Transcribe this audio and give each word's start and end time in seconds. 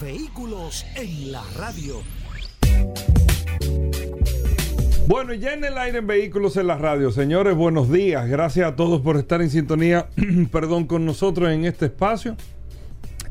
Vehículos 0.00 0.84
en 0.96 1.30
la 1.30 1.42
radio. 1.56 2.02
Bueno, 5.06 5.34
ya 5.34 5.52
en 5.52 5.64
el 5.64 5.78
aire 5.78 5.98
en 5.98 6.06
Vehículos 6.06 6.56
en 6.56 6.66
la 6.66 6.76
radio. 6.76 7.12
Señores, 7.12 7.54
buenos 7.54 7.92
días. 7.92 8.28
Gracias 8.28 8.66
a 8.66 8.76
todos 8.76 9.02
por 9.02 9.16
estar 9.16 9.40
en 9.40 9.50
sintonía, 9.50 10.08
perdón, 10.50 10.86
con 10.86 11.06
nosotros 11.06 11.50
en 11.50 11.64
este 11.64 11.86
espacio. 11.86 12.36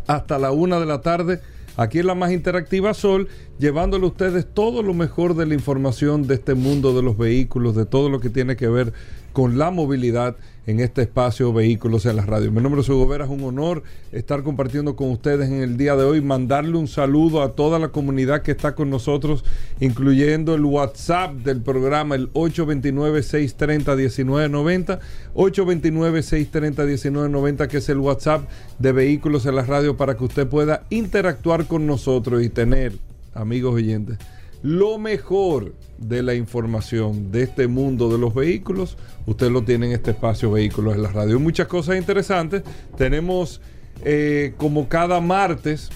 Hasta 0.08 0.40
la 0.40 0.52
una 0.52 0.80
de 0.80 0.86
la 0.86 1.02
tarde, 1.02 1.42
aquí 1.76 2.00
en 2.00 2.08
la 2.08 2.16
más 2.16 2.32
interactiva 2.32 2.94
Sol, 2.94 3.28
llevándole 3.60 4.06
a 4.06 4.10
ustedes 4.10 4.48
todo 4.54 4.84
lo 4.84 4.94
mejor 4.94 5.36
de 5.36 5.46
la 5.46 5.56
información 5.56 6.28
de 6.28 6.36
este 6.36 6.54
mundo 6.54 6.96
de 6.96 7.04
los 7.04 7.18
vehículos, 7.18 7.76
de 7.76 7.86
todo 7.86 8.10
lo 8.10 8.20
que 8.20 8.30
tiene 8.30 8.56
que 8.56 8.70
ver 8.70 8.94
con 9.34 9.58
la 9.58 9.70
movilidad 9.70 10.38
en 10.66 10.80
este 10.80 11.02
espacio 11.02 11.52
Vehículos 11.52 12.06
en 12.06 12.16
la 12.16 12.26
Radio. 12.26 12.50
Mi 12.52 12.62
nombre 12.62 12.80
es 12.82 12.90
Hugo 12.90 13.14
es 13.14 13.30
un 13.30 13.44
honor 13.44 13.84
estar 14.12 14.42
compartiendo 14.44 14.96
con 14.96 15.12
ustedes 15.12 15.50
en 15.50 15.62
el 15.62 15.76
día 15.78 15.96
de 15.96 16.04
hoy, 16.04 16.22
mandarle 16.22 16.78
un 16.78 16.88
saludo 16.88 17.42
a 17.42 17.54
toda 17.54 17.80
la 17.80 17.90
comunidad 17.90 18.44
que 18.44 18.52
está 18.52 18.76
con 18.76 18.90
nosotros, 18.90 19.44
incluyendo 19.80 20.56
el 20.56 20.64
WhatsApp 20.64 21.34
del 21.36 21.62
programa, 21.62 22.16
el 22.16 22.32
829-630-1990, 22.34 25.00
829-630-1990, 25.36 27.68
que 27.68 27.78
es 27.78 27.90
el 27.90 27.98
WhatsApp 27.98 28.48
de 28.80 28.92
Vehículos 28.92 29.46
en 29.46 29.56
la 29.56 29.64
Radio, 29.64 29.98
para 29.98 30.16
que 30.16 30.24
usted 30.24 30.48
pueda 30.48 30.84
interactuar 30.90 31.66
con 31.66 31.86
nosotros 31.86 32.42
y 32.44 32.50
tener, 32.50 32.94
amigos 33.34 33.76
oyentes, 33.76 34.18
lo 34.64 34.98
mejor 34.98 35.76
de 35.98 36.24
la 36.24 36.34
información 36.34 37.32
de 37.32 37.44
este 37.44 37.68
mundo 37.68 38.10
de 38.10 38.18
los 38.18 38.34
vehículos, 38.34 38.98
usted 39.26 39.52
lo 39.52 39.64
tiene 39.64 39.88
en 39.88 39.92
este 39.92 40.12
espacio 40.12 40.52
Vehículos 40.52 40.96
en 40.96 41.04
la 41.04 41.12
Radio. 41.12 41.40
Muchas 41.40 41.68
cosas 41.68 41.98
interesantes. 41.98 42.64
Tenemos 42.98 43.62
eh, 44.04 44.54
como 44.58 44.88
cada 44.88 45.20
martes, 45.20 45.90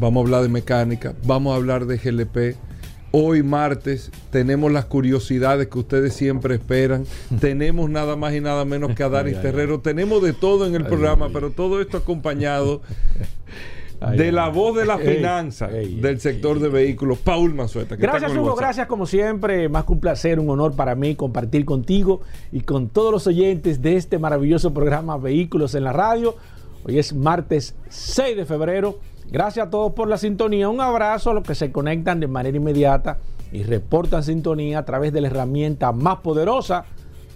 vamos 0.00 0.22
a 0.22 0.24
hablar 0.24 0.42
de 0.42 0.48
mecánica, 0.48 1.14
vamos 1.24 1.52
a 1.52 1.56
hablar 1.56 1.86
de 1.86 1.98
GLP. 1.98 2.56
Hoy 3.10 3.42
martes 3.42 4.10
tenemos 4.30 4.70
las 4.70 4.84
curiosidades 4.84 5.68
que 5.68 5.78
ustedes 5.78 6.14
siempre 6.14 6.54
esperan. 6.54 7.04
tenemos 7.40 7.88
nada 7.90 8.16
más 8.16 8.34
y 8.34 8.40
nada 8.40 8.64
menos 8.64 8.94
que 8.94 9.02
a 9.02 9.10
Daris 9.10 9.40
Terrero. 9.40 9.80
Tenemos 9.80 10.22
de 10.22 10.32
todo 10.32 10.66
en 10.66 10.74
el 10.74 10.84
programa, 10.84 11.28
pero 11.32 11.50
todo 11.50 11.80
esto 11.80 11.98
acompañado 11.98 12.80
de 14.00 14.32
la 14.32 14.48
voz 14.48 14.76
de 14.76 14.84
la 14.84 14.98
finanza 14.98 15.66
del 15.68 16.20
sector 16.20 16.60
de 16.60 16.68
vehículos, 16.68 17.18
Paul 17.18 17.54
Manzueta. 17.54 17.96
Gracias, 17.96 18.34
Hugo. 18.36 18.54
Gracias, 18.54 18.86
como 18.86 19.06
siempre. 19.06 19.68
Más 19.68 19.84
que 19.84 19.92
un 19.92 20.00
placer, 20.00 20.38
un 20.38 20.48
honor 20.50 20.74
para 20.74 20.94
mí 20.94 21.14
compartir 21.14 21.64
contigo 21.64 22.20
y 22.52 22.60
con 22.60 22.88
todos 22.88 23.12
los 23.12 23.26
oyentes 23.26 23.82
de 23.82 23.96
este 23.96 24.18
maravilloso 24.18 24.72
programa 24.72 25.16
Vehículos 25.18 25.74
en 25.74 25.84
la 25.84 25.92
Radio. 25.92 26.36
Hoy 26.84 26.98
es 26.98 27.12
martes 27.12 27.74
6 27.88 28.36
de 28.36 28.46
febrero. 28.46 28.98
Gracias 29.30 29.66
a 29.66 29.70
todos 29.70 29.92
por 29.92 30.08
la 30.08 30.16
sintonía. 30.16 30.68
Un 30.68 30.80
abrazo 30.80 31.30
a 31.30 31.34
los 31.34 31.44
que 31.44 31.54
se 31.54 31.72
conectan 31.72 32.20
de 32.20 32.28
manera 32.28 32.56
inmediata 32.56 33.18
y 33.52 33.62
reportan 33.62 34.22
sintonía 34.22 34.78
a 34.78 34.84
través 34.84 35.12
de 35.12 35.20
la 35.20 35.28
herramienta 35.28 35.92
más 35.92 36.20
poderosa 36.20 36.84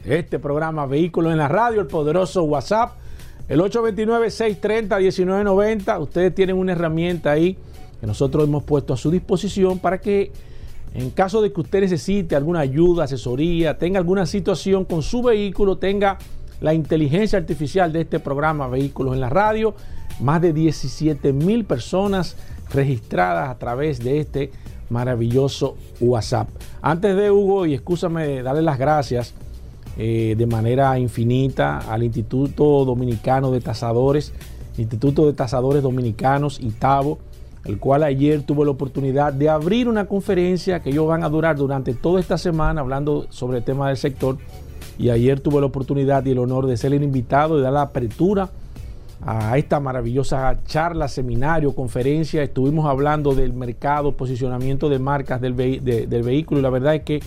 de 0.04 0.18
este 0.18 0.38
programa 0.38 0.86
Vehículos 0.86 1.32
en 1.32 1.38
la 1.38 1.48
Radio, 1.48 1.80
el 1.80 1.86
poderoso 1.86 2.44
WhatsApp 2.44 3.01
el 3.48 3.60
829-630-1990, 3.60 6.00
ustedes 6.00 6.34
tienen 6.34 6.56
una 6.56 6.72
herramienta 6.72 7.32
ahí 7.32 7.58
que 8.00 8.06
nosotros 8.06 8.44
hemos 8.44 8.64
puesto 8.64 8.94
a 8.94 8.96
su 8.96 9.10
disposición 9.10 9.78
para 9.78 10.00
que 10.00 10.32
en 10.94 11.10
caso 11.10 11.40
de 11.40 11.52
que 11.52 11.60
usted 11.60 11.80
necesite 11.80 12.36
alguna 12.36 12.60
ayuda, 12.60 13.04
asesoría, 13.04 13.78
tenga 13.78 13.98
alguna 13.98 14.26
situación 14.26 14.84
con 14.84 15.02
su 15.02 15.22
vehículo, 15.22 15.78
tenga 15.78 16.18
la 16.60 16.74
inteligencia 16.74 17.38
artificial 17.38 17.92
de 17.92 18.02
este 18.02 18.20
programa 18.20 18.68
Vehículos 18.68 19.14
en 19.14 19.20
la 19.20 19.30
Radio, 19.30 19.74
más 20.20 20.42
de 20.42 20.52
17 20.52 21.32
mil 21.32 21.64
personas 21.64 22.36
registradas 22.72 23.48
a 23.48 23.58
través 23.58 24.00
de 24.00 24.20
este 24.20 24.52
maravilloso 24.90 25.76
WhatsApp. 26.00 26.48
Antes 26.82 27.16
de 27.16 27.30
Hugo, 27.30 27.66
y 27.66 27.74
escúchame 27.74 28.42
darle 28.42 28.62
las 28.62 28.78
gracias 28.78 29.34
eh, 29.98 30.34
de 30.38 30.46
manera 30.46 30.98
infinita 30.98 31.78
al 31.78 32.02
Instituto 32.02 32.84
Dominicano 32.84 33.50
de 33.50 33.60
Tasadores, 33.60 34.32
Instituto 34.78 35.26
de 35.26 35.34
Tasadores 35.34 35.82
Dominicanos, 35.82 36.60
ITABO, 36.60 37.18
el 37.64 37.78
cual 37.78 38.02
ayer 38.02 38.42
tuvo 38.42 38.64
la 38.64 38.70
oportunidad 38.70 39.32
de 39.32 39.48
abrir 39.48 39.88
una 39.88 40.06
conferencia 40.06 40.80
que 40.80 40.90
ellos 40.90 41.06
van 41.06 41.24
a 41.24 41.28
durar 41.28 41.56
durante 41.56 41.94
toda 41.94 42.20
esta 42.20 42.38
semana 42.38 42.80
hablando 42.80 43.26
sobre 43.30 43.58
el 43.58 43.64
tema 43.64 43.88
del 43.88 43.96
sector. 43.96 44.38
Y 44.98 45.10
ayer 45.10 45.40
tuve 45.40 45.60
la 45.60 45.66
oportunidad 45.66 46.24
y 46.24 46.30
el 46.30 46.38
honor 46.38 46.66
de 46.66 46.76
ser 46.76 46.92
el 46.92 47.02
invitado 47.02 47.58
y 47.58 47.62
dar 47.62 47.72
la 47.72 47.82
apertura 47.82 48.50
a 49.24 49.56
esta 49.56 49.78
maravillosa 49.78 50.58
charla, 50.64 51.06
seminario, 51.06 51.74
conferencia. 51.74 52.42
Estuvimos 52.42 52.86
hablando 52.86 53.34
del 53.34 53.52
mercado, 53.52 54.12
posicionamiento 54.12 54.88
de 54.88 54.98
marcas 54.98 55.40
del, 55.40 55.54
del 55.54 56.22
vehículo 56.22 56.60
y 56.60 56.62
la 56.62 56.70
verdad 56.70 56.94
es 56.96 57.02
que 57.02 57.20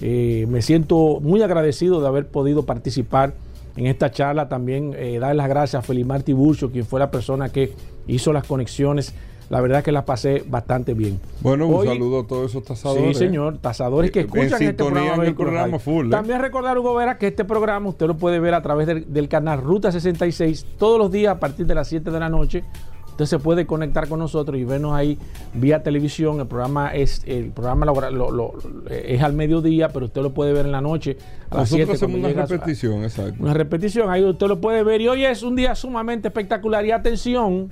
eh, 0.00 0.46
me 0.48 0.62
siento 0.62 1.20
muy 1.20 1.42
agradecido 1.42 2.00
de 2.00 2.08
haber 2.08 2.26
podido 2.26 2.64
participar 2.64 3.34
en 3.76 3.86
esta 3.86 4.10
charla. 4.10 4.48
También 4.48 4.94
eh, 4.96 5.18
dar 5.18 5.34
las 5.36 5.48
gracias 5.48 5.82
a 5.82 5.86
Felimar 5.86 6.22
Tiburcio, 6.22 6.70
quien 6.70 6.84
fue 6.84 7.00
la 7.00 7.10
persona 7.10 7.48
que 7.50 7.72
hizo 8.06 8.32
las 8.32 8.44
conexiones. 8.46 9.14
La 9.50 9.60
verdad 9.60 9.84
que 9.84 9.92
las 9.92 10.04
pasé 10.04 10.42
bastante 10.48 10.94
bien. 10.94 11.20
Bueno, 11.42 11.68
un 11.68 11.84
saludo 11.84 12.20
a 12.20 12.26
todos 12.26 12.50
esos 12.50 12.64
tasadores. 12.64 13.18
Sí, 13.18 13.26
señor, 13.26 13.58
tasadores 13.58 14.10
que 14.10 14.20
escuchan 14.20 14.62
este 14.62 14.72
programa. 14.72 15.78
full, 15.78 16.06
¿eh? 16.06 16.10
También 16.10 16.40
recordar, 16.40 16.78
Hugo 16.78 16.94
Vera, 16.94 17.18
que 17.18 17.26
este 17.26 17.44
programa 17.44 17.90
usted 17.90 18.06
lo 18.06 18.16
puede 18.16 18.40
ver 18.40 18.54
a 18.54 18.62
través 18.62 18.86
del, 18.86 19.12
del 19.12 19.28
canal 19.28 19.60
Ruta 19.60 19.92
66 19.92 20.66
todos 20.78 20.98
los 20.98 21.12
días 21.12 21.36
a 21.36 21.40
partir 21.40 21.66
de 21.66 21.74
las 21.74 21.88
7 21.88 22.10
de 22.10 22.20
la 22.20 22.30
noche 22.30 22.64
Usted 23.14 23.26
se 23.26 23.38
puede 23.38 23.64
conectar 23.64 24.08
con 24.08 24.18
nosotros 24.18 24.58
y 24.58 24.64
vernos 24.64 24.92
ahí 24.92 25.16
vía 25.52 25.84
televisión. 25.84 26.40
El 26.40 26.48
programa 26.48 26.92
es 26.92 27.22
el 27.26 27.52
programa 27.52 27.86
es 28.90 29.22
al 29.22 29.32
mediodía, 29.34 29.90
pero 29.90 30.06
usted 30.06 30.20
lo 30.20 30.34
puede 30.34 30.52
ver 30.52 30.66
en 30.66 30.72
la 30.72 30.80
noche 30.80 31.16
a 31.48 31.58
las 31.58 31.70
nosotros 31.70 32.02
hacemos 32.02 32.18
una 32.18 32.44
repetición, 32.44 33.04
exacto. 33.04 33.36
Una 33.40 33.54
repetición, 33.54 34.10
ahí 34.10 34.24
usted 34.24 34.48
lo 34.48 34.60
puede 34.60 34.82
ver. 34.82 35.00
Y 35.00 35.06
hoy 35.06 35.24
es 35.24 35.44
un 35.44 35.54
día 35.54 35.76
sumamente 35.76 36.26
espectacular. 36.26 36.84
Y 36.84 36.90
atención, 36.90 37.68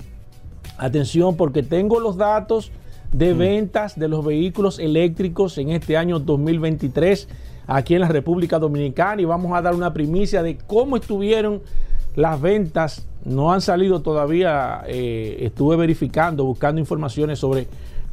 atención, 0.77 1.35
porque 1.35 1.61
tengo 1.61 1.99
los 1.99 2.15
datos 2.15 2.71
de 3.11 3.33
mm. 3.33 3.37
ventas 3.37 3.99
de 3.99 4.07
los 4.07 4.23
vehículos 4.23 4.79
eléctricos 4.79 5.57
en 5.57 5.71
este 5.71 5.97
año 5.97 6.19
2023 6.19 7.27
aquí 7.67 7.95
en 7.95 7.99
la 7.99 8.07
República 8.07 8.59
Dominicana 8.59 9.21
y 9.21 9.25
vamos 9.25 9.51
a 9.53 9.61
dar 9.61 9.75
una 9.75 9.93
primicia 9.93 10.41
de 10.41 10.57
cómo 10.57 10.95
estuvieron 10.95 11.61
las 12.15 12.41
ventas 12.41 13.05
no 13.25 13.53
han 13.53 13.61
salido 13.61 14.01
todavía. 14.01 14.83
Eh, 14.87 15.37
estuve 15.41 15.75
verificando, 15.75 16.45
buscando 16.45 16.79
informaciones 16.79 17.39
sobre 17.39 17.67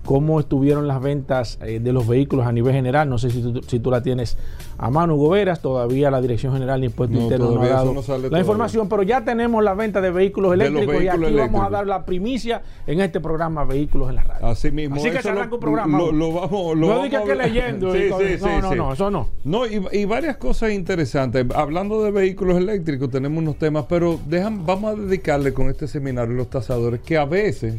cómo 0.04 0.40
estuvieron 0.40 0.88
las 0.88 1.00
ventas 1.00 1.58
eh, 1.62 1.80
de 1.80 1.92
los 1.92 2.06
vehículos 2.06 2.46
a 2.46 2.52
nivel 2.52 2.74
general. 2.74 3.08
No 3.08 3.18
sé 3.18 3.30
si 3.30 3.42
tú, 3.42 3.60
si 3.62 3.78
tú 3.80 3.90
la 3.90 4.02
tienes 4.02 4.36
a 4.78 4.90
mano, 4.90 5.14
Hugo 5.14 5.30
Veras. 5.30 5.60
Todavía 5.60 6.10
la 6.10 6.20
Dirección 6.20 6.52
General 6.52 6.80
de 6.80 6.86
Impuestos 6.86 7.20
Internos 7.20 7.54
no 7.54 7.62
ha 7.62 7.68
dado 7.68 7.94
la 8.30 8.38
información, 8.38 8.88
pero 8.88 9.02
ya 9.02 9.24
tenemos 9.24 9.62
la 9.62 9.74
venta 9.74 10.00
de 10.00 10.10
vehículos 10.10 10.54
eléctricos 10.54 11.02
y 11.02 11.08
aquí 11.08 11.34
vamos 11.34 11.66
a 11.66 11.70
dar 11.70 11.86
la 11.86 12.04
primicia 12.04 12.62
en 12.86 13.00
este 13.00 13.20
programa 13.20 13.64
Vehículos 13.64 14.08
en 14.08 14.16
la 14.16 14.22
Radio. 14.22 14.46
Así 14.46 14.70
mismo. 14.70 14.96
Así 14.96 15.10
que 15.10 15.22
se 15.22 15.30
arranca 15.30 15.54
un 15.54 15.60
programa. 15.60 15.98
Lo, 15.98 16.32
vamos, 16.32 16.76
lo 16.76 16.88
no 16.88 17.02
digas 17.02 17.24
que 17.24 17.34
leyendo. 17.34 17.92
Sí, 17.92 18.08
sí, 18.08 18.44
no, 18.44 18.60
no, 18.60 18.74
no, 18.74 18.92
eso 18.92 19.10
no. 19.10 19.28
No, 19.44 19.66
y, 19.66 19.82
y, 19.92 20.04
varias 20.06 20.36
cosas 20.38 20.72
interesantes. 20.72 21.46
Hablando 21.54 22.02
de 22.02 22.10
vehículos 22.10 22.56
eléctricos, 22.56 23.10
tenemos 23.10 23.38
unos 23.38 23.56
temas, 23.56 23.84
pero 23.88 24.18
dejan, 24.26 24.64
vamos 24.64 24.94
a 24.94 25.00
dedicarle 25.00 25.52
con 25.52 25.68
este 25.68 25.86
seminario 25.86 26.34
los 26.34 26.48
tasadores 26.48 27.00
que 27.00 27.18
a 27.18 27.24
veces 27.24 27.76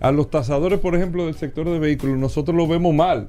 a 0.00 0.12
los 0.12 0.30
tasadores, 0.30 0.78
por 0.78 0.94
ejemplo, 0.94 1.26
del 1.26 1.34
sector 1.34 1.68
de 1.68 1.78
vehículos, 1.78 2.18
nosotros 2.18 2.56
lo 2.56 2.66
vemos 2.66 2.94
mal. 2.94 3.26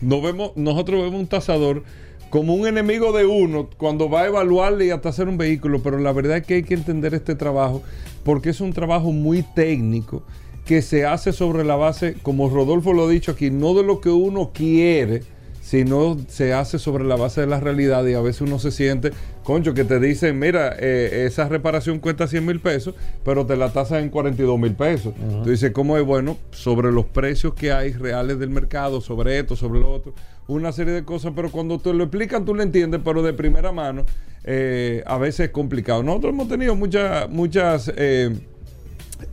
No 0.00 0.20
vemos, 0.20 0.52
nosotros 0.56 1.02
vemos 1.02 1.20
un 1.20 1.26
tasador 1.26 1.82
como 2.30 2.54
un 2.54 2.66
enemigo 2.66 3.12
de 3.12 3.26
uno 3.26 3.70
cuando 3.76 4.10
va 4.10 4.22
a 4.22 4.26
evaluarle 4.26 4.86
y 4.86 4.90
hasta 4.90 5.10
hacer 5.10 5.28
un 5.28 5.38
vehículo, 5.38 5.82
pero 5.82 5.98
la 5.98 6.12
verdad 6.12 6.38
es 6.38 6.46
que 6.46 6.54
hay 6.54 6.62
que 6.64 6.74
entender 6.74 7.14
este 7.14 7.34
trabajo 7.34 7.82
porque 8.24 8.50
es 8.50 8.60
un 8.60 8.72
trabajo 8.72 9.12
muy 9.12 9.42
técnico 9.42 10.24
que 10.64 10.82
se 10.82 11.04
hace 11.04 11.32
sobre 11.32 11.62
la 11.62 11.76
base, 11.76 12.16
como 12.22 12.48
Rodolfo 12.48 12.92
lo 12.92 13.04
ha 13.04 13.08
dicho 13.08 13.32
aquí, 13.32 13.50
no 13.50 13.74
de 13.74 13.82
lo 13.82 14.00
que 14.00 14.08
uno 14.08 14.50
quiere, 14.52 15.22
sino 15.64 16.18
se 16.28 16.52
hace 16.52 16.78
sobre 16.78 17.04
la 17.04 17.16
base 17.16 17.40
de 17.40 17.46
la 17.46 17.58
realidad 17.58 18.04
y 18.04 18.12
a 18.12 18.20
veces 18.20 18.42
uno 18.42 18.58
se 18.58 18.70
siente, 18.70 19.12
concho, 19.42 19.72
que 19.72 19.84
te 19.84 19.98
dicen, 19.98 20.38
mira, 20.38 20.76
eh, 20.78 21.24
esa 21.26 21.48
reparación 21.48 22.00
cuesta 22.00 22.28
100 22.28 22.44
mil 22.44 22.60
pesos, 22.60 22.94
pero 23.24 23.46
te 23.46 23.56
la 23.56 23.72
tasan 23.72 24.02
en 24.02 24.10
42 24.10 24.58
mil 24.58 24.74
pesos. 24.74 25.14
Tú 25.42 25.48
dices, 25.48 25.70
¿cómo 25.72 25.96
es? 25.96 26.04
Bueno, 26.04 26.36
sobre 26.50 26.92
los 26.92 27.06
precios 27.06 27.54
que 27.54 27.72
hay 27.72 27.92
reales 27.92 28.38
del 28.38 28.50
mercado, 28.50 29.00
sobre 29.00 29.38
esto, 29.38 29.56
sobre 29.56 29.80
lo 29.80 29.90
otro, 29.90 30.12
una 30.48 30.70
serie 30.70 30.92
de 30.92 31.02
cosas, 31.02 31.32
pero 31.34 31.50
cuando 31.50 31.78
te 31.78 31.94
lo 31.94 32.04
explican 32.04 32.44
tú 32.44 32.54
lo 32.54 32.62
entiendes, 32.62 33.00
pero 33.02 33.22
de 33.22 33.32
primera 33.32 33.72
mano, 33.72 34.04
eh, 34.44 35.02
a 35.06 35.16
veces 35.16 35.46
es 35.46 35.50
complicado. 35.50 36.02
Nosotros 36.02 36.34
hemos 36.34 36.48
tenido 36.48 36.76
muchas, 36.76 37.30
muchas... 37.30 37.90
Eh, 37.96 38.36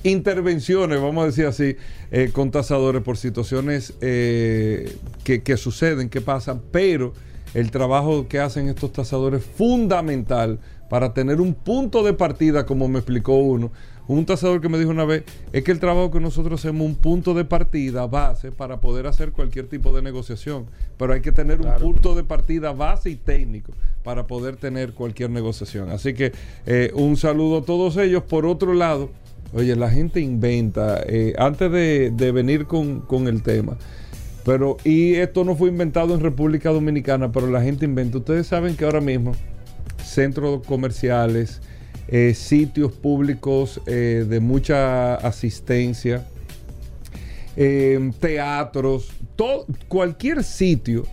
intervenciones, 0.04 1.02
vamos 1.02 1.24
a 1.24 1.26
decir 1.28 1.46
así, 1.46 1.76
eh, 2.12 2.30
con 2.34 2.52
tasadores 2.52 3.02
por 3.02 3.18
situaciones 3.18 3.94
eh, 4.02 4.96
que, 5.24 5.42
que 5.42 5.58
suceden, 5.58 6.10
que 6.10 6.22
pasan, 6.22 6.62
pero 6.72 7.14
el 7.54 7.72
trabajo 7.72 8.28
que 8.28 8.40
hacen 8.40 8.70
estos 8.70 8.94
tasadores 8.94 9.42
es 9.42 9.48
fundamental 9.48 10.60
para 10.90 11.14
tener 11.14 11.40
un 11.40 11.54
punto 11.54 12.04
de 12.04 12.14
partida, 12.14 12.66
como 12.66 12.88
me 12.88 13.00
explicó 13.00 13.36
uno. 13.36 13.72
Un 14.08 14.26
tasador 14.26 14.60
que 14.60 14.68
me 14.68 14.78
dijo 14.78 14.90
una 14.90 15.06
vez, 15.06 15.24
es 15.54 15.64
que 15.64 15.72
el 15.72 15.80
trabajo 15.80 16.12
que 16.12 16.20
nosotros 16.20 16.60
hacemos 16.60 16.86
un 16.86 16.96
punto 16.96 17.34
de 17.34 17.46
partida 17.46 18.08
base 18.08 18.52
para 18.52 18.82
poder 18.82 19.08
hacer 19.08 19.32
cualquier 19.32 19.68
tipo 19.68 19.96
de 19.96 20.02
negociación. 20.02 20.66
Pero 20.98 21.14
hay 21.14 21.22
que 21.22 21.32
tener 21.32 21.62
un 21.62 21.74
punto 21.76 22.14
de 22.14 22.26
partida 22.26 22.74
base 22.74 23.10
y 23.10 23.16
técnico 23.16 23.72
para 24.04 24.28
poder 24.28 24.58
tener 24.58 24.92
cualquier 24.92 25.30
negociación. 25.30 25.92
Así 25.92 26.14
que 26.14 26.34
eh, 26.66 26.92
un 26.94 27.16
saludo 27.16 27.60
a 27.60 27.64
todos 27.64 27.96
ellos. 27.96 28.24
Por 28.24 28.46
otro 28.46 28.74
lado, 28.74 29.12
oye, 29.54 29.76
la 29.76 29.90
gente 29.90 30.20
inventa, 30.20 31.02
eh, 31.06 31.34
antes 31.38 31.72
de, 31.72 32.32
venir 32.32 32.66
con, 32.66 33.02
con 33.02 33.28
el 33.28 33.44
tema, 33.44 33.78
pero, 34.44 34.78
y 34.84 35.16
esto 35.16 35.44
no 35.44 35.56
fue 35.56 35.70
inventado 35.70 36.14
en 36.14 36.20
República 36.20 36.70
Dominicana, 36.70 37.32
pero 37.32 37.48
la 37.48 37.62
gente 37.62 37.86
inventa. 37.86 38.18
Ustedes 38.18 38.48
saben 38.48 38.76
que 38.76 38.86
ahora 38.86 39.02
mismo 39.02 39.34
centros 40.04 40.66
comerciales, 40.66 41.62
eh, 42.08 42.34
sitios 42.34 42.92
públicos 42.92 43.80
eh, 43.86 44.26
de 44.28 44.40
mucha 44.40 45.16
asistencia, 45.16 46.26
teatros, 48.20 49.12
todo, 49.36 49.68
cualquier 49.88 50.44
sitio 50.44 51.06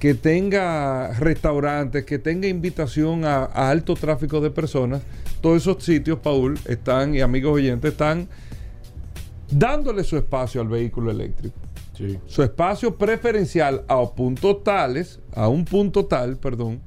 que 0.00 0.14
tenga 0.14 1.12
restaurantes, 1.20 2.04
que 2.06 2.18
tenga 2.18 2.48
invitación 2.48 3.24
a, 3.26 3.44
a 3.44 3.70
alto 3.70 3.94
tráfico 3.94 4.40
de 4.40 4.50
personas, 4.50 5.02
todos 5.42 5.58
esos 5.62 5.84
sitios, 5.84 6.18
Paul, 6.20 6.58
están, 6.66 7.14
y 7.14 7.20
amigos 7.20 7.52
oyentes, 7.52 7.92
están 7.92 8.26
dándole 9.50 10.02
su 10.02 10.16
espacio 10.16 10.60
al 10.62 10.68
vehículo 10.68 11.10
eléctrico 11.10 11.56
Sí. 11.96 12.18
su 12.24 12.42
espacio 12.42 12.96
preferencial 12.96 13.84
a 13.86 14.02
puntos 14.14 14.64
tales, 14.64 15.20
a 15.34 15.48
un 15.48 15.66
punto 15.66 16.06
tal, 16.06 16.38
perdón, 16.38 16.80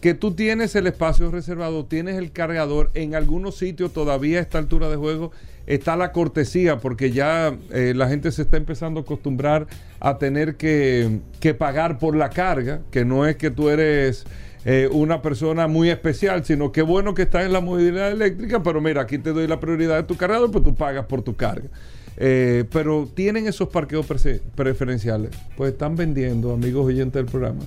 que 0.00 0.12
tú 0.12 0.32
tienes 0.32 0.74
el 0.74 0.88
espacio 0.88 1.30
reservado, 1.30 1.84
tienes 1.84 2.16
el 2.16 2.32
cargador, 2.32 2.90
en 2.94 3.14
algunos 3.14 3.56
sitios 3.56 3.92
todavía 3.92 4.38
a 4.38 4.42
esta 4.42 4.58
altura 4.58 4.88
de 4.88 4.96
juego 4.96 5.30
está 5.66 5.96
la 5.96 6.12
cortesía, 6.12 6.78
porque 6.78 7.10
ya 7.10 7.56
eh, 7.70 7.92
la 7.94 8.08
gente 8.08 8.30
se 8.32 8.42
está 8.42 8.56
empezando 8.56 9.00
a 9.00 9.02
acostumbrar 9.02 9.66
a 10.00 10.18
tener 10.18 10.56
que, 10.56 11.20
que 11.40 11.54
pagar 11.54 11.98
por 11.98 12.16
la 12.16 12.30
carga, 12.30 12.80
que 12.90 13.04
no 13.04 13.26
es 13.26 13.36
que 13.36 13.50
tú 13.50 13.68
eres 13.68 14.26
eh, 14.66 14.88
una 14.90 15.20
persona 15.20 15.66
muy 15.66 15.90
especial, 15.90 16.44
sino 16.44 16.72
que 16.72 16.80
bueno 16.80 17.12
que 17.14 17.22
estás 17.22 17.44
en 17.44 17.52
la 17.52 17.60
movilidad 17.60 18.10
eléctrica, 18.10 18.62
pero 18.62 18.80
mira, 18.80 19.02
aquí 19.02 19.18
te 19.18 19.32
doy 19.32 19.46
la 19.46 19.60
prioridad 19.60 19.96
de 19.96 20.04
tu 20.04 20.16
cargador, 20.16 20.50
pues 20.50 20.64
tú 20.64 20.74
pagas 20.74 21.04
por 21.06 21.22
tu 21.22 21.36
carga. 21.36 21.68
Eh, 22.16 22.64
pero 22.70 23.08
tienen 23.12 23.46
esos 23.46 23.68
parqueos 23.68 24.06
preferenciales. 24.54 25.30
Pues 25.56 25.72
están 25.72 25.96
vendiendo, 25.96 26.54
amigos 26.54 26.86
oyentes 26.86 27.14
del 27.14 27.26
programa, 27.26 27.60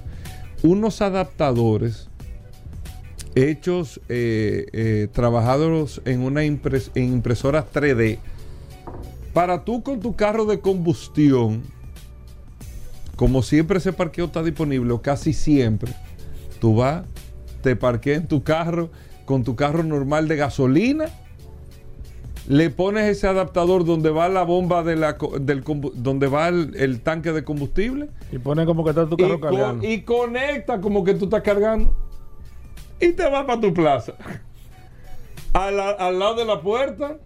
unos 0.64 1.02
adaptadores 1.02 2.10
hechos, 3.38 4.02
eh, 4.10 4.66
eh, 4.74 5.08
trabajados 5.12 6.02
en 6.06 6.22
una 6.22 6.44
impres- 6.44 6.92
en 6.96 7.14
impresoras 7.14 7.66
3D. 7.72 8.18
Para 9.34 9.64
tú 9.64 9.84
con 9.84 10.00
tu 10.00 10.16
carro 10.16 10.46
de 10.46 10.60
combustión, 10.60 11.62
como 13.16 13.42
siempre 13.44 13.78
ese 13.78 13.94
parqueo 13.94 14.26
está 14.26 14.44
disponible, 14.44 14.92
o 14.94 15.02
casi 15.02 15.34
siempre, 15.34 15.94
tú 16.60 16.76
vas, 16.76 17.06
te 17.62 17.76
parqueas 17.76 18.22
en 18.22 18.28
tu 18.28 18.44
carro 18.44 18.90
con 19.26 19.44
tu 19.44 19.56
carro 19.56 19.84
normal 19.84 20.28
de 20.30 20.38
gasolina 20.38 21.06
le 22.48 22.70
pones 22.70 23.04
ese 23.10 23.28
adaptador 23.28 23.84
donde 23.84 24.10
va 24.10 24.30
la 24.30 24.44
bomba 24.44 24.82
de 24.82 24.96
la, 24.96 25.18
del 25.42 25.66
donde 25.96 26.28
va 26.28 26.48
el, 26.48 26.74
el 26.78 27.02
tanque 27.02 27.34
de 27.34 27.44
combustible 27.44 28.08
Y 28.32 28.38
pone 28.38 28.66
como 28.66 28.86
que 28.86 28.92
está 28.92 29.06
tu 29.06 29.16
y, 29.16 29.18
carro 29.18 29.40
co- 29.42 29.48
cargando. 29.50 29.86
y 29.86 30.02
conecta 30.04 30.80
como 30.80 31.04
que 31.04 31.14
tú 31.16 31.26
estás 31.26 31.42
cargando 31.42 31.94
y 33.00 33.12
te 33.14 33.30
vas 33.30 33.46
para 33.46 33.62
tu 33.62 33.74
plaza 33.74 34.14
la- 35.54 35.92
al 35.92 36.20
lado 36.20 36.36
de 36.36 36.46
la 36.46 36.62
puerta 36.62 37.18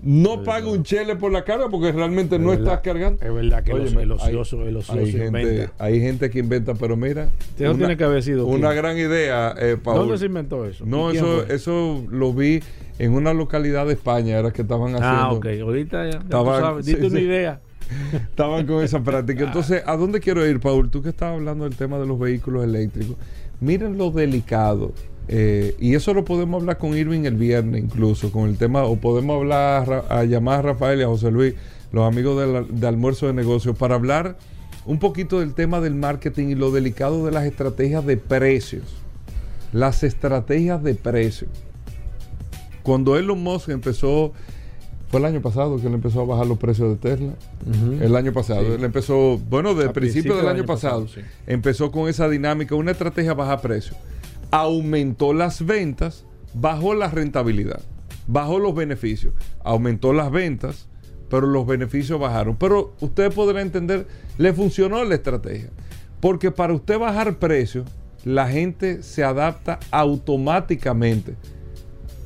no 0.00 0.44
paga 0.44 0.68
un 0.68 0.84
chele 0.84 1.16
por 1.16 1.32
la 1.32 1.42
carga 1.44 1.68
porque 1.68 1.90
realmente 1.90 2.38
no 2.38 2.50
verdad, 2.50 2.64
estás 2.66 2.80
cargando 2.82 3.24
es 3.24 3.34
verdad 3.34 3.64
que 3.64 3.72
el 3.72 3.80
Óyeme, 3.80 4.02
el 4.02 4.12
hay- 4.12 4.16
ocioso, 4.18 4.62
el 4.62 4.76
ocioso 4.76 4.98
hay, 5.00 5.10
gente, 5.12 5.70
hay 5.78 6.00
gente 6.00 6.30
que 6.30 6.38
inventa 6.38 6.74
pero 6.74 6.96
mira 6.96 7.28
Eso 7.58 7.74
tiene 7.74 7.96
que 7.96 8.04
haber 8.04 8.22
sido 8.22 8.46
una 8.46 8.68
quién. 8.70 8.76
gran 8.82 8.96
idea 8.98 9.54
eh, 9.58 9.76
Paul. 9.82 9.98
¿Dónde 9.98 10.18
se 10.18 10.26
inventó 10.26 10.64
eso? 10.66 10.84
no 10.86 11.08
¿Y 11.10 11.14
quién 11.14 11.24
eso 11.24 11.42
fue? 11.46 11.54
eso 11.54 12.04
lo 12.10 12.32
vi 12.32 12.62
en 13.00 13.12
una 13.12 13.32
localidad 13.34 13.86
de 13.86 13.94
España 13.94 14.38
era 14.38 14.52
que 14.52 14.62
estaban 14.62 14.94
haciendo 14.94 15.08
Ah, 15.08 15.32
ok. 15.32 15.46
Ahorita 15.62 16.04
ya, 16.04 16.10
ya 16.12 16.18
tú 16.20 16.24
Estaban- 16.26 16.82
sí, 16.84 16.90
diste 16.92 17.06
una 17.06 17.18
sí. 17.18 17.24
idea. 17.24 17.60
Estaban 18.12 18.66
con 18.66 18.82
esa 18.84 19.00
práctica. 19.02 19.44
Entonces, 19.44 19.82
¿a 19.86 19.96
dónde 19.96 20.20
quiero 20.20 20.44
ir, 20.46 20.60
Paul? 20.60 20.90
Tú 20.90 21.00
que 21.00 21.08
estabas 21.08 21.36
hablando 21.36 21.64
del 21.64 21.74
tema 21.76 21.98
de 21.98 22.06
los 22.06 22.18
vehículos 22.18 22.64
eléctricos. 22.64 23.16
Miren 23.60 23.98
lo 23.98 24.10
delicado. 24.10 24.92
eh, 25.30 25.74
y 25.78 25.94
eso 25.94 26.14
lo 26.14 26.24
podemos 26.24 26.62
hablar 26.62 26.78
con 26.78 26.96
Irving 26.96 27.24
el 27.26 27.34
viernes 27.34 27.84
incluso, 27.84 28.32
con 28.32 28.48
el 28.48 28.56
tema, 28.56 28.84
o 28.84 28.96
podemos 28.96 29.36
hablar, 29.36 30.06
a 30.08 30.24
llamar 30.24 30.60
a 30.60 30.62
Rafael 30.72 31.00
y 31.00 31.02
a 31.02 31.06
José 31.06 31.30
Luis, 31.30 31.52
los 31.92 32.06
amigos 32.08 32.40
del- 32.40 32.80
de, 32.80 32.86
almuerzo 32.86 33.26
de 33.26 33.34
negocios, 33.34 33.76
para 33.76 33.94
hablar 33.96 34.38
un 34.86 34.98
poquito 34.98 35.40
del 35.40 35.52
tema 35.52 35.82
del 35.82 35.94
marketing 35.96 36.46
y 36.48 36.54
lo 36.54 36.70
delicado 36.70 37.26
de 37.26 37.32
las 37.32 37.44
estrategias 37.44 38.06
de 38.06 38.16
precios. 38.16 38.84
Las 39.74 40.02
estrategias 40.02 40.82
de 40.82 40.94
precios. 40.94 41.50
Cuando 42.82 43.18
Elon 43.18 43.42
Musk 43.42 43.68
empezó, 43.68 44.32
fue 45.08 45.20
el 45.20 45.26
año 45.26 45.40
pasado 45.40 45.80
que 45.80 45.86
él 45.86 45.94
empezó 45.94 46.20
a 46.20 46.24
bajar 46.24 46.46
los 46.46 46.58
precios 46.58 46.90
de 46.90 46.96
Tesla. 46.96 47.32
El 48.00 48.14
año 48.14 48.32
pasado. 48.32 48.60
Sí. 48.60 48.72
Él 48.72 48.84
empezó, 48.84 49.38
bueno, 49.38 49.74
desde 49.74 49.90
principio 49.90 50.36
del 50.36 50.48
año, 50.48 50.66
pasado, 50.66 51.08
sí. 51.08 51.20
empezó 51.46 51.90
con 51.90 52.08
esa 52.08 52.28
dinámica, 52.28 52.74
una 52.74 52.90
estrategia 52.90 53.32
baja 53.32 53.60
precio. 53.60 53.96
Aumentó 54.50 55.32
las 55.32 55.64
ventas, 55.64 56.24
bajó 56.52 56.94
la 56.94 57.08
rentabilidad, 57.08 57.80
bajó 58.26 58.58
los 58.58 58.74
beneficios, 58.74 59.32
aumentó 59.64 60.12
las 60.12 60.30
ventas, 60.30 60.88
pero 61.30 61.46
los 61.46 61.66
beneficios 61.66 62.20
bajaron. 62.20 62.56
Pero 62.56 62.92
usted 63.00 63.32
podrá 63.32 63.62
entender, 63.62 64.06
le 64.36 64.52
funcionó 64.52 65.02
la 65.04 65.14
estrategia. 65.14 65.70
Porque 66.20 66.50
para 66.50 66.74
usted 66.74 66.98
bajar 66.98 67.38
precios, 67.38 67.86
la 68.24 68.48
gente 68.48 69.02
se 69.02 69.24
adapta 69.24 69.78
automáticamente 69.90 71.34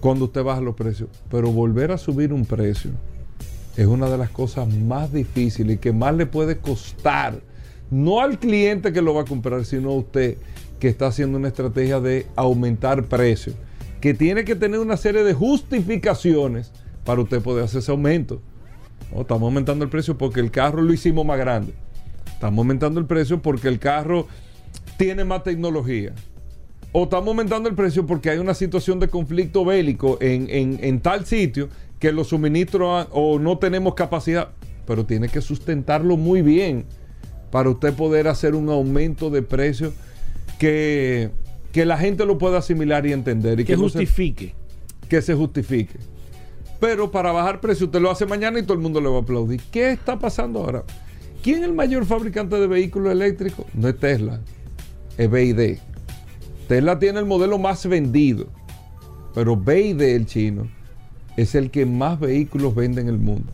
cuando 0.02 0.24
usted 0.24 0.42
baja 0.42 0.60
los 0.60 0.74
precios. 0.74 1.08
Pero 1.30 1.52
volver 1.52 1.92
a 1.92 1.96
subir 1.96 2.32
un 2.32 2.44
precio 2.44 2.90
es 3.76 3.86
una 3.86 4.10
de 4.10 4.18
las 4.18 4.30
cosas 4.30 4.68
más 4.68 5.12
difíciles 5.12 5.76
y 5.76 5.78
que 5.78 5.92
más 5.92 6.14
le 6.14 6.26
puede 6.26 6.58
costar, 6.58 7.40
no 7.88 8.20
al 8.20 8.38
cliente 8.38 8.92
que 8.92 9.00
lo 9.00 9.14
va 9.14 9.22
a 9.22 9.24
comprar, 9.24 9.64
sino 9.64 9.90
a 9.90 9.94
usted 9.94 10.36
que 10.80 10.88
está 10.88 11.06
haciendo 11.06 11.38
una 11.38 11.48
estrategia 11.48 12.00
de 12.00 12.26
aumentar 12.34 13.04
precios, 13.04 13.54
que 14.00 14.12
tiene 14.12 14.44
que 14.44 14.56
tener 14.56 14.80
una 14.80 14.96
serie 14.96 15.22
de 15.22 15.34
justificaciones 15.34 16.72
para 17.04 17.20
usted 17.20 17.40
poder 17.40 17.64
hacer 17.64 17.78
ese 17.78 17.92
aumento. 17.92 18.42
No, 19.14 19.20
estamos 19.20 19.44
aumentando 19.44 19.84
el 19.84 19.90
precio 19.90 20.18
porque 20.18 20.40
el 20.40 20.50
carro 20.50 20.82
lo 20.82 20.92
hicimos 20.92 21.24
más 21.24 21.38
grande. 21.38 21.74
Estamos 22.26 22.58
aumentando 22.58 22.98
el 22.98 23.06
precio 23.06 23.40
porque 23.40 23.68
el 23.68 23.78
carro 23.78 24.26
tiene 24.96 25.22
más 25.22 25.44
tecnología. 25.44 26.12
O 26.92 27.04
estamos 27.04 27.28
aumentando 27.28 27.68
el 27.68 27.74
precio 27.74 28.06
porque 28.06 28.28
hay 28.30 28.38
una 28.38 28.52
situación 28.54 29.00
de 29.00 29.08
conflicto 29.08 29.64
bélico 29.64 30.18
en, 30.20 30.46
en- 30.50 30.78
en 30.82 31.00
tal 31.00 31.24
sitio 31.24 31.68
que 31.98 32.12
los 32.12 32.28
suministros 32.28 33.08
o 33.12 33.38
no 33.38 33.56
tenemos 33.58 33.94
capacidad. 33.94 34.48
Pero 34.86 35.06
tiene 35.06 35.28
que 35.28 35.40
sustentarlo 35.40 36.16
muy 36.16 36.42
bien 36.42 36.84
para 37.50 37.70
usted 37.70 37.94
poder 37.94 38.28
hacer 38.28 38.54
un 38.54 38.68
aumento 38.68 39.30
de 39.30 39.42
precio 39.42 39.92
que, 40.58 41.30
que 41.72 41.84
la 41.86 41.96
gente 41.96 42.26
lo 42.26 42.36
pueda 42.38 42.58
asimilar 42.58 43.06
y 43.06 43.12
entender. 43.12 43.60
Y 43.60 43.64
Que 43.64 43.72
no 43.76 43.88
se- 43.88 44.00
justifique. 44.00 44.54
que 45.08 45.22
se 45.22 45.34
justifique. 45.34 45.98
Pero 46.80 47.10
para 47.10 47.30
bajar 47.32 47.60
precio 47.60 47.86
usted 47.86 48.00
lo 48.00 48.10
hace 48.10 48.26
mañana 48.26 48.58
y 48.58 48.62
todo 48.64 48.74
el 48.74 48.80
mundo 48.80 49.00
le 49.00 49.08
va 49.08 49.16
a 49.18 49.20
aplaudir. 49.20 49.60
¿Qué 49.70 49.92
está 49.92 50.18
pasando 50.18 50.58
ahora? 50.60 50.82
¿Quién 51.42 51.58
es 51.60 51.64
el 51.64 51.72
mayor 51.74 52.04
fabricante 52.04 52.56
de 52.56 52.66
vehículos 52.66 53.12
eléctricos? 53.12 53.64
No 53.74 53.88
es 53.88 53.96
Tesla, 53.98 54.40
es 55.16 55.30
BID. 55.30 55.78
Tesla 56.72 56.98
tiene 56.98 57.18
el 57.18 57.26
modelo 57.26 57.58
más 57.58 57.86
vendido, 57.86 58.46
pero 59.34 59.58
BID, 59.58 60.00
el 60.00 60.24
chino, 60.24 60.70
es 61.36 61.54
el 61.54 61.70
que 61.70 61.84
más 61.84 62.18
vehículos 62.18 62.74
vende 62.74 63.02
en 63.02 63.08
el 63.08 63.18
mundo. 63.18 63.52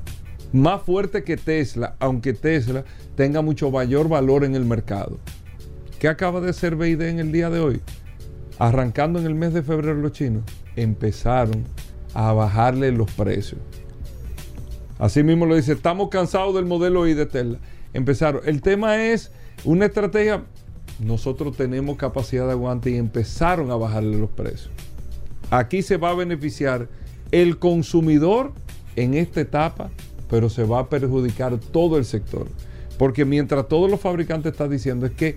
Más 0.53 0.83
fuerte 0.83 1.25
que 1.25 1.37
Tesla, 1.37 1.97
aunque 1.99 2.33
Tesla 2.33 2.85
tenga 3.17 3.43
mucho 3.43 3.73
mayor 3.73 4.09
valor 4.09 4.45
en 4.45 4.55
el 4.55 4.65
mercado. 4.65 5.19
¿Qué 5.99 6.07
acaba 6.07 6.41
de 6.41 6.51
hacer 6.51 6.77
BID 6.77 7.01
en 7.01 7.19
el 7.19 7.33
día 7.33 7.51
de 7.51 7.59
hoy? 7.59 7.81
Arrancando 8.57 9.19
en 9.19 9.27
el 9.27 9.35
mes 9.35 9.53
de 9.53 9.65
febrero 9.65 9.97
los 9.97 10.13
chinos, 10.13 10.45
empezaron 10.77 11.65
a 12.15 12.33
bajarle 12.33 12.93
los 12.93 13.11
precios. 13.11 13.61
Así 15.01 15.25
mismo 15.25 15.45
lo 15.45 15.57
dice, 15.57 15.73
estamos 15.73 16.09
cansados 16.09 16.55
del 16.55 16.67
modelo 16.67 17.05
I 17.09 17.15
de 17.15 17.27
Tesla. 17.27 17.59
Empezaron. 17.93 18.43
El 18.45 18.63
tema 18.63 18.97
es 19.03 19.33
una 19.65 19.87
estrategia. 19.87 20.45
Nosotros 20.99 21.57
tenemos 21.57 21.97
capacidad 21.97 22.47
de 22.47 22.53
aguante 22.53 22.91
y 22.91 22.97
empezaron 22.97 23.71
a 23.71 23.77
bajarle 23.77 24.19
los 24.19 24.31
precios. 24.31 24.71
Aquí 25.51 25.83
se 25.83 25.97
va 25.97 26.11
a 26.11 26.15
beneficiar 26.15 26.89
el 27.31 27.59
consumidor 27.59 28.53
en 28.97 29.15
esta 29.15 29.41
etapa, 29.41 29.91
pero 30.29 30.51
se 30.51 30.65
va 30.65 30.81
a 30.81 30.89
perjudicar 30.89 31.59
todo 31.59 31.99
el 31.99 32.05
sector. 32.05 32.49
Porque 32.99 33.25
mientras 33.25 33.69
todos 33.69 33.91
los 33.91 34.01
fabricantes 34.01 34.53
están 34.53 34.71
diciendo 34.71 35.07
es 35.07 35.13
que 35.13 35.37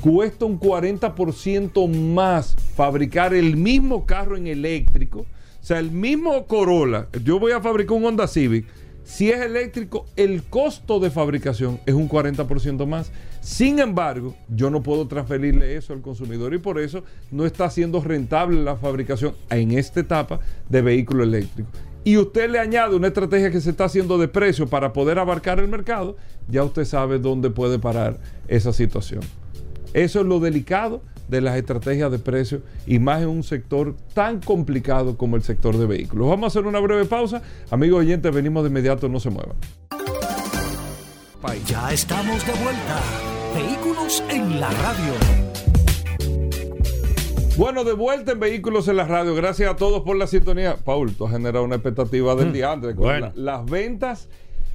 cuesta 0.00 0.46
un 0.46 0.58
40% 0.58 1.88
más 1.88 2.56
fabricar 2.74 3.34
el 3.34 3.56
mismo 3.56 4.06
carro 4.06 4.36
en 4.36 4.46
eléctrico, 4.46 5.20
o 5.20 5.64
sea, 5.64 5.78
el 5.78 5.92
mismo 5.92 6.46
Corolla, 6.46 7.06
yo 7.22 7.38
voy 7.38 7.52
a 7.52 7.60
fabricar 7.60 7.96
un 7.96 8.04
Honda 8.04 8.26
Civic, 8.26 8.66
si 9.04 9.30
es 9.30 9.40
eléctrico, 9.40 10.06
el 10.16 10.44
costo 10.44 11.00
de 11.00 11.10
fabricación 11.10 11.80
es 11.86 11.94
un 11.94 12.08
40% 12.08 12.86
más. 12.86 13.10
Sin 13.40 13.80
embargo, 13.80 14.34
yo 14.48 14.70
no 14.70 14.82
puedo 14.82 15.08
transferirle 15.08 15.76
eso 15.76 15.92
al 15.92 16.02
consumidor 16.02 16.54
y 16.54 16.58
por 16.58 16.78
eso 16.78 17.02
no 17.30 17.44
está 17.44 17.68
siendo 17.68 18.00
rentable 18.00 18.62
la 18.62 18.76
fabricación 18.76 19.34
en 19.50 19.72
esta 19.72 20.00
etapa 20.00 20.38
de 20.68 20.82
vehículo 20.82 21.24
eléctrico. 21.24 21.68
Y 22.04 22.16
usted 22.16 22.50
le 22.50 22.58
añade 22.58 22.96
una 22.96 23.08
estrategia 23.08 23.50
que 23.50 23.60
se 23.60 23.70
está 23.70 23.84
haciendo 23.84 24.18
de 24.18 24.28
precio 24.28 24.68
para 24.68 24.92
poder 24.92 25.18
abarcar 25.18 25.58
el 25.58 25.68
mercado, 25.68 26.16
ya 26.48 26.64
usted 26.64 26.84
sabe 26.84 27.18
dónde 27.18 27.50
puede 27.50 27.78
parar 27.78 28.18
esa 28.48 28.72
situación. 28.72 29.20
Eso 29.92 30.20
es 30.20 30.26
lo 30.26 30.40
delicado 30.40 31.02
de 31.28 31.40
las 31.40 31.56
estrategias 31.56 32.10
de 32.10 32.18
precio 32.18 32.62
y 32.86 32.98
más 32.98 33.22
en 33.22 33.28
un 33.28 33.42
sector 33.42 33.94
tan 34.14 34.40
complicado 34.40 35.16
como 35.16 35.36
el 35.36 35.42
sector 35.42 35.76
de 35.76 35.86
vehículos. 35.86 36.28
Vamos 36.28 36.44
a 36.44 36.48
hacer 36.48 36.66
una 36.66 36.80
breve 36.80 37.04
pausa. 37.04 37.42
Amigos 37.70 38.00
oyentes, 38.00 38.34
venimos 38.34 38.62
de 38.64 38.70
inmediato, 38.70 39.08
no 39.08 39.20
se 39.20 39.30
muevan. 39.30 39.56
Ya 41.66 41.92
estamos 41.92 42.44
de 42.46 42.52
vuelta. 42.52 43.00
Vehículos 43.54 44.22
en 44.30 44.58
la 44.58 44.70
radio. 44.70 45.14
Bueno, 47.56 47.84
de 47.84 47.92
vuelta 47.92 48.32
en 48.32 48.40
Vehículos 48.40 48.88
en 48.88 48.96
la 48.96 49.04
Radio. 49.04 49.34
Gracias 49.34 49.70
a 49.70 49.76
todos 49.76 50.02
por 50.02 50.16
la 50.16 50.26
sintonía. 50.26 50.76
Paul, 50.82 51.14
tú 51.14 51.26
has 51.26 51.32
generado 51.32 51.64
una 51.64 51.76
expectativa 51.76 52.34
del 52.34 52.52
día 52.52 52.72
antes. 52.72 52.96
bueno. 52.96 53.32
las 53.34 53.64
ventas 53.66 54.28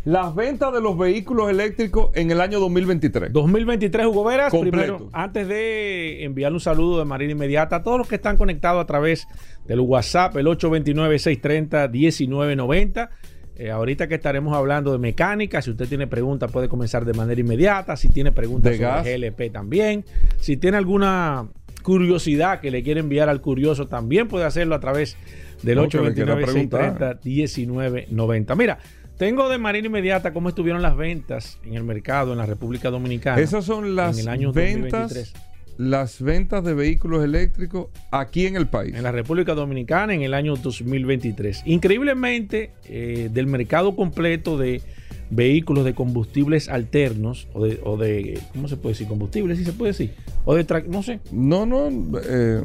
las 0.07 0.33
ventas 0.33 0.71
de 0.71 0.79
los 0.79 0.97
vehículos 0.97 1.49
eléctricos 1.49 2.11
en 2.15 2.31
el 2.31 2.39
año 2.39 2.61
2023. 2.61 3.33
2023, 3.33 4.05
Hugo 4.05 4.23
Veras. 4.23 4.51
Completo. 4.51 4.77
Primero, 4.77 5.09
antes 5.11 5.49
de 5.49 6.23
enviarle 6.23 6.55
un 6.55 6.61
saludo 6.61 6.99
de 6.99 7.03
manera 7.03 7.29
inmediata 7.29 7.75
a 7.75 7.83
todos 7.83 7.97
los 7.97 8.07
que 8.07 8.15
están 8.15 8.37
conectados 8.37 8.81
a 8.81 8.85
través 8.85 9.27
del 9.65 9.81
WhatsApp, 9.81 10.37
el 10.37 10.45
829-630-1990. 10.45 13.09
Eh, 13.57 13.69
ahorita 13.69 14.07
que 14.07 14.15
estaremos 14.15 14.55
hablando 14.55 14.93
de 14.93 14.97
mecánica, 14.97 15.61
si 15.61 15.71
usted 15.71 15.89
tiene 15.89 16.07
preguntas 16.07 16.49
puede 16.53 16.69
comenzar 16.69 17.03
de 17.03 17.13
manera 17.13 17.41
inmediata. 17.41 17.97
Si 17.97 18.07
tiene 18.07 18.31
preguntas 18.31 18.71
De 18.71 18.77
sobre 18.77 18.89
gas. 18.89 19.03
GLP 19.03 19.51
también. 19.51 20.05
Si 20.39 20.55
tiene 20.55 20.77
alguna 20.77 21.49
curiosidad 21.83 22.61
que 22.61 22.71
le 22.71 22.81
quiere 22.81 23.01
enviar 23.01 23.27
al 23.27 23.41
curioso, 23.41 23.89
también 23.89 24.29
puede 24.29 24.45
hacerlo 24.45 24.75
a 24.75 24.79
través 24.79 25.17
del 25.63 25.75
No, 25.75 25.89
que 25.89 25.99
le 25.99 26.13
quiera 26.13 26.37
preguntar. 26.37 27.19
829-630-1990. 27.19 28.55
Mira, 28.55 28.79
tengo 29.17 29.49
de 29.49 29.57
manera 29.57 29.87
inmediata 29.87 30.31
cómo 30.31 30.49
estuvieron 30.49 30.81
las 30.81 30.95
ventas 30.95 31.59
en 31.65 31.73
el 31.73 31.83
mercado 31.83 32.31
en 32.31 32.37
la 32.37 32.45
República 32.45 32.89
Dominicana. 32.89 33.41
Esas 33.41 33.65
son 33.65 33.95
las 33.95 34.17
en 34.17 34.23
el 34.23 34.29
año 34.29 34.53
ventas, 34.53 35.13
2023. 35.13 35.33
las 35.77 36.21
ventas 36.21 36.63
de 36.63 36.73
vehículos 36.73 37.23
eléctricos 37.23 37.87
aquí 38.11 38.45
en 38.45 38.55
el 38.55 38.67
país. 38.67 38.95
en 38.95 39.03
la 39.03 39.11
República 39.11 39.55
Dominicana 39.55 40.13
en 40.13 40.21
el 40.21 40.33
año 40.33 40.55
2023. 40.55 41.63
Increíblemente, 41.65 42.71
eh, 42.85 43.29
del 43.31 43.47
mercado 43.47 43.95
completo 43.95 44.57
de 44.57 44.81
vehículos 45.29 45.83
de 45.85 45.93
combustibles 45.93 46.69
alternos, 46.69 47.47
o 47.53 47.65
de, 47.65 47.79
o 47.83 47.97
de 47.97 48.39
¿cómo 48.53 48.67
se 48.67 48.77
puede 48.77 48.93
decir? 48.93 49.07
Combustibles, 49.07 49.57
sí 49.57 49.65
se 49.65 49.73
puede 49.73 49.91
decir. 49.91 50.13
O 50.45 50.55
de, 50.55 50.65
no 50.87 51.03
sé, 51.03 51.19
No, 51.31 51.65
no, 51.65 51.89
eh, 52.23 52.61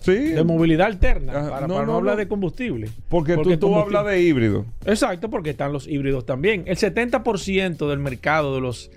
sí. 0.00 0.12
de 0.14 0.42
movilidad 0.44 0.86
alterna, 0.86 1.32
Ajá, 1.32 1.50
para, 1.50 1.66
no, 1.66 1.74
para 1.74 1.86
no, 1.86 1.92
no, 1.92 1.98
hablar 1.98 2.14
no. 2.14 2.18
de 2.20 2.28
combustible. 2.28 2.88
porque, 3.08 3.36
tú, 3.36 3.56
tú 3.58 3.74
hablas 3.76 4.06
de 4.06 4.22
híbrido. 4.22 4.64
Exacto, 4.86 5.28
porque 5.30 5.50
están 5.50 5.72
los 5.72 5.86
híbridos 5.86 6.24
también. 6.24 6.64
El 6.66 6.76
70% 6.78 7.88
del 7.88 7.98
mercado 7.98 8.54
de 8.54 8.60
los 8.62 8.90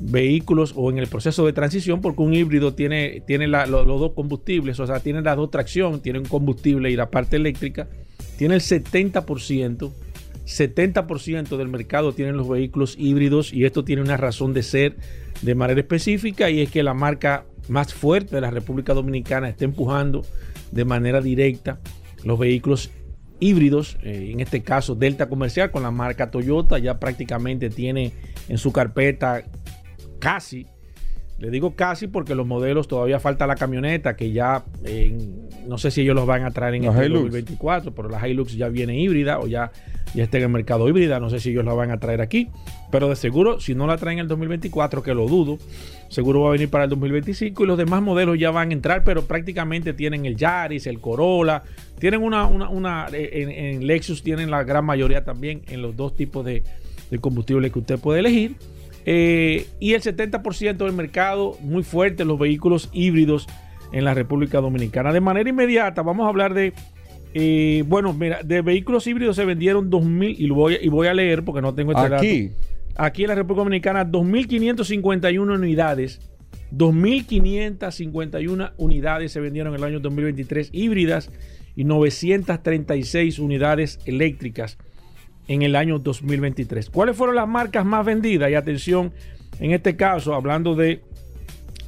vehículos 0.00 0.74
o 0.76 0.90
en 0.90 0.98
el 0.98 1.08
proceso 1.08 1.44
de 1.44 1.52
transición, 1.52 2.00
porque 2.00 2.22
un 2.22 2.32
híbrido 2.32 2.72
tiene, 2.74 3.20
tiene 3.26 3.48
la- 3.48 3.66
lo- 3.66 3.84
los 3.84 3.98
dos 3.98 4.12
combustibles, 4.12 4.78
o 4.78 4.86
sea, 4.86 5.00
tiene 5.00 5.22
las 5.22 5.36
dos 5.36 5.50
tracción, 5.50 6.00
tiene 6.00 6.20
un 6.20 6.24
combustible 6.26 6.88
y 6.90 6.94
la 6.94 7.10
parte 7.10 7.34
eléctrica, 7.34 7.88
tiene 8.36 8.54
el 8.54 8.60
70%. 8.60 9.90
70% 10.48 11.56
del 11.56 11.68
mercado 11.68 12.12
tienen 12.12 12.36
los 12.36 12.48
vehículos 12.48 12.96
híbridos 12.98 13.52
y 13.52 13.64
esto 13.64 13.84
tiene 13.84 14.02
una 14.02 14.16
razón 14.16 14.54
de 14.54 14.62
ser 14.62 14.96
de 15.42 15.54
manera 15.54 15.80
específica 15.80 16.48
y 16.48 16.62
es 16.62 16.70
que 16.70 16.82
la 16.82 16.94
marca 16.94 17.44
más 17.68 17.92
fuerte 17.92 18.34
de 18.34 18.40
la 18.40 18.50
República 18.50 18.94
Dominicana 18.94 19.48
está 19.48 19.66
empujando 19.66 20.24
de 20.72 20.84
manera 20.84 21.20
directa 21.20 21.78
los 22.24 22.38
vehículos 22.38 22.90
híbridos, 23.40 23.98
eh, 24.02 24.30
en 24.32 24.40
este 24.40 24.62
caso 24.62 24.94
Delta 24.94 25.28
Comercial 25.28 25.70
con 25.70 25.82
la 25.82 25.90
marca 25.90 26.30
Toyota, 26.30 26.78
ya 26.78 26.98
prácticamente 26.98 27.70
tiene 27.70 28.14
en 28.48 28.58
su 28.58 28.72
carpeta 28.72 29.44
casi, 30.18 30.66
le 31.38 31.50
digo 31.50 31.76
casi 31.76 32.08
porque 32.08 32.34
los 32.34 32.46
modelos 32.46 32.88
todavía 32.88 33.20
falta 33.20 33.46
la 33.46 33.54
camioneta 33.54 34.16
que 34.16 34.32
ya 34.32 34.64
eh, 34.84 35.16
no 35.68 35.78
sé 35.78 35.90
si 35.90 36.00
ellos 36.00 36.16
los 36.16 36.26
van 36.26 36.44
a 36.44 36.50
traer 36.50 36.74
en 36.74 36.82
La 36.82 36.90
este 36.90 37.06
Hilux. 37.06 37.22
2024, 37.26 37.94
pero 37.94 38.08
la 38.08 38.26
Hilux 38.26 38.56
ya 38.56 38.68
viene 38.68 38.98
híbrida 38.98 39.38
o 39.38 39.46
ya, 39.46 39.70
ya 40.14 40.24
está 40.24 40.38
en 40.38 40.44
el 40.44 40.48
mercado 40.48 40.88
híbrida, 40.88 41.20
no 41.20 41.30
sé 41.30 41.38
si 41.38 41.50
ellos 41.50 41.64
la 41.64 41.74
van 41.74 41.92
a 41.92 41.98
traer 42.00 42.20
aquí, 42.20 42.48
pero 42.90 43.08
de 43.08 43.14
seguro 43.14 43.60
si 43.60 43.76
no 43.76 43.86
la 43.86 43.96
traen 43.98 44.18
en 44.18 44.22
el 44.22 44.28
2024, 44.28 45.02
que 45.02 45.14
lo 45.14 45.28
dudo, 45.28 45.58
seguro 46.08 46.40
va 46.40 46.48
a 46.48 46.52
venir 46.52 46.70
para 46.70 46.84
el 46.84 46.90
2025 46.90 47.62
y 47.62 47.66
los 47.66 47.78
demás 47.78 48.02
modelos 48.02 48.36
ya 48.36 48.50
van 48.50 48.70
a 48.70 48.72
entrar, 48.72 49.04
pero 49.04 49.24
prácticamente 49.26 49.92
tienen 49.92 50.26
el 50.26 50.36
Yaris, 50.36 50.88
el 50.88 51.00
Corolla, 51.00 51.62
tienen 52.00 52.22
una, 52.22 52.46
una, 52.46 52.68
una 52.68 53.06
en, 53.12 53.50
en 53.50 53.86
Lexus 53.86 54.24
tienen 54.24 54.50
la 54.50 54.64
gran 54.64 54.84
mayoría 54.84 55.24
también 55.24 55.62
en 55.68 55.82
los 55.82 55.94
dos 55.94 56.16
tipos 56.16 56.44
de, 56.44 56.64
de 57.10 57.18
combustible 57.20 57.70
que 57.70 57.78
usted 57.78 57.98
puede 57.98 58.20
elegir. 58.20 58.56
Eh, 59.10 59.66
y 59.80 59.94
el 59.94 60.02
70% 60.02 60.76
del 60.84 60.92
mercado 60.92 61.56
muy 61.62 61.82
fuerte, 61.82 62.26
los 62.26 62.38
vehículos 62.38 62.90
híbridos 62.92 63.46
en 63.90 64.04
la 64.04 64.12
República 64.12 64.60
Dominicana. 64.60 65.14
De 65.14 65.20
manera 65.22 65.48
inmediata, 65.48 66.02
vamos 66.02 66.26
a 66.26 66.28
hablar 66.28 66.52
de, 66.52 66.74
eh, 67.32 67.84
bueno, 67.86 68.12
mira, 68.12 68.42
de 68.42 68.60
vehículos 68.60 69.06
híbridos 69.06 69.36
se 69.36 69.46
vendieron 69.46 69.88
2.000, 69.90 70.34
y, 70.38 70.50
voy, 70.50 70.74
a- 70.74 70.82
y 70.84 70.88
voy 70.88 71.06
a 71.06 71.14
leer 71.14 71.42
porque 71.42 71.62
no 71.62 71.74
tengo 71.74 71.92
este 71.92 72.02
dato. 72.10 72.16
Aquí, 72.16 72.50
Aquí 73.00 73.22
en 73.22 73.28
la 73.28 73.34
República 73.36 73.60
Dominicana, 73.60 74.04
2.551 74.04 75.54
unidades. 75.54 76.20
2.551 76.76 78.72
unidades 78.76 79.32
se 79.32 79.40
vendieron 79.40 79.72
en 79.72 79.78
el 79.78 79.84
año 79.84 80.00
2023 80.00 80.68
híbridas 80.72 81.30
y 81.76 81.84
936 81.84 83.38
unidades 83.38 84.00
eléctricas 84.04 84.76
en 85.48 85.62
el 85.62 85.74
año 85.76 85.98
2023. 85.98 86.90
¿Cuáles 86.90 87.16
fueron 87.16 87.34
las 87.36 87.48
marcas 87.48 87.84
más 87.84 88.04
vendidas? 88.06 88.50
Y 88.50 88.54
atención, 88.54 89.12
en 89.60 89.72
este 89.72 89.96
caso, 89.96 90.34
hablando 90.34 90.74
de 90.74 91.02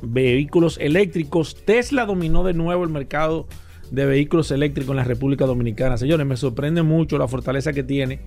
vehículos 0.02 0.78
eléctricos, 0.80 1.56
Tesla 1.64 2.06
dominó 2.06 2.42
de 2.42 2.54
nuevo 2.54 2.84
el 2.84 2.90
mercado 2.90 3.46
de 3.90 4.06
vehículos 4.06 4.50
eléctricos 4.50 4.90
en 4.92 4.96
la 4.96 5.04
República 5.04 5.46
Dominicana. 5.46 5.96
Señores, 5.98 6.26
me 6.26 6.36
sorprende 6.36 6.82
mucho 6.82 7.18
la 7.18 7.28
fortaleza 7.28 7.72
que 7.72 7.82
tiene, 7.82 8.20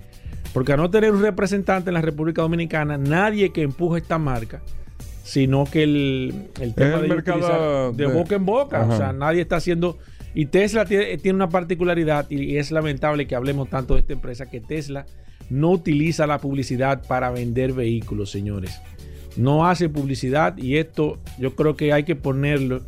porque 0.52 0.72
a 0.72 0.76
no 0.76 0.90
tener 0.90 1.10
un 1.12 1.22
representante 1.22 1.90
en 1.90 1.94
la 1.94 2.00
República 2.02 2.42
Dominicana, 2.42 2.96
nadie 2.98 3.50
que 3.52 3.62
empuje 3.62 4.00
esta 4.00 4.18
marca, 4.18 4.60
sino 5.24 5.64
que 5.64 5.82
el, 5.82 6.34
el 6.60 6.74
tema 6.74 6.96
el 6.96 7.02
de, 7.02 7.08
mercado 7.08 7.92
de 7.92 8.06
de- 8.06 8.12
boca 8.12 8.34
en 8.36 8.44
boca, 8.44 8.82
Ajá. 8.82 8.92
o 8.94 8.96
sea, 8.96 9.12
nadie 9.12 9.40
está 9.40 9.56
haciendo... 9.56 9.98
Y 10.34 10.46
Tesla 10.46 10.84
tiene, 10.84 11.16
tiene 11.18 11.36
una 11.36 11.48
particularidad 11.48 12.28
y 12.30 12.56
es 12.56 12.70
lamentable 12.70 13.26
que 13.26 13.36
hablemos 13.36 13.68
tanto 13.70 13.94
de 13.94 14.00
esta 14.00 14.12
empresa, 14.12 14.50
que 14.50 14.60
Tesla 14.60 15.06
no 15.50 15.70
utiliza 15.70 16.26
la 16.26 16.38
publicidad 16.38 17.06
para 17.06 17.30
vender 17.30 17.72
vehículos, 17.72 18.30
señores. 18.30 18.80
No 19.36 19.66
hace 19.66 19.88
publicidad 19.88 20.56
y 20.56 20.76
esto 20.76 21.18
yo 21.38 21.54
creo 21.54 21.76
que 21.76 21.92
hay 21.92 22.04
que 22.04 22.16
ponerlo, 22.16 22.82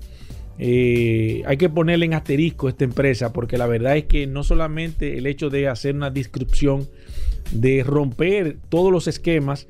eh, 0.59 1.43
hay 1.47 1.57
que 1.57 1.69
ponerle 1.69 2.07
en 2.07 2.15
asterisco 2.15 2.67
a 2.67 2.71
esta 2.71 2.85
empresa 2.85 3.33
porque 3.33 3.59
la 3.59 3.67
verdad 3.67 3.97
es 3.97 4.05
que 4.05 4.27
no 4.27 4.43
solamente 4.43 5.19
el 5.19 5.27
hecho 5.27 5.51
de 5.51 5.69
hacer 5.69 5.95
una 5.95 6.11
descripción, 6.11 6.89
de 7.53 7.85
romper 7.85 8.57
todos 8.69 8.91
los 8.93 9.07
esquemas, 9.07 9.69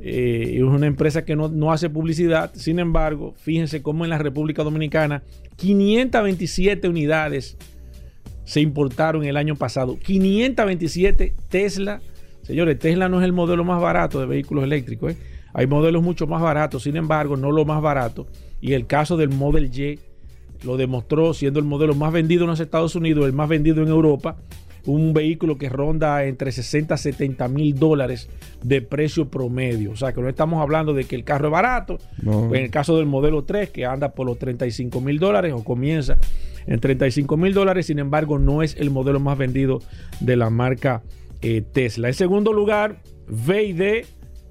eh, 0.00 0.54
es 0.56 0.62
una 0.62 0.86
empresa 0.86 1.24
que 1.24 1.36
no, 1.36 1.48
no 1.48 1.72
hace 1.72 1.90
publicidad. 1.90 2.52
Sin 2.54 2.78
embargo, 2.78 3.34
fíjense 3.36 3.82
cómo 3.82 4.04
en 4.04 4.10
la 4.10 4.18
República 4.18 4.62
Dominicana 4.62 5.22
527 5.60 6.88
unidades 6.88 7.58
se 8.44 8.60
importaron 8.60 9.24
el 9.24 9.36
año 9.36 9.56
pasado. 9.56 9.98
527 10.02 11.34
Tesla. 11.50 12.00
Señores, 12.42 12.78
Tesla 12.78 13.10
no 13.10 13.20
es 13.20 13.26
el 13.26 13.32
modelo 13.32 13.62
más 13.62 13.80
barato 13.80 14.20
de 14.20 14.26
vehículos 14.26 14.64
eléctricos. 14.64 15.12
¿eh? 15.12 15.16
Hay 15.52 15.66
modelos 15.66 16.02
mucho 16.02 16.26
más 16.26 16.40
baratos, 16.40 16.84
sin 16.84 16.96
embargo, 16.96 17.36
no 17.36 17.52
lo 17.52 17.66
más 17.66 17.82
barato. 17.82 18.26
y 18.62 18.72
el 18.72 18.86
caso 18.86 19.18
del 19.18 19.28
Model 19.28 19.70
Y 19.76 19.98
lo 20.64 20.78
demostró 20.78 21.34
siendo 21.34 21.60
el 21.60 21.66
modelo 21.66 21.94
más 21.94 22.12
vendido 22.12 22.44
en 22.44 22.50
los 22.50 22.60
Estados 22.60 22.94
Unidos, 22.94 23.26
el 23.26 23.32
más 23.34 23.48
vendido 23.48 23.82
en 23.82 23.88
Europa, 23.88 24.36
un 24.86 25.12
vehículo 25.12 25.58
que 25.58 25.68
ronda 25.68 26.24
entre 26.24 26.52
60 26.52 26.94
a 26.94 26.96
70 26.96 27.48
mil 27.48 27.78
dólares 27.78 28.28
de 28.62 28.82
precio 28.82 29.28
promedio. 29.28 29.92
O 29.92 29.96
sea, 29.96 30.12
que 30.12 30.20
no 30.20 30.28
estamos 30.28 30.62
hablando 30.62 30.94
de 30.94 31.04
que 31.04 31.16
el 31.16 31.24
carro 31.24 31.48
es 31.48 31.52
barato. 31.52 31.98
No. 32.22 32.54
En 32.54 32.64
el 32.64 32.70
caso 32.70 32.96
del 32.96 33.06
modelo 33.06 33.44
3, 33.44 33.70
que 33.70 33.86
anda 33.86 34.12
por 34.12 34.26
los 34.26 34.38
35 34.38 35.00
mil 35.00 35.18
dólares 35.18 35.52
o 35.54 35.64
comienza 35.64 36.16
en 36.66 36.80
35 36.80 37.36
mil 37.36 37.54
dólares, 37.54 37.86
sin 37.86 37.98
embargo, 37.98 38.38
no 38.38 38.62
es 38.62 38.76
el 38.76 38.90
modelo 38.90 39.18
más 39.20 39.38
vendido 39.38 39.80
de 40.20 40.36
la 40.36 40.50
marca 40.50 41.02
eh, 41.42 41.62
Tesla. 41.62 42.08
En 42.08 42.14
segundo 42.14 42.52
lugar, 42.52 43.00
VID 43.28 44.04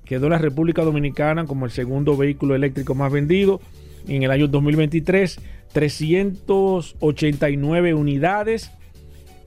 quedó 0.06 0.26
en 0.26 0.32
la 0.32 0.40
República 0.40 0.84
Dominicana 0.84 1.46
como 1.46 1.66
el 1.66 1.72
segundo 1.72 2.18
vehículo 2.18 2.56
eléctrico 2.56 2.96
más 2.96 3.12
vendido 3.12 3.62
en 4.08 4.24
el 4.24 4.32
año 4.32 4.48
2023, 4.48 5.40
389 5.72 7.94
unidades. 7.94 8.72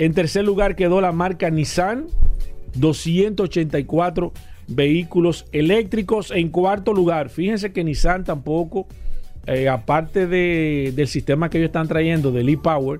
En 0.05 0.15
tercer 0.15 0.45
lugar 0.45 0.75
quedó 0.75 1.01
la 1.01 1.13
marca 1.13 1.49
Nissan, 1.49 2.07
284 2.75 4.33
vehículos 4.67 5.47
eléctricos. 5.53 6.33
En 6.33 6.49
cuarto 6.49 6.93
lugar, 6.93 7.29
fíjense 7.29 7.73
que 7.73 7.85
Nissan 7.85 8.25
tampoco, 8.25 8.89
eh, 9.47 9.69
aparte 9.69 10.27
de- 10.27 10.93
del 10.97 11.07
sistema 11.07 11.49
que 11.49 11.59
ellos 11.59 11.69
están 11.69 11.87
trayendo, 11.87 12.33
del 12.33 12.49
e-Power, 12.49 12.99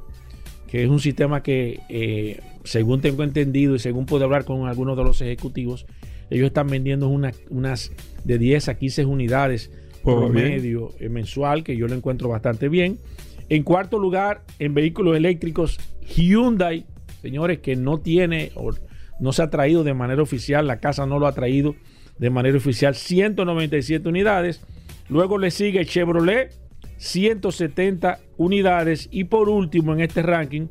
que 0.71 0.85
es 0.85 0.89
un 0.89 1.01
sistema 1.01 1.43
que, 1.43 1.81
eh, 1.89 2.39
según 2.63 3.01
tengo 3.01 3.25
entendido 3.25 3.75
y 3.75 3.81
según 3.81 4.07
puedo 4.07 4.25
hablar 4.25 4.45
con 4.45 4.69
algunos 4.69 4.97
de 4.97 5.03
los 5.03 5.21
ejecutivos, 5.23 5.87
ellos 6.31 6.47
están 6.47 6.69
vendiendo 6.69 7.09
una- 7.09 7.33
unas 7.51 7.91
de 8.23 8.39
10 8.39 8.69
a 8.69 8.79
15 8.79 9.05
unidades 9.05 9.73
Pues 10.05 10.17
bien. 10.17 10.33
promedio 10.33 10.93
eh, 11.01 11.09
mensual, 11.09 11.65
que 11.65 11.77
yo 11.77 11.89
lo 11.89 11.95
encuentro 11.97 12.29
bastante 12.29 12.69
bien. 12.69 12.99
En 13.49 13.65
cuarto 13.65 13.99
lugar, 13.99 14.43
en 14.61 14.73
vehículos 14.73 15.17
eléctricos, 15.17 15.81
Hyundai, 16.17 16.87
señores, 17.23 17.61
que 17.61 17.77
no 17.77 18.01
tiene 18.01 18.53
o 18.55 18.73
no 19.21 19.33
se 19.33 19.43
ha 19.43 19.51
traído 19.51 19.85
de 19.85 19.95
manera 19.95 20.23
oficial, 20.23 20.67
la 20.67 20.81
casa 20.81 21.07
no 21.07 21.19
lo 21.19 21.27
ha 21.27 21.33
traído 21.33 21.75
de 22.19 22.31
manera 22.31 22.57
oficial, 22.57 22.95
197 22.95 24.09
unidades. 24.09 24.61
Luego 25.09 25.39
le 25.39 25.51
sigue 25.51 25.87
Chevrolet, 25.87 26.53
170 26.97 28.19
unidades. 28.37 29.09
Y 29.11 29.25
por 29.25 29.49
último, 29.49 29.93
en 29.93 30.01
este 30.01 30.23
ranking, 30.23 30.69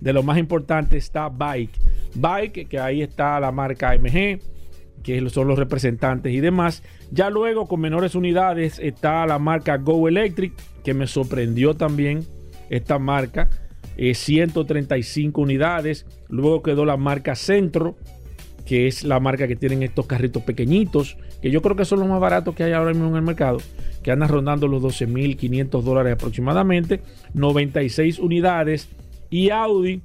de 0.00 0.12
lo 0.12 0.22
más 0.22 0.38
importante 0.38 0.96
está 0.96 1.28
Bike. 1.28 1.78
Bike, 2.14 2.68
que 2.68 2.78
ahí 2.78 3.02
está 3.02 3.38
la 3.40 3.52
marca 3.52 3.94
MG, 3.96 4.40
que 5.02 5.30
son 5.30 5.48
los 5.48 5.58
representantes 5.58 6.32
y 6.32 6.40
demás. 6.40 6.82
Ya 7.10 7.30
luego, 7.30 7.66
con 7.66 7.80
menores 7.80 8.14
unidades, 8.14 8.78
está 8.78 9.26
la 9.26 9.38
marca 9.38 9.76
Go 9.76 10.08
Electric, 10.08 10.52
que 10.84 10.94
me 10.94 11.06
sorprendió 11.06 11.74
también 11.74 12.24
esta 12.68 12.98
marca. 12.98 13.50
Eh, 14.00 14.14
135 14.14 15.40
unidades. 15.40 16.06
Luego 16.28 16.62
quedó 16.62 16.84
la 16.84 16.96
marca 16.96 17.34
Centro, 17.34 17.96
que 18.64 18.86
es 18.86 19.04
la 19.04 19.20
marca 19.20 19.46
que 19.46 19.56
tienen 19.56 19.82
estos 19.82 20.06
carritos 20.06 20.42
pequeñitos, 20.42 21.16
que 21.42 21.50
yo 21.50 21.60
creo 21.60 21.76
que 21.76 21.84
son 21.84 22.00
los 22.00 22.08
más 22.08 22.20
baratos 22.20 22.54
que 22.54 22.62
hay 22.64 22.72
ahora 22.72 22.92
mismo 22.92 23.08
en 23.08 23.16
el 23.16 23.22
mercado, 23.22 23.58
que 24.02 24.10
andan 24.10 24.28
rondando 24.28 24.68
los 24.68 24.82
12.500 24.82 25.82
dólares 25.82 26.14
aproximadamente, 26.14 27.00
96 27.34 28.18
unidades. 28.18 28.88
Y 29.28 29.50
Audi 29.50 30.02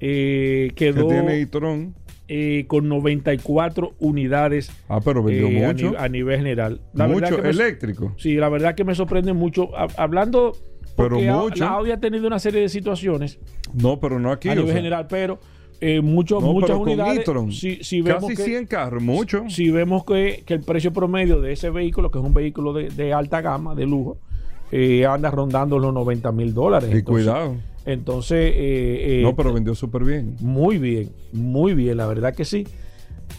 eh, 0.00 0.70
Que 0.74 0.92
quedó 0.92 1.06
tiene 1.08 1.46
eh, 2.28 2.64
con 2.66 2.88
94 2.88 3.92
unidades 3.98 4.70
Ah, 4.88 5.00
pero 5.04 5.22
vendió 5.22 5.48
eh, 5.48 5.64
a, 5.66 5.68
mucho. 5.72 5.94
a 5.98 6.08
nivel 6.08 6.38
general. 6.38 6.80
La 6.94 7.06
verdad 7.06 7.22
mucho 7.30 7.36
que 7.36 7.42
me- 7.42 7.50
eléctrico. 7.50 8.14
Sí, 8.16 8.36
la 8.36 8.48
verdad 8.48 8.74
que 8.74 8.84
me 8.84 8.94
sorprende 8.94 9.32
mucho. 9.34 9.76
Ha- 9.76 9.88
hablando, 9.98 10.56
Pero 10.96 11.18
mucho. 11.18 11.64
la 11.64 11.70
Audi 11.70 11.90
ha 11.90 12.00
tenido 12.00 12.26
una 12.26 12.38
serie 12.38 12.60
de 12.60 12.68
situaciones 12.68 13.38
No, 13.72 13.98
pero 14.00 14.18
no 14.20 14.30
aquí. 14.30 14.48
a 14.48 14.52
o 14.52 14.54
nivel 14.54 14.68
sea. 14.68 14.76
general, 14.76 15.06
pero 15.08 15.38
eh, 15.80 16.00
mucho- 16.00 16.40
No, 16.40 16.52
muchas 16.52 16.76
unidades. 16.76 17.24
Si, 17.50 17.82
si 17.82 18.02
vemos 18.02 18.22
Casi 18.22 18.36
que, 18.36 18.42
100 18.44 18.66
carros, 18.66 19.02
mucho. 19.02 19.44
si 19.48 19.70
vemos 19.70 20.04
que, 20.04 20.42
que 20.46 20.54
el 20.54 20.60
precio 20.62 20.92
promedio 20.92 21.40
de 21.40 21.52
ese 21.52 21.70
vehículo, 21.70 22.10
que 22.10 22.18
es 22.18 22.24
un 22.24 22.34
vehículo 22.34 22.72
de, 22.72 22.88
de 22.90 23.12
alta 23.12 23.40
gama, 23.40 23.74
de 23.74 23.86
lujo, 23.86 24.18
eh, 24.70 25.04
anda 25.06 25.30
rondando 25.30 25.78
los 25.78 25.92
90 25.92 26.30
mil 26.32 26.54
dólares. 26.54 26.88
y 26.92 26.98
Entonces- 26.98 27.24
cuidado. 27.26 27.56
Entonces, 27.84 28.52
eh, 28.54 29.18
eh, 29.18 29.22
no, 29.24 29.34
pero 29.34 29.52
vendió 29.52 29.74
súper 29.74 30.04
bien. 30.04 30.36
muy 30.40 30.78
bien, 30.78 31.10
muy 31.32 31.74
bien, 31.74 31.96
la 31.96 32.06
verdad 32.06 32.32
que 32.32 32.44
sí. 32.44 32.64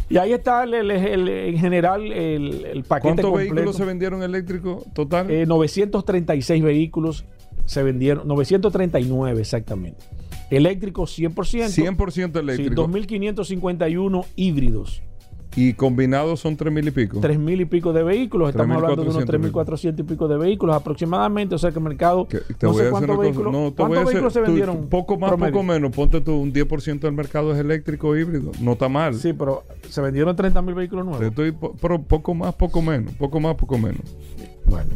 Y 0.10 0.17
ahí 0.17 0.34
está 0.34 0.63
el, 0.65 0.73
el- 0.73 0.91
el- 0.91 1.29
en 1.29 1.58
general 1.58 2.12
el, 2.12 2.65
el 2.65 2.84
paquete 2.84 3.08
¿Cuántos 3.21 3.25
completo. 3.25 3.53
vehículos 3.53 3.75
se 3.77 3.86
vendieron 3.86 4.21
eléctricos 4.21 4.84
total? 4.93 5.32
Eh, 5.32 5.45
936 5.45 6.62
vehículos 6.62 7.25
se 7.65 7.84
vendieron, 7.84 8.28
939 8.28 9.39
exactamente. 9.41 10.06
Eléctricos 10.49 11.17
100%. 11.17 11.34
100% 11.69 12.12
sí, 12.34 12.39
eléctrico. 12.39 12.88
2.551 12.88 14.26
híbridos. 14.36 15.02
y 15.56 15.73
combinados 15.73 16.39
son 16.39 16.58
3 16.58 16.73
mil 16.73 16.88
y 16.88 16.91
pico. 16.91 17.21
3.000 17.21 17.62
y 17.62 17.65
pico 17.65 17.93
de 17.93 18.02
vehículos. 18.04 18.49
Estamos 18.49 18.76
hablando 18.78 19.04
de 19.04 19.10
unos 19.12 19.23
3.400 19.26 19.52
3.400 19.95 19.99
y 19.99 20.04
pico 20.04 20.28
de 20.28 20.38
vehículos 20.38 20.76
aproximadamente. 20.76 21.54
O 21.54 21.58
sea 21.60 21.69
que 21.71 21.78
el 21.78 21.84
mercado, 21.84 22.28
Que- 22.28 22.39
te 22.39 22.65
no 22.65 22.73
voy 22.73 22.84
sé 22.84 22.89
cuántos 22.89 23.17
vehículos, 23.19 23.54
No, 23.54 23.60
te 23.60 23.63
voy 23.63 23.69
a 23.69 23.76
¿cuántos 23.76 23.97
hacer- 23.97 24.06
vehículos 24.13 24.34
se 24.34 24.39
tú- 24.39 24.45
vendieron. 24.47 24.89
Poco 24.89 25.17
más, 25.19 25.30
promedio? 25.30 25.54
poco 25.54 25.63
menos. 25.63 25.91
Ponte 25.95 26.21
tú 26.21 26.34
un 26.38 26.52
10% 26.52 27.08
del 27.08 27.13
mercado 27.15 27.54
es 27.54 27.60
eléctrico 27.60 28.17
híbrido. 28.17 28.52
No 28.62 28.71
está 28.73 28.89
mal. 28.89 29.13
Sí, 29.13 29.34
pero 29.34 29.63
se 29.89 30.02
vendieron 30.02 30.36
30.000 30.36 30.73
vehículos 30.73 31.06
nuevos. 31.06 31.23
estoy 31.23 31.54
pero 31.80 32.02
poco 32.02 32.34
más, 32.34 32.56
poco 32.56 32.82
menos. 32.82 33.13
Poco 33.13 33.39
más, 33.39 33.54
poco 33.56 33.78
menos. 33.78 34.02
Bueno, 34.65 34.89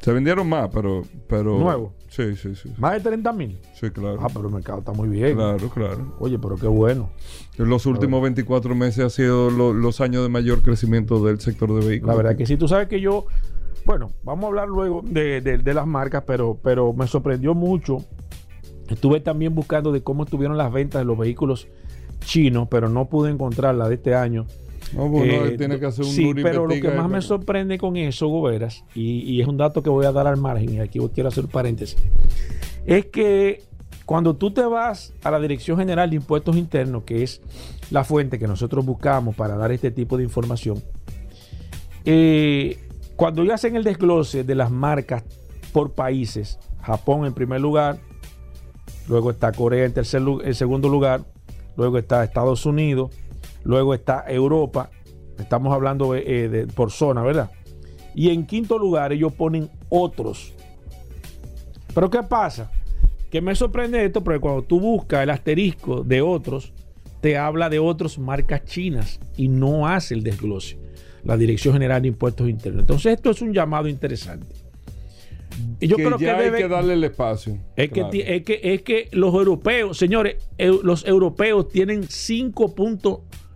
Se 0.00 0.12
vendieron 0.12 0.48
más, 0.48 0.68
pero. 0.72 1.02
pero 1.28 1.58
Nuevo. 1.58 1.92
Sí, 2.08 2.34
sí, 2.36 2.54
sí. 2.54 2.72
más 2.78 3.02
de 3.02 3.10
30.000. 3.10 3.58
Sí, 3.74 3.90
claro. 3.90 4.18
Ah, 4.20 4.28
pero 4.32 4.48
el 4.48 4.54
mercado 4.54 4.78
está 4.78 4.92
muy 4.92 5.08
bien. 5.08 5.34
Claro, 5.36 5.68
claro. 5.68 6.16
Oye, 6.20 6.38
pero 6.38 6.56
qué 6.56 6.66
bueno. 6.66 7.10
En 7.58 7.68
los 7.68 7.84
últimos 7.86 8.22
24 8.22 8.74
meses 8.74 9.04
ha 9.04 9.10
sido 9.10 9.50
lo- 9.50 9.74
los 9.74 10.00
años 10.00 10.22
de 10.22 10.28
mayor 10.30 10.62
crecimiento 10.62 11.22
del 11.24 11.38
sector 11.40 11.68
de 11.78 11.86
vehículos. 11.86 12.16
La 12.16 12.22
verdad 12.22 12.36
que 12.36 12.46
sí, 12.46 12.56
tú 12.56 12.66
sabes 12.66 12.88
que 12.88 13.00
yo, 13.00 13.26
bueno, 13.84 14.10
vamos 14.22 14.44
a 14.44 14.46
hablar 14.48 14.68
luego 14.68 15.02
de, 15.04 15.40
de- 15.42 15.58
de 15.58 15.74
las 15.74 15.86
marcas, 15.86 16.24
pero, 16.26 16.58
pero 16.62 16.92
me 16.94 17.06
sorprendió 17.06 17.54
mucho. 17.54 17.98
Estuve 18.88 19.20
también 19.20 19.54
buscando 19.54 19.92
de 19.92 20.02
cómo 20.02 20.24
estuvieron 20.24 20.56
las 20.56 20.72
ventas 20.72 21.00
de 21.02 21.04
los 21.04 21.18
vehículos 21.18 21.68
chinos, 22.20 22.68
pero 22.70 22.88
no 22.88 23.08
pude 23.10 23.30
encontrar 23.30 23.74
la 23.74 23.86
de 23.88 23.96
este 23.96 24.14
año. 24.14 24.46
No, 24.94 25.08
bueno, 25.08 25.32
Eh, 25.32 25.48
él 25.48 25.56
tiene 25.58 25.78
que 25.78 25.86
hacer 25.86 26.04
un 26.04 26.10
sí, 26.10 26.30
pero 26.34 26.66
lo 26.66 26.74
que 26.74 26.88
más 26.90 27.08
me 27.10 27.20
sorprende 27.22 27.76
con 27.78 27.96
eso, 27.96 28.26
Goberas, 28.28 28.84
y, 28.94 29.20
y 29.20 29.40
es 29.40 29.46
un 29.46 29.56
dato 29.58 29.82
que 29.82 29.90
voy 29.90 30.06
a 30.06 30.12
dar 30.12 30.26
al 30.26 30.36
margen, 30.38 30.74
y 30.74 30.80
aquí 30.80 30.98
quiero 31.14 31.28
hacer 31.28 31.44
un 31.44 31.50
paréntesis, 31.50 31.98
es 32.86 33.06
que 33.06 33.62
cuando 34.06 34.34
tú 34.36 34.50
te 34.50 34.62
vas 34.62 35.12
a 35.22 35.30
la 35.30 35.38
Dirección 35.38 35.76
General 35.78 36.08
de 36.08 36.16
Impuestos 36.16 36.56
Internos, 36.56 37.02
que 37.04 37.22
es 37.22 37.42
la 37.90 38.04
fuente 38.04 38.38
que 38.38 38.46
nosotros 38.48 38.86
buscamos 38.86 39.36
para 39.36 39.56
dar 39.56 39.70
este 39.72 39.90
tipo 39.90 40.16
de 40.16 40.24
información, 40.24 40.82
eh, 42.04 42.78
cuando 43.16 43.42
ellos 43.42 43.54
hacen 43.54 43.76
el 43.76 43.84
desglose 43.84 44.44
de 44.44 44.54
las 44.54 44.70
marcas 44.70 45.24
por 45.72 45.92
países, 45.92 46.58
Japón 46.80 47.26
en 47.26 47.34
primer 47.34 47.60
lugar, 47.60 47.98
luego 49.08 49.30
está 49.30 49.52
Corea 49.52 49.84
en, 49.84 49.92
tercer, 49.92 50.22
lu- 50.22 50.40
en 50.40 50.54
segundo 50.54 50.88
lugar, 50.88 51.22
luego 51.76 51.98
está 51.98 52.24
Estados 52.24 52.64
Unidos, 52.64 53.10
luego 53.64 53.94
está 53.94 54.24
Europa, 54.28 54.90
estamos 55.38 55.72
hablando 55.72 56.14
eh, 56.14 56.48
de- 56.48 56.66
por 56.66 56.90
zona, 56.90 57.22
¿verdad? 57.22 57.50
Y 58.14 58.30
en 58.30 58.46
quinto 58.46 58.78
lugar 58.78 59.12
ellos 59.12 59.32
ponen 59.32 59.70
otros. 59.88 60.54
Pero 61.94 62.10
¿qué 62.10 62.22
pasa? 62.22 62.70
Que 63.30 63.40
me 63.40 63.54
sorprende 63.54 64.04
esto 64.04 64.22
porque 64.24 64.40
cuando 64.40 64.62
tú 64.62 64.80
buscas 64.80 65.22
el 65.22 65.30
asterisco 65.30 66.02
de 66.02 66.22
otros, 66.22 66.72
te 67.20 67.36
habla 67.36 67.68
de 67.68 67.78
otras 67.78 68.18
marcas 68.18 68.64
chinas 68.64 69.20
y 69.36 69.48
no 69.48 69.86
hace 69.86 70.14
el 70.14 70.22
desglose. 70.22 70.78
La 71.24 71.36
Dirección 71.36 71.74
General 71.74 72.00
de 72.00 72.08
Impuestos 72.08 72.48
Internos. 72.48 72.82
Entonces 72.82 73.14
esto 73.14 73.30
es 73.30 73.42
un 73.42 73.52
llamado 73.52 73.88
interesante. 73.88 74.46
Y 75.80 75.88
yo 75.88 75.96
que 75.96 76.04
creo 76.04 76.18
ya 76.18 76.36
que 76.36 76.42
hay 76.44 76.50
debe- 76.50 76.58
que 76.58 76.68
darle 76.68 76.94
el 76.94 77.04
espacio. 77.04 77.58
es 77.76 77.88
que, 77.88 77.94
Claro. 78.00 78.10
es, 78.12 78.42
que, 78.44 78.60
es 78.62 78.82
que 78.82 79.08
los 79.12 79.34
europeos, 79.34 79.98
señores, 79.98 80.36
los 80.58 81.04
europeos 81.06 81.68
tienen 81.68 82.08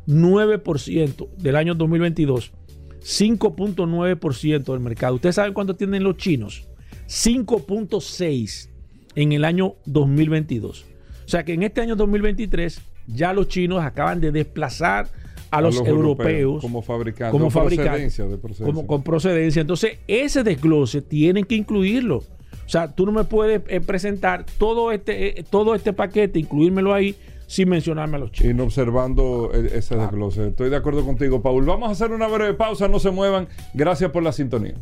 5.9% 0.07 1.29
del 1.37 1.57
año 1.57 1.75
2022. 1.75 2.53
5.9% 3.01 4.65
del 4.65 4.81
mercado. 4.81 5.17
¿Ustedes 5.17 5.35
saben 5.35 5.53
cuánto 5.53 5.75
tienen 5.75 6.05
los 6.05 6.17
chinos? 6.17 6.69
5.6 7.09 8.69
en 9.17 9.33
el 9.33 9.45
año 9.45 9.75
2022. 9.87 10.87
O 11.25 11.29
sea 11.29 11.45
que 11.45 11.55
en 11.55 11.63
este 11.63 11.81
año 11.81 11.97
2023 11.97 12.81
ya 13.07 13.33
los 13.33 13.49
chinos 13.49 13.83
acaban 13.83 14.21
de 14.21 14.31
desplazar 14.31 15.09
a, 15.51 15.61
los, 15.61 15.77
europeos 15.81 16.63
como 16.63 16.81
fabricantes. 16.81 17.31
como 17.31 17.51
procedencia 17.51 18.25
de 18.25 18.39
procedencia. 18.39 18.67
como 18.67 18.87
con 18.87 19.03
procedencia. 19.03 19.61
Entonces, 19.61 19.99
ese 20.09 20.43
desglose 20.43 21.03
tienen 21.03 21.45
que 21.45 21.55
incluirlo. 21.57 22.19
O 22.19 22.69
sea, 22.69 22.89
tú 22.95 23.05
no 23.05 23.13
me 23.13 23.25
puedes 23.25 23.61
eh, 23.69 23.81
presentar 23.81 24.47
todo 24.59 24.93
este, 24.93 25.41
eh, 25.41 25.45
todo 25.49 25.75
este 25.75 25.93
paquete, 25.93 26.39
incluírmelo 26.39 26.95
ahí, 26.95 27.17
sin 27.47 27.69
mencionarme 27.69 28.17
a 28.17 28.21
los 28.21 28.33
chicos. 28.33 28.51
Y 28.51 28.55
no 28.55 28.65
observando 28.65 29.51
e- 29.53 29.79
ese 29.79 29.97
desglose. 29.97 30.49
Estoy 30.49 30.71
de 30.71 30.77
acuerdo 30.77 31.05
contigo, 31.05 31.43
Paul. 31.43 31.65
Vamos 31.65 31.89
a 31.89 31.93
hacer 31.93 32.13
una 32.13 32.27
breve 32.27 32.55
pausa, 32.55 32.89
no 32.89 32.99
se 32.99 33.11
muevan. 33.11 33.49
Gracias 33.75 34.11
por 34.11 34.23
la 34.23 34.33
sintonía. 34.33 34.75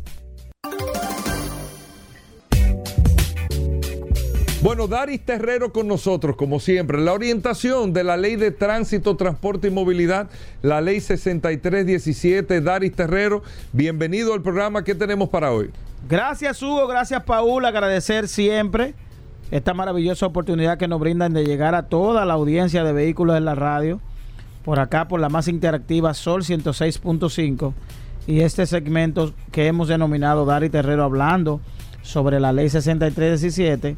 Bueno, 4.62 4.86
Daris 4.88 5.24
Terrero 5.24 5.72
con 5.72 5.88
nosotros, 5.88 6.36
como 6.36 6.60
siempre. 6.60 6.98
La 6.98 7.14
orientación 7.14 7.94
de 7.94 8.04
la 8.04 8.18
Ley 8.18 8.36
de 8.36 8.50
Tránsito, 8.50 9.16
Transporte 9.16 9.68
y 9.68 9.70
Movilidad, 9.70 10.28
la 10.60 10.82
Ley 10.82 11.00
6317. 11.00 12.60
Daris 12.60 12.94
Terrero, 12.94 13.42
bienvenido 13.72 14.34
al 14.34 14.42
programa. 14.42 14.84
¿Qué 14.84 14.94
tenemos 14.94 15.30
para 15.30 15.50
hoy? 15.50 15.70
Gracias, 16.06 16.62
Hugo. 16.62 16.86
Gracias, 16.86 17.24
Paul. 17.24 17.64
Agradecer 17.64 18.28
siempre 18.28 18.94
esta 19.50 19.74
maravillosa 19.74 20.26
oportunidad 20.26 20.78
que 20.78 20.88
nos 20.88 21.00
brindan 21.00 21.32
de 21.32 21.44
llegar 21.44 21.74
a 21.74 21.88
toda 21.88 22.24
la 22.24 22.34
audiencia 22.34 22.84
de 22.84 22.92
vehículos 22.92 23.36
en 23.36 23.44
la 23.44 23.54
radio. 23.54 24.00
Por 24.64 24.78
acá, 24.78 25.08
por 25.08 25.20
la 25.20 25.28
más 25.28 25.48
interactiva 25.48 26.14
Sol 26.14 26.42
106.5. 26.42 27.72
Y 28.26 28.40
este 28.40 28.66
segmento 28.66 29.32
que 29.50 29.66
hemos 29.66 29.88
denominado 29.88 30.44
Daris 30.44 30.70
Terrero 30.70 31.04
hablando 31.04 31.60
sobre 32.02 32.38
la 32.38 32.52
Ley 32.52 32.68
6317 32.68 33.96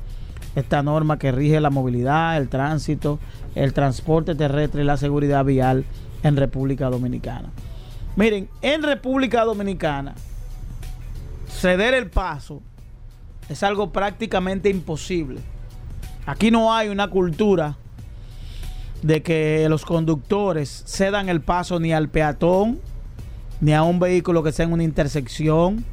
esta 0.55 0.83
norma 0.83 1.19
que 1.19 1.33
rige 1.33 1.61
la 1.61 1.71
movilidad, 1.71 2.37
el 2.37 2.49
tránsito, 2.49 3.19
el 3.55 3.73
transporte 3.73 4.35
terrestre 4.35 4.83
y 4.83 4.85
la 4.85 4.97
seguridad 4.97 5.45
vial 5.45 5.85
en 6.23 6.37
República 6.37 6.91
Dominicana. 6.91 7.51
Miren, 8.17 8.49
en 8.61 8.83
República 8.83 9.45
Dominicana, 9.45 10.15
ceder 11.49 11.95
el 11.95 12.11
paso 12.11 12.63
es 13.49 13.63
algo 13.63 13.93
prácticamente 13.93 14.69
imposible. 14.69 15.41
Aquí 16.27 16.51
no 16.51 16.73
hay 16.73 16.89
una 16.89 17.09
cultura 17.09 17.77
de 19.03 19.23
que 19.23 19.67
los 19.69 19.85
conductores 19.85 20.85
cedan 20.87 21.29
el 21.29 21.41
paso 21.41 21.81
ni 21.81 21.93
al 21.93 22.09
peatón, 22.09 22.81
ni 23.61 23.75
a 23.75 23.83
un 23.83 23.99
vehículo 23.99 24.43
que 24.43 24.51
esté 24.51 24.63
en 24.63 24.73
una 24.73 24.85
intersección, 24.85 25.85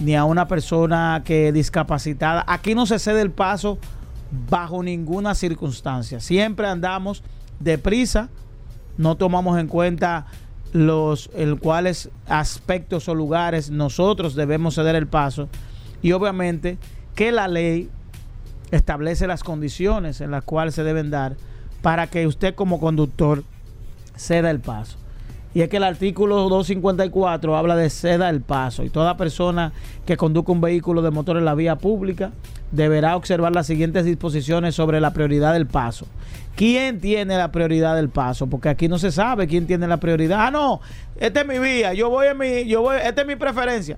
ni 0.00 0.14
a 0.14 0.24
una 0.24 0.46
persona 0.46 1.22
que 1.24 1.48
es 1.48 1.54
discapacitada. 1.54 2.44
Aquí 2.46 2.74
no 2.74 2.86
se 2.86 2.98
cede 2.98 3.20
el 3.20 3.30
paso 3.30 3.78
bajo 4.50 4.82
ninguna 4.82 5.34
circunstancia. 5.34 6.20
Siempre 6.20 6.66
andamos 6.66 7.22
deprisa, 7.60 8.28
no 8.96 9.16
tomamos 9.16 9.58
en 9.58 9.68
cuenta 9.68 10.26
los 10.72 11.30
el 11.34 11.58
cuáles 11.60 12.10
aspectos 12.26 13.08
o 13.08 13.14
lugares 13.14 13.70
nosotros 13.70 14.34
debemos 14.34 14.74
ceder 14.74 14.96
el 14.96 15.06
paso 15.06 15.48
y 16.04 16.12
obviamente 16.12 16.76
que 17.14 17.32
la 17.32 17.48
ley 17.48 17.88
establece 18.70 19.26
las 19.26 19.42
condiciones 19.42 20.20
en 20.20 20.30
las 20.30 20.44
cuales 20.44 20.74
se 20.74 20.84
deben 20.84 21.10
dar 21.10 21.34
para 21.80 22.08
que 22.08 22.26
usted 22.26 22.54
como 22.54 22.78
conductor 22.78 23.42
ceda 24.14 24.50
el 24.50 24.60
paso. 24.60 24.98
Y 25.54 25.62
es 25.62 25.70
que 25.70 25.78
el 25.78 25.84
artículo 25.84 26.36
254 26.50 27.56
habla 27.56 27.74
de 27.74 27.88
ceda 27.88 28.28
el 28.28 28.42
paso 28.42 28.84
y 28.84 28.90
toda 28.90 29.16
persona 29.16 29.72
que 30.04 30.18
conduzca 30.18 30.52
un 30.52 30.60
vehículo 30.60 31.00
de 31.00 31.10
motor 31.10 31.38
en 31.38 31.46
la 31.46 31.54
vía 31.54 31.76
pública 31.76 32.32
deberá 32.70 33.16
observar 33.16 33.52
las 33.52 33.66
siguientes 33.66 34.04
disposiciones 34.04 34.74
sobre 34.74 35.00
la 35.00 35.14
prioridad 35.14 35.54
del 35.54 35.66
paso. 35.66 36.06
¿Quién 36.54 37.00
tiene 37.00 37.38
la 37.38 37.50
prioridad 37.50 37.96
del 37.96 38.10
paso? 38.10 38.46
Porque 38.46 38.68
aquí 38.68 38.88
no 38.88 38.98
se 38.98 39.10
sabe 39.10 39.46
quién 39.46 39.66
tiene 39.66 39.88
la 39.88 39.96
prioridad. 39.96 40.48
Ah, 40.48 40.50
no, 40.50 40.82
esta 41.16 41.40
es 41.40 41.46
mi 41.46 41.58
vía, 41.58 41.94
yo 41.94 42.10
voy 42.10 42.26
en 42.26 42.36
mi, 42.36 42.66
yo 42.66 42.82
voy, 42.82 42.98
esta 43.02 43.22
es 43.22 43.26
mi 43.26 43.36
preferencia. 43.36 43.96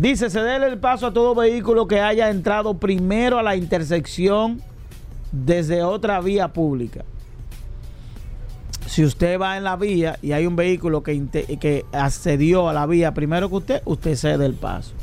Dice, 0.00 0.30
ceder 0.30 0.62
el 0.62 0.78
paso 0.78 1.08
a 1.08 1.12
todo 1.12 1.34
vehículo 1.34 1.86
que 1.86 2.00
haya 2.00 2.30
entrado 2.30 2.78
primero 2.78 3.38
a 3.38 3.42
la 3.42 3.54
intersección 3.54 4.62
desde 5.30 5.82
otra 5.82 6.20
vía 6.20 6.48
pública 6.48 7.04
si 8.90 9.04
usted 9.04 9.38
va 9.38 9.56
en 9.56 9.62
la 9.62 9.76
vía 9.76 10.18
y 10.20 10.32
hay 10.32 10.46
un 10.46 10.56
vehículo 10.56 11.04
que, 11.04 11.22
que 11.60 11.84
accedió 11.92 12.68
a 12.68 12.72
la 12.72 12.86
vía 12.86 13.14
primero 13.14 13.48
que 13.48 13.54
usted, 13.54 13.82
usted 13.84 14.16
cede 14.16 14.46
el 14.46 14.54
paso. 14.54 14.94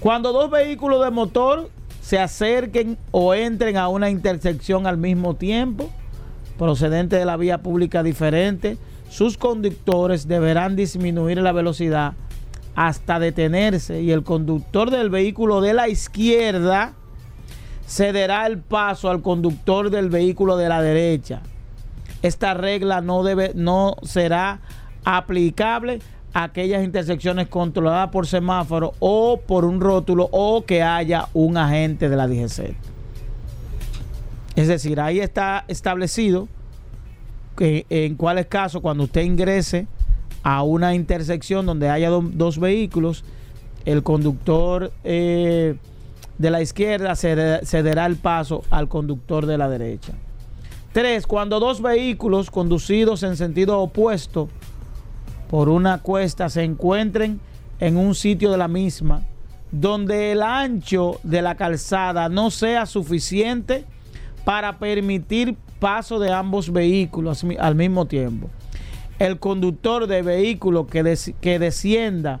Cuando 0.00 0.32
dos 0.32 0.50
vehículos 0.50 1.04
de 1.04 1.10
motor 1.10 1.68
se 2.00 2.18
acerquen 2.18 2.96
o 3.10 3.34
entren 3.34 3.76
a 3.76 3.88
una 3.88 4.08
intersección 4.08 4.86
al 4.86 4.96
mismo 4.96 5.34
tiempo, 5.34 5.90
procedente 6.56 7.16
de 7.16 7.26
la 7.26 7.36
vía 7.36 7.58
pública 7.58 8.02
diferente, 8.02 8.78
sus 9.10 9.36
conductores 9.36 10.26
deberán 10.26 10.74
disminuir 10.74 11.42
la 11.42 11.52
velocidad 11.52 12.14
hasta 12.78 13.18
detenerse 13.18 14.02
y 14.02 14.12
el 14.12 14.22
conductor 14.22 14.92
del 14.92 15.10
vehículo 15.10 15.60
de 15.60 15.74
la 15.74 15.88
izquierda 15.88 16.92
cederá 17.88 18.46
el 18.46 18.58
paso 18.58 19.10
al 19.10 19.20
conductor 19.20 19.90
del 19.90 20.10
vehículo 20.10 20.56
de 20.56 20.68
la 20.68 20.80
derecha 20.80 21.40
esta 22.22 22.54
regla 22.54 23.00
no, 23.00 23.24
debe, 23.24 23.50
no 23.56 23.96
será 24.02 24.60
aplicable 25.04 26.00
a 26.32 26.44
aquellas 26.44 26.84
intersecciones 26.84 27.48
controladas 27.48 28.10
por 28.10 28.28
semáforo 28.28 28.92
o 29.00 29.40
por 29.40 29.64
un 29.64 29.80
rótulo 29.80 30.28
o 30.30 30.64
que 30.64 30.82
haya 30.82 31.26
un 31.32 31.56
agente 31.56 32.08
de 32.08 32.16
la 32.16 32.28
DGC. 32.28 32.76
Es 34.54 34.68
decir, 34.68 35.00
ahí 35.00 35.18
está 35.18 35.64
establecido 35.66 36.46
que 37.56 37.86
en 37.90 38.14
cuáles 38.14 38.46
casos 38.46 38.82
cuando 38.82 39.04
usted 39.04 39.22
ingrese 39.22 39.88
a 40.42 40.62
una 40.62 40.94
intersección 40.94 41.66
donde 41.66 41.88
haya 41.90 42.10
dos 42.10 42.58
vehículos, 42.58 43.24
el 43.84 44.02
conductor 44.02 44.92
eh, 45.04 45.76
de 46.38 46.50
la 46.50 46.62
izquierda 46.62 47.16
cederá 47.16 48.06
el 48.06 48.16
paso 48.16 48.62
al 48.70 48.88
conductor 48.88 49.46
de 49.46 49.58
la 49.58 49.68
derecha. 49.68 50.12
Tres, 50.92 51.26
cuando 51.26 51.60
dos 51.60 51.82
vehículos 51.82 52.50
conducidos 52.50 53.22
en 53.22 53.36
sentido 53.36 53.78
opuesto 53.78 54.48
por 55.50 55.68
una 55.68 55.98
cuesta 55.98 56.48
se 56.48 56.62
encuentren 56.62 57.40
en 57.80 57.96
un 57.96 58.14
sitio 58.14 58.50
de 58.50 58.58
la 58.58 58.68
misma, 58.68 59.22
donde 59.70 60.32
el 60.32 60.42
ancho 60.42 61.20
de 61.22 61.42
la 61.42 61.56
calzada 61.56 62.28
no 62.28 62.50
sea 62.50 62.86
suficiente 62.86 63.84
para 64.44 64.78
permitir 64.78 65.56
paso 65.78 66.18
de 66.18 66.32
ambos 66.32 66.72
vehículos 66.72 67.44
al 67.58 67.74
mismo 67.74 68.06
tiempo. 68.06 68.48
El 69.18 69.38
conductor 69.38 70.06
de 70.06 70.22
vehículo 70.22 70.86
que, 70.86 71.16
que 71.40 71.58
descienda 71.58 72.40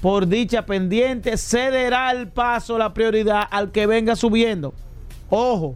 por 0.00 0.28
dicha 0.28 0.66
pendiente 0.66 1.36
cederá 1.36 2.10
el 2.12 2.28
paso, 2.28 2.78
la 2.78 2.94
prioridad 2.94 3.42
al 3.50 3.72
que 3.72 3.86
venga 3.86 4.14
subiendo. 4.14 4.74
Ojo, 5.30 5.74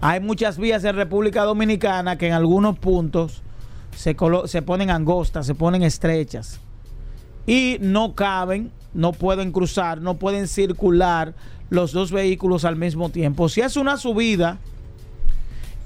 hay 0.00 0.20
muchas 0.20 0.58
vías 0.58 0.84
en 0.84 0.96
República 0.96 1.44
Dominicana 1.44 2.16
que 2.16 2.28
en 2.28 2.32
algunos 2.32 2.78
puntos 2.78 3.42
se, 3.96 4.16
se 4.46 4.62
ponen 4.62 4.90
angostas, 4.90 5.46
se 5.46 5.54
ponen 5.54 5.82
estrechas 5.82 6.60
y 7.46 7.78
no 7.80 8.14
caben, 8.14 8.70
no 8.94 9.12
pueden 9.12 9.52
cruzar, 9.52 10.00
no 10.00 10.14
pueden 10.14 10.48
circular 10.48 11.34
los 11.68 11.92
dos 11.92 12.12
vehículos 12.12 12.64
al 12.64 12.76
mismo 12.76 13.10
tiempo. 13.10 13.48
Si 13.48 13.60
es 13.60 13.76
una 13.76 13.96
subida, 13.96 14.58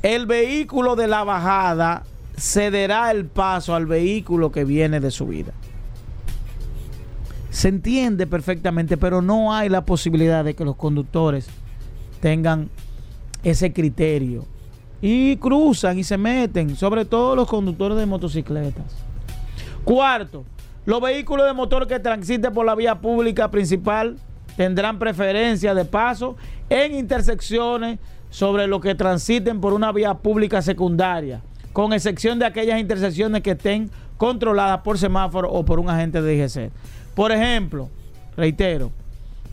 el 0.02 0.26
vehículo 0.26 0.96
de 0.96 1.08
la 1.08 1.24
bajada 1.24 2.04
cederá 2.36 3.10
el 3.10 3.26
paso 3.26 3.74
al 3.74 3.86
vehículo 3.86 4.50
que 4.50 4.64
viene 4.64 5.00
de 5.00 5.10
subida. 5.10 5.52
Se 7.50 7.68
entiende 7.68 8.26
perfectamente, 8.26 8.96
pero 8.96 9.22
no 9.22 9.54
hay 9.54 9.68
la 9.68 9.84
posibilidad 9.84 10.44
de 10.44 10.54
que 10.54 10.64
los 10.64 10.76
conductores 10.76 11.46
tengan 12.20 12.68
ese 13.44 13.72
criterio. 13.72 14.46
Y 15.00 15.36
cruzan 15.36 15.98
y 15.98 16.04
se 16.04 16.16
meten, 16.16 16.76
sobre 16.76 17.04
todo 17.04 17.36
los 17.36 17.46
conductores 17.46 17.98
de 17.98 18.06
motocicletas. 18.06 18.84
Cuarto, 19.84 20.44
los 20.86 21.00
vehículos 21.00 21.46
de 21.46 21.52
motor 21.52 21.86
que 21.86 22.00
transiten 22.00 22.52
por 22.52 22.64
la 22.64 22.74
vía 22.74 23.00
pública 23.00 23.50
principal 23.50 24.16
tendrán 24.56 24.98
preferencia 24.98 25.74
de 25.74 25.84
paso 25.84 26.36
en 26.70 26.94
intersecciones 26.94 27.98
sobre 28.30 28.66
los 28.66 28.80
que 28.80 28.94
transiten 28.94 29.60
por 29.60 29.74
una 29.74 29.92
vía 29.92 30.14
pública 30.14 30.62
secundaria, 30.62 31.42
con 31.74 31.92
excepción 31.92 32.38
de 32.38 32.46
aquellas 32.46 32.80
intersecciones 32.80 33.42
que 33.42 33.50
estén 33.50 33.90
controladas 34.16 34.78
por 34.82 34.96
semáforo 34.96 35.50
o 35.50 35.64
por 35.64 35.80
un 35.80 35.90
agente 35.90 36.22
de 36.22 36.36
IGC. 36.36 36.70
Por 37.16 37.32
ejemplo, 37.32 37.90
reitero, 38.36 38.92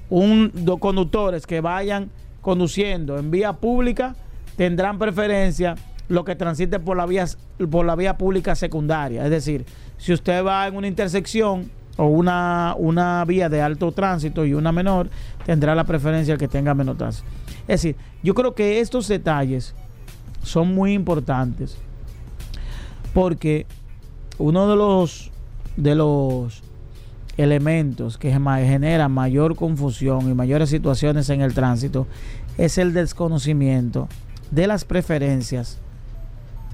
un, 0.07 0.51
dos 0.53 0.77
conductores 0.77 1.47
que 1.47 1.61
vayan 1.61 2.11
conduciendo 2.39 3.17
en 3.17 3.31
vía 3.31 3.53
pública 3.53 4.15
tendrán 4.55 4.99
preferencia 4.99 5.73
lo 6.09 6.23
que 6.23 6.35
transite 6.35 6.79
por 6.79 6.95
la 6.95 7.07
vía, 7.07 7.25
por 7.71 7.87
la 7.87 7.95
vía 7.95 8.15
pública 8.19 8.53
secundaria. 8.53 9.23
Es 9.23 9.31
decir, 9.31 9.65
si 9.97 10.13
usted 10.13 10.45
va 10.45 10.67
en 10.67 10.75
una 10.75 10.87
intersección 10.87 11.71
o 11.97 12.05
una, 12.05 12.75
una 12.77 13.25
vía 13.25 13.49
de 13.49 13.63
alto 13.63 13.91
tránsito 13.93 14.45
y 14.45 14.53
una 14.53 14.71
menor, 14.71 15.09
tendrá 15.43 15.73
la 15.73 15.85
preferencia 15.85 16.37
que 16.37 16.47
tenga 16.47 16.75
menor 16.75 16.97
tránsito. 16.97 17.27
Es 17.61 17.81
decir, 17.81 17.95
yo 18.21 18.35
creo 18.35 18.53
que 18.53 18.79
estos 18.79 19.07
detalles 19.07 19.73
son 20.43 20.75
muy 20.75 20.93
importantes 20.93 21.79
porque 23.13 23.65
uno 24.37 24.69
de 24.69 24.75
los 24.75 25.31
de 25.77 25.95
los 25.95 26.63
elementos 27.37 28.17
que 28.17 28.31
generan 28.31 29.11
mayor 29.11 29.55
confusión 29.55 30.29
y 30.29 30.33
mayores 30.33 30.69
situaciones 30.69 31.29
en 31.29 31.41
el 31.41 31.53
tránsito 31.53 32.07
es 32.57 32.77
el 32.77 32.93
desconocimiento 32.93 34.07
de 34.51 34.67
las 34.67 34.85
preferencias 34.85 35.79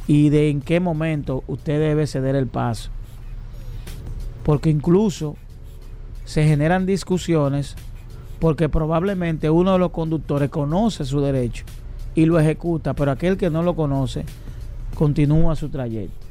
y 0.08 0.30
de 0.30 0.50
en 0.50 0.62
qué 0.62 0.80
momento 0.80 1.44
usted 1.48 1.80
debe 1.80 2.08
ceder 2.08 2.36
el 2.36 2.48
paso. 2.48 2.90
Porque 4.44 4.70
incluso 4.70 5.36
se 6.26 6.46
generan 6.46 6.86
discusiones 6.86 7.76
porque 8.40 8.70
probablemente 8.70 9.50
uno 9.50 9.74
de 9.74 9.80
los 9.80 9.92
conductores 9.92 10.50
conoce 10.50 11.06
su 11.06 11.22
derecho 11.22 11.66
y 12.16 12.26
lo 12.26 12.40
ejecuta, 12.40 12.94
pero 12.94 13.12
aquel 13.12 13.38
que 13.38 13.50
no 13.50 13.64
lo 13.64 13.76
conoce 13.76 14.26
continúa 14.96 15.56
su 15.56 15.70
trayecto. 15.70 16.27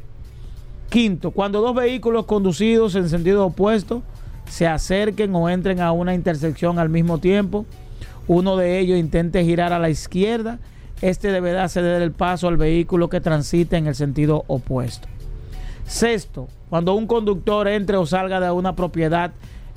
Quinto, 0.89 1.31
cuando 1.31 1.61
dos 1.61 1.75
vehículos 1.75 2.27
conducidos 2.27 2.95
en 2.95 3.09
sentido 3.09 3.47
opuesto 3.47 4.03
se 4.49 4.67
acerquen 4.67 5.35
o 5.35 5.49
entren 5.49 5.81
a 5.81 5.93
una 5.93 6.15
intersección 6.15 6.79
al 6.79 6.89
mismo 6.89 7.19
tiempo, 7.19 7.67
uno 8.29 8.57
de 8.57 8.79
ellos 8.79 8.99
intente 8.99 9.45
girar 9.45 9.73
a 9.73 9.79
la 9.79 9.91
izquierda, 9.91 10.59
este 11.03 11.31
deberá 11.31 11.69
ceder 11.69 12.01
el 12.03 12.13
paso 12.13 12.49
al 12.49 12.57
vehículo 12.57 13.09
que 13.09 13.21
transite 13.21 13.77
en 13.77 13.87
el 13.87 13.95
sentido 13.95 14.45
opuesto. 14.47 15.09
Sexto, 15.87 16.49
cuando 16.71 16.95
un 16.95 17.07
conductor 17.07 17.69
entre 17.69 17.97
o 17.97 18.07
salga 18.07 18.41
de 18.41 18.51
una 18.51 18.75
propiedad 18.75 19.33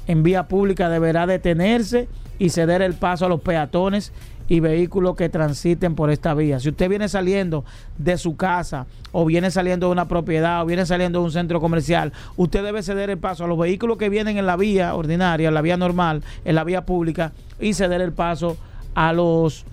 en 0.07 0.23
vía 0.23 0.47
pública 0.47 0.89
deberá 0.89 1.27
detenerse 1.27 2.07
y 2.39 2.49
ceder 2.49 2.81
el 2.81 2.93
paso 2.93 3.25
a 3.25 3.29
los 3.29 3.41
peatones 3.41 4.11
y 4.49 4.59
vehículos 4.59 5.15
que 5.15 5.29
transiten 5.29 5.95
por 5.95 6.09
esta 6.09 6.33
vía. 6.33 6.59
Si 6.59 6.69
usted 6.69 6.89
viene 6.89 7.07
saliendo 7.07 7.63
de 7.97 8.17
su 8.17 8.35
casa 8.35 8.87
o 9.11 9.23
viene 9.23 9.51
saliendo 9.51 9.85
de 9.85 9.91
una 9.93 10.07
propiedad 10.07 10.63
o 10.63 10.65
viene 10.65 10.85
saliendo 10.85 11.19
de 11.19 11.25
un 11.25 11.31
centro 11.31 11.61
comercial, 11.61 12.11
usted 12.35 12.63
debe 12.63 12.81
ceder 12.81 13.11
el 13.11 13.19
paso 13.19 13.45
a 13.45 13.47
los 13.47 13.59
vehículos 13.59 13.97
que 13.97 14.09
vienen 14.09 14.37
en 14.37 14.47
la 14.47 14.57
vía 14.57 14.95
ordinaria, 14.95 15.47
en 15.47 15.53
la 15.53 15.61
vía 15.61 15.77
normal, 15.77 16.23
en 16.43 16.55
la 16.55 16.63
vía 16.63 16.85
pública 16.85 17.31
y 17.59 17.73
ceder 17.73 18.01
el 18.01 18.11
paso 18.11 18.57
a 18.95 19.13
los, 19.13 19.65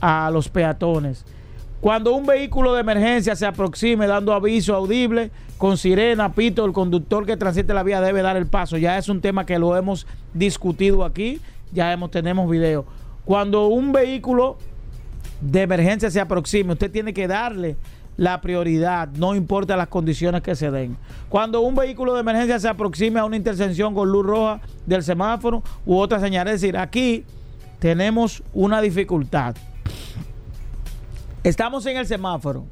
a 0.00 0.30
los 0.32 0.48
peatones. 0.48 1.24
Cuando 1.80 2.14
un 2.14 2.26
vehículo 2.26 2.74
de 2.74 2.80
emergencia 2.80 3.36
se 3.36 3.46
aproxime 3.46 4.06
dando 4.06 4.32
aviso 4.32 4.74
audible 4.74 5.30
con 5.58 5.76
sirena, 5.76 6.32
pito, 6.32 6.64
el 6.64 6.72
conductor 6.72 7.24
que 7.24 7.36
transite 7.36 7.72
la 7.72 7.84
vía 7.84 8.00
debe 8.00 8.22
dar 8.22 8.36
el 8.36 8.46
paso. 8.46 8.78
Ya 8.78 8.98
es 8.98 9.08
un 9.08 9.20
tema 9.20 9.46
que 9.46 9.58
lo 9.58 9.76
hemos 9.76 10.06
discutido 10.32 11.04
aquí, 11.04 11.40
ya 11.72 11.92
hemos, 11.92 12.10
tenemos 12.10 12.50
video. 12.50 12.84
Cuando 13.24 13.68
un 13.68 13.92
vehículo 13.92 14.58
de 15.40 15.62
emergencia 15.62 16.10
se 16.10 16.20
aproxime, 16.20 16.72
usted 16.72 16.90
tiene 16.90 17.14
que 17.14 17.26
darle 17.26 17.76
la 18.16 18.40
prioridad, 18.40 19.08
no 19.08 19.34
importa 19.34 19.76
las 19.76 19.88
condiciones 19.88 20.42
que 20.42 20.54
se 20.54 20.70
den. 20.70 20.96
Cuando 21.28 21.60
un 21.60 21.74
vehículo 21.74 22.14
de 22.14 22.20
emergencia 22.20 22.58
se 22.60 22.68
aproxime 22.68 23.18
a 23.20 23.24
una 23.24 23.36
intersección 23.36 23.94
con 23.94 24.10
luz 24.10 24.24
roja 24.24 24.60
del 24.86 25.02
semáforo 25.02 25.62
u 25.84 25.96
otra 25.96 26.20
señal, 26.20 26.46
es 26.48 26.60
decir, 26.60 26.76
aquí 26.76 27.24
tenemos 27.78 28.42
una 28.52 28.80
dificultad. 28.80 29.56
Estamos 31.42 31.84
en 31.86 31.96
el 31.96 32.06
semáforo, 32.06 32.64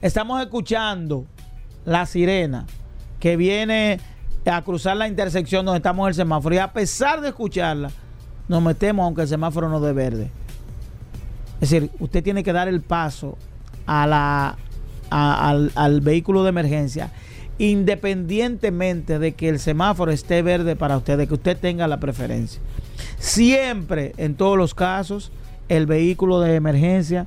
estamos 0.00 0.40
escuchando 0.40 1.24
la 1.84 2.06
sirena 2.06 2.66
que 3.18 3.36
viene 3.36 3.98
a 4.44 4.62
cruzar 4.62 4.96
la 4.96 5.08
intersección 5.08 5.64
donde 5.64 5.78
estamos 5.78 6.04
en 6.04 6.08
el 6.08 6.14
semáforo 6.14 6.54
y 6.54 6.58
a 6.58 6.72
pesar 6.72 7.20
de 7.20 7.28
escucharla, 7.28 7.90
nos 8.48 8.62
metemos 8.62 9.04
aunque 9.04 9.22
el 9.22 9.28
semáforo 9.28 9.68
no 9.68 9.80
dé 9.80 9.92
verde. 9.92 10.30
Es 11.60 11.70
decir, 11.70 11.90
usted 12.00 12.22
tiene 12.22 12.42
que 12.44 12.52
dar 12.52 12.68
el 12.68 12.82
paso 12.82 13.38
a 13.86 14.06
la, 14.06 14.56
al, 15.10 15.72
al 15.74 16.00
vehículo 16.00 16.42
de 16.42 16.50
emergencia 16.50 17.10
independientemente 17.58 19.18
de 19.18 19.32
que 19.32 19.48
el 19.48 19.58
semáforo 19.58 20.12
esté 20.12 20.42
verde 20.42 20.76
para 20.76 20.96
usted, 20.96 21.16
de 21.16 21.26
que 21.26 21.34
usted 21.34 21.56
tenga 21.56 21.88
la 21.88 21.98
preferencia. 22.00 22.60
Siempre, 23.18 24.12
en 24.18 24.34
todos 24.34 24.58
los 24.58 24.74
casos, 24.74 25.32
el 25.68 25.86
vehículo 25.86 26.40
de 26.40 26.54
emergencia 26.54 27.26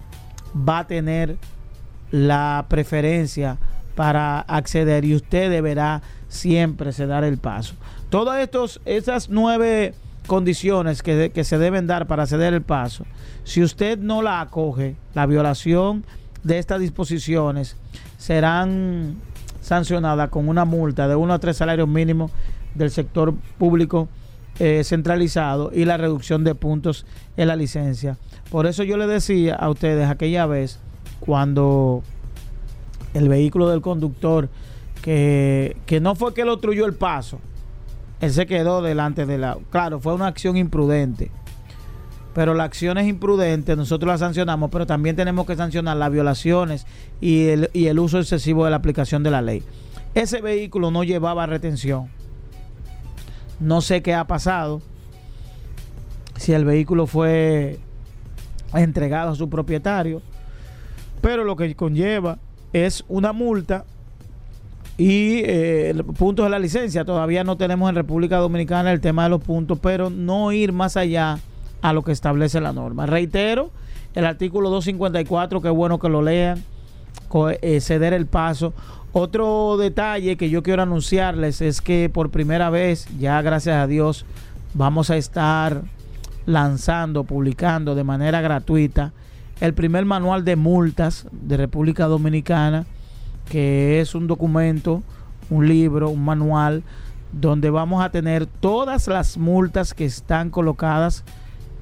va 0.56 0.80
a 0.80 0.88
tener 0.88 1.38
la 2.12 2.66
preferencia 2.70 3.58
para 3.96 4.40
acceder 4.42 5.04
y 5.04 5.16
usted 5.16 5.50
deberá 5.50 6.02
siempre 6.28 6.94
ceder 6.94 7.24
el 7.24 7.38
paso. 7.38 7.76
Todas 8.10 8.42
estos, 8.42 8.82
esas 8.86 9.30
nueve 9.30 9.94
condiciones 10.30 11.04
que, 11.04 11.32
que 11.34 11.44
se 11.44 11.58
deben 11.58 11.88
dar 11.88 12.08
para 12.08 12.26
ceder 12.26 12.54
el 12.54 12.62
paso, 12.62 13.06
si 13.44 13.62
usted 13.62 14.00
no 14.00 14.22
la 14.22 14.40
acoge, 14.40 14.96
la 15.14 15.26
violación 15.26 16.06
de 16.44 16.60
estas 16.60 16.80
disposiciones 16.80 17.76
serán 18.18 19.18
sancionadas 19.62 20.30
con 20.30 20.48
una 20.48 20.64
multa 20.64 21.10
de 21.10 21.16
uno 21.16 21.34
a 21.34 21.40
tres 21.40 21.58
salarios 21.58 21.90
mínimos 21.90 22.32
del 22.76 22.92
sector 22.92 23.34
público 23.58 24.08
eh, 24.60 24.84
centralizado 24.84 25.72
y 25.74 25.86
la 25.86 25.98
reducción 25.98 26.44
de 26.44 26.56
puntos 26.56 27.06
en 27.38 27.48
la 27.48 27.56
licencia. 27.56 28.18
Por 28.52 28.68
eso 28.68 28.84
yo 28.84 28.98
le 28.98 29.08
decía 29.08 29.56
a 29.56 29.70
ustedes 29.70 30.10
aquella 30.10 30.46
vez 30.46 30.80
cuando 31.20 32.04
el 33.14 33.30
vehículo 33.30 33.70
del 33.70 33.82
conductor 33.82 34.50
que, 35.02 35.78
que 35.86 36.00
no 36.00 36.16
fue 36.16 36.34
que 36.34 36.46
lo 36.46 36.54
obstruyó 36.54 36.86
el 36.86 36.94
paso, 36.94 37.40
él 38.22 38.32
se 38.32 38.46
quedó 38.46 38.82
delante 38.82 39.26
de 39.26 39.38
la... 39.38 39.58
Claro, 39.72 40.00
fue 40.00 40.14
una 40.14 40.28
acción 40.28 40.58
imprudente. 40.58 41.32
Pero 42.34 42.54
la 42.54 42.66
acción 42.66 42.98
es 42.98 43.08
imprudente, 43.08 43.76
nosotros 43.76 44.08
la 44.08 44.18
sancionamos, 44.18 44.70
pero 44.70 44.86
también 44.86 45.16
tenemos 45.16 45.46
que 45.48 45.56
sancionar 45.56 45.98
las 45.98 46.12
violaciones 46.12 46.86
y 47.20 47.48
el, 47.48 48.00
uso 48.00 48.20
excesivo 48.20 48.66
de 48.66 48.72
la 48.72 48.78
aplicación 48.78 49.24
de 49.24 49.32
la 49.32 49.42
ley. 49.42 49.64
Ese 50.14 50.42
vehículo 50.42 50.92
no 50.92 51.04
llevaba 51.04 51.46
retención. 51.46 52.10
No 53.60 53.82
sé 53.82 54.02
qué 54.02 54.14
ha 54.14 54.26
pasado. 54.26 54.82
Si 56.38 56.54
el 56.54 56.66
vehículo 56.66 57.08
fue 57.08 57.80
entregado 58.74 59.32
a 59.32 59.36
su 59.36 59.50
propietario. 59.50 60.22
Pero 61.22 61.44
lo 61.44 61.56
que 61.56 61.76
conlleva 61.76 62.40
es 62.72 63.04
una 63.08 63.34
multa 63.34 63.86
y 65.00 65.44
eh, 65.46 65.96
puntos 66.18 66.46
de 66.46 66.50
la 66.50 66.60
licencia. 66.60 67.06
Todavía 67.06 67.46
no 67.46 67.56
tenemos 67.56 67.88
en 67.90 67.96
República 67.96 68.38
Dominicana 68.38 68.92
el 68.92 69.00
tema 69.00 69.24
de 69.24 69.30
los 69.30 69.42
puntos, 69.42 69.80
pero 69.80 70.10
no 70.10 70.52
ir 70.52 70.74
más 70.74 70.98
allá 70.98 71.40
a 71.82 71.94
lo 71.94 72.04
que 72.04 72.12
establece 72.12 72.60
la 72.60 72.74
norma. 72.74 73.06
Reitero, 73.06 73.72
el 74.14 74.26
artículo 74.26 74.70
254, 74.70 75.62
que 75.62 75.70
es 75.70 75.74
bueno 75.74 76.00
que 76.00 76.10
lo 76.10 76.22
lean, 76.22 76.62
eh, 77.62 77.80
ceder 77.80 78.12
el 78.14 78.26
paso. 78.26 78.74
Otro 79.14 79.78
detalle 79.78 80.36
que 80.36 80.50
yo 80.50 80.64
quiero 80.64 80.84
anunciarles 80.84 81.62
es 81.62 81.80
que 81.80 82.12
por 82.14 82.30
primera 82.30 82.70
vez, 82.70 83.08
ya 83.18 83.42
gracias 83.42 83.78
a 83.78 83.88
Dios, 83.88 84.26
vamos 84.74 85.10
a 85.12 85.16
estar 85.16 85.82
lanzando, 86.46 87.24
publicando 87.24 87.96
de 87.96 88.04
manera 88.04 88.42
gratuita 88.42 89.14
el 89.62 89.74
primer 89.74 90.04
manual 90.04 90.44
de 90.44 90.58
multas 90.58 91.26
de 91.32 91.56
República 91.56 92.06
Dominicana 92.08 92.86
que 93.50 94.00
es 94.00 94.16
un 94.16 94.28
documento, 94.28 95.04
un 95.50 95.68
libro, 95.68 96.10
un 96.10 96.24
manual, 96.24 96.84
donde 97.32 97.70
vamos 97.70 98.04
a 98.04 98.12
tener 98.12 98.46
todas 98.46 99.08
las 99.08 99.38
multas 99.38 99.94
que 99.94 100.06
están 100.06 100.50
colocadas 100.50 101.24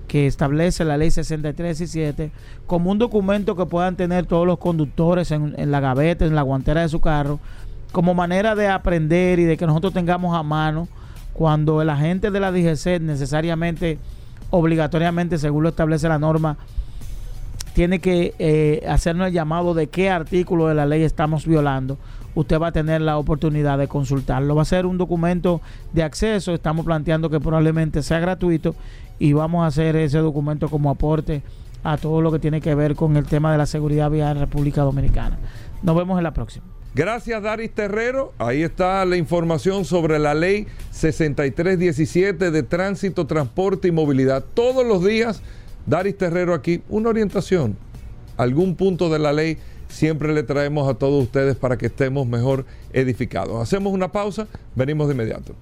que 0.08 0.26
establece 0.26 0.86
la 0.86 0.98
ley 0.98 1.12
6317 1.12 2.32
como 2.66 2.92
un 2.92 2.98
documento 2.98 3.56
que 3.56 3.66
puedan 3.66 3.98
tener 3.98 4.26
todos 4.26 4.48
los 4.48 4.58
conductores 4.58 5.32
en, 5.32 5.54
en, 5.58 5.70
la 5.70 5.82
gaveta, 5.82 6.26
en 6.26 6.34
la 6.34 6.42
guantera 6.44 6.82
de 6.82 6.90
su 6.90 7.02
carro, 7.02 7.40
como 7.92 8.14
manera 8.14 8.56
de 8.56 8.68
aprender 8.68 9.40
y 9.40 9.44
de 9.44 9.58
que 9.58 9.68
nosotros 9.68 9.94
tengamos 9.94 10.36
a 10.36 10.44
mano 10.44 10.88
cuando 11.34 11.82
el 11.82 11.90
agente 11.90 12.32
de 12.32 12.40
la 12.40 12.52
DGC 12.52 13.00
necesariamente, 13.02 14.00
obligatoriamente, 14.50 15.38
según 15.38 15.64
lo 15.64 15.70
establece 15.70 16.08
la 16.10 16.20
norma, 16.20 16.58
tiene 17.78 18.00
que 18.00 18.34
eh, 18.40 18.84
hacernos 18.90 19.28
el 19.28 19.34
llamado 19.34 19.76
de 19.76 19.86
qué 19.86 20.10
artículo 20.10 20.66
de 20.68 20.74
la 20.74 20.88
ley 20.88 21.04
estamos 21.04 21.46
violando, 21.46 22.00
usted 22.34 22.60
va 22.60 22.70
a 22.70 22.72
tener 22.72 23.02
la 23.02 23.20
oportunidad 23.20 23.78
de 23.78 23.88
consultarlo. 23.88 24.56
Va 24.56 24.64
a 24.64 24.66
ser 24.66 24.88
un 24.88 24.98
documento 24.98 25.62
de 25.94 26.02
acceso, 26.02 26.56
estamos 26.56 26.88
planteando 26.88 27.30
que 27.30 27.40
probablemente 27.40 28.02
sea 28.02 28.20
gratuito 28.20 28.74
y 29.20 29.34
vamos 29.34 29.64
a 29.64 29.68
hacer 29.68 29.96
ese 29.96 30.18
documento 30.18 30.70
como 30.70 30.90
aporte 30.90 31.44
a 31.84 31.98
todo 31.98 32.20
lo 32.20 32.32
que 32.32 32.40
tiene 32.40 32.62
que 32.62 32.74
ver 32.74 32.96
con 32.96 33.16
el 33.16 33.28
tema 33.28 33.52
de 33.52 33.60
la 33.60 33.68
seguridad 33.68 34.10
vial 34.10 34.38
en 34.38 34.40
República 34.42 34.82
Dominicana. 34.82 35.38
Nos 35.84 35.96
vemos 35.96 36.18
en 36.18 36.24
la 36.24 36.34
próxima. 36.34 36.66
Gracias, 36.96 37.44
Daris 37.44 37.76
Terrero. 37.76 38.34
Ahí 38.40 38.64
está 38.64 39.06
la 39.06 39.18
información 39.18 39.86
sobre 39.86 40.18
la 40.18 40.34
ley 40.34 40.66
6317 40.90 42.50
de 42.50 42.64
tránsito, 42.64 43.28
transporte 43.28 43.88
y 43.88 43.92
movilidad. 43.92 44.44
Todos 44.56 44.84
los 44.84 45.06
días 45.06 45.44
Daris 45.88 46.18
Terrero 46.18 46.54
aquí, 46.54 46.82
una 46.90 47.08
orientación, 47.08 47.78
algún 48.36 48.76
punto 48.76 49.10
de 49.10 49.20
la 49.20 49.32
ley, 49.32 49.58
siempre 49.88 50.34
le 50.34 50.44
traemos 50.44 50.90
a 50.90 50.96
todos 50.96 51.24
ustedes 51.24 51.56
para 51.56 51.78
que 51.78 51.86
estemos 51.86 52.28
mejor 52.28 52.66
edificados. 52.92 53.62
Hacemos 53.62 53.94
una 53.94 54.12
pausa, 54.12 54.48
venimos 54.76 55.08
de 55.08 55.14
inmediato. 55.14 55.56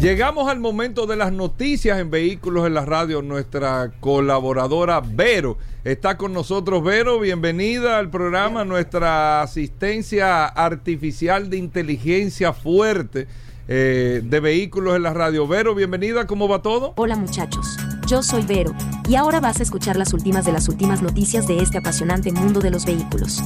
Llegamos 0.00 0.48
al 0.48 0.60
momento 0.60 1.06
de 1.06 1.16
las 1.16 1.32
noticias 1.32 1.98
en 1.98 2.10
Vehículos 2.10 2.66
en 2.66 2.74
la 2.74 2.84
Radio. 2.84 3.20
Nuestra 3.20 3.92
colaboradora 3.98 5.00
Vero 5.00 5.58
está 5.82 6.16
con 6.16 6.32
nosotros. 6.32 6.84
Vero, 6.84 7.18
bienvenida 7.18 7.98
al 7.98 8.10
programa. 8.10 8.64
Nuestra 8.64 9.42
asistencia 9.42 10.46
artificial 10.46 11.50
de 11.50 11.56
inteligencia 11.56 12.52
fuerte 12.52 13.26
eh, 13.74 14.20
de 14.22 14.38
vehículos 14.38 14.96
en 14.96 15.02
la 15.02 15.14
radio. 15.14 15.48
Vero, 15.48 15.74
bienvenida, 15.74 16.26
¿cómo 16.26 16.46
va 16.46 16.60
todo? 16.60 16.92
Hola 16.96 17.16
muchachos, 17.16 17.78
yo 18.06 18.22
soy 18.22 18.42
Vero, 18.42 18.74
y 19.08 19.14
ahora 19.14 19.40
vas 19.40 19.60
a 19.60 19.62
escuchar 19.62 19.96
las 19.96 20.12
últimas 20.12 20.44
de 20.44 20.52
las 20.52 20.68
últimas 20.68 21.00
noticias 21.00 21.48
de 21.48 21.58
este 21.60 21.78
apasionante 21.78 22.32
mundo 22.32 22.60
de 22.60 22.70
los 22.70 22.84
vehículos. 22.84 23.42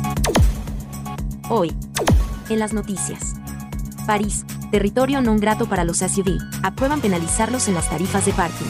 Hoy, 1.48 1.72
en 2.48 2.58
las 2.58 2.72
noticias. 2.72 3.36
París, 4.04 4.44
territorio 4.72 5.22
non 5.22 5.38
grato 5.38 5.68
para 5.70 5.84
los 5.84 6.02
SUV, 6.02 6.42
aprueban 6.64 7.00
penalizarlos 7.00 7.68
en 7.68 7.74
las 7.74 7.88
tarifas 7.88 8.26
de 8.26 8.32
parking. 8.32 8.66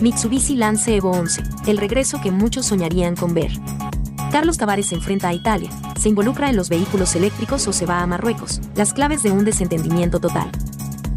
Mitsubishi 0.00 0.56
Lance 0.56 0.96
Evo 0.96 1.10
11, 1.10 1.42
el 1.66 1.76
regreso 1.76 2.22
que 2.22 2.30
muchos 2.30 2.64
soñarían 2.64 3.16
con 3.16 3.34
ver. 3.34 3.52
Carlos 4.30 4.58
Tavares 4.58 4.86
se 4.86 4.94
enfrenta 4.94 5.28
a 5.28 5.34
Italia, 5.34 5.70
se 5.98 6.08
involucra 6.08 6.48
en 6.50 6.56
los 6.56 6.68
vehículos 6.68 7.16
eléctricos 7.16 7.66
o 7.66 7.72
se 7.72 7.84
va 7.84 8.00
a 8.00 8.06
Marruecos, 8.06 8.60
las 8.76 8.92
claves 8.92 9.24
de 9.24 9.32
un 9.32 9.44
desentendimiento 9.44 10.20
total. 10.20 10.50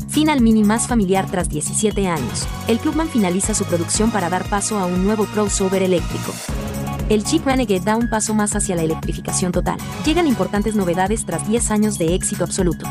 Final 0.10 0.42
Mini 0.42 0.64
más 0.64 0.88
familiar 0.88 1.28
tras 1.30 1.48
17 1.48 2.08
años, 2.08 2.48
el 2.68 2.80
Clubman 2.80 3.08
finaliza 3.08 3.54
su 3.54 3.66
producción 3.66 4.10
para 4.10 4.30
dar 4.30 4.50
paso 4.50 4.80
a 4.80 4.86
un 4.86 5.04
nuevo 5.04 5.26
crossover 5.26 5.84
eléctrico. 5.84 6.34
El 7.10 7.24
Jeep 7.24 7.46
Renegade 7.46 7.82
da 7.82 7.98
un 7.98 8.10
paso 8.10 8.34
más 8.34 8.56
hacia 8.56 8.76
la 8.76 8.82
electrificación 8.82 9.52
total. 9.52 9.78
Llegan 10.06 10.26
importantes 10.26 10.76
novedades 10.76 11.26
tras 11.26 11.48
10 11.48 11.70
años 11.70 11.98
de 12.00 12.16
éxito 12.16 12.44
absoluto. 12.44 12.88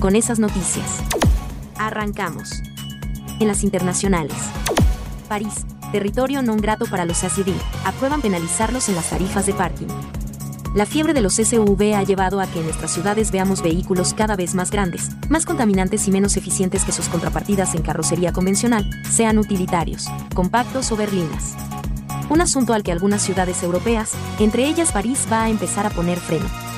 Con 0.00 0.14
esas 0.14 0.38
noticias, 0.38 0.86
arrancamos. 1.76 2.52
En 3.40 3.48
las 3.48 3.64
internacionales. 3.64 4.36
París, 5.28 5.64
territorio 5.90 6.42
non 6.42 6.56
grato 6.56 6.86
para 6.86 7.04
los 7.04 7.18
SUV, 7.18 7.52
aprueban 7.84 8.22
penalizarlos 8.22 8.88
en 8.88 8.94
las 8.94 9.10
tarifas 9.10 9.46
de 9.46 9.54
parking. 9.54 9.90
La 10.74 10.86
fiebre 10.86 11.14
de 11.14 11.20
los 11.20 11.34
SUV 11.34 11.94
ha 11.94 12.04
llevado 12.04 12.40
a 12.40 12.46
que 12.46 12.60
en 12.60 12.66
nuestras 12.66 12.92
ciudades 12.92 13.32
veamos 13.32 13.60
vehículos 13.60 14.14
cada 14.14 14.36
vez 14.36 14.54
más 14.54 14.70
grandes, 14.70 15.10
más 15.28 15.44
contaminantes 15.44 16.06
y 16.06 16.12
menos 16.12 16.36
eficientes 16.36 16.84
que 16.84 16.92
sus 16.92 17.08
contrapartidas 17.08 17.74
en 17.74 17.82
carrocería 17.82 18.32
convencional, 18.32 18.88
sean 19.10 19.38
utilitarios, 19.38 20.06
compactos 20.32 20.92
o 20.92 20.96
berlinas. 20.96 21.56
Un 22.28 22.40
asunto 22.40 22.72
al 22.72 22.84
que 22.84 22.92
algunas 22.92 23.22
ciudades 23.22 23.62
europeas, 23.64 24.12
entre 24.38 24.68
ellas 24.68 24.92
París, 24.92 25.26
va 25.30 25.44
a 25.44 25.50
empezar 25.50 25.86
a 25.86 25.90
poner 25.90 26.18
freno. 26.18 26.69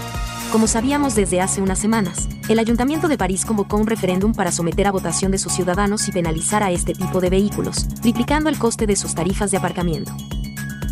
Como 0.53 0.67
sabíamos 0.67 1.15
desde 1.15 1.41
hace 1.41 1.63
unas 1.63 1.79
semanas, 1.79 2.29
el 2.51 2.59
Ayuntamiento 2.59 3.09
de 3.09 3.17
París 3.17 3.47
convocó 3.47 3.79
un 3.79 3.87
referéndum 3.87 4.35
para 4.35 4.53
someter 4.53 4.87
a 4.87 4.93
votación 4.93 5.33
de 5.33 5.39
sus 5.39 5.55
ciudadanos 5.55 6.07
y 6.09 6.13
penalizar 6.13 6.63
a 6.63 6.71
este 6.71 6.93
tipo 6.93 7.23
de 7.23 7.31
vehículos, 7.31 7.89
triplicando 8.03 8.51
el 8.51 8.59
coste 8.59 8.87
de 8.87 8.95
sus 8.95 9.15
tarifas 9.15 9.51
de 9.51 9.57
aparcamiento. 9.57 10.13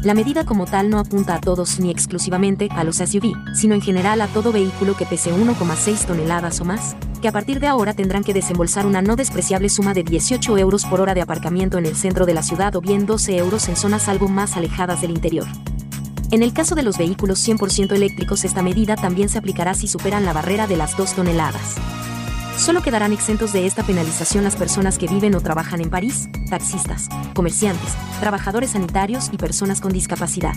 La 0.02 0.14
medida 0.14 0.46
como 0.46 0.64
tal 0.64 0.88
no 0.88 0.98
apunta 0.98 1.34
a 1.34 1.42
todos 1.42 1.78
ni 1.78 1.90
exclusivamente 1.90 2.68
a 2.70 2.84
los 2.84 2.96
SUV, 2.96 3.34
sino 3.54 3.74
en 3.74 3.82
general 3.82 4.22
a 4.22 4.28
todo 4.28 4.50
vehículo 4.50 4.96
que 4.96 5.04
pese 5.04 5.30
1,6 5.30 6.06
toneladas 6.06 6.58
o 6.62 6.64
más, 6.64 6.96
que 7.20 7.28
a 7.28 7.32
partir 7.32 7.60
de 7.60 7.66
ahora 7.66 7.92
tendrán 7.92 8.24
que 8.24 8.32
desembolsar 8.32 8.86
una 8.86 9.02
no 9.02 9.14
despreciable 9.14 9.68
suma 9.68 9.92
de 9.92 10.04
18 10.04 10.56
euros 10.56 10.86
por 10.86 11.02
hora 11.02 11.12
de 11.12 11.20
aparcamiento 11.20 11.76
en 11.76 11.84
el 11.84 11.96
centro 11.96 12.24
de 12.24 12.32
la 12.32 12.42
ciudad 12.42 12.74
o 12.76 12.80
bien 12.80 13.04
12 13.04 13.36
euros 13.36 13.68
en 13.68 13.76
zonas 13.76 14.08
algo 14.08 14.26
más 14.26 14.56
alejadas 14.56 15.02
del 15.02 15.10
interior. 15.10 15.46
En 16.32 16.44
el 16.44 16.52
caso 16.52 16.76
de 16.76 16.84
los 16.84 16.96
vehículos 16.96 17.46
100% 17.46 17.92
eléctricos 17.92 18.44
esta 18.44 18.62
medida 18.62 18.94
también 18.94 19.28
se 19.28 19.38
aplicará 19.38 19.74
si 19.74 19.88
superan 19.88 20.24
la 20.24 20.32
barrera 20.32 20.68
de 20.68 20.76
las 20.76 20.96
2 20.96 21.14
toneladas. 21.14 21.74
Solo 22.56 22.82
quedarán 22.82 23.12
exentos 23.12 23.52
de 23.52 23.66
esta 23.66 23.82
penalización 23.82 24.44
las 24.44 24.54
personas 24.54 24.96
que 24.96 25.08
viven 25.08 25.34
o 25.34 25.40
trabajan 25.40 25.80
en 25.80 25.90
París, 25.90 26.28
taxistas, 26.48 27.08
comerciantes, 27.34 27.94
trabajadores 28.20 28.70
sanitarios 28.70 29.30
y 29.32 29.38
personas 29.38 29.80
con 29.80 29.92
discapacidad. 29.92 30.54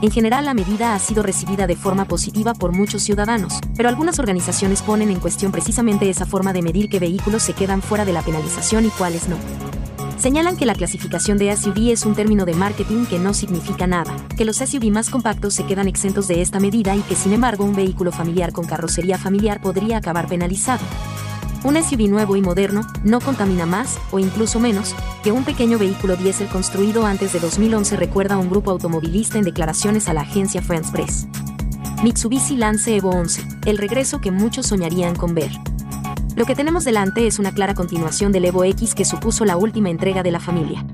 En 0.00 0.12
general 0.12 0.44
la 0.44 0.54
medida 0.54 0.94
ha 0.94 0.98
sido 1.00 1.24
recibida 1.24 1.66
de 1.66 1.76
forma 1.76 2.04
positiva 2.04 2.54
por 2.54 2.70
muchos 2.72 3.02
ciudadanos, 3.02 3.58
pero 3.76 3.88
algunas 3.88 4.20
organizaciones 4.20 4.82
ponen 4.82 5.10
en 5.10 5.18
cuestión 5.18 5.50
precisamente 5.50 6.08
esa 6.08 6.26
forma 6.26 6.52
de 6.52 6.62
medir 6.62 6.88
qué 6.88 7.00
vehículos 7.00 7.42
se 7.42 7.54
quedan 7.54 7.82
fuera 7.82 8.04
de 8.04 8.12
la 8.12 8.22
penalización 8.22 8.84
y 8.84 8.90
cuáles 8.90 9.28
no. 9.28 9.36
Señalan 10.16 10.56
que 10.56 10.64
la 10.64 10.74
clasificación 10.74 11.38
de 11.38 11.54
SUV 11.54 11.90
es 11.90 12.06
un 12.06 12.14
término 12.14 12.44
de 12.44 12.54
marketing 12.54 13.04
que 13.06 13.18
no 13.18 13.34
significa 13.34 13.86
nada, 13.86 14.14
que 14.36 14.44
los 14.44 14.56
SUV 14.56 14.90
más 14.90 15.10
compactos 15.10 15.54
se 15.54 15.66
quedan 15.66 15.88
exentos 15.88 16.28
de 16.28 16.40
esta 16.40 16.60
medida 16.60 16.96
y 16.96 17.00
que 17.00 17.14
sin 17.14 17.32
embargo 17.32 17.64
un 17.64 17.74
vehículo 17.74 18.12
familiar 18.12 18.52
con 18.52 18.64
carrocería 18.66 19.18
familiar 19.18 19.60
podría 19.60 19.98
acabar 19.98 20.28
penalizado. 20.28 20.84
Un 21.64 21.82
SUV 21.82 22.08
nuevo 22.08 22.36
y 22.36 22.42
moderno 22.42 22.86
no 23.04 23.20
contamina 23.20 23.66
más, 23.66 23.98
o 24.10 24.18
incluso 24.18 24.60
menos, 24.60 24.94
que 25.22 25.32
un 25.32 25.44
pequeño 25.44 25.78
vehículo 25.78 26.14
diésel 26.16 26.48
construido 26.48 27.06
antes 27.06 27.32
de 27.32 27.40
2011 27.40 27.96
recuerda 27.96 28.36
un 28.36 28.50
grupo 28.50 28.70
automovilista 28.70 29.38
en 29.38 29.44
declaraciones 29.44 30.08
a 30.08 30.14
la 30.14 30.22
agencia 30.22 30.62
France 30.62 30.92
Press. 30.92 31.26
Mitsubishi 32.02 32.56
Lance 32.56 32.94
Evo 32.94 33.10
11, 33.10 33.42
el 33.64 33.78
regreso 33.78 34.20
que 34.20 34.30
muchos 34.30 34.66
soñarían 34.66 35.16
con 35.16 35.34
ver. 35.34 35.52
Lo 36.36 36.46
que 36.46 36.56
tenemos 36.56 36.84
delante 36.84 37.28
es 37.28 37.38
una 37.38 37.52
clara 37.52 37.74
continuación 37.74 38.32
del 38.32 38.46
Evo 38.46 38.64
X 38.64 38.96
que 38.96 39.04
supuso 39.04 39.44
la 39.44 39.56
última 39.56 39.90
entrega 39.90 40.24
de 40.24 40.32
la 40.32 40.40
familia. 40.40 40.84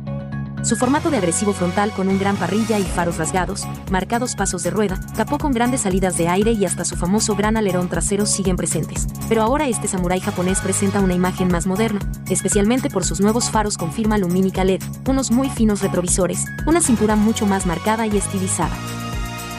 Su 0.62 0.76
formato 0.76 1.10
de 1.10 1.16
agresivo 1.16 1.54
frontal 1.54 1.92
con 1.92 2.08
un 2.08 2.18
gran 2.18 2.36
parrilla 2.36 2.78
y 2.78 2.82
faros 2.82 3.16
rasgados, 3.16 3.66
marcados 3.90 4.36
pasos 4.36 4.62
de 4.62 4.68
rueda, 4.68 5.00
capó 5.16 5.38
con 5.38 5.52
grandes 5.52 5.80
salidas 5.80 6.18
de 6.18 6.28
aire 6.28 6.52
y 6.52 6.66
hasta 6.66 6.84
su 6.84 6.94
famoso 6.94 7.34
gran 7.36 7.56
alerón 7.56 7.88
trasero 7.88 8.26
siguen 8.26 8.56
presentes. 8.56 9.06
Pero 9.30 9.40
ahora 9.40 9.66
este 9.66 9.88
samurái 9.88 10.20
japonés 10.20 10.60
presenta 10.60 11.00
una 11.00 11.14
imagen 11.14 11.48
más 11.48 11.66
moderna, 11.66 12.00
especialmente 12.28 12.90
por 12.90 13.06
sus 13.06 13.22
nuevos 13.22 13.50
faros 13.50 13.78
con 13.78 13.92
firma 13.92 14.18
lumínica 14.18 14.62
LED, 14.62 14.82
unos 15.08 15.30
muy 15.30 15.48
finos 15.48 15.80
retrovisores, 15.80 16.44
una 16.66 16.82
cintura 16.82 17.16
mucho 17.16 17.46
más 17.46 17.64
marcada 17.64 18.06
y 18.06 18.18
estilizada. 18.18 18.76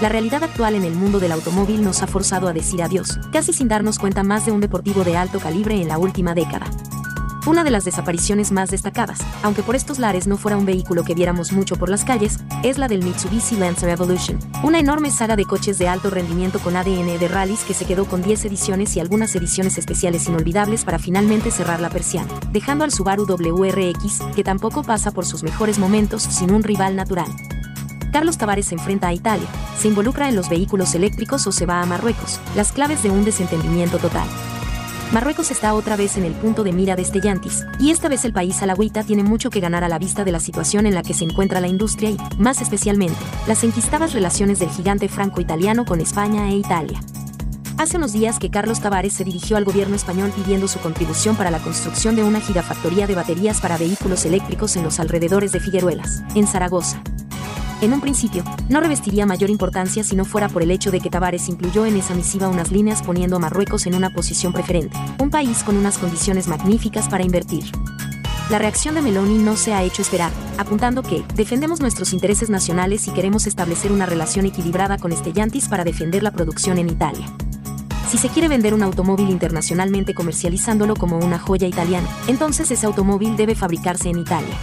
La 0.02 0.10
realidad 0.10 0.44
actual 0.44 0.74
en 0.74 0.84
el 0.84 0.96
mundo 0.96 1.20
del 1.20 1.32
automóvil 1.32 1.84
nos 1.84 2.02
ha 2.02 2.08
forzado 2.08 2.48
a 2.48 2.54
decir 2.54 2.82
adiós, 2.82 3.20
casi 3.32 3.54
sin 3.54 3.68
darnos 3.68 4.00
cuenta 4.00 4.24
más 4.24 4.48
de 4.48 4.52
un 4.52 4.60
deportivo 4.60 5.04
de 5.04 5.16
alto 5.16 5.40
calibre 5.40 5.80
en 5.80 5.88
la 5.88 6.00
última 6.00 6.34
década. 6.34 6.66
Una 7.46 7.64
de 7.64 7.70
las 7.70 7.86
desapariciones 7.86 8.52
más 8.52 8.72
destacadas, 8.72 9.20
aunque 9.44 9.62
por 9.62 9.76
estos 9.76 10.00
lares 10.00 10.26
no 10.26 10.38
fuera 10.38 10.58
un 10.58 10.66
vehículo 10.66 11.04
que 11.04 11.14
viéramos 11.14 11.52
mucho 11.52 11.76
por 11.76 11.88
las 11.90 12.04
calles, 12.04 12.40
es 12.64 12.80
la 12.80 12.88
del 12.88 13.04
Mitsubishi 13.04 13.58
Lancer 13.58 13.90
Evolution, 13.90 14.40
una 14.64 14.80
enorme 14.80 15.12
saga 15.12 15.36
de 15.36 15.46
coches 15.46 15.78
de 15.78 15.88
alto 15.88 16.10
rendimiento 16.10 16.58
con 16.60 16.76
ADN 16.76 17.20
de 17.20 17.28
rallies 17.28 17.64
que 17.64 17.76
se 17.76 17.86
quedó 17.86 18.06
con 18.06 18.24
10 18.24 18.46
ediciones 18.46 18.96
y 18.96 19.02
algunas 19.02 19.36
ediciones 19.36 19.78
especiales 19.78 20.28
inolvidables 20.28 20.84
para 20.84 20.98
finalmente 20.98 21.52
cerrar 21.52 21.80
la 21.80 21.92
persiana, 21.92 22.32
dejando 22.52 22.86
al 22.86 22.92
Subaru 22.92 23.26
WRX, 23.26 24.22
que 24.36 24.44
tampoco 24.44 24.82
pasa 24.82 25.12
por 25.12 25.28
sus 25.28 25.44
mejores 25.44 25.78
momentos 25.78 26.24
sin 26.24 26.52
un 26.52 26.64
rival 26.64 26.96
natural. 26.96 27.30
Carlos 28.12 28.38
Tavares 28.38 28.68
se 28.68 28.76
enfrenta 28.76 29.08
a 29.08 29.14
Italia, 29.14 29.48
se 29.78 29.88
involucra 29.88 30.28
en 30.28 30.36
los 30.36 30.50
vehículos 30.50 30.94
eléctricos 30.96 31.48
o 31.48 31.52
se 31.52 31.66
va 31.66 31.82
a 31.82 31.86
Marruecos, 31.86 32.40
las 32.56 32.72
claves 32.74 33.04
de 33.04 33.10
un 33.10 33.24
desentendimiento 33.24 34.00
total. 34.00 34.28
Marruecos 35.14 35.52
está 35.52 35.74
otra 35.74 35.96
vez 35.96 36.18
en 36.18 36.26
el 36.26 36.34
punto 36.34 36.64
de 36.64 36.72
mira 36.72 36.96
de 36.96 37.02
este 37.02 37.22
Yantis, 37.22 37.66
y 37.80 37.92
esta 37.92 38.10
vez 38.10 38.24
el 38.26 38.34
país 38.34 38.62
alagüita 38.62 39.04
tiene 39.04 39.24
mucho 39.24 39.50
que 39.50 39.60
ganar 39.60 39.84
a 39.84 39.90
la 39.90 40.00
vista 40.00 40.24
de 40.24 40.32
la 40.32 40.40
situación 40.40 40.86
en 40.86 40.94
la 40.94 41.04
que 41.04 41.14
se 41.14 41.26
encuentra 41.26 41.62
la 41.62 41.68
industria 41.68 42.10
y, 42.10 42.18
más 42.38 42.62
especialmente, 42.62 43.20
las 43.48 43.64
enquistadas 43.64 44.14
relaciones 44.14 44.60
del 44.60 44.70
gigante 44.70 45.10
franco-italiano 45.10 45.86
con 45.86 46.00
España 46.00 46.50
e 46.50 46.56
Italia. 46.56 47.00
Hace 47.78 47.98
unos 47.98 48.14
días 48.14 48.40
que 48.40 48.52
Carlos 48.52 48.80
Tavares 48.80 49.14
se 49.14 49.24
dirigió 49.24 49.58
al 49.58 49.66
gobierno 49.66 49.96
español 49.96 50.32
pidiendo 50.36 50.68
su 50.68 50.80
contribución 50.80 51.36
para 51.36 51.52
la 51.52 51.60
construcción 51.60 52.16
de 52.16 52.24
una 52.24 52.40
gigafactoría 52.40 53.08
de 53.08 53.16
baterías 53.16 53.60
para 53.60 53.78
vehículos 53.78 54.26
eléctricos 54.26 54.76
en 54.76 54.84
los 54.84 55.00
alrededores 55.00 55.52
de 55.52 55.60
Figueruelas, 55.60 56.24
en 56.36 56.48
Zaragoza. 56.48 57.02
En 57.82 57.94
un 57.94 58.00
principio, 58.00 58.44
no 58.70 58.80
revestiría 58.80 59.26
mayor 59.26 59.50
importancia 59.50 60.04
si 60.04 60.16
no 60.16 60.24
fuera 60.24 60.50
por 60.50 60.62
el 60.62 60.70
hecho 60.70 60.92
de 60.92 61.00
que 61.00 61.10
Tavares 61.10 61.50
incluyó 61.50 61.88
en 61.88 61.98
esa 61.98 62.14
misiva 62.14 62.48
unas 62.48 62.72
líneas 62.72 63.02
poniendo 63.02 63.38
a 63.38 63.40
Marruecos 63.40 63.88
en 63.88 63.96
una 63.96 64.12
posición 64.12 64.54
preferente, 64.54 64.96
un 65.18 65.32
país 65.32 65.64
con 65.64 65.76
unas 65.78 65.98
condiciones 65.98 66.48
magníficas 66.48 67.10
para 67.10 67.24
invertir. 67.24 67.64
La 68.52 68.60
reacción 68.60 68.94
de 68.94 69.02
Meloni 69.02 69.40
no 69.40 69.56
se 69.56 69.74
ha 69.74 69.82
hecho 69.82 70.04
esperar, 70.04 70.32
apuntando 70.60 71.02
que 71.02 71.24
defendemos 71.34 71.80
nuestros 71.80 72.14
intereses 72.14 72.52
nacionales 72.52 73.08
y 73.08 73.12
queremos 73.12 73.48
establecer 73.48 73.92
una 73.92 74.06
relación 74.06 74.46
equilibrada 74.46 75.00
con 75.00 75.12
Stellantis 75.12 75.68
para 75.68 75.84
defender 75.84 76.22
la 76.22 76.32
producción 76.32 76.78
en 76.78 76.88
Italia. 76.88 77.26
Si 78.12 78.20
se 78.20 78.30
quiere 78.30 78.48
vender 78.48 78.76
un 78.76 78.84
automóvil 78.84 79.30
internacionalmente 79.32 80.14
comercializándolo 80.14 80.96
como 80.96 81.18
una 81.18 81.40
joya 81.40 81.68
italiana, 81.68 82.08
entonces 82.28 82.70
ese 82.70 82.86
automóvil 82.86 83.38
debe 83.38 83.56
fabricarse 83.56 84.10
en 84.10 84.20
Italia. 84.20 84.56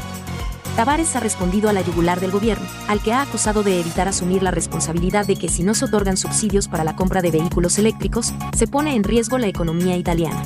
Tavares 0.79 1.17
ha 1.17 1.21
respondido 1.21 1.69
a 1.69 1.73
la 1.73 1.81
yugular 1.81 2.21
del 2.21 2.31
gobierno, 2.31 2.65
al 2.87 3.01
que 3.01 3.13
ha 3.13 3.23
acusado 3.23 3.65
de 3.65 3.81
evitar 3.81 4.07
asumir 4.07 4.45
la 4.45 4.53
responsabilidad 4.53 5.27
de 5.27 5.35
que 5.35 5.49
si 5.49 5.65
no 5.65 5.75
se 5.75 5.87
otorgan 5.87 6.17
subsidios 6.17 6.69
para 6.69 6.85
la 6.85 6.95
compra 6.95 7.21
de 7.21 7.33
vehículos 7.33 7.81
eléctricos, 7.81 8.33
se 8.57 8.69
pone 8.69 8.95
en 8.95 9.03
riesgo 9.03 9.39
la 9.39 9.49
economía 9.49 9.97
italiana. 9.97 10.41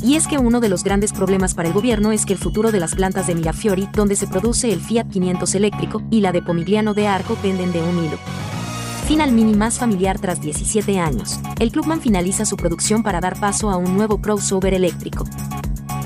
Y 0.00 0.14
es 0.14 0.28
que 0.28 0.38
uno 0.38 0.60
de 0.60 0.68
los 0.68 0.84
grandes 0.84 1.12
problemas 1.12 1.54
para 1.54 1.66
el 1.66 1.74
gobierno 1.74 2.12
es 2.12 2.24
que 2.24 2.34
el 2.34 2.38
futuro 2.38 2.70
de 2.70 2.78
las 2.78 2.94
plantas 2.94 3.26
de 3.26 3.34
Mirafiori, 3.34 3.88
donde 3.92 4.14
se 4.14 4.28
produce 4.28 4.72
el 4.72 4.80
Fiat 4.80 5.08
500 5.08 5.52
eléctrico, 5.56 6.04
y 6.08 6.20
la 6.20 6.30
de 6.30 6.40
Pomigliano 6.40 6.94
de 6.94 7.08
Arco 7.08 7.34
penden 7.34 7.72
de 7.72 7.82
un 7.82 8.04
hilo. 8.04 8.18
Final 9.08 9.32
Mini 9.32 9.54
más 9.54 9.80
familiar 9.80 10.20
tras 10.20 10.40
17 10.40 11.00
años, 11.00 11.40
el 11.58 11.72
Clubman 11.72 12.00
finaliza 12.00 12.44
su 12.44 12.56
producción 12.56 13.02
para 13.02 13.20
dar 13.20 13.40
paso 13.40 13.70
a 13.70 13.76
un 13.76 13.96
nuevo 13.96 14.20
crossover 14.20 14.72
eléctrico. 14.72 15.24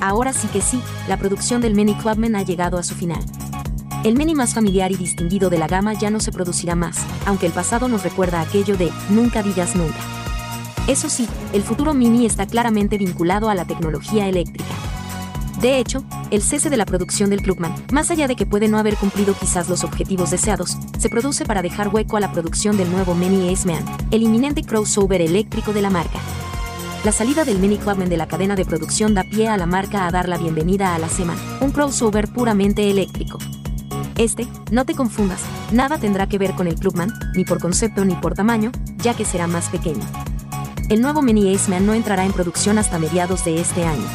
Ahora 0.03 0.33
sí 0.33 0.49
que 0.49 0.59
sí, 0.59 0.81
la 1.07 1.15
producción 1.15 1.61
del 1.61 1.75
Mini 1.75 1.95
Clubman 1.95 2.35
ha 2.35 2.41
llegado 2.41 2.77
a 2.77 2.83
su 2.83 2.93
final. 2.93 3.23
El 4.03 4.17
Mini 4.17 4.35
más 4.35 4.53
familiar 4.53 4.91
y 4.91 4.97
distinguido 4.97 5.49
de 5.49 5.57
la 5.57 5.69
gama 5.69 5.93
ya 5.93 6.09
no 6.09 6.19
se 6.19 6.33
producirá 6.33 6.75
más, 6.75 6.97
aunque 7.25 7.45
el 7.45 7.53
pasado 7.53 7.87
nos 7.87 8.03
recuerda 8.03 8.41
aquello 8.41 8.75
de 8.75 8.91
nunca 9.07 9.41
digas 9.41 9.77
nunca. 9.77 9.95
Eso 10.89 11.09
sí, 11.09 11.25
el 11.53 11.63
futuro 11.63 11.93
Mini 11.93 12.25
está 12.25 12.45
claramente 12.47 12.97
vinculado 12.97 13.49
a 13.49 13.55
la 13.55 13.63
tecnología 13.63 14.27
eléctrica. 14.27 14.73
De 15.61 15.77
hecho, 15.77 16.03
el 16.31 16.41
cese 16.41 16.69
de 16.69 16.75
la 16.75 16.85
producción 16.85 17.29
del 17.29 17.41
Clubman, 17.41 17.73
más 17.93 18.11
allá 18.11 18.27
de 18.27 18.35
que 18.35 18.45
puede 18.45 18.67
no 18.67 18.79
haber 18.79 18.97
cumplido 18.97 19.33
quizás 19.39 19.69
los 19.69 19.85
objetivos 19.85 20.31
deseados, 20.31 20.77
se 20.99 21.07
produce 21.07 21.45
para 21.45 21.61
dejar 21.61 21.87
hueco 21.87 22.17
a 22.17 22.19
la 22.19 22.33
producción 22.33 22.75
del 22.75 22.91
nuevo 22.91 23.15
Mini 23.15 23.53
S-Man, 23.53 23.85
el 24.11 24.23
inminente 24.23 24.63
crossover 24.63 25.21
eléctrico 25.21 25.71
de 25.71 25.81
la 25.81 25.89
marca. 25.89 26.19
La 27.03 27.11
salida 27.11 27.43
del 27.43 27.59
Mini 27.59 27.77
Clubman 27.77 28.07
de 28.07 28.15
la 28.15 28.29
cadena 28.29 28.55
de 28.55 28.63
producción 28.63 29.13
da 29.13 29.23
pie 29.23 29.49
a 29.49 29.57
la 29.57 29.65
marca 29.65 30.07
a 30.07 30.11
dar 30.11 30.29
la 30.29 30.37
bienvenida 30.37 30.95
a 30.95 30.99
la 30.99 31.09
semana, 31.09 31.41
un 31.59 31.71
crossover 31.71 32.29
puramente 32.29 32.89
eléctrico. 32.89 33.39
Este, 34.15 34.47
no 34.71 34.85
te 34.85 34.95
confundas, 34.95 35.41
nada 35.73 35.97
tendrá 35.97 36.27
que 36.27 36.37
ver 36.37 36.53
con 36.53 36.65
el 36.65 36.75
Clubman, 36.75 37.11
ni 37.35 37.43
por 37.43 37.59
concepto 37.59 38.05
ni 38.05 38.15
por 38.15 38.35
tamaño, 38.35 38.71
ya 38.99 39.15
que 39.15 39.25
será 39.25 39.47
más 39.47 39.67
pequeño. 39.67 40.05
El 40.89 41.01
nuevo 41.01 41.21
Mini 41.21 41.53
Aceman 41.53 41.85
no 41.85 41.93
entrará 41.93 42.23
en 42.23 42.31
producción 42.31 42.77
hasta 42.77 42.99
mediados 42.99 43.43
de 43.43 43.59
este 43.59 43.83
año. 43.83 44.07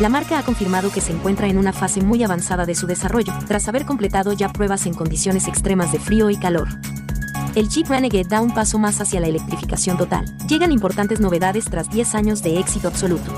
La 0.00 0.08
marca 0.08 0.38
ha 0.38 0.42
confirmado 0.42 0.90
que 0.90 1.02
se 1.02 1.12
encuentra 1.12 1.48
en 1.48 1.58
una 1.58 1.74
fase 1.74 2.00
muy 2.00 2.24
avanzada 2.24 2.64
de 2.64 2.74
su 2.74 2.86
desarrollo, 2.86 3.34
tras 3.46 3.68
haber 3.68 3.84
completado 3.84 4.32
ya 4.32 4.48
pruebas 4.48 4.86
en 4.86 4.94
condiciones 4.94 5.48
extremas 5.48 5.92
de 5.92 5.98
frío 5.98 6.30
y 6.30 6.36
calor. 6.38 6.68
El 7.56 7.70
Jeep 7.70 7.88
Renegade 7.88 8.28
da 8.28 8.42
un 8.42 8.52
paso 8.52 8.78
más 8.78 9.00
hacia 9.00 9.18
la 9.18 9.28
electrificación 9.28 9.96
total. 9.96 10.26
Llegan 10.46 10.72
importantes 10.72 11.20
novedades 11.20 11.64
tras 11.64 11.88
10 11.88 12.14
años 12.14 12.42
de 12.42 12.60
éxito 12.60 12.86
absoluto. 12.86 13.32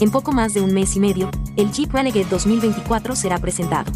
En 0.00 0.10
poco 0.10 0.32
más 0.32 0.54
de 0.54 0.62
un 0.62 0.72
mes 0.72 0.96
y 0.96 1.00
medio, 1.00 1.30
el 1.58 1.70
Jeep 1.70 1.92
Renegade 1.92 2.24
2024 2.24 3.14
será 3.14 3.38
presentado. 3.38 3.92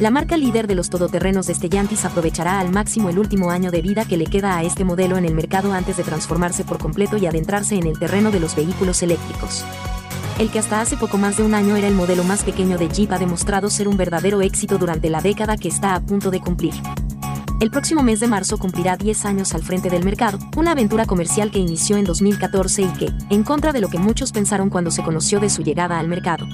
La 0.00 0.10
marca 0.10 0.36
líder 0.36 0.66
de 0.66 0.74
los 0.74 0.90
todoterrenos 0.90 1.46
de 1.46 1.54
Stellantis 1.54 2.04
aprovechará 2.04 2.58
al 2.58 2.72
máximo 2.72 3.10
el 3.10 3.20
último 3.20 3.52
año 3.52 3.70
de 3.70 3.80
vida 3.80 4.06
que 4.06 4.16
le 4.16 4.26
queda 4.26 4.56
a 4.56 4.64
este 4.64 4.82
modelo 4.84 5.16
en 5.18 5.24
el 5.24 5.36
mercado 5.36 5.72
antes 5.72 5.96
de 5.96 6.02
transformarse 6.02 6.64
por 6.64 6.78
completo 6.78 7.16
y 7.16 7.26
adentrarse 7.26 7.76
en 7.76 7.86
el 7.86 8.00
terreno 8.00 8.32
de 8.32 8.40
los 8.40 8.56
vehículos 8.56 9.04
eléctricos. 9.04 9.64
El 10.40 10.50
que 10.50 10.58
hasta 10.58 10.80
hace 10.80 10.96
poco 10.96 11.16
más 11.16 11.36
de 11.36 11.44
un 11.44 11.54
año 11.54 11.76
era 11.76 11.86
el 11.86 11.94
modelo 11.94 12.24
más 12.24 12.42
pequeño 12.42 12.76
de 12.76 12.88
Jeep 12.88 13.12
ha 13.12 13.20
demostrado 13.20 13.70
ser 13.70 13.86
un 13.86 13.96
verdadero 13.96 14.42
éxito 14.42 14.78
durante 14.78 15.10
la 15.10 15.20
década 15.20 15.56
que 15.56 15.68
está 15.68 15.94
a 15.94 16.00
punto 16.00 16.32
de 16.32 16.40
cumplir. 16.40 16.74
El 17.64 17.70
próximo 17.70 18.02
mes 18.02 18.20
de 18.20 18.26
marzo 18.26 18.58
cumplirá 18.58 18.98
10 18.98 19.24
años 19.24 19.54
al 19.54 19.62
frente 19.62 19.88
del 19.88 20.04
mercado, 20.04 20.38
una 20.54 20.72
aventura 20.72 21.06
comercial 21.06 21.50
que 21.50 21.58
inició 21.58 21.96
en 21.96 22.04
2014 22.04 22.82
y 22.82 22.88
que, 22.88 23.10
en 23.30 23.42
contra 23.42 23.72
de 23.72 23.80
lo 23.80 23.88
que 23.88 23.96
muchos 23.96 24.32
pensaron 24.32 24.68
cuando 24.68 24.90
se 24.90 25.02
conoció 25.02 25.40
de 25.40 25.48
su 25.48 25.62
llegada 25.62 25.98
al 25.98 26.06
mercado, 26.06 26.46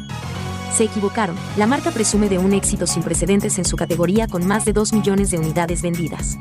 se 0.72 0.84
equivocaron. 0.84 1.34
La 1.56 1.66
marca 1.66 1.90
presume 1.90 2.28
de 2.28 2.38
un 2.38 2.52
éxito 2.52 2.86
sin 2.86 3.02
precedentes 3.02 3.58
en 3.58 3.64
su 3.64 3.76
categoría 3.76 4.28
con 4.28 4.46
más 4.46 4.64
de 4.64 4.72
2 4.72 4.92
millones 4.92 5.32
de 5.32 5.38
unidades 5.38 5.82
vendidas. 5.82 6.38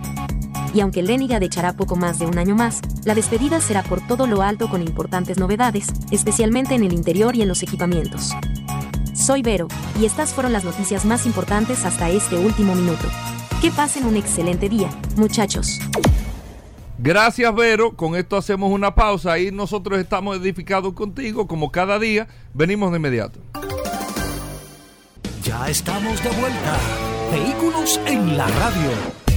Y 0.71 0.81
aunque 0.81 1.01
Lenigad 1.01 1.41
echará 1.41 1.73
poco 1.73 1.95
más 1.95 2.19
de 2.19 2.27
un 2.27 2.37
año 2.37 2.53
más, 2.53 2.79
la 3.05 3.15
despedida 3.15 3.61
será 3.61 3.81
por 3.81 4.05
todo 4.05 4.27
lo 4.27 4.43
alto 4.43 4.69
con 4.69 4.83
importantes 4.83 5.39
novedades, 5.39 5.87
especialmente 6.11 6.75
en 6.75 6.83
el 6.83 6.93
interior 6.93 7.35
y 7.35 7.41
en 7.41 7.47
los 7.47 7.63
equipamientos. 7.63 8.35
Soy 9.15 9.41
Vero, 9.41 9.67
y 9.99 10.05
estas 10.05 10.31
fueron 10.31 10.53
las 10.53 10.63
noticias 10.63 11.05
más 11.05 11.25
importantes 11.25 11.85
hasta 11.85 12.11
este 12.11 12.37
último 12.37 12.75
minuto. 12.75 13.07
Que 13.61 13.71
pasen 13.71 14.05
un 14.05 14.15
excelente 14.15 14.69
día, 14.69 14.89
muchachos. 15.17 15.81
Gracias, 16.97 17.53
Vero. 17.53 17.93
Con 17.93 18.15
esto 18.15 18.37
hacemos 18.37 18.71
una 18.71 18.95
pausa 18.95 19.37
y 19.37 19.51
nosotros 19.51 19.99
estamos 19.99 20.37
edificados 20.37 20.93
contigo, 20.93 21.45
como 21.45 21.69
cada 21.69 21.99
día. 21.99 22.27
Venimos 22.53 22.91
de 22.91 22.97
inmediato. 22.97 23.39
Ya 25.43 25.69
estamos 25.69 26.23
de 26.23 26.29
vuelta. 26.29 26.77
Vehículos 27.31 27.99
en 28.05 28.37
la 28.37 28.47
radio. 28.47 29.28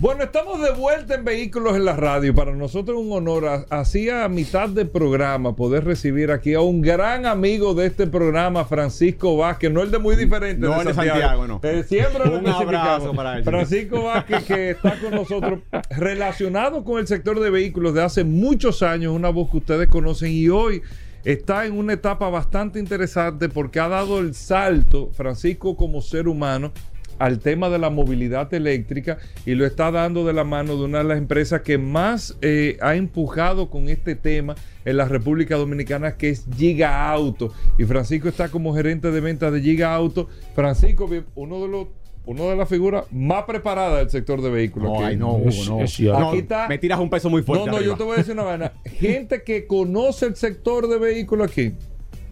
Bueno, 0.00 0.24
estamos 0.24 0.62
de 0.62 0.70
vuelta 0.70 1.14
en 1.14 1.26
Vehículos 1.26 1.76
en 1.76 1.84
la 1.84 1.94
Radio. 1.94 2.34
Para 2.34 2.52
nosotros 2.56 2.98
es 2.98 3.04
un 3.04 3.12
honor, 3.12 3.44
a- 3.46 3.66
así 3.68 4.08
a 4.08 4.26
mitad 4.30 4.66
de 4.70 4.86
programa, 4.86 5.54
poder 5.54 5.84
recibir 5.84 6.30
aquí 6.30 6.54
a 6.54 6.62
un 6.62 6.80
gran 6.80 7.26
amigo 7.26 7.74
de 7.74 7.84
este 7.84 8.06
programa, 8.06 8.64
Francisco 8.64 9.36
Vázquez. 9.36 9.70
No 9.70 9.82
el 9.82 9.90
de 9.90 9.98
muy 9.98 10.16
diferente. 10.16 10.66
No 10.66 10.82
de 10.82 10.94
Santiago, 10.94 11.46
no. 11.46 11.60
Eh, 11.62 11.84
siempre 11.86 12.30
Un 12.30 12.48
abrazo 12.48 13.12
para 13.12 13.36
él. 13.36 13.44
Francisco 13.44 14.04
Vázquez, 14.04 14.44
que 14.44 14.70
está 14.70 14.98
con 14.98 15.10
nosotros, 15.10 15.60
relacionado 15.90 16.82
con 16.82 16.98
el 16.98 17.06
sector 17.06 17.38
de 17.38 17.50
vehículos 17.50 17.92
de 17.92 18.02
hace 18.02 18.24
muchos 18.24 18.82
años, 18.82 19.12
una 19.14 19.28
voz 19.28 19.50
que 19.50 19.58
ustedes 19.58 19.88
conocen 19.88 20.32
y 20.32 20.48
hoy 20.48 20.80
está 21.24 21.66
en 21.66 21.76
una 21.76 21.92
etapa 21.92 22.30
bastante 22.30 22.78
interesante 22.78 23.50
porque 23.50 23.78
ha 23.80 23.88
dado 23.88 24.18
el 24.20 24.32
salto, 24.34 25.10
Francisco, 25.12 25.76
como 25.76 26.00
ser 26.00 26.26
humano 26.26 26.72
al 27.20 27.38
tema 27.38 27.68
de 27.68 27.78
la 27.78 27.90
movilidad 27.90 28.52
eléctrica 28.54 29.18
y 29.44 29.54
lo 29.54 29.66
está 29.66 29.90
dando 29.90 30.24
de 30.26 30.32
la 30.32 30.42
mano 30.42 30.76
de 30.76 30.84
una 30.84 30.98
de 30.98 31.04
las 31.04 31.18
empresas 31.18 31.60
que 31.60 31.76
más 31.76 32.36
eh, 32.40 32.78
ha 32.80 32.96
empujado 32.96 33.68
con 33.68 33.88
este 33.90 34.14
tema 34.16 34.56
en 34.86 34.96
la 34.96 35.04
República 35.04 35.56
Dominicana, 35.56 36.16
que 36.16 36.30
es 36.30 36.46
Giga 36.56 37.10
Auto. 37.10 37.52
Y 37.78 37.84
Francisco 37.84 38.28
está 38.28 38.48
como 38.48 38.74
gerente 38.74 39.10
de 39.10 39.20
ventas 39.20 39.52
de 39.52 39.60
Giga 39.60 39.94
Auto. 39.94 40.28
Francisco, 40.54 41.08
uno 41.34 41.60
de 41.60 41.68
los 41.68 41.86
uno 42.26 42.48
de 42.48 42.56
las 42.56 42.68
figuras 42.68 43.04
más 43.10 43.44
preparadas 43.44 43.98
del 44.00 44.10
sector 44.10 44.40
de 44.42 44.50
vehículos. 44.50 44.92
No, 44.92 45.04
ay, 45.04 45.16
no, 45.16 45.32
Hugo, 45.34 45.50
no. 45.68 45.80
Aquí 46.28 46.38
está- 46.38 46.68
Me 46.68 46.78
tiras 46.78 47.00
un 47.00 47.10
peso 47.10 47.28
muy 47.28 47.42
fuerte. 47.42 47.64
No, 47.66 47.72
no, 47.72 47.76
arriba. 47.78 47.92
yo 47.92 47.98
te 47.98 48.04
voy 48.04 48.14
a 48.14 48.16
decir 48.18 48.34
una 48.34 48.42
vaina. 48.44 48.72
Gente 48.84 49.42
que 49.42 49.66
conoce 49.66 50.26
el 50.26 50.36
sector 50.36 50.86
de 50.88 50.98
vehículos 50.98 51.50
aquí. 51.50 51.72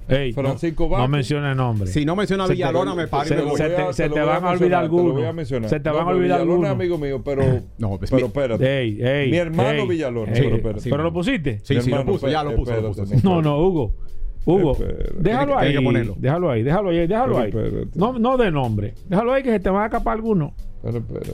Ey, 0.09 0.33
Francisco 0.33 0.85
no, 0.85 0.89
Vázquez. 0.91 1.03
no 1.03 1.17
mencione 1.17 1.55
nombre. 1.55 1.87
Si 1.91 2.05
no 2.05 2.17
menciona 2.17 2.45
Se 2.45 2.49
te- 2.49 2.55
Villalona, 2.55 2.95
me 2.95 3.07
paro 3.09 3.29
se- 3.29 3.35
Te 3.35 3.43
lo 3.43 3.49
voy 3.49 3.57
te- 3.59 3.65
a- 3.77 3.93
se 3.93 4.03
te 4.05 4.09
lo 4.09 4.15
te 4.15 4.21
voy 4.21 4.29
a 4.31 4.33
van 4.33 4.45
a 4.45 4.51
olvidar 4.51 4.83
algunos. 4.83 5.71
Se 5.71 5.81
te 5.81 5.89
No, 5.91 5.97
van 5.97 6.07
a 6.07 6.11
olvidar 6.11 6.41
Villalona 6.41 6.41
algunos. 6.41 6.65
es 6.65 6.71
amigo 6.71 6.99
mío, 6.99 7.23
pero. 7.23 7.43
No, 7.79 7.99
pues, 7.99 8.11
pero 8.11 8.23
mi- 8.23 8.27
espérate. 8.29 8.79
Ey, 8.81 8.99
ey, 9.03 9.31
Mi 9.31 9.37
hermano 9.37 9.71
ey, 9.83 9.87
Villalona, 9.89 10.33
ey. 10.33 10.43
pero 10.43 10.57
espérate. 10.57 10.91
¿Pero 10.91 11.03
lo 11.03 11.13
pusiste? 11.13 11.59
Sí, 11.63 11.81
sí, 11.81 11.91
lo 11.91 12.05
puso, 12.07 12.29
ya 12.29 12.43
lo 12.43 12.57
puso, 12.57 12.81
lo 12.81 12.89
puso. 12.93 13.05
No, 13.23 13.43
no, 13.43 13.59
Hugo. 13.61 13.95
Hugo, 14.47 14.79
déjalo 15.19 15.59
ahí. 15.59 15.67
tiene 15.69 15.81
que 15.81 15.85
ponerlo. 15.85 16.15
Déjalo 16.17 16.51
ahí, 16.51 16.63
déjalo 16.63 16.89
ahí, 16.89 17.07
déjalo 17.07 17.39
ahí. 17.39 17.53
No, 17.95 18.19
no 18.19 18.37
de 18.39 18.51
nombre. 18.51 18.95
Déjalo 19.07 19.35
ahí 19.35 19.43
que 19.43 19.51
se 19.51 19.61
te 19.61 19.69
van 19.69 19.83
a 19.83 19.87
escapar 19.87 20.15
algunos. 20.15 20.53
Pero 20.83 20.99
espérate. 20.99 21.33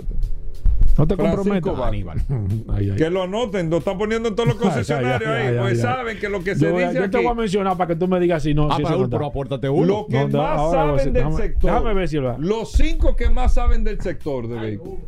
No 0.97 1.07
te 1.09 1.17
comprometas. 1.17 1.79
Aníbal. 1.81 2.19
Ay, 2.73 2.91
ay. 2.91 2.97
Que 2.97 3.11
lo 3.11 3.23
anoten, 3.25 3.69
lo 3.69 3.79
están 3.79 3.99
poniendo 3.99 4.29
en 4.29 4.37
todos 4.37 4.49
los 4.51 4.57
concesionarios 4.61 5.29
Ay, 5.29 5.37
ay, 5.37 5.47
ahí. 5.49 5.55
ay, 5.55 5.59
Pues 5.61 5.73
ay, 5.73 5.77
ay. 5.91 5.97
saben 5.97 6.19
que 6.21 6.29
lo 6.29 6.39
que 6.45 6.55
se 6.55 6.71
dice 6.71 6.95
yo 6.95 7.11
te 7.11 7.17
voy 7.19 7.27
a 7.27 7.31
aquí. 7.31 7.39
mencionar 7.41 7.77
para 7.77 7.89
que 7.89 7.97
tú 7.97 8.07
me 8.07 8.21
digas 8.21 8.43
si 8.43 8.55
no. 8.55 8.69
Ah, 8.71 8.77
si 8.77 8.83
Paul, 8.85 9.09
pero 9.11 9.27
apórtate 9.27 9.69
uno. 9.69 9.87
Lo 9.87 10.07
que 10.07 10.29
No, 10.29 10.39
más 10.43 10.71
saben 10.71 10.97
del 10.97 11.13
déjame- 11.25 11.37
sector. 11.37 11.71
déjame 11.71 11.95
ver 11.95 12.09
si 12.09 12.17
lo- 12.19 12.39
Los 12.39 12.73
cinco 12.73 13.17
que 13.17 13.29
más 13.31 13.55
saben 13.55 13.83
del 13.83 14.01
sector 14.01 14.47
de 14.49 14.59
vehículos. 14.61 15.01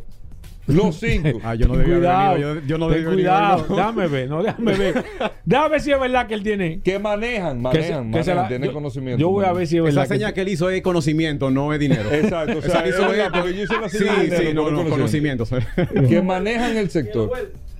Los 0.67 0.99
cinco. 0.99 1.39
Ah, 1.43 1.55
yo 1.55 1.67
no 1.67 1.73
Ten 1.75 1.81
debí 1.83 1.91
haber 1.93 1.99
cuidado, 1.99 2.33
venido, 2.33 2.53
Yo, 2.55 2.61
yo 2.67 2.77
no 2.77 2.87
ten 2.89 2.95
debí 2.95 3.05
haber 3.05 3.15
venido, 3.17 3.31
cuidado, 3.33 3.65
no. 3.69 3.75
déjame 3.77 4.07
ver, 4.07 4.29
no, 4.29 4.43
déjame 4.43 4.77
ver. 4.77 5.05
déjame 5.45 5.69
ver 5.69 5.81
si 5.81 5.91
es 5.91 5.99
verdad 5.99 6.27
que 6.27 6.33
él 6.33 6.43
tiene. 6.43 6.79
que 6.81 6.99
manejan, 6.99 7.63
que 7.71 7.83
se- 7.83 7.93
manejan, 7.93 8.11
que 8.11 8.23
se 8.23 8.29
manejan, 8.31 8.35
la- 8.35 8.47
tienen 8.49 8.69
yo- 8.69 8.73
conocimiento. 8.73 9.19
Yo 9.21 9.29
voy 9.29 9.45
a 9.45 9.53
ver 9.53 9.65
si 9.67 9.77
es 9.77 9.83
verdad. 9.83 10.03
Esa 10.03 10.13
seña 10.15 10.27
que- 10.27 10.33
que 10.35 10.41
él 10.41 10.49
hizo 10.49 10.69
es 10.69 10.81
conocimiento, 10.81 11.49
no 11.49 11.73
es 11.73 11.79
dinero. 11.79 12.11
Exacto, 12.11 12.57
o 12.57 12.61
sea, 12.61 12.81
Esa 12.85 12.87
hizo 12.89 13.09
verdad, 13.09 13.25
es- 13.27 13.31
porque 13.41 13.53
yo 13.57 13.63
hice 13.63 13.79
la 13.79 13.89
Sí, 13.89 13.97
señal 13.99 14.15
de 14.17 14.23
dinero, 14.23 14.43
sí, 14.49 14.53
no, 14.53 14.69
no 14.71 14.83
no, 14.83 14.89
conocimiento. 14.89 15.45
conocimientos. 15.45 16.09
que 16.09 16.21
manejan 16.21 16.75
el 16.77 16.89
sector. 16.89 17.31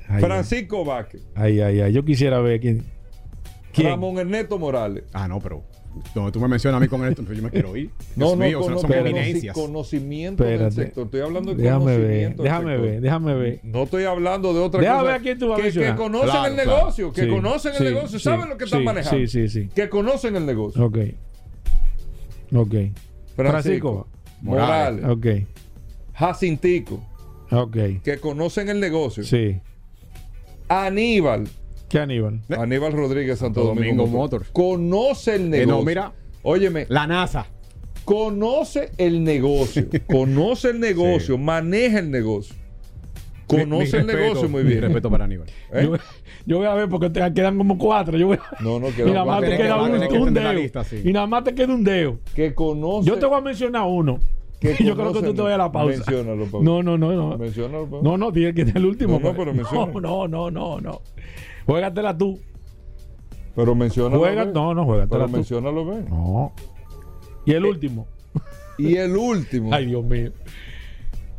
Ay, 0.09 0.21
Francisco 0.21 0.85
Vázquez, 0.85 1.21
Ay, 1.35 1.59
ay, 1.59 1.81
ay. 1.81 1.91
Yo 1.93 2.05
quisiera 2.05 2.39
ver 2.39 2.61
quién. 2.61 2.85
¿Quién? 3.73 3.89
Ramón 3.89 4.17
Ernesto 4.17 4.57
Morales. 4.57 5.03
Ah, 5.13 5.27
no, 5.27 5.39
pero 5.39 5.63
donde 6.15 6.31
tú 6.31 6.39
me 6.39 6.47
mencionas 6.47 6.77
a 6.77 6.81
mí 6.81 6.87
con 6.87 7.05
esto, 7.07 7.21
yo 7.23 7.41
me 7.43 7.49
quiero 7.49 7.75
ir. 7.75 7.89
No, 8.15 8.27
Dios 8.27 8.37
no, 8.39 8.45
mío, 8.45 8.59
son, 8.59 8.67
cono- 8.75 8.79
son 8.81 8.89
conoci- 8.91 8.99
eminencias. 8.99 9.55
conocimiento 9.55 10.43
del 10.43 10.53
Espérate. 10.53 10.75
sector. 10.75 11.05
Estoy 11.05 11.21
hablando 11.21 11.53
de 11.55 11.63
Déjame 11.63 11.85
ver, 11.85 11.95
conocimiento 11.97 12.43
del 12.43 12.51
déjame 12.51 12.71
sector. 12.71 12.89
ver, 12.91 13.01
déjame 13.01 13.33
ver. 13.35 13.59
No 13.63 13.83
estoy 13.83 14.03
hablando 14.03 14.53
de 14.53 14.59
otra 14.59 14.81
Déjame 14.81 14.99
cosa. 14.99 15.11
ver 15.11 15.19
a 15.19 15.23
quién 15.23 15.39
tú 15.39 15.47
vas 15.49 15.59
a 15.59 15.63
que, 15.63 15.71
que 15.71 15.95
conocen 15.95 16.29
Claro, 16.29 16.45
el 16.47 16.53
claro. 16.53 16.77
negocio, 16.77 17.11
que 17.13 17.21
Sí, 17.23 17.29
conocen 17.29 17.73
el 17.77 17.83
negocio, 17.83 18.19
sí, 18.19 18.23
saben 18.23 18.49
lo 18.49 18.57
que 18.57 18.63
están 18.65 18.79
sí, 18.79 18.85
manejando. 18.85 19.19
Sí, 19.19 19.27
sí, 19.27 19.47
sí. 19.49 19.69
Que 19.73 19.89
conocen 19.89 20.35
el 20.35 20.45
negocio. 20.45 20.85
Ok. 20.85 20.97
Ok. 22.55 22.73
Francisco, 23.35 23.35
Francisco. 23.35 24.07
Morales, 24.41 25.05
Ok. 25.05 25.25
Jacintico, 26.13 27.03
Ok. 27.51 27.77
que 28.03 28.17
conocen 28.19 28.69
el 28.69 28.79
negocio. 28.79 29.23
Sí. 29.23 29.59
Aníbal, 30.69 31.47
¿Qué 31.89 31.99
Aníbal? 31.99 32.41
Eh. 32.49 32.55
Aníbal 32.57 32.93
Rodríguez 32.93 33.39
Santo 33.39 33.63
Domingo 33.63 34.03
Domingo, 34.03 34.07
Motors. 34.07 34.49
Conoce 34.51 35.35
el 35.35 35.45
Eh, 35.45 35.49
negocio. 35.65 35.75
no, 35.77 35.83
mira, 35.83 36.11
Óyeme, 36.43 36.85
la 36.89 37.07
NASA. 37.07 37.47
conoce 38.05 38.91
el 38.97 39.23
negocio, 39.23 39.85
conoce 40.09 40.69
el 40.69 40.79
negocio, 40.79 41.35
Sí. 41.35 41.41
maneja 41.41 41.99
el 41.99 42.11
negocio. 42.11 42.55
Conoce 43.47 43.67
mi 43.67 43.83
el 44.01 44.07
respeto, 44.07 44.17
negocio 44.17 44.49
muy 44.49 44.63
mi 44.63 44.69
bien. 44.71 44.81
respeto 44.81 45.09
para 45.09 45.23
Aníbal. 45.25 45.47
¿Eh? 45.73 45.83
Yo, 45.85 45.93
yo 46.45 46.57
voy 46.57 46.67
a 46.67 46.73
ver 46.73 46.89
porque 46.89 47.09
te 47.09 47.21
quedan 47.33 47.57
como 47.57 47.77
cuatro. 47.77 48.17
Yo 48.17 48.27
voy 48.27 48.37
a- 48.37 48.61
No, 48.63 48.77
no, 48.79 48.89
y 48.89 48.91
queda 48.91 49.05
nada 49.13 49.25
más 49.25 49.41
te 49.41 49.55
queda 49.57 49.81
un, 49.81 50.33
que 50.33 50.39
dedo. 50.41 50.53
lista, 50.53 50.83
sí. 50.83 51.01
Y 51.05 51.13
nada 51.13 51.27
más 51.27 51.43
te 51.45 51.55
queda 51.55 51.73
un 51.73 51.83
dedo. 51.85 52.19
que 52.35 52.53
conoce. 52.53 53.07
Yo 53.07 53.17
te 53.17 53.25
voy 53.25 53.37
a 53.37 53.41
mencionar 53.41 53.83
uno. 53.87 54.19
que 54.59 54.75
yo 54.83 54.95
creo 54.95 55.13
que 55.13 55.21
tú 55.21 55.33
te 55.33 55.41
vayas 55.41 55.59
a 55.59 55.63
la 55.63 55.71
pausa. 55.71 55.95
Menciónalo, 55.97 56.45
Pablo. 56.45 56.61
No, 56.61 56.83
no, 56.83 56.97
no, 56.97 57.11
no. 57.13 57.37
Menciónalo, 57.37 57.83
Pablo. 57.85 58.01
No, 58.03 58.17
no, 58.17 58.31
tiene 58.33 58.53
que 58.53 58.65
ser 58.65 58.75
el 58.77 58.85
último. 58.85 59.13
No, 59.13 59.19
no, 59.19 59.23
pues. 59.23 59.35
pero 59.37 59.53
menciona. 59.53 59.93
no, 59.93 60.27
no, 60.27 60.27
no, 60.27 60.51
no, 60.51 60.81
no. 60.81 61.01
Juégatela 61.67 62.17
tú. 62.17 62.39
Pero 63.55 63.75
menciónalo. 63.75 64.19
Juega, 64.19 64.45
no, 64.45 64.73
no, 64.73 64.85
juégatela 64.85 65.17
Pero 65.19 65.25
tú. 65.27 65.31
menciónalo 65.35 65.85
bien. 65.85 66.05
No. 66.09 66.53
Y 67.45 67.51
el 67.53 67.65
último. 67.65 68.07
Y 68.77 68.95
el 68.97 69.15
último. 69.15 69.69
Ay, 69.73 69.85
Dios 69.87 70.03
mío. 70.03 70.31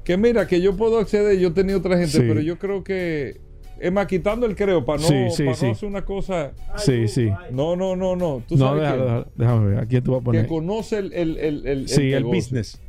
Que 0.05 0.17
mira, 0.17 0.47
que 0.47 0.61
yo 0.61 0.77
puedo 0.77 0.99
acceder, 0.99 1.39
yo 1.39 1.49
he 1.49 1.53
tenido 1.53 1.79
otra 1.79 1.97
gente, 1.99 2.13
Sí. 2.13 2.25
pero 2.27 2.41
yo 2.41 2.59
creo 2.59 2.83
que. 2.85 3.41
Es 3.81 3.93
más, 3.93 4.07
quitando 4.09 4.45
el 4.47 4.57
creo, 4.57 4.85
para 4.85 5.01
no, 5.01 5.07
Sí, 5.07 5.15
sí, 5.31 5.45
para 5.45 5.57
sí. 5.57 5.67
no 5.67 5.73
hacer 5.73 5.89
una 5.89 6.05
cosa. 6.05 6.53
Sí, 6.79 7.07
sí. 7.07 7.31
No, 7.53 7.77
no, 7.77 7.95
no, 7.95 8.17
no. 8.17 8.43
¿Tú 8.49 8.57
No, 8.57 8.67
sabes 8.71 8.83
déjalo, 8.83 9.05
déjalo, 9.05 9.27
déjame 9.37 9.67
ver. 9.69 9.79
Aquí 9.79 10.01
tú 10.01 10.11
vas 10.13 10.19
a 10.19 10.21
Que 10.21 10.25
poner. 10.25 10.47
conoce 10.49 10.99
el, 10.99 11.13
el, 11.13 11.37
el, 11.39 11.67
el, 11.67 11.89
Sí, 11.89 12.01
el 12.13 12.25
negocio. 12.25 12.29
business. 12.37 12.81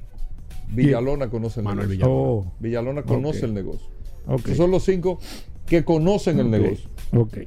Villalona 0.69 1.29
conoce 1.29 1.59
el 1.59 1.65
Manuel 1.65 1.89
negocio. 1.89 2.07
Villalona. 2.07 2.21
Oh, 2.47 2.53
Villalona 2.59 3.03
conoce 3.03 3.45
el 3.45 3.53
negocio. 3.53 3.87
ok. 4.25 4.39
Esos 4.45 4.57
son 4.57 4.71
los 4.71 4.83
cinco 4.83 5.19
que 5.67 5.83
conocen 5.83 6.39
el 6.39 6.49
negocio. 6.49 6.89
Ok. 7.13 7.37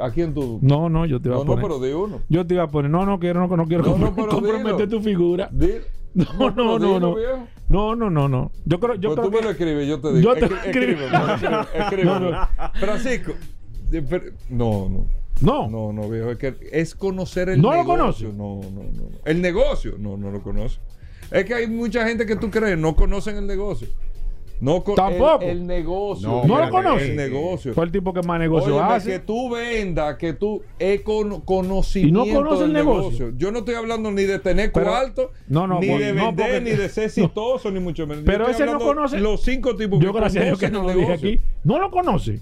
¿A 0.00 0.10
quién 0.10 0.32
tú? 0.32 0.58
No, 0.62 0.88
no, 0.88 1.04
yo 1.06 1.20
te 1.20 1.28
iba 1.28 1.36
no, 1.36 1.42
a 1.42 1.44
no, 1.44 1.50
poner. 1.52 1.62
pero 1.66 1.80
di 1.80 1.92
uno. 1.92 2.20
Yo 2.28 2.46
te 2.46 2.54
iba 2.54 2.62
a 2.64 2.68
poner. 2.68 2.90
No, 2.90 3.04
no 3.04 3.18
quiero, 3.20 3.46
no, 3.46 3.56
no 3.56 3.66
quiero 3.66 3.84
No, 3.84 3.98
no, 3.98 4.14
comprometer 4.28 4.88
tu 4.88 5.00
figura. 5.00 5.50
No, 6.14 6.50
no, 6.50 6.78
no, 6.78 7.00
no. 7.00 7.16
No, 7.70 7.96
no, 7.96 8.10
no, 8.10 8.28
no. 8.28 8.50
Yo 8.66 8.78
creo, 8.78 8.96
yo 8.96 9.14
Pues 9.14 9.20
creo 9.20 9.30
tú 9.30 9.36
me 9.36 9.42
lo 9.42 9.50
escribes, 9.50 9.88
yo 9.88 9.98
te 9.98 10.12
digo. 10.12 10.20
Yo 10.20 10.34
te 10.34 10.46
Escri- 10.46 10.66
escribo. 10.66 11.00
escríbeme. 11.74 12.04
No, 12.04 12.20
no. 12.20 12.48
Francisco, 12.78 13.32
de- 13.90 14.32
no, 14.50 14.88
no. 14.90 15.06
No. 15.40 15.68
No, 15.70 15.92
no, 15.92 16.08
viejo. 16.10 16.30
Es 16.32 16.36
que 16.36 16.54
es 16.70 16.94
conocer 16.94 17.48
el 17.48 17.62
¿No 17.62 17.70
lo 17.70 17.78
negocio. 17.78 18.28
conoce? 18.28 18.36
No, 18.36 18.60
no, 18.70 18.82
no. 18.82 19.08
no. 19.10 19.18
El 19.24 19.40
negocio, 19.40 19.94
no, 19.98 20.18
no 20.18 20.30
lo 20.30 20.42
conoce. 20.42 20.78
Es 21.30 21.46
que 21.46 21.54
hay 21.54 21.66
mucha 21.66 22.06
gente 22.06 22.26
que 22.26 22.36
tú 22.36 22.50
crees 22.50 22.76
no 22.76 22.94
conocen 22.94 23.36
el 23.38 23.46
negocio. 23.46 23.88
No 24.62 24.84
con- 24.84 24.94
Tampoco. 24.94 25.42
El, 25.42 25.48
el 25.50 25.66
negocio. 25.66 26.28
No, 26.28 26.44
¿No 26.44 26.64
lo 26.64 26.70
conoce? 26.70 27.10
El 27.10 27.16
negocio. 27.16 27.74
Fue 27.74 27.84
el 27.84 27.90
tipo 27.90 28.14
que 28.14 28.22
más 28.22 28.38
negocio 28.38 28.76
Óyeme, 28.76 28.92
hace. 28.94 29.10
que 29.10 29.18
tú 29.18 29.50
vendas, 29.50 30.16
que 30.16 30.34
tú 30.34 30.62
es 30.78 31.00
con, 31.02 31.40
conocimiento 31.40 32.24
¿Y 32.24 32.30
no 32.30 32.34
conoce 32.38 32.62
del 32.62 32.66
el 32.68 32.72
negocio? 32.72 33.32
Yo 33.36 33.50
no 33.50 33.58
estoy 33.58 33.74
hablando 33.74 34.12
ni 34.12 34.22
de 34.22 34.38
tener 34.38 34.70
Pero- 34.70 34.86
cuarto, 34.86 35.30
No, 35.48 35.66
no, 35.66 35.80
ni 35.80 35.88
por- 35.88 35.98
de 36.00 36.12
no, 36.12 36.26
vender, 36.26 36.46
porque- 36.46 36.60
ni 36.60 36.70
de 36.76 36.88
ser 36.88 37.04
exitoso, 37.06 37.70
ni 37.72 37.80
mucho 37.80 38.06
menos. 38.06 38.22
Pero 38.24 38.46
ese 38.48 38.64
no 38.64 38.78
conoce. 38.78 39.18
Los 39.18 39.42
cinco 39.42 39.74
tipos 39.74 39.98
Yo, 39.98 40.12
que 40.12 40.18
gracias 40.20 40.42
a 40.42 40.46
Dios 40.46 40.58
que 40.60 40.70
no 40.70 40.80
el 40.82 40.86
lo 40.86 40.92
dije 40.92 41.06
negocio. 41.08 41.28
aquí. 41.30 41.40
¿No 41.64 41.78
lo 41.80 41.90
conoce? 41.90 42.40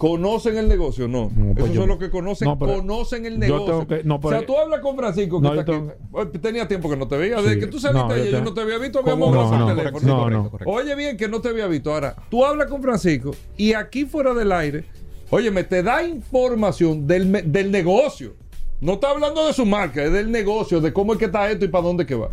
¿Conocen 0.00 0.56
el 0.56 0.66
negocio? 0.66 1.06
No. 1.08 1.30
No, 1.36 1.52
pues 1.52 1.64
Esos 1.64 1.72
yo- 1.74 1.80
son 1.82 1.88
los 1.90 1.98
que 1.98 2.08
conocen, 2.08 2.48
no, 2.48 2.58
conocen 2.58 3.26
el 3.26 3.38
negocio. 3.38 3.66
tengo 3.66 3.86
que- 3.86 4.02
no, 4.02 4.18
o 4.22 4.30
sea, 4.30 4.46
tú 4.46 4.56
hablas 4.56 4.80
con 4.80 4.96
Francisco, 4.96 5.42
que 5.42 5.48
está 5.48 5.60
aquí. 5.60 6.38
Tenía 6.38 6.66
tiempo 6.66 6.88
que 6.88 6.96
no 6.96 7.06
te 7.06 7.18
veía. 7.18 7.36
Desde 7.36 7.54
Sí. 7.56 7.60
que 7.60 7.66
tú 7.66 7.78
saliste 7.78 8.08
yo 8.08 8.14
ayer, 8.14 8.30
yo 8.32 8.40
no 8.40 8.54
te 8.54 8.62
había 8.62 8.78
visto. 8.78 9.00
Habíamos 9.00 9.28
por 9.28 9.36
Correcto, 9.50 9.76
teléfono. 9.76 10.06
no, 10.06 10.18
correcto, 10.22 10.42
no. 10.44 10.50
correcto. 10.50 10.72
Oye 10.72 10.94
bien, 10.94 11.18
que 11.18 11.28
no 11.28 11.42
te 11.42 11.50
había 11.50 11.66
visto. 11.66 11.92
Ahora, 11.92 12.16
tú 12.30 12.42
hablas 12.46 12.68
con 12.68 12.80
Francisco 12.80 13.32
y 13.58 13.74
aquí 13.74 14.06
fuera 14.06 14.32
del 14.32 14.52
aire, 14.52 14.84
oye, 15.28 15.50
me 15.50 15.64
te 15.64 15.82
da 15.82 16.02
información 16.02 17.06
del, 17.06 17.52
del 17.52 17.70
negocio. 17.70 18.32
No 18.80 18.94
está 18.94 19.10
hablando 19.10 19.46
de 19.46 19.52
su 19.52 19.66
marca, 19.66 20.02
es 20.02 20.10
del 20.12 20.30
negocio, 20.30 20.80
de 20.80 20.94
cómo 20.94 21.12
es 21.12 21.18
que 21.18 21.26
está 21.26 21.50
esto 21.50 21.66
y 21.66 21.68
para 21.68 21.84
dónde 21.84 22.06
que 22.06 22.14
va. 22.14 22.30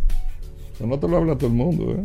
No 0.80 0.97
te 0.97 1.05
lo 1.05 1.18
habla 1.18 1.36
todo 1.36 1.47
el 1.47 1.53
mundo, 1.55 1.91
¿eh? 1.91 2.03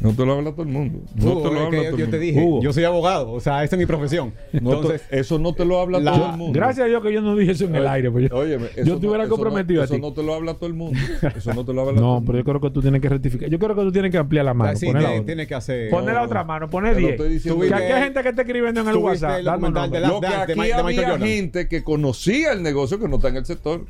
No 0.00 0.12
te 0.12 0.26
lo 0.26 0.32
habla 0.34 0.52
todo 0.52 0.62
el 0.62 0.68
mundo. 0.68 1.00
No 1.14 1.32
Hugo, 1.32 1.42
te 1.42 1.48
lo 1.48 1.54
es 1.60 1.66
habla 1.66 1.70
que 1.80 1.84
todo 1.86 1.96
el 1.96 2.04
yo 2.04 2.10
te 2.10 2.18
dije, 2.18 2.44
Hugo. 2.44 2.62
yo 2.62 2.72
soy 2.72 2.84
abogado, 2.84 3.32
o 3.32 3.40
sea, 3.40 3.64
esa 3.64 3.76
es 3.76 3.80
mi 3.80 3.86
profesión. 3.86 4.34
No 4.52 4.70
te- 4.70 4.76
Entonces, 4.76 5.02
eso 5.10 5.38
no 5.38 5.54
te 5.54 5.64
lo 5.64 5.80
habla 5.80 5.98
la- 6.00 6.12
todo 6.12 6.30
el 6.32 6.36
mundo. 6.36 6.52
Gracias 6.58 6.84
a 6.84 6.88
Dios 6.88 7.02
que 7.02 7.12
yo 7.12 7.20
no 7.22 7.34
dije 7.36 7.52
eso 7.52 7.64
en 7.64 7.74
el 7.76 7.86
aire. 7.86 8.10
Pues 8.10 8.28
yo, 8.30 8.36
Óyeme, 8.36 8.66
eso 8.66 8.76
yo 8.76 8.84
no- 8.86 8.94
estuviera 8.94 9.24
eso 9.24 9.30
no- 9.30 9.36
comprometido 9.36 9.82
Eso 9.84 9.94
a 9.94 9.96
ti. 9.96 10.02
no 10.02 10.12
te 10.12 10.22
lo 10.22 10.34
habla 10.34 10.54
todo 10.54 10.66
el 10.66 10.74
mundo. 10.74 10.98
Eso 11.36 11.54
no 11.54 11.64
te 11.64 11.72
lo 11.72 11.80
habla 11.82 11.94
todo 12.00 12.20
No, 12.20 12.24
pero 12.26 12.38
yo 12.38 12.44
creo 12.44 12.60
que 12.60 12.70
tú 12.70 12.82
tienes 12.82 13.00
que 13.00 13.08
rectificar. 13.08 13.48
Yo 13.48 13.58
creo 13.58 13.74
que 13.74 13.82
tú 13.82 13.92
tienes 13.92 14.10
que 14.10 14.18
ampliar 14.18 14.44
la 14.44 14.54
mano. 14.54 14.76
sí, 14.76 14.86
poner 14.86 15.02
la 15.02 15.08
tiene, 15.08 15.20
otra. 15.20 15.26
tiene 15.26 15.46
que 15.46 15.54
hacer. 15.54 15.90
Poner 15.90 16.14
la 16.14 16.20
No, 16.20 16.26
otra 16.26 16.44
mano, 16.44 16.68
poner 16.70 16.94
Te 16.94 17.00
lo 17.00 17.06
10. 17.08 17.18
estoy 17.20 17.32
diciendo 17.32 17.60
Que 17.60 17.74
aquí 17.74 17.92
hay 17.92 18.02
gente 18.04 18.22
que 18.22 18.28
está 18.28 18.42
escribiendo 18.42 18.80
en 18.82 18.88
el 18.88 18.96
WhatsApp. 18.96 19.42
Lo 19.42 19.58
que 19.60 19.66
de- 19.90 20.00
de 20.00 20.26
aquí 20.26 20.70
había 20.72 21.08
Jordan. 21.10 21.20
gente 21.28 21.68
que 21.68 21.82
conocía 21.84 22.52
el 22.52 22.62
negocio 22.62 22.98
que 22.98 23.08
no 23.08 23.16
está 23.16 23.28
en 23.28 23.36
el 23.36 23.46
sector, 23.46 23.84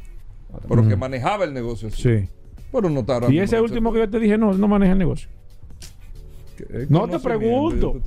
pero 0.68 0.86
que 0.88 0.96
manejaba 0.96 1.44
el 1.44 1.52
negocio. 1.54 1.90
sí. 1.90 2.28
Pero 2.72 2.90
no 2.90 3.00
está 3.00 3.14
ahora 3.14 3.30
Y 3.32 3.38
ese 3.38 3.58
último 3.60 3.92
que 3.92 4.00
yo 4.00 4.10
te 4.10 4.18
dije, 4.18 4.36
no, 4.36 4.52
no 4.52 4.68
maneja 4.68 4.92
el 4.92 4.98
negocio. 4.98 5.28
Es 6.64 6.90
No, 6.90 7.08
te 7.08 7.18
pregunto. 7.18 8.00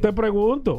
te 0.00 0.12
pregunto. 0.12 0.78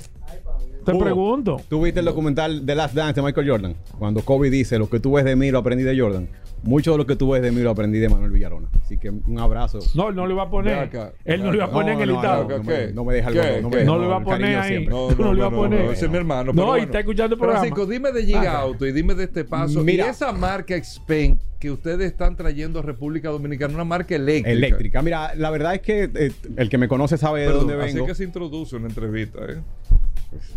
Te 0.85 0.91
Hugo, 0.91 0.99
pregunto. 0.99 1.61
Tú 1.69 1.83
viste 1.83 1.99
el 1.99 2.05
documental 2.07 2.65
de 2.65 2.75
Last 2.75 2.95
Dance 2.95 3.21
de 3.21 3.25
Michael 3.25 3.49
Jordan. 3.49 3.75
Cuando 3.99 4.21
Kobe 4.21 4.49
dice: 4.49 4.79
Lo 4.79 4.89
que 4.89 4.99
tú 4.99 5.13
ves 5.13 5.25
de 5.25 5.35
mí 5.35 5.51
lo 5.51 5.59
aprendí 5.59 5.83
de 5.83 5.99
Jordan. 5.99 6.27
Mucho 6.63 6.91
de 6.91 6.97
lo 6.99 7.05
que 7.07 7.15
tú 7.15 7.31
ves 7.31 7.41
de 7.41 7.51
mí 7.51 7.61
lo 7.61 7.71
aprendí 7.71 7.97
de 7.99 8.07
Manuel 8.07 8.29
Villarona. 8.31 8.67
Así 8.83 8.97
que 8.97 9.09
un 9.09 9.39
abrazo. 9.39 9.79
No, 9.95 10.09
él 10.09 10.15
no 10.15 10.27
lo 10.27 10.33
iba 10.33 10.43
a 10.43 10.49
poner. 10.49 10.89
Él 11.25 11.41
no 11.43 11.49
lo 11.51 11.55
iba 11.55 11.65
a 11.65 11.71
poner 11.71 11.93
en 11.95 12.01
el 12.01 12.07
No, 12.09 12.13
listado. 12.13 12.43
no, 12.47 12.57
no 12.57 12.63
me- 12.63 12.91
no 12.93 13.03
me 13.05 13.13
deja 13.15 13.29
el 13.29 13.61
no 13.63 13.69
me 13.69 13.83
No 13.83 13.97
lo 13.97 14.05
iba 14.05 14.17
a 14.17 14.23
poner 14.23 14.57
ahí. 14.59 14.85
Tú 14.85 15.15
no 15.17 15.33
lo 15.33 15.37
ibas 15.37 15.47
a 15.51 15.55
poner. 15.55 15.81
ese 15.91 16.05
es 16.05 16.11
mi 16.11 16.17
hermano. 16.17 16.53
No, 16.53 16.77
y 16.77 16.81
está 16.81 16.99
escuchando 16.99 17.33
el 17.35 17.39
programa. 17.39 17.61
Francisco, 17.65 17.89
dime 17.89 18.11
de 18.11 18.25
Giga. 18.25 18.59
Auto 18.59 18.85
y 18.85 18.91
dime 18.91 19.15
de 19.15 19.23
este 19.23 19.43
paso. 19.43 19.83
Mira. 19.83 20.05
Y 20.05 20.09
esa 20.09 20.31
marca 20.33 20.75
Xpen 20.81 21.39
que 21.59 21.69
ustedes 21.71 22.11
están 22.11 22.35
trayendo 22.35 22.79
a 22.79 22.81
República 22.81 23.29
Dominicana, 23.29 23.73
una 23.75 23.83
marca 23.83 24.15
eléctrica. 24.15 24.49
Eléctrica. 24.51 25.01
Mira, 25.03 25.35
la 25.35 25.49
verdad 25.51 25.75
es 25.75 25.81
que 25.81 26.09
eh, 26.13 26.31
el 26.57 26.69
que 26.69 26.77
me 26.79 26.87
conoce 26.87 27.17
sabe 27.17 27.41
de 27.41 27.47
Perdón, 27.47 27.67
dónde 27.67 27.83
así 27.85 27.93
vengo. 27.93 28.07
que 28.07 28.15
se 28.15 28.23
introduce 28.23 28.75
una 28.75 28.87
entrevista, 28.87 29.39
¿eh? 29.47 29.57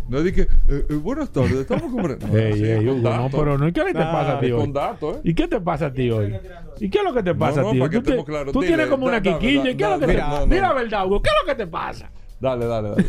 No 0.07 0.19
es 0.19 0.23
de 0.23 0.33
que, 0.33 0.41
eh, 0.43 0.47
eh, 0.89 0.93
buenas 0.95 1.29
tardes, 1.31 1.51
estamos 1.53 1.83
con... 1.91 2.01
No, 2.03 2.37
Ey, 2.37 2.87
Hugo, 2.87 3.09
no, 3.09 3.29
pero 3.31 3.57
no. 3.57 3.67
¿Y 3.67 3.73
qué 3.73 3.83
le 3.83 3.93
te 3.93 3.99
pasa 3.99 4.37
a 4.37 4.39
ti 4.39 4.45
Es 4.47 4.51
hoy? 4.53 4.71
datos, 4.71 5.17
¿eh? 5.17 5.19
¿Y 5.23 5.33
qué 5.33 5.47
te 5.47 5.59
pasa 5.61 5.85
a 5.87 5.93
ti 5.93 6.09
hoy? 6.09 6.35
¿Y 6.79 6.89
qué 6.89 6.97
es 6.99 7.03
lo 7.03 7.13
que 7.13 7.23
te 7.23 7.35
pasa 7.35 7.61
no, 7.61 7.69
a 7.69 7.71
ti? 7.73 7.79
para 7.79 7.89
que 7.91 7.97
Tú, 7.97 8.03
te- 8.03 8.09
estemos 8.11 8.25
claros. 8.25 8.53
tú 8.53 8.59
Dile, 8.61 8.73
tienes 8.73 8.87
como 8.89 9.05
una 9.07 9.21
quiquilla. 9.21 9.69
¿Y 9.69 9.75
qué 9.75 9.83
es 9.83 9.89
lo 9.89 9.99
que 9.99 10.05
te 10.07 10.13
mira, 10.13 10.25
pasa? 10.25 10.39
no, 10.41 10.45
no. 10.47 10.55
Mira, 10.55 10.73
verdad, 10.73 11.05
Hugo, 11.05 11.21
¿qué 11.21 11.29
es 11.29 11.35
lo 11.45 11.53
que 11.53 11.63
te 11.63 11.67
pasa? 11.67 12.09
Dale, 12.39 12.65
dale, 12.65 12.89
dale. 12.89 13.05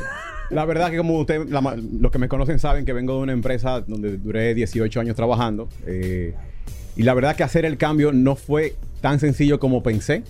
La 0.50 0.64
verdad 0.64 0.90
que 0.90 0.96
como 0.96 1.18
usted, 1.18 1.48
la 1.48 1.60
ma- 1.60 1.74
los 1.76 2.10
que 2.12 2.18
me 2.18 2.28
conocen 2.28 2.58
saben 2.58 2.84
que 2.84 2.92
vengo 2.92 3.14
de 3.16 3.20
una 3.22 3.32
empresa 3.32 3.80
donde 3.80 4.16
duré 4.18 4.54
18 4.54 5.00
años 5.00 5.16
trabajando. 5.16 5.68
eh, 5.86 6.34
y 6.96 7.02
la 7.02 7.12
verdad 7.12 7.36
que 7.36 7.42
hacer 7.42 7.64
el 7.66 7.76
cambio 7.76 8.10
no 8.12 8.36
fue 8.36 8.74
tan 9.02 9.18
sencillo 9.20 9.58
como 9.60 9.82
pensé. 9.82 10.22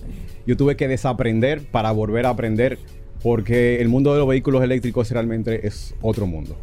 Yo 0.47 0.57
tuve 0.57 0.77
que 0.77 0.89
desaprender 0.89 1.63
para 1.71 1.93
volver 1.93 2.27
a 2.27 2.31
aprender 2.31 2.79
porque 3.23 3.81
el 3.81 3.89
mundo 3.89 4.13
de 4.13 4.19
los 4.19 4.29
vehículos 4.29 4.63
eléctricos 4.63 5.11
realmente 5.11 5.67
es 5.67 5.95
otro 6.01 6.27
mundo. 6.27 6.57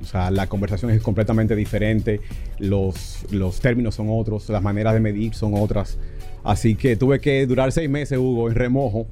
O 0.00 0.04
sea, 0.04 0.30
la 0.30 0.46
conversación 0.46 0.90
es 0.90 1.02
completamente 1.02 1.56
diferente, 1.56 2.20
los, 2.58 3.26
los 3.30 3.60
términos 3.60 3.96
son 3.96 4.06
otros, 4.10 4.48
las 4.48 4.62
maneras 4.62 4.94
de 4.94 5.00
medir 5.00 5.34
son 5.34 5.54
otras. 5.54 5.98
Así 6.44 6.76
que 6.76 6.96
tuve 6.96 7.20
que 7.20 7.44
durar 7.46 7.72
seis 7.72 7.90
meses, 7.90 8.18
Hugo, 8.18 8.48
en 8.48 8.54
remojo, 8.54 9.06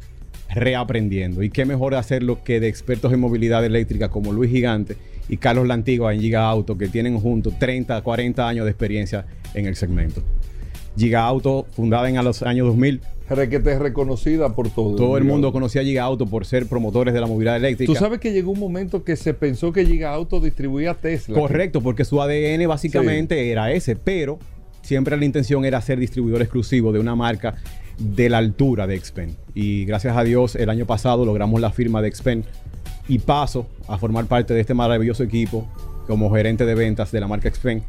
reaprendiendo. 0.55 1.43
Y 1.43 1.51
qué 1.51 1.65
mejor 1.65 1.95
hacerlo 1.95 2.43
que 2.45 2.61
de 2.61 2.69
expertos 2.69 3.13
en 3.13 3.21
movilidad 3.21 3.65
eléctrica 3.65 4.09
como 4.09 4.33
Luis 4.33 4.51
Gigante 4.51 4.97
y 5.29 5.37
Carlos 5.39 5.67
Lantigua 5.67 6.15
en 6.15 6.21
Giga 6.21 6.49
Auto, 6.49 6.79
que 6.79 6.89
tienen 6.89 7.19
juntos 7.19 7.59
30, 7.59 8.01
40 8.03 8.49
años 8.49 8.65
de 8.65 8.71
experiencia 8.71 9.27
en 9.55 9.67
el 9.67 9.77
segmento. 9.77 10.23
Giga 10.97 11.25
Auto, 11.25 11.67
fundada 11.73 12.09
en 12.09 12.23
los 12.25 12.43
años 12.43 12.69
2000, 12.69 13.01
Requete 13.29 13.73
es 13.73 13.79
reconocida 13.79 14.55
por 14.55 14.71
todo. 14.71 14.95
todo 14.95 15.17
el 15.17 15.25
mundo 15.25 15.53
conocía 15.53 15.81
a 15.81 15.85
Giga 15.85 16.05
Auto 16.05 16.27
por 16.27 16.47
ser 16.47 16.67
promotores 16.67 17.13
de 17.13 17.21
la 17.21 17.27
movilidad 17.27 17.57
eléctrica. 17.57 17.93
Tú 17.93 17.99
sabes 17.99 18.21
que 18.21 18.33
llegó 18.33 18.53
un 18.53 18.61
momento 18.61 19.03
que 19.03 19.17
se 19.17 19.35
pensó 19.35 19.73
que 19.73 19.85
Giga 19.85 20.13
Auto 20.13 20.41
distribuía 20.41 20.95
Tesla. 20.95 21.39
Correcto, 21.39 21.81
porque 21.81 22.05
su 22.05 22.21
ADN 22.23 22.69
básicamente 22.69 23.51
era 23.51 23.73
ese, 23.73 23.97
pero 23.97 24.39
siempre 24.83 25.17
la 25.17 25.25
intención 25.25 25.65
era 25.65 25.81
ser 25.81 25.99
distribuidor 25.99 26.43
exclusivo 26.43 26.93
de 26.93 27.01
una 27.01 27.17
marca 27.17 27.57
de 27.99 28.29
la 28.29 28.39
altura 28.39 28.87
de 28.87 28.99
Xpen. 28.99 29.37
Y 29.55 29.85
gracias 29.85 30.17
a 30.17 30.23
Dios, 30.23 30.55
el 30.55 30.71
año 30.71 30.87
pasado 30.87 31.25
logramos 31.25 31.61
la 31.61 31.71
firma 31.71 32.03
de 32.03 32.13
Xpen 32.13 32.45
y 33.09 33.19
paso 33.19 33.67
a 33.89 33.99
formar 33.99 34.27
parte 34.27 34.55
de 34.55 34.61
este 34.61 34.75
maravilloso 34.75 35.23
equipo 35.23 35.67
como 36.07 36.33
gerente 36.33 36.65
de 36.65 36.75
ventas 36.75 37.11
de 37.11 37.21
la 37.21 37.27
marca 37.27 37.51
Xpen. 37.51 37.83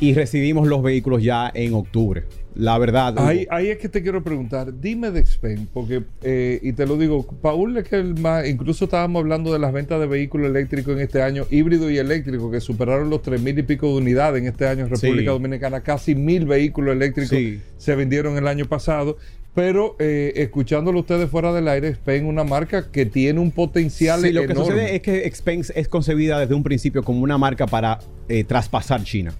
Y 0.00 0.14
recibimos 0.14 0.66
los 0.68 0.82
vehículos 0.82 1.22
ya 1.22 1.50
en 1.54 1.74
octubre. 1.74 2.24
La 2.56 2.78
verdad. 2.78 3.14
Ahí, 3.18 3.46
ahí 3.50 3.68
es 3.68 3.78
que 3.78 3.88
te 3.88 4.00
quiero 4.00 4.22
preguntar, 4.22 4.72
dime 4.80 5.10
de 5.10 5.26
Xpen, 5.26 5.68
porque, 5.72 6.04
eh, 6.22 6.60
y 6.62 6.72
te 6.72 6.86
lo 6.86 6.96
digo, 6.96 7.26
Paul 7.42 7.76
es 7.78 7.88
que 7.88 7.96
el 7.96 8.14
más, 8.20 8.46
incluso 8.46 8.84
estábamos 8.84 9.20
hablando 9.20 9.52
de 9.52 9.58
las 9.58 9.72
ventas 9.72 9.98
de 9.98 10.06
vehículos 10.06 10.50
eléctricos 10.50 10.94
en 10.94 11.00
este 11.02 11.20
año, 11.20 11.46
híbrido 11.50 11.90
y 11.90 11.98
eléctrico, 11.98 12.52
que 12.52 12.60
superaron 12.60 13.10
los 13.10 13.22
3 13.22 13.40
mil 13.42 13.58
y 13.58 13.64
pico 13.64 13.88
de 13.88 13.94
unidades 13.94 14.40
en 14.40 14.46
este 14.48 14.68
año 14.68 14.84
en 14.84 14.90
República 14.90 15.32
Sí. 15.32 15.36
Dominicana, 15.36 15.80
casi 15.80 16.14
mil 16.14 16.46
vehículos 16.46 16.94
eléctricos 16.94 17.36
Sí. 17.36 17.60
se 17.76 17.96
vendieron 17.96 18.36
el 18.38 18.46
año 18.46 18.66
pasado, 18.66 19.16
pero 19.52 19.96
eh, 19.98 20.32
escuchándolo 20.36 21.00
ustedes 21.00 21.28
fuera 21.28 21.52
del 21.52 21.66
aire, 21.66 21.92
Xpen 21.94 22.24
una 22.26 22.44
marca 22.44 22.88
que 22.92 23.04
tiene 23.04 23.40
un 23.40 23.50
potencial 23.50 24.20
Sí, 24.20 24.30
lo 24.32 24.46
que 24.46 24.54
sucede 24.54 24.94
es 24.94 25.02
que 25.02 25.28
Xpeng 25.28 25.64
es 25.74 25.88
concebida 25.88 26.38
desde 26.38 26.54
un 26.54 26.62
principio 26.62 27.02
como 27.02 27.20
una 27.20 27.36
marca 27.36 27.66
para 27.66 27.98
eh, 28.28 28.44
traspasar 28.44 29.02
China. 29.02 29.32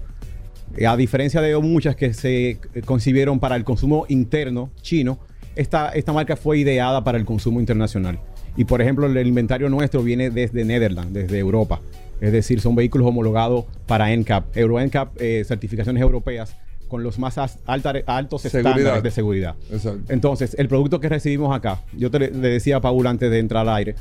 Eh, 0.77 0.87
a 0.87 0.97
diferencia 0.97 1.41
de 1.41 1.57
muchas 1.59 1.95
que 1.97 2.12
se 2.15 2.51
eh, 2.51 2.59
concibieron 2.85 3.39
para 3.41 3.57
el 3.57 3.65
consumo 3.65 4.07
interno 4.09 4.71
chino, 4.83 5.19
esta, 5.57 5.91
esta 5.91 6.12
marca 6.12 6.37
fue 6.37 6.59
ideada 6.59 7.05
para 7.05 7.17
el 7.19 7.25
consumo 7.25 7.61
internacional. 7.61 8.19
Y 8.57 8.65
por 8.65 8.81
ejemplo, 8.83 9.07
el 9.07 9.27
inventario 9.27 9.69
nuestro 9.69 10.03
viene 10.03 10.31
desde 10.31 10.65
Netherlands, 10.65 11.12
desde 11.12 11.39
Europa. 11.39 11.81
Es 12.21 12.33
decir, 12.33 12.61
son 12.61 12.75
vehículos 12.75 13.07
homologados 13.07 13.65
para 13.87 14.11
NCAP, 14.17 14.57
Euro 14.57 14.81
NCAP, 14.81 15.21
eh, 15.21 15.45
certificaciones 15.47 16.01
europeas 16.03 16.57
con 16.89 17.03
los 17.03 17.19
más 17.19 17.39
alta- 17.67 17.93
altos 18.07 18.43
Seguridad. 18.43 18.71
estándares 18.71 19.03
de 19.03 19.11
seguridad. 19.11 19.55
Exacto. 19.73 20.12
Entonces, 20.12 20.55
el 20.59 20.69
producto 20.69 21.01
que 21.01 21.09
recibimos 21.09 21.55
acá, 21.55 21.81
yo 21.97 22.11
te 22.11 22.19
le 22.21 22.29
decía 22.31 22.77
a 22.77 22.81
Paul 22.81 23.07
antes 23.07 23.31
de 23.31 23.39
entrar 23.41 23.67
al 23.69 23.75
aire, 23.75 23.95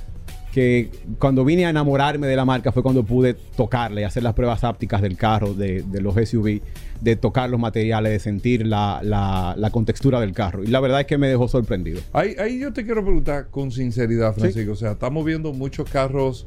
que 0.53 0.89
cuando 1.17 1.43
vine 1.43 1.65
a 1.65 1.69
enamorarme 1.71 2.27
de 2.27 2.35
la 2.35 2.45
marca 2.45 2.71
fue 2.71 2.83
cuando 2.83 3.03
pude 3.03 3.33
tocarle, 3.33 4.05
hacer 4.05 4.21
las 4.21 4.33
pruebas 4.35 4.63
ápticas 4.63 5.01
del 5.01 5.17
carro, 5.17 5.53
de, 5.55 5.81
de 5.81 5.99
los 6.01 6.13
SUV, 6.15 6.61
de 7.01 7.15
tocar 7.15 7.49
los 7.49 7.59
materiales, 7.59 8.11
de 8.11 8.19
sentir 8.19 8.67
la, 8.67 8.99
la- 9.03 9.55
la 9.57 9.69
contextura 9.71 10.19
del 10.19 10.31
carro. 10.33 10.63
Y 10.63 10.67
la 10.67 10.79
verdad 10.79 11.01
es 11.01 11.07
que 11.07 11.17
me 11.17 11.27
dejó 11.27 11.47
sorprendido. 11.47 12.01
Ahí, 12.13 12.35
ahí 12.39 12.59
yo 12.59 12.71
te 12.71 12.85
quiero 12.85 13.03
preguntar 13.03 13.47
con 13.49 13.71
sinceridad, 13.71 14.35
Francisco. 14.35 14.73
O 14.73 14.75
sea, 14.75 14.91
estamos 14.91 15.25
viendo 15.25 15.51
muchos 15.53 15.89
carros 15.89 16.45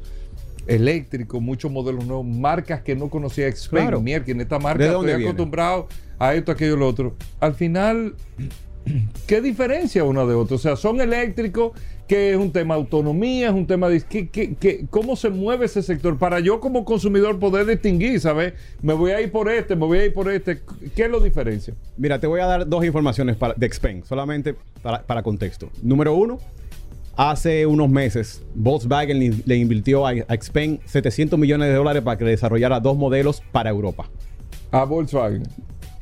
eléctricos, 0.67 1.41
muchos 1.41 1.71
modelos 1.71 2.05
nuevos, 2.05 2.25
marcas 2.25 2.81
que 2.81 2.95
no 2.95 3.09
conocía 3.09 3.51
Xpen, 3.51 3.81
Claro. 3.83 4.01
Mierda, 4.01 4.31
en 4.31 4.41
esta 4.41 4.57
¿De 4.57 4.63
marca 4.63 4.85
estoy 4.85 5.05
viene? 5.05 5.23
acostumbrado 5.25 5.87
a 6.19 6.33
esto, 6.33 6.51
aquello, 6.51 6.75
lo 6.77 6.87
otro. 6.87 7.15
Al 7.39 7.53
final, 7.53 8.15
¿qué 9.27 9.41
diferencia 9.41 10.03
uno 10.03 10.25
de 10.27 10.35
otro? 10.35 10.55
O 10.55 10.59
sea, 10.59 10.75
son 10.75 11.01
eléctricos, 11.01 11.71
que 12.07 12.31
es 12.31 12.37
un 12.37 12.51
tema 12.51 12.75
de 12.75 12.81
autonomía, 12.81 13.47
es 13.47 13.53
un 13.53 13.67
tema 13.67 13.89
de 13.89 14.01
¿qué, 14.01 14.29
qué- 14.29 14.55
qué- 14.55 14.85
cómo 14.89 15.15
se 15.15 15.29
mueve 15.29 15.65
ese 15.65 15.81
sector 15.83 16.17
para 16.17 16.39
yo 16.39 16.59
como 16.59 16.85
consumidor 16.85 17.37
poder 17.37 17.65
distinguir, 17.65 18.19
¿sabes? 18.21 18.53
Me 18.81 18.93
voy 18.93 19.11
a 19.11 19.19
ir 19.21 19.31
por 19.31 19.51
este, 19.51 19.75
me 19.75 19.85
voy 19.85 19.97
a 19.99 20.05
ir 20.05 20.13
por 20.13 20.31
este. 20.31 20.61
¿Qué 20.95 21.09
lo 21.09 21.19
diferencia? 21.19 21.73
Mira, 21.97 22.17
te 22.19 22.27
voy 22.27 22.39
a 22.39 22.45
dar 22.45 22.67
dos 22.67 22.85
informaciones 22.85 23.35
para, 23.35 23.53
de 23.55 23.69
Xpeng, 23.71 24.05
solamente 24.05 24.55
para, 24.81 25.01
para 25.03 25.21
contexto. 25.21 25.69
Número 25.83 26.13
uno, 26.15 26.39
hace 27.17 27.65
unos 27.65 27.89
meses 27.89 28.41
Volkswagen 28.55 29.41
le, 29.45 29.55
invirtió 29.57 30.05
a, 30.07 30.11
a 30.11 30.35
Xpeng 30.41 30.79
700 30.85 31.37
millones 31.37 31.67
de 31.67 31.73
dólares 31.73 32.03
para 32.03 32.17
que 32.17 32.23
desarrollara 32.25 32.79
dos 32.79 32.95
modelos 32.95 33.41
para 33.51 33.69
Europa. 33.69 34.07
A 34.71 34.83
Volkswagen. 34.85 35.43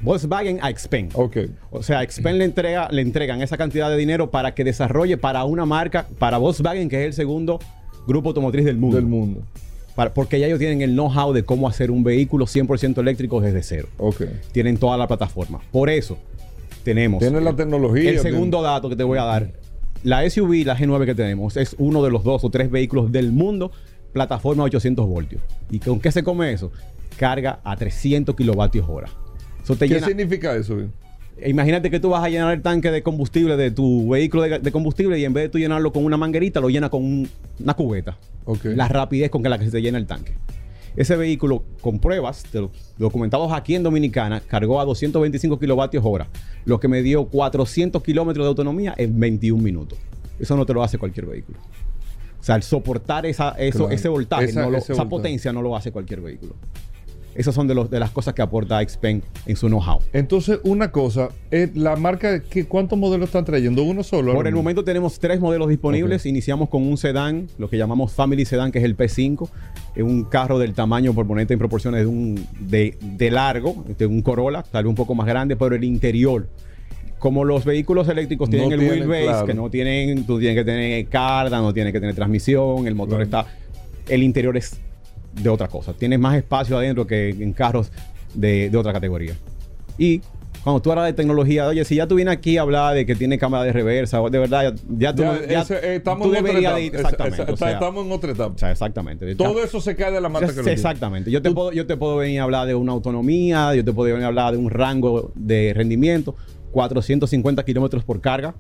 Volkswagen 0.02 0.60
a 0.62 0.72
Xpeng. 0.72 1.10
Ok. 1.14 1.38
O 1.72 1.84
sea, 1.84 2.04
Xpeng 2.10 2.38
le, 2.38 2.46
entrega, 2.46 2.90
le 2.92 3.02
entregan 3.02 3.42
esa 3.42 3.58
cantidad 3.58 3.90
de 3.90 3.98
dinero 3.98 4.30
para 4.32 4.54
que 4.54 4.64
desarrolle 4.64 5.18
para 5.18 5.44
una 5.46 5.66
marca, 5.66 6.08
para 6.20 6.38
Volkswagen, 6.38 6.90
que 6.90 7.02
es 7.02 7.06
el 7.08 7.14
segundo 7.14 7.60
grupo 8.08 8.30
automotriz 8.30 8.66
del 8.66 8.78
mundo. 8.78 8.98
Del 8.98 9.06
mundo. 9.06 9.42
Para- 9.96 10.14
porque 10.14 10.40
ya 10.40 10.48
ellos 10.48 10.60
tienen 10.60 10.82
el 10.82 10.92
know-how 10.94 11.32
de 11.34 11.44
cómo 11.44 11.68
hacer 11.68 11.90
un 11.90 12.04
vehículo 12.04 12.46
100% 12.46 13.00
eléctrico 13.00 13.40
desde 13.42 13.64
cero. 13.64 13.88
Ok. 13.98 14.24
Tienen 14.52 14.78
toda 14.78 14.98
la 14.98 15.08
plataforma. 15.08 15.62
Por 15.72 15.90
eso 15.90 16.18
tenemos... 16.84 17.20
Tienen 17.20 17.44
la 17.44 17.56
tecnología. 17.56 18.10
El 18.10 18.20
segundo 18.20 18.62
dato 18.62 18.90
que 18.90 18.96
te 18.96 19.04
voy 19.04 19.18
a 19.18 19.24
dar. 19.24 19.54
La 20.04 20.30
SUV, 20.30 20.66
la 20.66 20.78
G9 20.78 21.06
que 21.06 21.16
tenemos, 21.16 21.58
es 21.58 21.76
uno 21.80 22.04
de 22.04 22.12
los 22.12 22.24
dos 22.24 22.44
o 22.44 22.50
tres 22.52 22.70
vehículos 22.70 23.12
del 23.12 23.32
mundo, 23.32 23.72
plataforma 24.14 24.64
800 24.64 25.08
voltios. 25.08 25.42
¿Y 25.72 25.80
con 25.80 26.00
qué 26.00 26.12
se 26.12 26.24
come 26.24 26.52
eso? 26.54 26.72
Carga 27.18 27.60
a 27.64 27.76
300 27.76 28.36
kilovatios 28.36 28.88
hora. 28.88 29.10
Te 29.74 29.88
¿Qué 29.88 29.96
llena- 29.96 30.08
significa 30.08 30.56
eso? 30.56 30.78
Imagínate 31.46 31.92
que 31.92 32.00
tú 32.00 32.10
vas 32.12 32.24
a 32.24 32.30
llenar 32.30 32.54
el 32.54 32.62
tanque 32.62 32.92
de 32.92 33.04
combustible 33.04 33.58
de 33.58 33.70
tu 33.72 34.10
vehículo 34.10 34.44
de, 34.44 34.60
de 34.60 34.72
combustible 34.72 35.20
y 35.20 35.26
en 35.26 35.34
vez 35.34 35.46
de 35.46 35.50
tú 35.50 35.58
llenarlo 35.58 35.92
con 35.92 36.06
una 36.06 36.16
manguerita, 36.16 36.62
lo 36.62 36.70
llenas 36.70 36.90
con 36.90 37.04
un- 37.04 37.30
una 37.60 37.74
cubeta. 37.74 38.18
Ok. 38.46 38.66
La 38.76 38.88
rapidez 38.88 39.30
con 39.30 39.44
que 39.44 39.50
la 39.50 39.58
que 39.60 39.66
se 39.66 39.72
te 39.72 39.82
llena 39.82 39.98
el 39.98 40.06
tanque. 40.08 40.34
Ese 40.96 41.18
vehículo, 41.18 41.64
con 41.82 42.00
pruebas 42.00 42.46
los 42.54 42.70
documentados 42.98 43.52
aquí 43.52 43.76
en 43.76 43.84
Dominicana, 43.84 44.40
cargó 44.40 44.80
a 44.80 44.86
225 44.86 45.60
kilovatios 45.60 46.04
hora, 46.06 46.28
lo 46.64 46.80
que 46.80 46.88
me 46.88 47.02
dio 47.02 47.26
400 47.26 48.02
kilómetros 48.02 48.46
de 48.46 48.50
autonomía 48.50 48.94
en 48.98 49.20
21 49.20 49.62
minutos. 49.62 50.00
Eso 50.40 50.56
no 50.56 50.66
te 50.66 50.74
lo 50.74 50.84
hace 50.84 50.98
cualquier 50.98 51.26
vehículo. 51.26 51.60
O 52.40 52.44
sea, 52.46 52.56
el 52.56 52.64
soportar 52.64 53.26
esa, 53.26 53.50
eso, 53.58 53.80
Claro. 53.80 53.94
ese 53.94 54.08
voltaje, 54.08 54.46
Esa- 54.46 54.62
no 54.62 54.70
lo- 54.70 54.78
ese 54.78 54.94
esa 54.94 55.04
voltaje. 55.04 55.10
potencia 55.10 55.52
no 55.52 55.62
lo 55.62 55.76
hace 55.76 55.92
cualquier 55.92 56.22
vehículo. 56.22 56.56
Esas 57.36 57.54
son 57.54 57.68
de, 57.68 57.76
los, 57.76 57.90
de 57.90 58.00
las 58.00 58.12
cosas 58.12 58.34
que 58.34 58.42
aporta 58.42 58.82
Xpeng 58.82 59.22
en 59.46 59.56
su 59.58 59.68
know-how. 59.68 60.00
Entonces, 60.14 60.60
una 60.64 60.92
cosa, 60.92 61.30
eh, 61.52 61.70
la 61.76 61.98
marca, 61.98 62.42
¿qué, 62.42 62.66
¿cuántos 62.66 62.98
modelos 62.98 63.28
están 63.28 63.44
trayendo? 63.44 63.84
¿Uno 63.84 64.04
solo? 64.04 64.34
Por 64.34 64.48
el 64.48 64.54
mismo? 64.54 64.64
momento 64.64 64.84
tenemos 64.86 65.20
tres 65.20 65.40
modelos 65.42 65.68
disponibles. 65.68 66.26
Iniciamos 66.26 66.70
con 66.70 66.84
un 66.84 66.98
sedán, 66.98 67.48
lo 67.58 67.70
que 67.70 67.78
llamamos 67.78 68.14
Family 68.14 68.46
Sedan, 68.46 68.72
que 68.72 68.80
es 68.80 68.86
el 68.86 68.96
P5. 68.96 69.50
Es 69.96 70.04
un 70.04 70.24
carro 70.24 70.60
del 70.60 70.74
tamaño 70.74 71.14
proponente 71.14 71.54
en 71.54 71.60
proporciones 71.60 72.02
de 72.02 72.08
un 72.08 72.48
de, 72.60 72.98
de 73.02 73.32
largo, 73.32 73.84
de 73.98 74.06
un 74.06 74.22
Corolla, 74.22 74.64
tal 74.64 74.86
vez 74.86 74.90
un 74.90 74.96
poco 74.96 75.14
más 75.14 75.28
grande, 75.28 75.56
pero 75.58 75.76
el 75.76 75.84
interior. 75.84 76.48
Como 77.20 77.44
los 77.44 77.66
vehículos 77.66 78.08
eléctricos 78.08 78.50
tienen 78.50 78.70
No 78.70 78.76
el 78.76 78.82
wheelbase, 78.82 79.24
claro. 79.24 79.46
que 79.48 79.54
no 79.54 79.70
tienen, 79.70 80.26
tú 80.26 80.40
tienes 80.40 80.58
que 80.58 80.64
tener 80.64 81.06
carga, 81.08 81.60
no 81.60 81.74
tienes 81.74 81.92
que 81.92 82.00
tener 82.00 82.16
transmisión, 82.16 82.88
el 82.88 82.96
motor 82.96 83.22
está. 83.22 83.46
El 84.08 84.22
interior 84.22 84.56
es 84.58 84.80
de 85.42 85.50
otra 85.50 85.68
cosa. 85.68 85.94
Tienes 85.94 86.20
más 86.20 86.36
espacio 86.36 86.78
adentro 86.78 87.06
que 87.08 87.30
en 87.30 87.54
carros 87.54 87.92
de, 88.34 88.70
de 88.70 88.78
otra 88.78 88.94
categoría. 88.94 89.34
Y 89.98 90.22
cuando 90.64 90.82
tú 90.82 90.92
hablas 90.92 91.06
de 91.06 91.14
tecnología, 91.14 91.68
oye, 91.68 91.86
si 91.86 91.96
ya 91.96 92.08
tú 92.08 92.16
vienes 92.16 92.34
aquí 92.34 92.58
a 92.58 92.62
hablar 92.62 92.96
de 92.96 93.06
que 93.06 93.16
tiene 93.16 93.38
cámara 93.38 93.64
de 93.66 93.72
reversa, 93.72 94.20
de 94.22 94.40
verdad, 94.40 94.74
ya, 94.74 94.76
ya 94.98 95.14
tú, 95.16 95.22
Ya, 95.22 95.32
no- 95.34 95.46
ya 95.46 95.62
ese, 95.62 95.76
eh, 95.76 95.96
estamos 95.98 96.28
tú 96.28 96.34
en 96.34 96.40
otra 96.42 96.48
deberías 96.54 96.72
etapa. 96.72 96.76
de 96.80 96.86
ir- 96.86 96.96
Esa- 96.96 97.02
exactamente. 97.02 97.44
esa- 97.44 97.54
o 97.54 97.58
sea, 97.58 97.72
estamos 97.72 98.06
en 98.06 98.12
otra 98.12 98.32
etapa. 98.32 98.56
o 98.56 98.58
sea, 98.58 98.72
exactamente. 98.72 99.36
Todo 99.36 99.64
eso 99.64 99.80
se 99.80 99.96
cae 99.96 100.12
de 100.12 100.22
la 100.22 100.30
mata 100.30 100.48
que. 100.54 100.72
Exactamente. 100.72 101.30
Yo 101.30 101.42
te, 101.42 101.50
Tú- 101.50 101.56
puedo, 101.56 101.72
yo 101.72 101.86
te 101.86 101.96
puedo 101.98 102.18
venir 102.18 102.40
a 102.40 102.44
hablar 102.44 102.66
de 102.68 102.74
una 102.76 102.94
autonomía, 102.94 103.76
yo 103.76 103.86
te 103.86 103.94
puedo 103.94 104.10
venir 104.12 104.24
a 104.26 104.28
hablar 104.28 104.54
de 104.54 104.58
un 104.58 104.70
rango 104.72 105.32
de 105.36 105.72
rendimiento, 105.76 106.36
450 106.72 107.64
kilómetros 107.64 108.04
por 108.04 108.20
carga. 108.22 108.56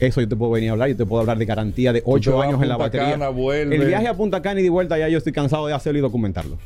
Eso 0.00 0.20
yo 0.20 0.28
te 0.28 0.34
puedo 0.34 0.52
venir 0.52 0.70
a 0.70 0.72
hablar. 0.72 0.88
Yo 0.88 0.96
te 0.96 1.06
puedo 1.06 1.20
hablar 1.20 1.38
de 1.38 1.44
garantía 1.44 1.92
de 1.92 2.00
te 2.00 2.10
8 2.10 2.36
vas 2.36 2.44
a 2.44 2.48
años 2.48 2.62
en 2.62 2.68
la 2.68 2.76
batería. 2.76 3.18
Cana. 3.18 3.28
El 3.28 3.86
viaje 3.86 4.08
a 4.08 4.14
Punta 4.14 4.40
Cana 4.42 4.60
y 4.60 4.62
de 4.62 4.70
vuelta 4.70 4.98
ya 4.98 5.08
yo 5.08 5.18
estoy 5.18 5.32
cansado 5.32 5.66
de 5.66 5.74
hacerlo 5.74 5.98
y 5.98 6.02
documentarlo. 6.02 6.58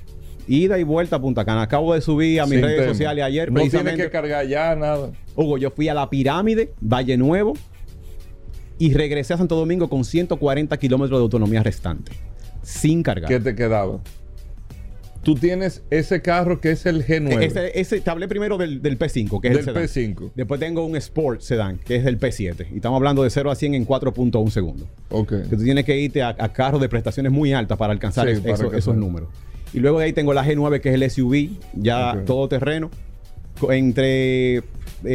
Ida 0.47 0.78
y 0.78 0.85
vuelta 0.85 1.16
a 1.16 1.20
Punta 1.20 1.45
Cana. 1.45 1.62
Acabo 1.62 1.95
de 1.95 2.01
subir 2.01 2.41
a 2.41 2.45
mis 2.45 2.55
Sin 2.55 2.62
redes 2.62 2.80
tema. 2.80 2.93
sociales 2.93 3.24
ayer. 3.24 3.51
No 3.51 3.61
tienes 3.61 3.97
que 3.97 4.11
cargar 4.11 4.47
ya 4.47 4.76
nada. 4.76 5.11
Hugo, 5.35 5.59
yo 5.59 5.70
fui 5.70 5.89
a 5.89 5.95
la 5.95 6.09
pirámide, 6.09 6.72
Valle 6.80 7.16
Nuevo, 7.16 7.55
y 8.78 8.93
regresé 8.95 9.35
a 9.35 9.39
Santo 9.39 9.57
Domingo 9.57 9.89
con 9.89 10.05
140 10.05 10.76
kilómetros 10.76 11.18
de 11.18 11.22
autonomía 11.22 11.62
restante, 11.62 12.12
sin 12.62 13.03
cargar. 13.03 13.28
¿Qué 13.28 13.41
te 13.41 13.55
quedaba? 13.55 13.99
Tú 15.25 15.35
tienes 15.35 15.83
ese 15.91 16.20
carro 16.22 16.61
que 16.61 16.70
es 16.72 16.87
el 16.87 17.05
G9. 17.07 17.43
Ese, 17.43 17.81
ese- 17.81 18.01
te 18.01 18.11
hablé 18.11 18.29
primero 18.29 18.57
del, 18.59 18.81
del 18.83 18.99
P5, 18.99 19.41
que 19.41 19.49
es 19.49 19.55
del 19.66 19.77
el 19.77 19.89
sedán. 19.89 20.14
P5. 20.14 20.31
Después 20.35 20.61
tengo 20.61 20.85
un 20.85 20.97
Sport 20.97 21.41
Sedan, 21.41 21.79
que 21.79 21.97
es 21.97 22.07
el 22.07 22.20
P7. 22.20 22.66
Y 22.72 22.77
estamos 22.77 22.97
hablando 22.99 23.22
de 23.22 23.31
0 23.31 23.51
a 23.51 23.55
100 23.55 23.75
en 23.75 23.87
4.1 23.87 24.51
segundos. 24.51 24.87
Ok. 25.11 25.31
Que 25.51 25.57
tú 25.57 25.62
tienes 25.64 25.85
que 25.85 25.99
irte 25.99 26.22
a, 26.22 26.29
a 26.39 26.53
carros 26.53 26.81
de 26.81 26.89
prestaciones 26.89 27.33
muy 27.33 27.53
altas 27.53 27.77
para 27.79 27.93
alcanzar 27.93 28.27
Sí, 28.27 28.33
es- 28.35 28.41
para 28.41 28.55
eso- 28.55 28.62
alcanzar. 28.64 28.79
esos 28.79 28.97
números. 28.97 29.29
Y 29.72 29.81
luego 29.81 29.99
de 29.99 30.05
ahí 30.05 30.12
tengo 30.12 30.33
la 30.35 30.45
G9, 30.45 30.81
que 30.81 30.91
es 30.91 30.95
el 30.95 31.11
SUV, 31.11 31.49
ya 31.75 32.22
todo 32.27 32.47
terreno. 32.49 32.91
Entre 33.70 34.57
eh, 34.57 34.62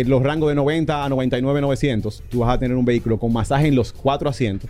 los 0.05 0.21
rangos 0.23 0.49
de 0.49 0.55
90 0.55 1.03
a 1.05 1.09
99, 1.09 1.61
900, 1.61 2.23
tú 2.29 2.39
vas 2.39 2.55
a 2.55 2.59
tener 2.59 2.75
un 2.77 2.85
vehículo 2.85 3.17
con 3.19 3.33
masaje 3.33 3.67
en 3.67 3.75
los 3.75 3.91
cuatro 3.91 4.29
asientos, 4.29 4.69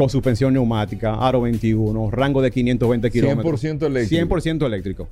con 0.00 0.08
suspensión 0.08 0.54
neumática, 0.54 1.12
aro 1.14 1.42
21, 1.42 2.10
rango 2.10 2.40
de 2.40 2.50
520 2.50 3.10
kilómetros. 3.10 3.62
100% 3.62 3.84
eléctrico. 3.86 4.34
100% 4.34 4.64
eléctrico. 4.66 5.08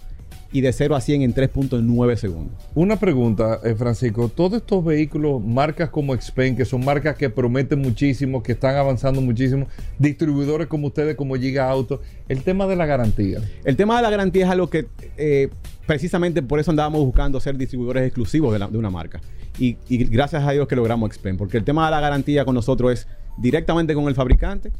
Y 0.51 0.62
de 0.62 0.72
0 0.72 0.97
a 0.97 1.01
100 1.03 1.20
en 1.20 1.34
3.9 1.34 2.16
segundos. 2.16 2.55
Una 2.74 2.97
pregunta, 2.97 3.61
eh, 3.64 3.74
Francisco. 3.74 4.30
Todos 4.30 4.62
estos 4.62 4.82
vehículos, 4.82 5.45
marcas 5.45 5.91
como 5.91 6.16
Xpen, 6.16 6.57
que 6.57 6.64
son 6.64 6.82
marcas 6.86 7.16
que 7.16 7.28
prometen 7.28 7.80
muchísimo, 7.82 8.43
que 8.43 8.53
están 8.53 8.76
avanzando 8.76 9.20
muchísimo, 9.20 9.66
distribuidores 9.99 10.68
como 10.68 10.86
ustedes, 10.86 11.16
como 11.16 11.34
Giga 11.34 11.68
Auto, 11.68 12.01
el 12.30 12.43
tema 12.43 12.66
de 12.66 12.76
la 12.76 12.86
garantía. 12.86 13.41
El 13.66 13.76
tema 13.76 13.97
de 13.97 14.03
la 14.05 14.09
garantía 14.09 14.47
es 14.47 14.51
algo 14.51 14.70
que 14.70 14.86
eh, 15.18 15.51
precisamente 15.86 16.41
por 16.43 16.61
eso 16.61 16.70
andábamos 16.70 17.05
buscando 17.05 17.39
ser 17.41 17.59
distribuidores 17.59 18.05
exclusivos 18.07 18.51
de, 18.55 18.59
la- 18.59 18.68
de 18.68 18.78
una 18.78 18.89
marca. 18.89 19.20
Y, 19.59 19.76
y 19.91 20.05
gracias 20.05 20.43
a 20.47 20.53
Dios 20.53 20.66
que 20.66 20.76
logramos 20.76 21.12
Xpen, 21.12 21.36
porque 21.36 21.59
el 21.59 21.64
tema 21.64 21.84
de 21.84 21.91
la 21.91 22.01
garantía 22.01 22.47
con 22.47 22.55
nosotros 22.55 22.91
es 22.93 23.07
directamente 23.41 23.95
con 23.95 24.07
el 24.09 24.14
fabricante, 24.14 24.70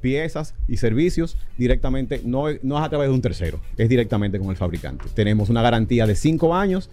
piezas 0.00 0.54
y 0.68 0.76
servicios, 0.76 1.36
directamente, 1.56 2.20
no, 2.24 2.44
no 2.62 2.78
es 2.78 2.84
a 2.84 2.88
través 2.88 3.08
de 3.08 3.14
un 3.14 3.20
tercero, 3.22 3.60
es 3.76 3.88
directamente 3.88 4.38
con 4.38 4.48
el 4.50 4.56
fabricante. 4.56 5.04
Tenemos 5.14 5.48
una 5.48 5.62
garantía 5.62 6.06
de 6.06 6.14
5 6.14 6.54
años 6.54 6.88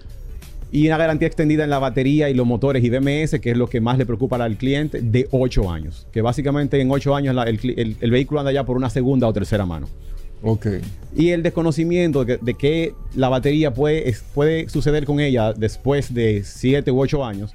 y 0.71 0.87
una 0.87 0.97
garantía 0.97 1.27
extendida 1.27 1.63
en 1.63 1.69
la 1.69 1.77
batería 1.79 2.29
y 2.29 2.33
los 2.33 2.47
motores 2.47 2.83
y 2.83 2.89
BMS, 2.89 3.39
que 3.39 3.51
es 3.51 3.57
lo 3.57 3.67
que 3.69 3.79
más 3.79 3.97
le 3.99 4.05
preocupa 4.05 4.43
al 4.43 4.57
cliente, 4.57 5.01
de 5.01 5.27
8 5.31 5.71
años. 5.71 6.07
Que 6.11 6.21
básicamente 6.21 6.81
en 6.81 6.89
8 6.89 7.15
años 7.15 7.35
la- 7.35 7.43
el, 7.43 7.59
cli- 7.61 7.75
el- 7.77 7.95
el 8.01 8.11
vehículo 8.11 8.39
anda 8.39 8.51
ya 8.51 8.65
por 8.65 8.75
una 8.75 8.89
segunda 8.89 9.27
o 9.27 9.33
tercera 9.33 9.65
mano 9.65 9.87
Ok. 10.41 10.67
y 11.15 11.29
el 11.29 11.43
desconocimiento 11.43 12.25
de 12.25 12.37
que, 12.37 12.43
de 12.43 12.53
que 12.55 12.93
la 13.15 13.29
batería 13.29 13.73
puede, 13.73 14.13
puede 14.33 14.67
suceder 14.67 15.05
con 15.05 15.19
ella 15.19 15.53
después 15.53 16.13
de 16.13 16.41
7 16.43 16.91
u 16.91 16.99
8 16.99 17.23
años, 17.23 17.53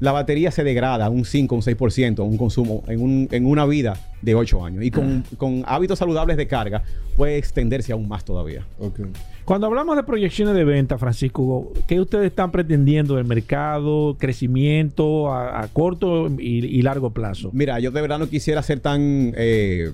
la 0.00 0.12
batería 0.12 0.50
se 0.50 0.64
degrada 0.64 1.08
un 1.10 1.24
5, 1.24 1.54
un 1.54 1.62
6%, 1.62 2.20
un 2.24 2.36
consumo 2.36 2.82
en, 2.88 3.00
un- 3.00 3.28
en 3.30 3.46
una 3.46 3.64
vida 3.66 3.98
de 4.22 4.34
8 4.34 4.64
años. 4.64 4.84
Y 4.84 4.90
con, 4.90 5.24
con 5.36 5.62
hábitos 5.66 5.98
saludables 5.98 6.36
de 6.36 6.46
carga 6.46 6.82
puede 7.16 7.36
extenderse 7.38 7.92
aún 7.92 8.08
más 8.08 8.24
todavía. 8.24 8.66
Cuando 9.44 9.66
hablamos 9.68 9.96
de 9.96 10.02
proyecciones 10.02 10.54
de 10.54 10.64
venta, 10.64 10.98
Francisco, 10.98 11.72
¿qué 11.86 12.00
ustedes 12.00 12.26
están 12.26 12.50
pretendiendo 12.50 13.16
del 13.16 13.24
mercado, 13.26 14.16
crecimiento 14.18 15.32
a, 15.32 15.62
a 15.62 15.68
corto 15.68 16.28
y, 16.38 16.64
y 16.66 16.82
largo 16.82 17.10
plazo? 17.10 17.50
Mira, 17.52 17.78
yo 17.80 17.90
de 17.90 18.00
verdad 18.00 18.18
no 18.18 18.28
quisiera 18.28 18.62
ser 18.62 18.80
tan 18.80 19.32
eh, 19.36 19.92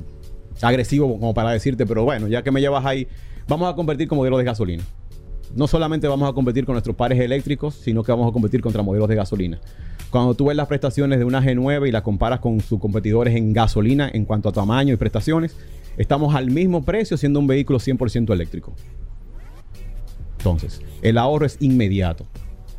agresivo 0.63 1.09
como 1.19 1.35
para 1.35 1.51
decirte, 1.51 1.87
pero 1.87 2.05
bueno, 2.05 2.29
ya 2.29 2.43
que 2.43 2.51
me 2.51 2.61
llevas 2.61 2.85
ahí, 2.87 3.07
vamos 3.49 3.71
a 3.71 3.75
competir 3.77 4.09
con 4.09 4.19
modelos 4.19 4.39
de 4.39 4.45
gasolina. 4.45 4.83
No 5.55 5.67
solamente 5.67 6.09
vamos 6.09 6.29
a 6.29 6.33
competir 6.33 6.65
con 6.65 6.75
nuestros 6.75 6.97
pares 6.97 7.21
eléctricos, 7.21 7.75
sino 7.75 8.03
que 8.03 8.11
vamos 8.13 8.29
a 8.29 8.33
competir 8.33 8.61
contra 8.63 8.83
modelos 8.83 9.09
de 9.09 9.17
gasolina. 9.17 9.61
Cuando 10.11 10.35
tú 10.35 10.47
ves 10.47 10.57
las 10.57 10.67
prestaciones 10.67 11.19
de 11.19 11.25
una 11.25 11.43
G9 11.43 11.89
y 11.89 11.93
las 11.93 12.03
comparas 12.03 12.41
con 12.41 12.61
sus 12.61 12.79
competidores 12.81 13.35
en 13.37 13.53
gasolina 13.53 14.11
en 14.13 14.25
cuanto 14.25 14.49
a 14.49 14.53
tamaño 14.53 14.95
y 14.95 14.97
prestaciones, 14.97 15.57
estamos 15.97 16.35
al 16.35 16.51
mismo 16.51 16.85
precio 16.85 17.17
siendo 17.17 17.39
un 17.41 17.47
vehículo 17.47 17.79
100% 17.79 18.33
eléctrico. 18.33 18.75
Entonces, 20.39 20.81
el 21.03 21.19
ahorro 21.19 21.47
es 21.47 21.57
inmediato. 21.61 22.27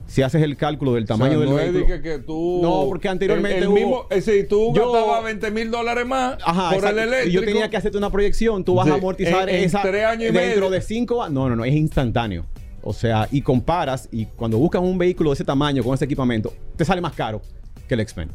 Si 0.06 0.22
haces 0.22 0.44
el 0.44 0.58
cálculo 0.58 0.94
del 0.94 1.06
tamaño 1.06 1.32
O 1.32 1.34
sea, 1.34 1.40
del 1.42 1.50
no 1.50 1.60
es 1.60 1.74
vehículo... 1.74 2.02
que, 2.04 2.20
tú. 2.20 2.60
No, 2.62 2.86
porque 2.88 3.08
anteriormente 3.10 3.58
El, 3.58 3.64
el 3.64 3.70
hubo- 3.70 3.76
mismo. 3.76 4.06
eh, 4.12 4.22
si 4.22 4.44
tú 4.44 4.72
Yo- 4.76 4.92
gastabas 4.92 5.24
20 5.24 5.50
mil 5.52 5.72
dólares 5.72 6.06
más 6.06 6.38
Ajá, 6.46 6.70
por 6.70 6.80
exacto. 6.80 7.00
el 7.02 7.06
Y 7.06 7.08
eléctrico. 7.08 7.40
Yo 7.40 7.46
tenía 7.46 7.70
que 7.70 7.78
hacerte 7.78 7.98
una 7.98 8.12
proyección. 8.12 8.64
Tú 8.64 8.76
vas 8.76 8.86
Sí, 8.86 8.92
a 8.92 8.96
amortizar 8.96 9.50
en- 9.50 9.56
en 9.56 9.64
esa 9.64 9.82
tres 9.82 10.06
años 10.06 10.30
y 10.30 10.34
dentro 10.34 10.62
medio. 10.66 10.70
de 10.70 10.82
cinco 10.82 11.24
años. 11.24 11.34
No, 11.34 11.50
no, 11.50 11.56
no, 11.56 11.66
es 11.66 11.74
instantáneo. 11.74 12.46
O 12.84 12.94
sea, 12.94 13.28
y 13.32 13.42
comparas, 13.42 14.10
y 14.12 14.26
cuando 14.26 14.58
buscas 14.58 14.82
un 14.82 14.98
vehículo 14.98 15.30
de 15.30 15.36
ese 15.36 15.46
tamaño, 15.46 15.84
con 15.84 15.94
ese 15.94 16.06
equipamiento, 16.06 16.54
te 16.76 16.84
sale 16.84 17.02
más 17.02 17.14
caro 17.14 17.42
que 17.88 17.94
el 17.94 18.02
X-Men. 18.02 18.30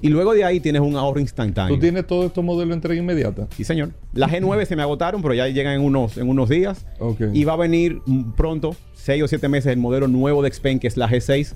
Y 0.00 0.08
luego 0.08 0.34
de 0.34 0.42
ahí 0.42 0.58
tienes 0.58 0.82
un 0.82 0.96
ahorro 0.96 1.20
instantáneo. 1.20 1.76
¿Tú 1.76 1.80
tienes 1.80 2.04
todos 2.04 2.26
estos 2.26 2.42
modelos 2.42 2.70
de 2.70 2.74
entrega 2.74 3.00
inmediata? 3.00 3.46
Sí, 3.56 3.62
señor. 3.62 3.92
La 4.12 4.28
G9 4.28 4.64
se 4.66 4.74
me 4.74 4.82
agotaron, 4.82 5.22
pero 5.22 5.32
ya 5.32 5.46
llegan 5.46 5.74
en 5.74 5.80
unos, 5.82 6.18
en 6.18 6.28
unos 6.28 6.48
días. 6.48 6.84
Ok. 6.98 7.20
Y 7.32 7.44
va 7.44 7.52
a 7.52 7.56
venir 7.56 8.02
pronto, 8.36 8.74
6 8.94 9.22
o 9.22 9.28
7 9.28 9.48
meses, 9.48 9.72
el 9.72 9.78
modelo 9.78 10.08
nuevo 10.08 10.42
de 10.42 10.52
Xpen, 10.52 10.80
que 10.80 10.88
es 10.88 10.96
la 10.96 11.08
G6. 11.08 11.54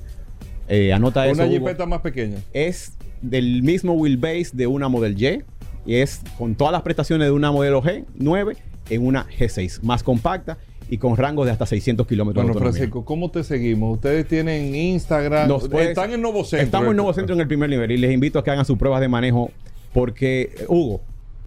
Eh, 0.68 0.92
anota 0.92 1.26
eso. 1.26 1.42
Una 1.42 1.51
jipeta 1.51 1.86
más 1.86 2.01
pequeña. 2.01 2.38
Es 2.53 2.92
del 3.20 3.64
mismo 3.64 3.94
wheelbase 3.94 4.51
de 4.53 4.68
una 4.68 4.88
Model 4.88 5.20
Y. 5.20 5.42
Y 5.84 5.97
es 5.97 6.20
con 6.38 6.55
todas 6.55 6.72
las 6.72 6.82
prestaciones 6.82 7.26
de 7.26 7.32
una 7.32 7.51
modelo 7.51 7.82
G9 7.82 8.57
en 8.90 9.07
una 9.07 9.26
G6. 9.28 9.82
Más 9.82 10.05
compacta 10.05 10.59
y 10.89 10.99
con 10.99 11.16
rangos 11.16 11.47
de 11.47 11.53
hasta 11.53 11.66
600 11.66 12.07
kilómetros 12.07 12.45
Bueno. 12.47 12.59
Francisco, 12.61 13.05
¿cómo 13.05 13.30
te 13.30 13.43
seguimos? 13.45 13.95
Ustedes 13.97 14.26
tienen 14.28 14.74
Instagram. 14.74 15.49
Nos 15.49 15.68
puedes- 15.68 15.89
Están 15.91 16.12
en 16.12 16.22
Nuevo 16.22 16.45
Centro. 16.45 16.64
Estamos 16.64 16.91
en 16.91 16.97
Nuevo 16.97 17.12
Centro 17.12 17.34
en 17.34 17.41
el 17.41 17.49
primer 17.49 17.68
nivel 17.70 17.91
y 17.93 17.97
les 17.97 18.12
invito 18.12 18.39
a 18.39 18.45
que 18.45 18.51
hagan 18.51 18.64
sus 18.64 18.78
pruebas 18.78 19.01
de 19.01 19.09
manejo 19.09 19.51
porque, 19.93 20.55
Hugo, 20.68 21.01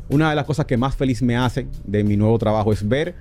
una 0.09 0.29
de 0.29 0.35
las 0.35 0.45
cosas 0.45 0.65
que 0.65 0.75
más 0.77 0.95
feliz 0.95 1.21
me 1.21 1.37
hace 1.37 1.67
de 1.85 2.03
mi 2.03 2.17
nuevo 2.17 2.37
trabajo 2.39 2.73
es 2.73 2.87
ver 2.87 3.13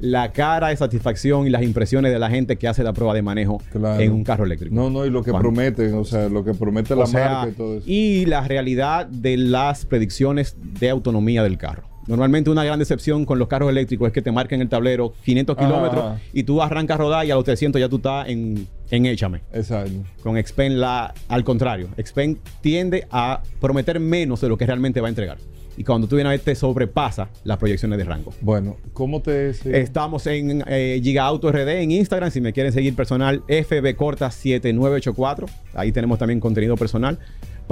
la 0.00 0.32
cara 0.32 0.68
de 0.68 0.76
satisfacción 0.76 1.46
y 1.46 1.50
las 1.50 1.62
impresiones 1.62 2.10
de 2.12 2.18
la 2.18 2.28
gente 2.28 2.56
que 2.56 2.66
hace 2.66 2.82
la 2.82 2.92
prueba 2.92 3.14
de 3.14 3.22
manejo 3.22 3.62
Claro. 3.70 4.00
en 4.02 4.10
un 4.12 4.24
carro 4.24 4.44
eléctrico. 4.44 4.74
No, 4.74 4.90
no, 4.90 5.06
y 5.06 5.10
lo 5.10 5.22
que 5.22 5.30
Cuando- 5.30 5.50
prometen, 5.50 5.94
o 5.94 6.04
sea, 6.04 6.28
lo 6.28 6.44
que 6.44 6.54
promete 6.54 6.96
la 6.96 7.06
sea, 7.06 7.28
marca 7.34 7.48
y 7.50 7.52
todo 7.52 7.76
eso. 7.76 7.84
y 7.86 8.26
la 8.26 8.40
realidad 8.48 9.06
de 9.06 9.36
las 9.36 9.86
predicciones 9.86 10.56
de 10.80 10.90
autonomía 10.90 11.44
del 11.44 11.56
carro. 11.58 11.84
Normalmente 12.06 12.50
una 12.50 12.64
gran 12.64 12.78
decepción 12.78 13.24
con 13.24 13.38
los 13.38 13.48
carros 13.48 13.70
eléctricos 13.70 14.08
es 14.08 14.12
que 14.12 14.22
te 14.22 14.32
marquen 14.32 14.60
el 14.60 14.68
tablero 14.68 15.14
500 15.24 15.56
Ajá, 15.56 15.66
kilómetros 15.66 16.20
y 16.32 16.42
tú 16.42 16.60
arrancas 16.60 16.96
a 16.96 16.98
rodar 16.98 17.26
y 17.26 17.30
a 17.30 17.34
los 17.34 17.44
300 17.44 17.80
ya 17.80 17.88
tú 17.88 17.96
estás 17.96 18.28
en, 18.28 18.66
en 18.90 19.06
échame. 19.06 19.42
Exacto. 19.52 19.92
Con 20.22 20.42
Xpen 20.42 20.80
la, 20.80 21.14
al 21.28 21.44
contrario, 21.44 21.88
Xpen 21.96 22.38
tiende 22.60 23.06
a 23.10 23.42
prometer 23.60 24.00
menos 24.00 24.40
de 24.40 24.48
lo 24.48 24.56
que 24.56 24.66
realmente 24.66 25.00
va 25.00 25.08
a 25.08 25.10
entregar. 25.10 25.38
Y 25.76 25.84
cuando 25.84 26.06
tú 26.06 26.16
vienes 26.16 26.28
a 26.28 26.32
ver, 26.32 26.40
te 26.40 26.54
sobrepasa 26.54 27.28
las 27.44 27.56
proyecciones 27.56 27.98
de 27.98 28.04
rango. 28.04 28.32
Bueno, 28.40 28.76
¿cómo 28.92 29.22
te? 29.22 29.50
Estamos 29.50 30.26
en 30.26 30.62
eh, 30.66 31.00
Giga 31.02 31.24
Auto 31.24 31.50
RD 31.50 31.68
en 31.80 31.92
Instagram. 31.92 32.30
Si 32.30 32.40
me 32.40 32.52
quieren 32.52 32.72
seguir 32.72 32.94
personal, 32.94 33.42
FB 33.48 33.96
Corta 33.96 34.30
7984. 34.30 35.46
Ahí 35.74 35.90
tenemos 35.92 36.18
también 36.18 36.40
contenido 36.40 36.76
personal. 36.76 37.18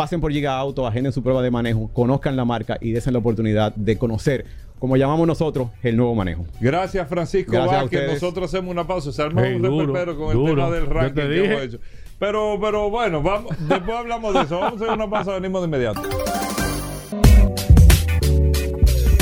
Pasen 0.01 0.19
por 0.19 0.33
Giga 0.33 0.57
Auto, 0.57 0.87
agenden 0.87 1.13
su 1.13 1.23
prueba 1.23 1.43
de 1.43 1.51
manejo, 1.51 1.91
conozcan 1.93 2.35
la 2.35 2.47
marca 2.47 2.79
y 2.81 2.93
desen 2.93 3.13
la 3.13 3.19
oportunidad 3.19 3.75
de 3.75 3.99
conocer, 3.99 4.47
como 4.79 4.97
llamamos 4.97 5.27
nosotros, 5.27 5.69
el 5.83 5.95
nuevo 5.95 6.15
manejo. 6.15 6.47
Gracias, 6.59 7.07
Francisco 7.07 7.53
Gracias 7.53 7.75
a 7.75 7.83
Vázquez. 7.83 8.01
ustedes. 8.01 8.23
Nosotros 8.23 8.47
hacemos 8.47 8.73
una 8.73 8.87
pausa. 8.87 9.13
Se 9.13 9.21
arma 9.21 9.43
Hey, 9.45 9.57
un 9.57 9.61
duro, 9.61 10.17
con 10.17 10.39
el 10.39 10.55
tema 10.55 10.71
del 10.71 10.87
ranking 10.87 11.15
te 11.21 11.29
que 11.29 11.45
hemos 11.45 11.63
hecho. 11.65 11.81
Pero, 12.19 12.59
pero 12.59 12.89
bueno, 12.89 13.23
vamos, 13.23 13.55
después 13.69 13.95
hablamos 13.95 14.33
de 14.33 14.41
eso. 14.41 14.59
Vamos 14.59 14.81
a 14.81 14.85
hacer 14.85 14.97
una 14.97 15.11
pausa, 15.11 15.33
venimos 15.33 15.61
de 15.61 15.67
inmediato. 15.67 16.01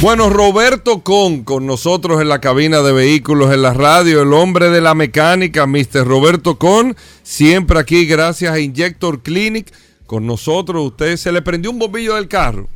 Bueno, 0.01 0.31
Roberto 0.31 1.01
Con, 1.01 1.43
con 1.43 1.67
nosotros 1.67 2.23
en 2.23 2.29
la 2.29 2.41
cabina 2.41 2.83
de 2.83 2.93
vehículos 2.93 3.53
en 3.53 3.63
la 3.63 3.75
radio, 3.75 4.23
el 4.23 4.33
hombre 4.33 4.71
de 4.71 4.81
la 4.81 4.95
mecánica, 4.95 5.67
Mr. 5.67 6.07
Roberto 6.07 6.57
Con, 6.57 6.95
siempre 7.25 7.81
aquí 7.81 8.07
gracias 8.07 8.53
a 8.53 8.61
Injector 8.61 9.25
Clinic, 9.25 9.73
con 10.09 10.27
nosotros. 10.27 10.85
Usted 10.85 11.17
se 11.17 11.31
le 11.31 11.43
prendió 11.43 11.71
un 11.71 11.79
bombillo 11.79 12.17
del 12.17 12.27
carro, 12.27 12.67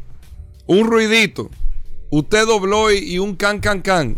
un 0.67 0.87
ruidito, 0.87 1.51
usted 2.11 2.47
dobló 2.47 2.93
y, 2.93 3.19
un 3.19 3.35
can, 3.35 3.59
can, 3.59 3.81
can. 3.81 4.17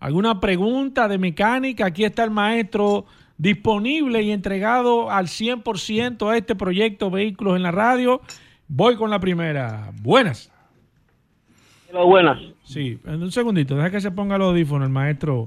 alguna 0.00 0.40
pregunta 0.40 1.06
de 1.06 1.18
mecánica, 1.18 1.86
aquí 1.86 2.04
está 2.04 2.24
el 2.24 2.30
maestro 2.30 3.04
disponible 3.42 4.22
y 4.22 4.30
entregado 4.30 5.10
al 5.10 5.26
100% 5.26 6.30
a 6.30 6.36
este 6.36 6.54
proyecto 6.54 7.10
Vehículos 7.10 7.56
en 7.56 7.64
la 7.64 7.72
Radio. 7.72 8.20
Voy 8.68 8.94
con 8.94 9.10
la 9.10 9.18
primera. 9.18 9.90
Buenas. 10.00 10.50
Hola, 11.92 12.04
buenas. 12.04 12.38
Sí, 12.62 12.98
en 13.04 13.20
un 13.22 13.32
segundito, 13.32 13.74
deja 13.76 13.90
que 13.90 14.00
se 14.00 14.12
ponga 14.12 14.38
los 14.38 14.50
audífonos 14.50 14.86
el 14.86 14.92
maestro 14.92 15.46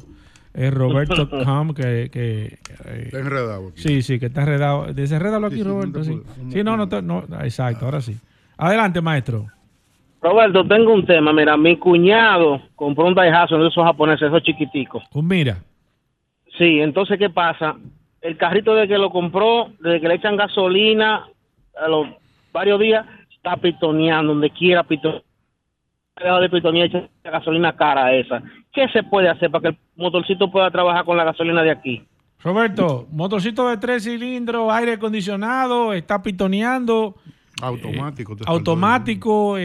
eh, 0.53 0.69
Roberto 0.69 1.29
Com, 1.45 1.73
que... 1.73 2.09
que 2.11 2.59
eh, 2.85 3.03
Está 3.05 3.19
enredado 3.19 3.69
aquí. 3.69 3.81
Sí, 3.81 4.01
sí, 4.01 4.19
que 4.19 4.25
está 4.27 4.41
enredado. 4.41 4.93
Desenrédalo 4.93 5.47
aquí, 5.47 5.55
Sí, 5.55 5.61
sí, 5.63 5.67
Roberto. 5.67 5.97
no 5.99 6.03
Sí, 6.03 6.11
puedo- 6.11 6.51
Sí, 6.51 6.63
no, 6.63 6.75
no, 6.77 6.89
te- 6.89 7.01
no, 7.01 7.23
exacto, 7.43 7.85
ahora 7.85 8.01
sí. 8.01 8.15
Adelante, 8.57 8.99
maestro. 9.01 9.47
Roberto, 10.21 10.67
tengo 10.67 10.93
un 10.93 11.05
tema. 11.05 11.31
Mira, 11.31 11.55
mi 11.55 11.77
cuñado 11.77 12.61
compró 12.75 13.05
un 13.05 13.15
Daihatsu 13.15 13.55
de 13.57 13.67
esos 13.69 13.83
japoneses, 13.85 14.27
esos 14.27 14.43
chiquiticos. 14.43 15.01
Un 15.13 15.27
mira. 15.27 15.59
Sí, 16.57 16.79
entonces, 16.79 17.17
¿qué 17.17 17.29
pasa? 17.29 17.75
El 18.21 18.37
carrito 18.37 18.73
de 18.75 18.87
que 18.87 18.97
lo 18.97 19.09
compró, 19.09 19.69
desde 19.79 20.01
que 20.01 20.07
le 20.07 20.15
echan 20.15 20.37
gasolina, 20.37 21.27
a 21.77 21.87
los 21.87 22.07
varios 22.51 22.79
días, 22.79 23.05
está 23.35 23.57
pitoneando, 23.57 24.33
donde 24.33 24.49
quiera 24.49 24.83
pitonear. 24.83 25.21
De 26.41 26.49
pitonear, 26.49 26.87
echa 26.87 27.09
la 27.25 27.31
gasolina 27.31 27.75
cara 27.75 28.13
esa. 28.13 28.41
¿Qué 28.71 28.87
se 28.89 29.03
puede 29.03 29.27
hacer 29.29 29.51
para 29.51 29.61
que 29.63 29.67
el 29.69 29.77
motorcito 29.97 30.49
pueda 30.49 30.71
trabajar 30.71 31.03
con 31.03 31.17
la 31.17 31.25
gasolina 31.25 31.61
de 31.61 31.71
aquí? 31.71 32.03
Roberto, 32.41 33.07
motorcito 33.11 33.67
de 33.69 33.77
tres 33.77 34.03
cilindros, 34.03 34.71
aire 34.71 34.93
acondicionado, 34.93 35.93
está 35.93 36.21
pitoneando, 36.21 37.15
Automático. 37.61 38.35
faltó 38.37 38.51
automático. 38.51 39.57
eh, 39.57 39.63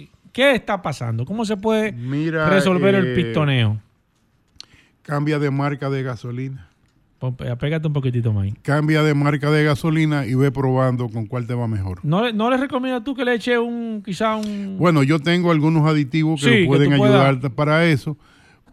eh, 0.00 0.08
¿Qué 0.32 0.52
está 0.52 0.80
pasando? 0.80 1.24
¿Cómo 1.26 1.44
se 1.44 1.56
puede 1.58 1.92
Mira, 1.92 2.48
resolver 2.48 2.94
el 2.94 3.08
eh, 3.08 3.14
pitoneo? 3.14 3.76
Cambia 5.02 5.38
de 5.38 5.50
marca 5.50 5.90
de 5.90 6.02
gasolina. 6.02 6.68
Pon- 7.18 7.36
Apégate 7.50 7.86
un 7.86 7.92
poquitito 7.92 8.32
más. 8.32 8.48
Cambia 8.62 9.02
de 9.02 9.14
marca 9.14 9.50
de 9.50 9.64
gasolina 9.64 10.26
y 10.26 10.34
ve 10.34 10.50
probando 10.50 11.08
con 11.08 11.26
cuál 11.26 11.46
te 11.46 11.54
va 11.54 11.68
mejor. 11.68 12.00
¿No, 12.02 12.24
le- 12.24 12.32
¿No 12.32 12.50
le 12.50 12.56
recomiendas 12.56 13.04
tú 13.04 13.14
que 13.14 13.24
le 13.24 13.34
eche 13.34 13.58
un, 13.58 14.02
quizá 14.04 14.34
un... 14.36 14.76
Bueno, 14.78 15.02
yo 15.04 15.20
tengo 15.20 15.50
algunos 15.52 15.86
aditivos 15.88 16.40
que 16.42 16.48
Sí, 16.48 16.54
que 16.62 16.66
pueden 16.66 16.96
puedas- 16.96 17.14
ayudarte 17.14 17.50
para 17.50 17.84
eso, 17.86 18.16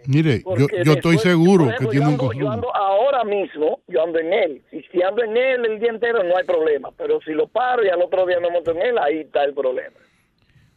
Mire, 0.08 0.43
yo, 0.58 0.68
yo 0.84 0.93
estoy 0.93 1.18
seguro 1.18 1.70
que 1.78 1.86
tiene 1.88 2.08
un 2.08 2.14
ando, 2.14 2.34
yo 2.34 2.49
ando 2.49 2.76
ahora 2.76 3.24
mismo, 3.24 3.80
yo 3.88 4.03
ando 4.03 4.20
en 4.20 4.34
él. 4.34 4.62
Y 4.72 4.82
si 4.91 5.01
ando 5.01 5.24
en 5.24 5.36
él 5.36 5.66
el 5.66 5.80
día 5.80 5.89
entero 5.89 6.24
no 6.24 6.38
hay 6.38 6.45
problema. 6.45 6.89
Pero 6.97 7.20
si 7.22 7.32
lo 7.32 7.47
paro 7.47 7.84
y 7.86 7.89
al 7.89 8.01
otro 8.01 8.26
día 8.26 8.39
me 8.39 8.49
monto 8.49 8.72
en 8.72 8.82
él, 8.82 8.97
ahí 8.97 9.20
está 9.20 9.43
el 9.43 9.53
problema. 9.53 9.95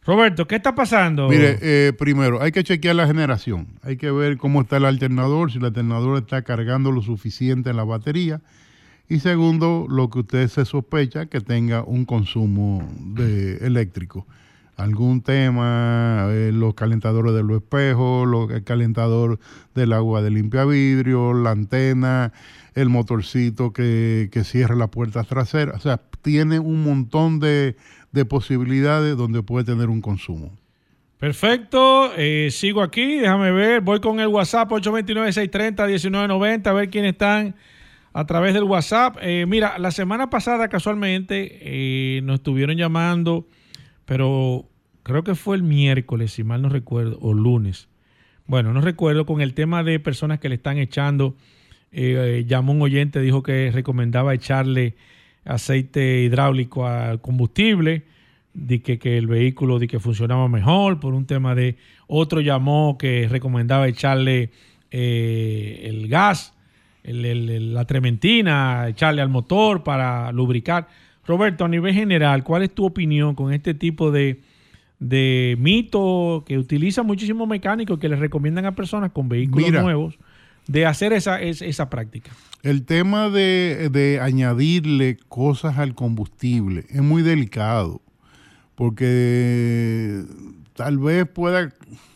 Roberto, 0.05 0.47
¿qué 0.47 0.57
está 0.57 0.74
pasando? 0.74 1.29
Mire, 1.29 1.59
eh, 1.61 1.93
primero, 1.93 2.41
hay 2.41 2.51
que 2.51 2.64
chequear 2.64 2.97
la 2.97 3.07
generación. 3.07 3.66
Hay 3.83 3.99
que 3.99 4.11
ver 4.11 4.39
cómo 4.39 4.62
está 4.62 4.79
el 4.79 4.87
alternador, 4.87 5.53
si 5.53 5.59
el 5.59 5.66
alternador 5.66 6.18
está 6.18 6.41
cargando 6.43 6.91
lo 6.93 7.03
suficiente 7.03 7.70
en 7.70 7.76
la 7.76 7.85
batería. 7.85 8.41
Y 9.11 9.20
segundo, 9.20 9.87
lo 9.89 10.09
que 10.09 10.20
usted 10.20 10.49
se 10.49 10.64
sospecha 10.64 11.26
que 11.26 11.41
tenga 11.41 11.83
un 11.83 12.05
consumo 12.05 12.87
de 12.99 13.59
eléctrico. 13.66 14.26
Algún 14.79 15.20
tema, 15.22 16.29
eh, 16.31 16.51
los 16.55 16.72
calentadores 16.74 17.35
de 17.35 17.43
los 17.43 17.59
espejos, 17.59 18.51
el 18.51 18.64
calentador 18.64 19.39
del 19.74 19.93
agua 19.93 20.22
de 20.22 20.31
limpia 20.31 20.64
vidrio, 20.64 21.35
la 21.35 21.51
antena, 21.51 22.33
el 22.74 22.89
motorcito 22.89 23.72
que, 23.74 24.31
que 24.33 24.45
cierra 24.45 24.74
la 24.76 24.87
puerta 24.87 25.24
trasera. 25.24 25.72
O 25.74 25.81
sea, 25.81 26.01
tiene 26.22 26.59
un 26.61 26.83
montón 26.83 27.41
de, 27.41 27.76
de 28.12 28.24
posibilidades 28.24 29.16
donde 29.16 29.43
puede 29.43 29.64
tener 29.64 29.89
un 29.89 30.01
consumo. 30.01 30.53
Perfecto, 31.18 32.12
eh, 32.16 32.49
sigo 32.53 32.81
aquí, 32.81 33.16
déjame 33.16 33.51
ver, 33.51 33.81
voy 33.81 33.99
con 33.99 34.20
el 34.20 34.29
WhatsApp 34.29 34.70
829-630-1990, 34.70 36.66
a 36.68 36.72
ver 36.72 36.91
quiénes 36.91 37.14
están 37.14 37.57
a 38.12 38.24
través 38.24 38.55
del 38.55 38.62
WhatsApp. 38.62 39.16
Eh, 39.20 39.45
mira, 39.49 39.79
la 39.79 39.91
semana 39.91 40.31
pasada 40.31 40.68
casualmente 40.68 41.59
eh, 41.61 42.20
nos 42.22 42.37
estuvieron 42.37 42.76
llamando, 42.76 43.49
pero 44.09 44.64
creo 45.02 45.22
que 45.22 45.34
fue 45.34 45.54
el 45.54 45.62
miércoles, 45.62 46.32
si 46.32 46.42
mal 46.42 46.62
no 46.62 46.70
recuerdo, 46.70 47.18
o 47.20 47.34
lunes. 47.34 47.88
Bueno, 48.46 48.72
no 48.72 48.80
recuerdo, 48.80 49.26
con 49.26 49.42
el 49.42 49.52
tema 49.52 49.84
de 49.84 50.00
personas 50.00 50.40
que 50.40 50.48
le 50.48 50.54
están 50.54 50.78
echando, 50.78 51.36
eh, 51.92 52.46
llamó 52.48 52.72
un 52.72 52.80
oyente, 52.80 53.20
dijo 53.20 53.42
que 53.42 53.70
recomendaba 53.70 54.32
echarle 54.32 54.96
aceite 55.44 56.22
hidráulico 56.22 56.86
al 56.86 57.20
combustible 57.20 58.04
de 58.54 58.80
que, 58.80 58.98
que 58.98 59.18
el 59.18 59.26
vehículo 59.26 59.78
de 59.78 59.88
que 59.88 60.00
funcionaba 60.00 60.48
mejor 60.48 61.00
por 61.00 61.12
un 61.12 61.26
tema 61.26 61.54
de 61.54 61.76
otro 62.06 62.40
llamó 62.40 62.96
que 62.96 63.28
recomendaba 63.28 63.88
echarle 63.88 64.52
eh, 64.90 65.82
el 65.84 66.09
gas 66.09 66.54
la 67.04 67.84
trementina 67.86 68.88
echarle 68.88 69.22
al 69.22 69.28
motor 69.28 69.82
para 69.82 70.30
lubricar 70.32 70.88
Roberto 71.29 71.64
a 71.64 71.68
nivel 71.68 71.95
general 71.95 72.43
¿cuál 72.43 72.62
es 72.64 72.74
tu 72.74 72.85
opinión 72.85 73.37
con 73.37 73.53
este 73.53 73.74
tipo 73.74 74.11
de 74.11 74.41
de 74.99 75.55
mito 75.61 76.43
que 76.45 76.59
utilizan 76.59 77.07
muchísimos 77.07 77.47
mecánicos 77.47 78.01
que 78.01 78.09
les 78.09 78.18
recomiendan 78.18 78.64
a 78.66 78.74
personas 78.74 79.12
con 79.12 79.29
vehículos 79.29 79.68
Mira. 79.68 79.83
nuevos 79.83 80.18
de 80.66 80.85
hacer 80.87 81.12
esa, 81.12 81.41
es- 81.41 81.62
esa 81.62 81.89
práctica 81.89 82.31
El 82.64 82.85
tema 82.85 83.29
de, 83.31 83.89
de 83.93 84.18
añadirle 84.20 85.16
cosas 85.29 85.79
al 85.79 85.95
combustible 85.95 86.85
es 86.91 87.01
muy 87.03 87.22
delicado, 87.22 88.03
porque 88.74 90.22
tal 90.74 90.99
vez 90.99 91.26
pueda, 91.29 91.72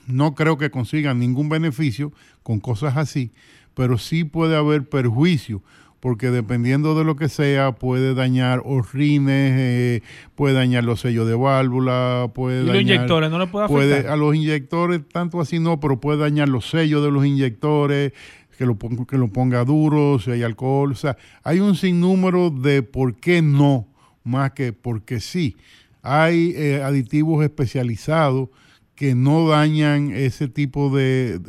no 0.06 0.34
creo 0.34 0.58
que 0.58 0.70
consigan 0.70 1.18
ningún 1.18 1.48
beneficio 1.48 2.12
con 2.42 2.60
cosas 2.60 2.96
así, 2.96 3.30
pero 3.74 3.98
sí 3.98 4.24
puede 4.24 4.56
haber 4.56 4.88
perjuicio, 4.88 5.62
porque 6.02 6.32
dependiendo 6.32 6.96
de 6.98 7.04
lo 7.04 7.14
que 7.14 7.28
sea, 7.28 7.76
puede 7.76 8.14
dañar 8.14 8.60
horrines, 8.64 9.52
eh, 9.56 10.02
puede 10.34 10.52
dañar 10.52 10.82
los 10.82 10.98
sellos 10.98 11.28
de 11.28 11.36
válvula, 11.36 12.28
puede 12.34 12.62
¿Y 12.64 12.66
los 12.66 12.74
dañar- 12.74 12.96
inyectores 12.96 13.30
no 13.30 13.38
le 13.38 13.46
puede 13.46 13.66
afectar? 13.66 14.10
a 14.12 14.16
los 14.16 14.34
inyectores, 14.34 15.00
tanto 15.12 15.40
así 15.40 15.60
no, 15.60 15.78
pero 15.78 16.00
puede 16.00 16.18
dañar 16.18 16.48
los 16.48 16.68
sellos 16.68 17.04
de 17.04 17.12
los 17.12 17.24
inyectores, 17.24 18.12
que 18.58 18.66
lo, 18.66 18.76
que 18.76 19.16
lo 19.16 19.28
ponga 19.28 19.64
duro, 19.64 20.18
si 20.18 20.32
hay 20.32 20.42
alcohol. 20.42 20.90
O 20.90 20.96
sea, 20.96 21.16
hay 21.44 21.60
un 21.60 21.76
sinnúmero 21.76 22.50
de 22.50 22.82
por 22.82 23.14
qué 23.14 23.40
no, 23.40 23.86
más 24.24 24.50
que 24.54 24.72
porque 24.72 25.20
sí. 25.20 25.56
Hay 26.02 26.52
eh, 26.56 26.82
aditivos 26.82 27.44
especializados 27.44 28.48
que 28.94 29.14
no 29.14 29.48
dañan 29.48 30.10
ese 30.12 30.48
tipo 30.48 30.94
de, 30.94 31.40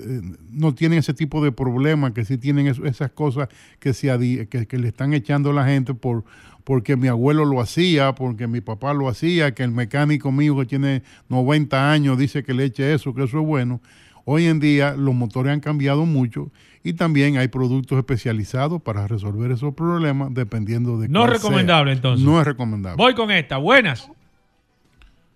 no 0.51 0.73
tienen 0.73 0.99
ese 0.99 1.13
tipo 1.13 1.43
de 1.43 1.51
problemas, 1.51 2.13
que 2.13 2.23
sí 2.25 2.37
tienen 2.37 2.67
es- 2.67 2.79
esas 2.79 3.11
cosas 3.11 3.49
que, 3.79 3.93
se 3.93 4.47
que, 4.49 4.65
que 4.65 4.77
le 4.77 4.87
están 4.87 5.13
echando 5.13 5.49
a 5.51 5.53
la 5.53 5.65
gente 5.65 5.93
por 5.93 6.23
porque 6.63 6.95
mi 6.95 7.09
abuelo 7.09 7.43
lo 7.43 7.59
hacía, 7.59 8.15
porque 8.15 8.47
mi 8.47 8.61
papá 8.61 8.93
lo 8.93 9.09
hacía, 9.09 9.53
que 9.53 9.63
el 9.63 9.71
mecánico 9.71 10.31
mío 10.31 10.57
que 10.57 10.65
tiene 10.65 11.03
90 11.27 11.91
años 11.91 12.17
dice 12.17 12.41
que 12.43 12.53
le 12.53 12.63
eche 12.63 12.93
eso, 12.93 13.13
que 13.13 13.25
eso 13.25 13.41
es 13.41 13.45
bueno. 13.45 13.81
Hoy 14.23 14.45
en 14.45 14.61
día 14.61 14.95
los 14.95 15.13
motores 15.13 15.51
han 15.51 15.59
cambiado 15.59 16.05
mucho 16.05 16.53
y 16.81 16.93
también 16.93 17.35
hay 17.35 17.49
productos 17.49 17.97
especializados 17.97 18.81
para 18.81 19.05
resolver 19.09 19.51
esos 19.51 19.73
problemas 19.73 20.33
dependiendo 20.33 20.97
de 20.97 21.09
No 21.09 21.19
cuál 21.23 21.31
recomendable, 21.33 21.91
sea. 21.91 21.95
entonces. 21.97 22.25
No 22.25 22.39
es 22.39 22.47
recomendable. 22.47 22.95
voy 22.95 23.13
con 23.13 23.29
esta 23.31 23.57
buenas 23.57 24.09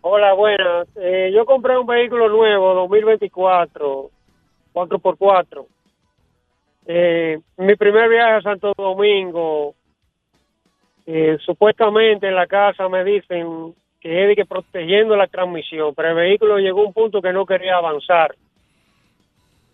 Hola, 0.09 0.31
buenas. 0.31 0.87
Eh, 0.95 1.31
yo 1.35 1.45
compré 1.45 1.77
un 1.77 1.85
vehículo 1.85 2.29
nuevo, 2.29 2.73
2024, 2.75 4.09
4x4. 4.73 5.65
Eh, 6.85 7.37
mi 7.57 7.75
primer 7.75 8.07
viaje 8.07 8.35
a 8.35 8.41
Santo 8.41 8.71
Domingo, 8.77 9.75
eh, 11.05 11.37
supuestamente 11.41 12.25
en 12.25 12.35
la 12.35 12.47
casa 12.47 12.87
me 12.87 13.03
dicen 13.03 13.75
que 13.99 14.31
es 14.31 14.35
que 14.37 14.45
protegiendo 14.45 15.13
la 15.17 15.27
transmisión, 15.27 15.93
pero 15.93 16.07
el 16.07 16.15
vehículo 16.15 16.57
llegó 16.57 16.83
a 16.83 16.87
un 16.87 16.93
punto 16.93 17.21
que 17.21 17.33
no 17.33 17.45
quería 17.45 17.75
avanzar. 17.75 18.33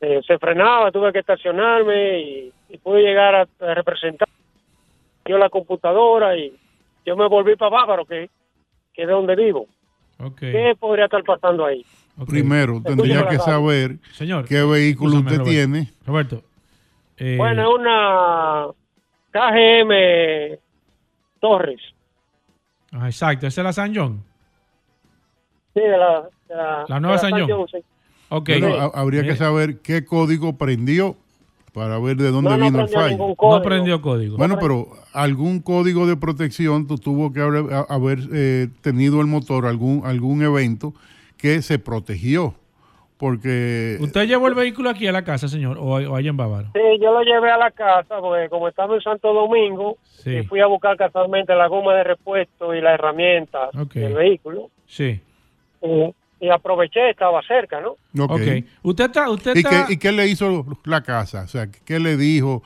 Eh, 0.01 0.19
se 0.25 0.39
frenaba, 0.39 0.91
tuve 0.91 1.13
que 1.13 1.19
estacionarme 1.19 2.19
y, 2.21 2.53
pude 2.81 3.03
llegar 3.03 3.35
a, 3.35 3.73
representar 3.75 4.27
yo 5.25 5.37
la 5.37 5.49
computadora 5.49 6.35
y 6.35 6.57
yo 7.05 7.15
me 7.15 7.27
volví 7.27 7.55
para 7.55 7.69
Bávaro, 7.69 8.03
que, 8.03 8.31
que 8.95 9.03
es 9.03 9.07
de 9.07 9.13
donde 9.13 9.35
vivo. 9.35 9.67
¿Qué 10.39 10.75
podría 10.79 11.05
estar 11.05 11.23
pasando 11.23 11.65
ahí? 11.65 11.85
Primero, 12.27 12.81
tendría 12.85 13.27
que 13.27 13.39
saber 13.39 13.97
Señor, 14.13 14.45
qué 14.45 14.63
vehículo 14.63 15.17
usted 15.17 15.37
Roberto. 15.37 15.49
tiene. 15.49 15.91
Roberto. 16.05 16.43
eh, 17.17 17.35
Bueno, 17.37 17.73
una 17.73 18.67
KGM 19.31 20.59
Torres. 21.39 21.81
ah, 22.91 23.07
exacto, 23.07 23.47
esa 23.47 23.61
es 23.61 23.65
la 23.65 23.73
San 23.73 23.95
John. 23.95 24.23
Sí, 25.73 25.81
de 25.81 25.97
la, 25.97 26.21
de 26.47 26.55
la, 26.55 26.85
La 26.87 26.99
nueva 26.99 27.15
de 27.15 27.19
San 27.21 27.31
John. 27.31 27.67
sí. 27.69 27.77
Ok. 28.29 28.49
Bueno, 28.49 28.75
ha- 28.75 28.99
habría 28.99 29.21
que 29.21 29.27
Mire, 29.29 29.37
saber 29.37 29.79
qué 29.81 30.05
código 30.05 30.57
prendió 30.57 31.17
para 31.73 31.97
ver 31.99 32.17
de 32.17 32.29
dónde 32.31 32.51
No, 32.51 32.57
no 32.57 32.65
vino 32.65 32.81
el 32.81 32.87
fallo. 32.89 33.35
No 33.41 33.61
prendió 33.63 34.01
código. 34.01 34.37
Bueno, 34.37 34.57
pero 34.61 34.87
algún 35.13 35.59
código 35.59 36.05
de 36.05 36.15
protección 36.15 36.87
tu- 36.87 36.97
tuvo 36.97 37.33
que 37.33 37.41
haber, 37.41 38.19
eh, 38.33 38.67
tenido 38.81 39.19
el 39.21 39.27
motor 39.27 39.65
algún 39.65 40.01
algún 40.05 40.43
evento 40.43 40.93
que 41.37 41.61
se 41.61 41.79
protegió. 41.79 42.53
Porque 43.17 43.97
¿Usted 44.01 44.27
llevó 44.27 44.47
el 44.49 44.53
vehículo 44.55 44.89
aquí 44.89 45.07
a 45.07 45.11
la 45.13 45.23
casa, 45.23 45.47
señor, 45.47 45.77
o, 45.77 45.83
o 45.93 46.15
allá 46.15 46.29
en 46.29 46.35
Bávaro? 46.37 46.69
Sí, 46.73 46.81
yo 47.01 47.13
lo 47.13 47.21
llevé 47.21 47.51
a 47.51 47.57
la 47.57 47.71
casa 47.71 48.19
porque 48.19 48.49
como 48.49 48.67
estaba 48.67 48.95
en 48.95 49.01
Santo 49.01 49.33
Domingo, 49.33 49.97
Sí. 50.03 50.37
y 50.37 50.43
fui 50.43 50.59
a 50.59 50.67
buscar 50.67 50.97
casualmente 50.97 51.55
la 51.55 51.67
goma 51.67 51.93
de 51.95 52.03
repuesto 52.03 52.73
y 52.73 52.81
las 52.81 52.95
herramientas 52.95 53.69
Ok. 53.79 53.93
del 53.93 54.13
vehículo. 54.13 54.69
Sí. 54.87 55.21
eh, 55.81 56.13
y 56.39 56.49
aproveché, 56.49 57.09
estaba 57.11 57.41
cerca, 57.43 57.79
¿no? 57.81 57.91
Ok. 58.23 58.31
Ok. 58.31 58.41
Usted 58.83 59.05
está, 59.05 59.29
usted 59.29 59.55
¿Y, 59.55 59.59
está, 59.59 59.85
qué, 59.87 59.93
¿Y 59.93 59.97
qué 59.97 60.11
le 60.11 60.27
hizo 60.27 60.65
la 60.85 61.01
casa? 61.01 61.43
O 61.43 61.47
sea, 61.47 61.67
¿qué 61.85 61.99
le 61.99 62.17
dijo? 62.17 62.61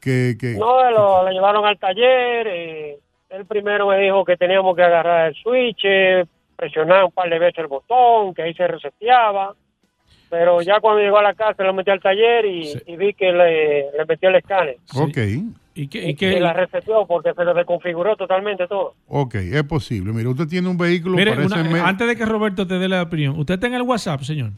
Que, 0.00 0.36
que 0.40 0.54
No, 0.54 0.90
lo, 0.90 1.22
lo 1.24 1.30
llevaron 1.30 1.66
al 1.66 1.78
taller. 1.78 2.46
eh, 2.46 2.98
él 3.30 3.44
primero 3.44 3.88
me 3.88 3.98
dijo 3.98 4.24
que 4.24 4.36
teníamos 4.36 4.74
que 4.74 4.82
agarrar 4.82 5.28
el 5.28 5.34
switch, 5.34 5.80
eh, 5.84 6.24
presionar 6.56 7.04
un 7.04 7.10
par 7.12 7.28
de 7.28 7.38
veces 7.38 7.58
el 7.58 7.66
botón, 7.66 8.32
que 8.34 8.42
ahí 8.42 8.54
se 8.54 8.66
reseteaba. 8.66 9.54
Pero 10.30 10.62
ya 10.62 10.80
cuando 10.80 11.00
llegó 11.02 11.18
a 11.18 11.22
la 11.22 11.34
casa 11.34 11.62
lo 11.64 11.72
metí 11.74 11.90
al 11.90 12.00
taller 12.00 12.44
y, 12.46 12.72
y 12.86 12.96
vi 12.96 13.14
que 13.14 13.32
le, 13.32 13.90
le 13.92 14.04
metí 14.06 14.26
el 14.26 14.34
escáner. 14.36 14.76
Ok. 14.94 15.18
¿Y 15.80 15.86
qué, 15.88 16.06
y 16.06 16.10
y 16.10 16.14
qué- 16.16 16.40
la 16.40 16.52
recepción 16.52 17.06
porque 17.06 17.32
se 17.34 17.44
le 17.44 17.54
desconfiguró 17.54 18.16
totalmente 18.16 18.66
todo. 18.66 18.94
Ok, 19.06 19.36
es 19.36 19.62
posible. 19.62 20.12
Mire, 20.12 20.28
usted 20.28 20.48
tiene 20.48 20.68
un 20.68 20.76
vehículo, 20.76 21.16
Mire, 21.16 21.32
una- 21.32 21.62
me- 21.62 21.80
antes 21.80 22.06
de 22.08 22.16
que 22.16 22.24
Roberto 22.26 22.66
te 22.66 22.78
dé 22.78 22.88
la 22.88 23.02
opinión, 23.02 23.38
¿usted 23.38 23.54
está 23.54 23.68
en 23.68 23.74
el 23.74 23.82
WhatsApp, 23.82 24.22
señor? 24.22 24.50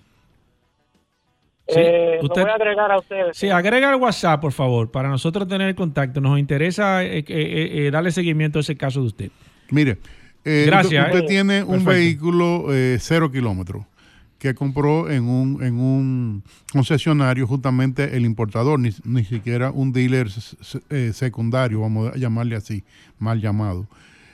Sí, 1.69 1.79
Eh, 1.79 2.19
usted- 2.23 2.41
Lo 2.41 2.43
voy 2.47 2.51
a 2.51 2.55
agregar 2.55 2.91
a 2.91 2.99
ustedes. 2.99 3.37
Sí, 3.37 3.49
agrega 3.51 3.91
el 3.91 4.01
WhatsApp, 4.01 4.41
por 4.41 4.53
favor, 4.53 4.91
para 4.91 5.09
nosotros 5.09 5.47
tener 5.47 5.69
el 5.69 5.75
contacto. 5.77 6.21
Nos 6.21 6.39
interesa 6.39 7.05
eh, 7.05 7.19
eh, 7.19 7.25
eh, 7.29 7.91
darle 7.93 8.11
seguimiento 8.11 8.59
a 8.59 8.63
ese 8.63 8.77
caso 8.77 9.01
de 9.03 9.07
usted. 9.07 9.31
Mire, 9.71 9.99
eh, 10.45 10.65
Gracias, 10.67 11.05
usted, 11.07 11.15
usted 11.19 11.25
eh. 11.25 11.29
tiene 11.29 11.63
un 11.63 11.69
Perfecto. 11.85 11.91
vehículo 11.91 12.65
eh, 12.75 12.97
cero 12.99 13.31
kilómetros 13.31 13.85
que 14.41 14.55
compró 14.55 15.09
en 15.11 15.25
un, 15.29 15.63
en 15.63 15.79
un 15.79 16.43
concesionario 16.73 17.47
justamente 17.47 18.17
el 18.17 18.25
importador, 18.25 18.81
ni, 18.81 18.91
ni 19.05 19.25
siquiera 19.25 19.71
un 19.71 19.93
dealer 19.93 20.29
eh, 20.89 21.13
secundario, 21.15 21.81
vamos 21.83 22.13
a 22.13 22.17
llamarle 22.17 22.57
así, 22.57 22.83
mal 23.19 23.41
llamado. 23.41 23.87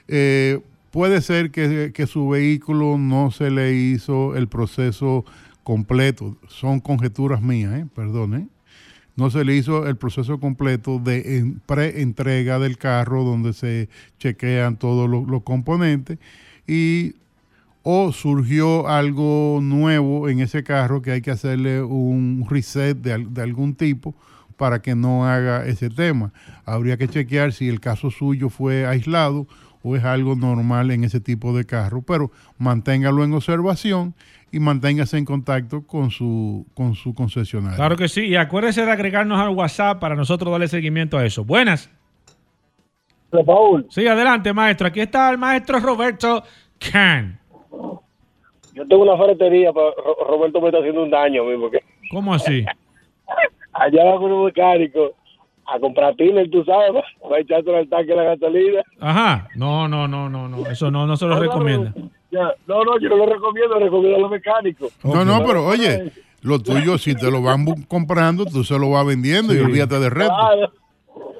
Eh, 0.08 0.60
puede 0.92 1.20
ser 1.20 1.50
que, 1.50 1.90
que 1.92 2.06
su 2.06 2.28
vehículo 2.28 2.96
no 2.98 3.30
se 3.32 3.50
le 3.50 3.74
hizo 3.74 4.36
el 4.36 4.46
proceso 4.48 5.24
completo, 5.64 6.36
son 6.48 6.78
conjeturas 6.78 7.42
mías, 7.42 7.74
eh, 7.74 7.86
perdón, 7.92 8.34
eh. 8.34 8.46
no 9.16 9.30
se 9.30 9.44
le 9.44 9.56
hizo 9.56 9.88
el 9.88 9.96
proceso 9.96 10.38
completo 10.38 11.00
de 11.00 11.38
en- 11.38 11.58
pre-entrega 11.66 12.60
del 12.60 12.78
carro 12.78 13.24
donde 13.24 13.52
se 13.52 13.88
chequean 14.20 14.76
todos 14.76 15.10
los, 15.10 15.26
los 15.26 15.42
componentes 15.42 16.18
y 16.68 17.14
o 17.88 18.10
surgió 18.10 18.88
algo 18.88 19.60
nuevo 19.62 20.28
en 20.28 20.40
ese 20.40 20.64
carro 20.64 21.02
que 21.02 21.12
hay 21.12 21.22
que 21.22 21.30
hacerle 21.30 21.80
un 21.80 22.44
reset 22.50 22.96
de, 22.96 23.24
de 23.30 23.42
algún 23.42 23.76
tipo 23.76 24.12
para 24.56 24.82
que 24.82 24.96
no 24.96 25.24
haga 25.24 25.64
ese 25.66 25.88
tema. 25.88 26.32
Habría 26.64 26.96
que 26.96 27.06
chequear 27.06 27.52
si 27.52 27.68
el 27.68 27.78
caso 27.78 28.10
suyo 28.10 28.48
fue 28.48 28.86
aislado 28.86 29.46
o 29.84 29.94
es 29.94 30.02
algo 30.02 30.34
normal 30.34 30.90
en 30.90 31.04
ese 31.04 31.20
tipo 31.20 31.56
de 31.56 31.64
carro, 31.64 32.02
pero 32.02 32.32
manténgalo 32.58 33.22
en 33.22 33.34
observación 33.34 34.16
y 34.50 34.58
manténgase 34.58 35.16
en 35.18 35.24
contacto 35.24 35.86
con 35.86 36.10
su, 36.10 36.66
con 36.74 36.96
su 36.96 37.14
concesionario. 37.14 37.76
Claro 37.76 37.96
que 37.96 38.08
sí. 38.08 38.22
Y 38.22 38.34
acuérdese 38.34 38.84
de 38.84 38.90
agregarnos 38.90 39.38
al 39.38 39.50
WhatsApp 39.50 40.00
para 40.00 40.16
nosotros 40.16 40.50
darle 40.50 40.66
seguimiento 40.66 41.18
a 41.18 41.24
eso. 41.24 41.44
Buenas. 41.44 41.88
Paul. 43.30 43.86
Sí, 43.90 44.08
adelante, 44.08 44.52
maestro. 44.52 44.88
Aquí 44.88 44.98
está 44.98 45.30
el 45.30 45.38
maestro 45.38 45.78
Roberto 45.78 46.42
Can. 46.80 47.45
Yo 48.76 48.86
tengo 48.86 49.02
una 49.02 49.16
ferretería, 49.16 49.72
pero 49.72 49.92
Ro- 49.96 50.26
Roberto 50.28 50.60
me 50.60 50.66
está 50.68 50.78
haciendo 50.78 51.02
un 51.02 51.10
daño 51.10 51.42
a 51.42 51.46
mí, 51.46 51.56
porque 51.58 51.80
¿Cómo 52.12 52.32
así? 52.34 52.64
allá 53.72 54.04
va 54.04 54.18
con 54.18 54.30
un 54.32 54.44
mecánico 54.44 55.12
a 55.66 55.80
comprar 55.80 56.14
tiner, 56.14 56.48
tú 56.50 56.62
sabes, 56.64 56.92
¿no? 56.92 57.28
va 57.28 57.36
a 57.38 57.40
echarse 57.40 57.74
al 57.74 57.88
tanque 57.88 58.14
la 58.14 58.22
gasolina. 58.22 58.82
Ajá. 59.00 59.48
No, 59.56 59.88
no, 59.88 60.06
no, 60.06 60.28
no, 60.28 60.48
no. 60.48 60.66
Eso 60.70 60.90
no, 60.92 61.06
no 61.08 61.16
se 61.16 61.26
lo 61.26 61.40
recomienda. 61.40 61.92
Ya, 62.30 62.52
No, 62.68 62.84
no, 62.84 63.00
yo 63.00 63.08
no 63.08 63.16
lo 63.16 63.26
recomiendo, 63.26 63.78
recomiendo 63.78 64.16
a 64.16 64.20
los 64.20 64.30
mecánicos. 64.30 64.92
No, 65.02 65.24
no, 65.24 65.44
pero 65.44 65.64
oye, 65.66 66.12
lo 66.42 66.60
tuyo, 66.60 66.98
si 66.98 67.14
te 67.16 67.30
lo 67.30 67.42
van 67.42 67.64
comprando, 67.88 68.44
tú 68.44 68.62
se 68.62 68.78
lo 68.78 68.90
vas 68.90 69.06
vendiendo 69.06 69.54
y 69.54 69.58
olvídate 69.58 69.98
de 69.98 70.10
reto. 70.10 70.34
Claro, 70.36 70.72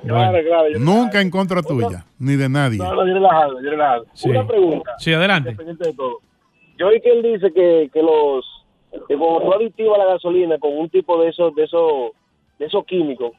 claro, 0.03 0.39
claro. 0.45 0.69
yo- 0.73 0.79
Nunca 0.81 1.21
en 1.21 1.31
contra 1.31 1.63
tuya, 1.63 2.05
ni 2.19 2.35
de 2.35 2.49
nadie. 2.49 2.79
No, 2.79 2.95
no, 2.95 3.07
yo 3.07 3.15
relajado, 3.15 3.63
yo 3.63 3.71
relajado. 3.71 4.07
Sí. 4.15 4.31
Una 4.31 4.47
pregunta. 4.47 4.91
Sí, 4.99 5.13
adelante. 5.13 5.51
Independiente 5.51 5.89
de 5.91 5.95
todo. 5.95 6.19
Yo 6.79 6.89
oí 6.89 7.01
que 7.01 7.11
él 7.11 7.23
dice 7.23 7.53
que, 7.53 7.91
que 7.93 8.03
los 8.03 8.45
que 9.09 9.17
como 9.17 9.41
tú 9.41 9.53
aditivas 9.53 9.99
la 9.99 10.07
gasolina 10.07 10.59
con 10.59 10.77
un 10.77 10.89
tipo 10.89 11.21
de 11.23 11.29
esos 11.31 11.55
de 11.55 11.65
esos 11.65 12.13
de 12.59 12.67
esos 12.67 12.85
químicos 12.87 13.33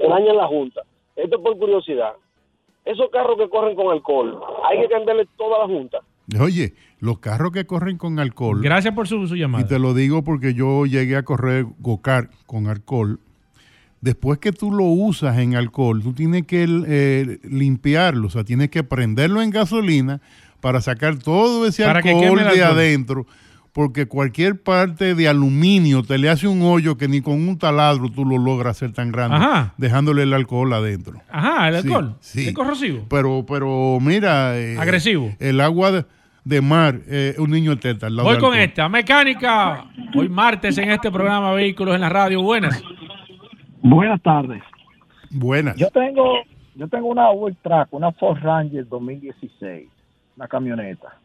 que 0.00 0.08
dañan 0.08 0.36
la 0.36 0.46
junta. 0.46 0.82
Esto 1.16 1.36
es 1.36 1.42
por 1.42 1.56
curiosidad. 1.58 2.12
Esos 2.84 3.10
carros 3.10 3.36
que 3.38 3.48
corren 3.48 3.74
con 3.74 3.90
alcohol, 3.90 4.38
hay 4.64 4.80
que 4.80 4.88
cambiarle 4.88 5.26
toda 5.36 5.58
la 5.60 5.66
junta. 5.66 5.98
Oye, 6.40 6.74
los 7.00 7.18
carros 7.18 7.50
que 7.52 7.66
corren 7.66 7.98
con 7.98 8.18
alcohol. 8.18 8.60
Gracias 8.62 8.94
por 8.94 9.06
su, 9.08 9.26
su 9.26 9.36
Y 9.36 9.40
llamada. 9.40 9.66
te 9.66 9.78
lo 9.78 9.94
digo 9.94 10.22
porque 10.22 10.54
yo 10.54 10.86
llegué 10.86 11.16
a 11.16 11.24
correr 11.24 11.66
go-kart 11.78 12.30
con 12.46 12.66
alcohol. 12.68 13.18
Después 14.00 14.38
que 14.38 14.52
tú 14.52 14.70
lo 14.70 14.84
usas 14.84 15.38
en 15.38 15.56
alcohol, 15.56 16.02
tú 16.02 16.12
tienes 16.12 16.46
que 16.46 16.64
eh, 16.86 17.38
limpiarlo, 17.44 18.26
o 18.26 18.30
sea, 18.30 18.44
tienes 18.44 18.70
que 18.70 18.84
prenderlo 18.84 19.40
en 19.40 19.50
gasolina 19.50 20.20
para 20.60 20.80
sacar 20.80 21.16
todo 21.18 21.66
ese 21.66 21.84
Para 21.84 22.02
que 22.02 22.10
alcohol 22.10 22.38
de 22.38 22.44
alcohol. 22.48 22.62
adentro, 22.78 23.26
porque 23.72 24.06
cualquier 24.06 24.62
parte 24.62 25.14
de 25.14 25.28
aluminio 25.28 26.02
te 26.02 26.16
le 26.18 26.30
hace 26.30 26.48
un 26.48 26.62
hoyo 26.62 26.96
que 26.96 27.08
ni 27.08 27.20
con 27.20 27.34
un 27.46 27.58
taladro 27.58 28.10
tú 28.10 28.24
lo 28.24 28.38
logras 28.38 28.76
hacer 28.76 28.92
tan 28.92 29.12
grande, 29.12 29.36
Ajá. 29.36 29.74
dejándole 29.76 30.22
el 30.22 30.32
alcohol 30.32 30.72
adentro. 30.72 31.20
Ajá, 31.30 31.68
el 31.68 31.76
alcohol. 31.76 32.16
sí. 32.20 32.48
Es 32.48 32.54
corrosivo. 32.54 33.04
Pero, 33.10 33.44
pero 33.46 33.98
mira, 34.00 34.58
eh, 34.58 34.78
Agresivo. 34.78 35.30
El 35.38 35.60
agua 35.60 35.92
de, 35.92 36.04
de 36.44 36.60
mar, 36.62 37.00
eh, 37.06 37.34
un 37.38 37.50
niño 37.50 37.72
de 37.72 37.76
teta. 37.76 38.06
al 38.06 38.16
lado 38.16 38.28
Voy 38.28 38.36
del 38.36 38.40
con 38.42 38.52
alcohol. 38.54 38.66
esta. 38.68 38.88
Mecánica. 38.88 39.84
Hoy 40.14 40.28
martes 40.30 40.78
en 40.78 40.90
este 40.90 41.10
programa 41.10 41.52
Vehículos 41.52 41.94
en 41.96 42.00
la 42.00 42.08
Radio. 42.08 42.40
Buenas. 42.42 42.82
Buenas 43.82 44.22
tardes. 44.22 44.62
Buenas. 45.30 45.76
Yo 45.76 45.88
tengo, 45.90 46.38
yo 46.76 46.88
tengo 46.88 47.08
una 47.08 47.26
Track, 47.62 47.88
una 47.92 48.10
Ford 48.12 48.38
Ranger 48.42 48.88
2016, 48.88 49.88
una 50.36 50.48
camioneta. 50.48 51.16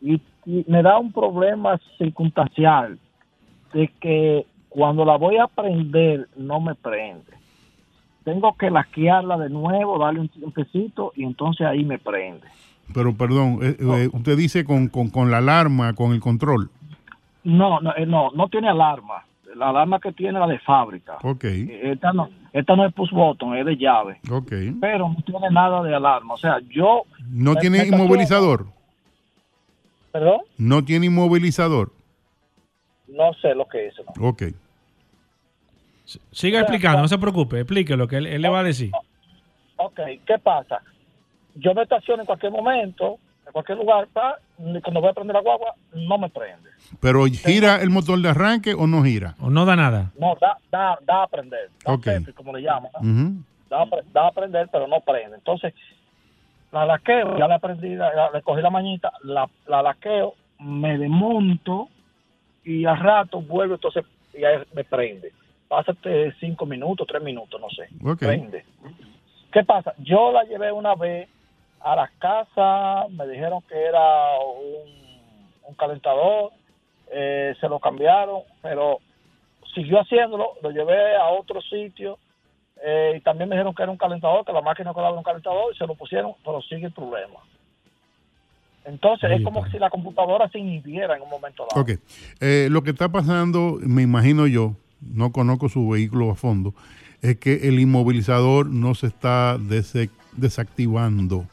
Y, 0.00 0.20
y 0.46 0.64
me 0.68 0.82
da 0.82 0.98
un 0.98 1.12
problema 1.12 1.78
circunstancial 1.98 2.98
de 3.72 3.88
que 4.00 4.46
cuando 4.68 5.04
la 5.04 5.16
voy 5.16 5.36
a 5.38 5.46
prender 5.46 6.28
no 6.36 6.60
me 6.60 6.74
prende. 6.74 7.32
Tengo 8.24 8.54
que 8.56 8.70
laquearla 8.70 9.38
de 9.38 9.48
nuevo, 9.48 9.98
darle 9.98 10.20
un 10.20 10.28
tiempecito 10.28 11.12
y 11.16 11.24
entonces 11.24 11.66
ahí 11.66 11.84
me 11.84 11.98
prende. 11.98 12.46
Pero 12.94 13.14
perdón, 13.14 13.58
eh, 13.62 13.76
eh, 13.78 14.08
usted 14.12 14.36
dice 14.36 14.64
con, 14.64 14.88
con, 14.88 15.10
con 15.10 15.30
la 15.30 15.38
alarma, 15.38 15.94
con 15.94 16.12
el 16.12 16.20
control. 16.20 16.70
No, 17.44 17.80
no, 17.80 17.94
eh, 17.96 18.06
no, 18.06 18.30
no 18.32 18.48
tiene 18.48 18.68
alarma. 18.68 19.24
La 19.54 19.70
alarma 19.70 19.98
que 19.98 20.12
tiene 20.12 20.38
es 20.38 20.40
la 20.40 20.46
de 20.46 20.58
fábrica. 20.58 21.18
Ok, 21.22 21.44
Esta 21.44 22.12
no, 22.12 22.28
esta 22.52 22.76
no 22.76 22.86
es 22.86 22.94
push 22.94 23.10
button, 23.10 23.56
es 23.56 23.66
de 23.66 23.76
llave. 23.76 24.20
ok. 24.30 24.52
Pero 24.80 25.08
no 25.08 25.16
tiene 25.24 25.50
nada 25.50 25.82
de 25.82 25.94
alarma. 25.94 26.34
O 26.34 26.38
sea, 26.38 26.58
yo 26.68 27.02
¿No 27.30 27.56
tiene 27.56 27.86
inmovilizador? 27.86 28.66
¿Perdón? 30.12 30.40
¿No 30.56 30.84
tiene 30.84 31.06
inmovilizador? 31.06 31.92
No 33.08 33.32
sé 33.34 33.54
lo 33.54 33.66
que 33.68 33.88
es. 33.88 33.94
¿no? 34.16 34.28
Ok. 34.28 34.42
Siga 36.32 36.60
explicando, 36.60 37.02
no 37.02 37.08
se 37.08 37.18
preocupe. 37.18 37.60
Explique 37.60 37.96
lo 37.96 38.08
que 38.08 38.16
él, 38.16 38.26
él 38.26 38.40
le 38.40 38.48
va 38.48 38.60
a 38.60 38.64
decir. 38.64 38.90
Ok, 39.76 40.00
¿qué 40.26 40.38
pasa? 40.42 40.80
Yo 41.54 41.74
me 41.74 41.82
estaciono 41.82 42.22
en 42.22 42.26
cualquier 42.26 42.52
momento, 42.52 43.18
en 43.48 43.52
cualquier 43.52 43.78
lugar, 43.78 44.06
pa, 44.12 44.36
cuando 44.56 45.00
voy 45.00 45.10
a 45.10 45.12
prender 45.14 45.34
la 45.34 45.40
guagua, 45.42 45.74
no 45.94 46.18
me 46.18 46.28
prende. 46.30 46.68
¿Pero 47.00 47.24
gira 47.26 47.82
el 47.82 47.90
motor 47.90 48.18
de 48.20 48.28
arranque 48.28 48.74
o 48.74 48.86
no 48.86 49.02
gira? 49.02 49.34
O 49.40 49.50
no 49.50 49.64
da 49.66 49.74
nada. 49.76 50.12
No, 50.18 50.36
da, 50.40 50.56
da, 50.70 50.98
da 51.02 51.22
a 51.24 51.26
prender. 51.26 51.70
Da 51.84 51.92
Ok. 51.94 52.04
pepe, 52.04 52.32
como 52.34 52.52
le 52.56 52.62
llaman. 52.62 52.90
da, 53.68 53.84
da 54.12 54.26
a 54.28 54.32
prender, 54.32 54.68
pero 54.70 54.86
no 54.86 55.00
prende. 55.00 55.36
Entonces, 55.36 55.74
la 56.72 56.84
laqueo, 56.86 57.38
ya 57.38 57.48
la 57.48 57.56
aprendí, 57.56 57.94
la- 57.96 58.12
la- 58.14 58.30
le 58.30 58.42
cogí 58.42 58.60
la 58.62 58.70
mañita, 58.70 59.10
la, 59.24 59.48
la 59.66 59.82
laqueo, 59.82 60.34
me 60.60 60.98
desmonto 60.98 61.88
y 62.64 62.84
al 62.84 62.98
rato 62.98 63.40
vuelvo, 63.40 63.74
entonces 63.74 64.04
y 64.34 64.44
ahí 64.44 64.58
me 64.74 64.84
prende. 64.84 65.32
Pásate 65.68 66.32
cinco 66.40 66.64
minutos, 66.66 67.06
tres 67.06 67.22
minutos, 67.22 67.60
no 67.60 67.68
sé. 67.70 67.88
Prende. 68.16 68.64
¿Qué 69.52 69.64
pasa? 69.64 69.94
Yo 69.98 70.32
la 70.32 70.44
llevé 70.44 70.70
una 70.72 70.94
vez 70.94 71.28
a 71.80 71.96
la 71.96 72.10
casa, 72.18 73.06
me 73.10 73.26
dijeron 73.26 73.62
que 73.68 73.80
era 73.80 74.38
un, 74.40 75.20
un 75.68 75.74
calentador, 75.74 76.52
eh, 77.12 77.54
se 77.60 77.68
lo 77.68 77.78
cambiaron, 77.78 78.42
pero 78.62 78.98
siguió 79.74 80.00
haciéndolo, 80.00 80.54
lo 80.62 80.70
llevé 80.70 81.16
a 81.16 81.28
otro 81.28 81.60
sitio 81.62 82.18
eh, 82.84 83.14
y 83.16 83.20
también 83.20 83.48
me 83.48 83.56
dijeron 83.56 83.74
que 83.74 83.82
era 83.82 83.92
un 83.92 83.98
calentador, 83.98 84.44
que 84.44 84.52
la 84.52 84.60
máquina 84.60 84.92
colaba 84.92 85.16
un 85.16 85.22
calentador 85.22 85.72
y 85.74 85.78
se 85.78 85.86
lo 85.86 85.94
pusieron, 85.94 86.32
pero 86.44 86.60
sigue 86.62 86.86
el 86.86 86.92
problema. 86.92 87.40
Entonces 88.84 89.30
es 89.30 89.44
como 89.44 89.66
si 89.68 89.78
la 89.78 89.90
computadora 89.90 90.48
se 90.48 90.58
inhibiera 90.58 91.16
en 91.16 91.22
un 91.22 91.28
momento 91.28 91.66
dado. 91.68 91.82
Ok. 91.82 92.00
Eh, 92.40 92.68
lo 92.70 92.82
que 92.82 92.90
está 92.90 93.10
pasando, 93.10 93.76
me 93.82 94.02
imagino 94.02 94.46
yo, 94.46 94.72
no 95.00 95.30
conozco 95.30 95.68
su 95.68 95.86
vehículo 95.88 96.30
a 96.30 96.34
fondo, 96.34 96.72
es 97.20 97.36
que 97.36 97.68
el 97.68 97.80
inmovilizador 97.80 98.66
no 98.66 98.94
se 98.94 99.08
está 99.08 99.58
desactivando, 99.58 101.44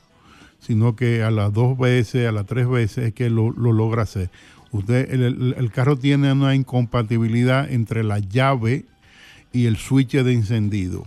sino 0.65 0.95
que 0.95 1.21
a 1.21 1.29
las 1.29 1.53
dos 1.53 1.77
veces, 1.77 2.27
a 2.27 2.31
las 2.31 2.45
tres 2.47 2.67
veces 2.67 3.07
es 3.09 3.13
que 3.13 3.29
lo, 3.29 3.51
lo 3.51 3.71
logra 3.71 4.01
hacer. 4.03 4.29
Usted, 4.71 5.13
el, 5.13 5.53
el- 5.57 5.71
carro 5.71 5.95
tiene 5.97 6.31
una 6.31 6.55
incompatibilidad 6.55 7.71
entre 7.71 8.03
la 8.03 8.17
llave 8.19 8.85
y 9.53 9.67
el 9.67 9.77
switch 9.77 10.13
de 10.13 10.33
encendido. 10.33 11.05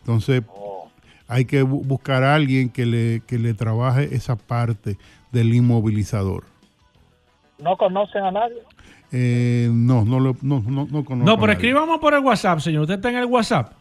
Entonces, 0.00 0.42
hay 1.28 1.44
que 1.44 1.62
bu- 1.64 1.84
buscar 1.84 2.22
a 2.24 2.34
alguien 2.34 2.68
que 2.70 2.86
le, 2.86 3.20
que 3.26 3.38
le 3.38 3.52
trabaje 3.54 4.14
esa 4.14 4.36
parte 4.36 4.96
del 5.30 5.52
inmovilizador. 5.54 6.44
¿No 7.58 7.76
conocen 7.76 8.24
a 8.24 8.30
nadie? 8.30 8.62
Eh, 9.12 9.68
no, 9.72 10.04
no, 10.04 10.18
lo, 10.18 10.36
no, 10.42 10.62
no, 10.66 10.86
no 10.90 11.04
conozco. 11.04 11.14
No, 11.16 11.34
pero 11.36 11.46
nadie. 11.48 11.52
escribamos 11.52 12.00
por 12.00 12.14
el 12.14 12.20
WhatsApp, 12.20 12.60
señor. 12.60 12.82
Usted 12.82 12.94
está 12.94 13.10
en 13.10 13.16
el 13.16 13.26
WhatsApp. 13.26 13.72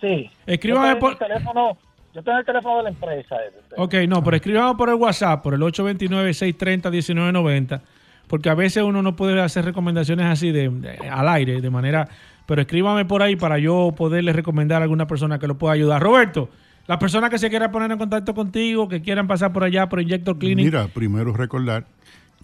Sí. 0.00 0.30
Escríbame 0.46 0.96
por- 0.96 1.12
el 1.12 1.18
teléfono, 1.18 1.76
yo 2.14 2.22
tengo 2.22 2.38
el 2.38 2.44
teléfono 2.44 2.78
de 2.78 2.82
la 2.84 2.88
empresa. 2.90 3.36
eh. 3.36 3.52
Ok, 3.76 3.94
no, 4.08 4.22
pero 4.24 4.36
escríbame 4.36 4.76
por 4.76 4.88
el 4.88 4.94
WhatsApp, 4.96 5.42
por 5.42 5.54
el 5.54 5.60
829-630-1990, 5.60 7.80
porque 8.26 8.48
a 8.50 8.54
veces 8.54 8.82
uno 8.82 9.02
no 9.02 9.16
puede 9.16 9.40
hacer 9.40 9.64
recomendaciones 9.64 10.26
así 10.26 10.50
de, 10.52 10.68
de- 10.68 11.08
al 11.08 11.28
aire, 11.28 11.60
de 11.60 11.70
manera... 11.70 12.08
Pero 12.46 12.62
escríbame 12.62 13.04
por 13.04 13.22
ahí 13.22 13.36
para 13.36 13.60
yo 13.60 13.94
poderle 13.96 14.32
recomendar 14.32 14.82
a 14.82 14.84
alguna 14.84 15.06
persona 15.06 15.38
que 15.38 15.46
lo 15.46 15.56
pueda 15.56 15.74
ayudar. 15.74 16.02
Roberto, 16.02 16.50
las 16.88 16.98
personas 16.98 17.30
que 17.30 17.38
se 17.38 17.48
quieran 17.48 17.70
poner 17.70 17.92
en 17.92 17.98
contacto 17.98 18.34
contigo, 18.34 18.88
que 18.88 19.00
quieran 19.02 19.28
pasar 19.28 19.52
por 19.52 19.62
allá 19.62 19.88
por 19.88 20.00
Injector 20.00 20.36
Clinic. 20.36 20.64
Mira, 20.64 20.88
primero 20.88 21.32
recordar 21.32 21.84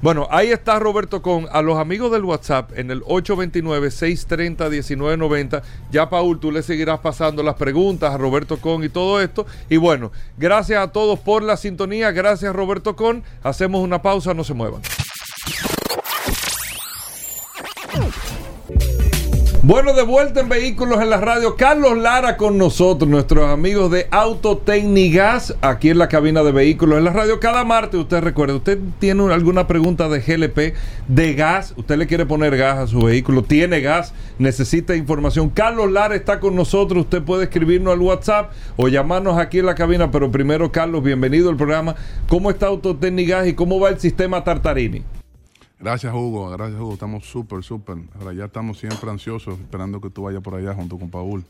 Bueno, 0.00 0.28
ahí 0.30 0.52
está 0.52 0.78
Roberto 0.78 1.22
con 1.22 1.48
a 1.50 1.60
los 1.60 1.76
amigos 1.76 2.12
del 2.12 2.24
WhatsApp 2.24 2.70
en 2.78 2.92
el 2.92 3.02
829-630-1990. 3.02 5.60
Ya, 5.90 6.08
Paul, 6.08 6.38
tú 6.38 6.52
le 6.52 6.62
seguirás 6.62 7.00
pasando 7.00 7.42
las 7.42 7.56
preguntas 7.56 8.14
a 8.14 8.16
Roberto 8.16 8.60
Con 8.60 8.84
y 8.84 8.88
todo 8.88 9.20
esto. 9.20 9.44
Y 9.68 9.76
bueno, 9.76 10.12
gracias 10.36 10.80
a 10.80 10.92
todos 10.92 11.18
por 11.18 11.42
la 11.42 11.56
sintonía. 11.56 12.12
Gracias, 12.12 12.54
Roberto 12.54 12.94
Con. 12.94 13.24
Hacemos 13.42 13.82
una 13.82 14.00
pausa, 14.00 14.34
no 14.34 14.44
se 14.44 14.54
muevan. 14.54 14.82
Bueno, 19.68 19.92
de 19.92 20.00
vuelta 20.02 20.40
en 20.40 20.48
Vehículos 20.48 20.98
en 21.02 21.10
la 21.10 21.18
Radio. 21.18 21.54
Carlos 21.54 21.98
Lara 21.98 22.38
con 22.38 22.56
nosotros, 22.56 23.06
nuestros 23.06 23.50
amigos 23.50 23.90
de 23.90 24.06
Autotecnigas, 24.10 25.54
aquí 25.60 25.90
en 25.90 25.98
la 25.98 26.08
cabina 26.08 26.42
de 26.42 26.52
Vehículos 26.52 26.96
en 26.96 27.04
la 27.04 27.12
Radio. 27.12 27.38
Cada 27.38 27.64
martes, 27.64 28.00
usted 28.00 28.22
recuerda, 28.22 28.54
usted 28.54 28.78
tiene 28.98 29.22
un- 29.22 29.30
alguna 29.30 29.66
pregunta 29.66 30.08
de 30.08 30.20
GLP, 30.20 30.72
de 31.06 31.34
gas, 31.34 31.74
usted 31.76 31.98
le 31.98 32.06
quiere 32.06 32.24
poner 32.24 32.56
gas 32.56 32.78
a 32.78 32.86
su 32.86 33.02
vehículo, 33.02 33.42
tiene 33.42 33.82
gas, 33.82 34.14
necesita 34.38 34.96
información. 34.96 35.50
Carlos 35.50 35.92
Lara 35.92 36.14
está 36.14 36.40
con 36.40 36.56
nosotros, 36.56 37.02
usted 37.04 37.20
puede 37.22 37.44
escribirnos 37.44 37.92
al 37.92 38.00
WhatsApp 38.00 38.52
o 38.78 38.88
llamarnos 38.88 39.36
aquí 39.36 39.58
en 39.58 39.66
la 39.66 39.74
cabina, 39.74 40.10
pero 40.10 40.30
primero, 40.30 40.72
Carlos, 40.72 41.02
bienvenido 41.02 41.50
al 41.50 41.56
programa. 41.58 41.94
¿Cómo 42.26 42.48
está 42.48 42.68
Autotecnigas 42.68 43.46
y 43.46 43.52
cómo 43.52 43.78
va 43.78 43.90
el 43.90 44.00
sistema 44.00 44.42
Tartarini? 44.42 45.02
Gracias, 45.80 46.12
Hugo. 46.12 46.50
Gracias, 46.50 46.80
Hugo. 46.80 46.94
Estamos 46.94 47.24
súper, 47.24 47.62
súper. 47.62 47.98
Ahora 48.18 48.32
ya 48.32 48.46
estamos 48.46 48.78
siempre 48.78 49.08
ansiosos, 49.10 49.60
esperando 49.60 50.00
que 50.00 50.10
tú 50.10 50.22
vayas 50.22 50.42
por 50.42 50.54
allá 50.54 50.74
junto 50.74 50.98
con 50.98 51.08
Paul. 51.10 51.44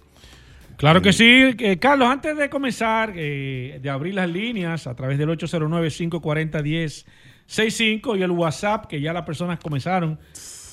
Claro 0.76 1.01
que 1.03 1.12
sí. 1.12 1.57
Eh, 1.59 1.79
Carlos, 1.79 2.09
antes 2.09 2.37
de 2.37 2.49
comenzar, 2.49 3.12
eh, 3.16 3.81
de 3.83 3.91
abrir 3.91 4.14
las 4.14 4.31
líneas 4.31 4.87
a 4.87 4.95
través 4.95 5.18
del 5.18 5.29
809-540-1065 5.31 8.16
y 8.16 8.22
el 8.22 8.31
WhatsApp, 8.31 8.87
que 8.87 9.01
ya 9.01 9.12
las 9.12 9.24
personas 9.24 9.59
comenzaron 9.59 10.20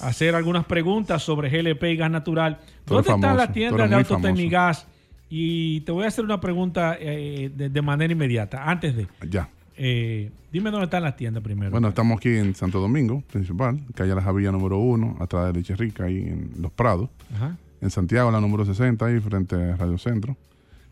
a 0.02 0.08
hacer 0.08 0.36
algunas 0.36 0.66
preguntas 0.66 1.24
sobre 1.24 1.50
GLP 1.50 1.86
y 1.86 1.96
gas 1.96 2.12
natural. 2.12 2.60
¿Dónde 2.86 3.00
eres 3.00 3.08
están 3.08 3.22
famoso, 3.22 3.38
las 3.38 3.52
tiendas 3.52 3.90
de 3.90 3.96
Autotecnigas? 3.96 4.86
Y 5.28 5.82
te 5.82 5.92
voy 5.92 6.04
a 6.04 6.10
hacer 6.10 6.24
una 6.24 6.40
pregunta 6.40 6.98
eh, 7.00 7.50
de, 7.52 7.70
de 7.70 7.82
manera 7.82 8.14
inmediata. 8.14 8.64
Antes 8.64 8.96
de. 8.96 9.08
Ya. 9.28 9.50
Eh, 9.78 10.32
dime 10.52 10.72
dónde 10.72 10.86
están 10.86 11.04
las 11.04 11.16
tiendas 11.18 11.44
primero. 11.44 11.72
Bueno, 11.72 11.90
estamos 11.90 12.18
aquí 12.18 12.30
en 12.30 12.56
Santo 12.56 12.80
Domingo, 12.80 13.22
principal, 13.32 13.80
calle 13.94 14.16
La 14.16 14.22
Javilla 14.22 14.52
número 14.52 14.78
1, 14.80 15.18
atrás 15.20 15.48
de 15.48 15.54
Leche 15.54 15.76
Rica, 15.76 16.06
ahí 16.06 16.18
en 16.20 16.52
Los 16.60 16.72
Prados. 16.72 17.10
Ajá. 17.36 17.58
En 17.82 17.90
Santiago, 17.90 18.32
la 18.32 18.40
número 18.42 18.66
60, 18.66 19.06
ahí 19.06 19.20
frente 19.20 19.56
a 19.56 19.76
Radio 19.76 19.98
Centro. 19.98 20.36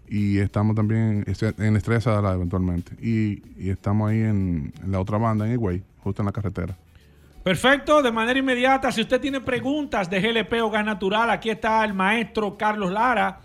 Y 0.07 0.37
estamos 0.39 0.75
también 0.75 1.23
este- 1.27 1.53
en 1.65 1.75
Estrella 1.77 2.01
Sadala, 2.01 2.33
eventualmente. 2.33 2.93
Y, 3.01 3.41
y 3.57 3.69
estamos 3.69 4.11
ahí 4.11 4.19
en, 4.19 4.73
en 4.83 4.91
la 4.91 4.99
otra 4.99 5.17
banda, 5.17 5.45
en 5.47 5.53
Higüey, 5.53 5.81
justo 5.99 6.21
en 6.21 6.25
la 6.27 6.31
carretera. 6.31 6.75
Perfecto, 7.43 8.01
de 8.01 8.11
manera 8.11 8.37
inmediata, 8.39 8.91
si 8.91 9.01
usted 9.01 9.19
tiene 9.19 9.41
preguntas 9.41 10.09
de 10.09 10.21
GLP 10.21 10.61
o 10.61 10.69
gas 10.69 10.85
natural, 10.85 11.29
aquí 11.29 11.49
está 11.49 11.83
el 11.83 11.93
maestro 11.93 12.57
Carlos 12.57 12.91
Lara. 12.91 13.39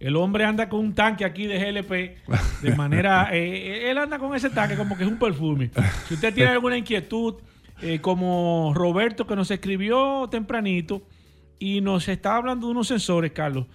El 0.00 0.16
hombre 0.16 0.44
anda 0.44 0.68
con 0.70 0.80
un 0.80 0.94
tanque 0.94 1.26
aquí 1.26 1.46
de 1.46 1.58
GLP, 1.58 2.62
de 2.62 2.74
manera, 2.76 3.28
eh, 3.32 3.90
él 3.90 3.98
anda 3.98 4.18
con 4.18 4.34
ese 4.34 4.48
tanque 4.48 4.74
como 4.74 4.96
que 4.96 5.04
es 5.04 5.10
un 5.10 5.18
perfume. 5.18 5.70
Si 6.08 6.14
usted 6.14 6.34
tiene 6.34 6.50
alguna 6.50 6.78
inquietud, 6.78 7.34
eh, 7.82 8.00
como 8.00 8.72
Roberto 8.74 9.26
que 9.26 9.36
nos 9.36 9.50
escribió 9.50 10.28
tempranito 10.30 11.02
y 11.58 11.80
nos 11.82 12.08
está 12.08 12.36
hablando 12.36 12.66
de 12.66 12.72
unos 12.72 12.88
sensores, 12.88 13.32
Carlos, 13.32 13.66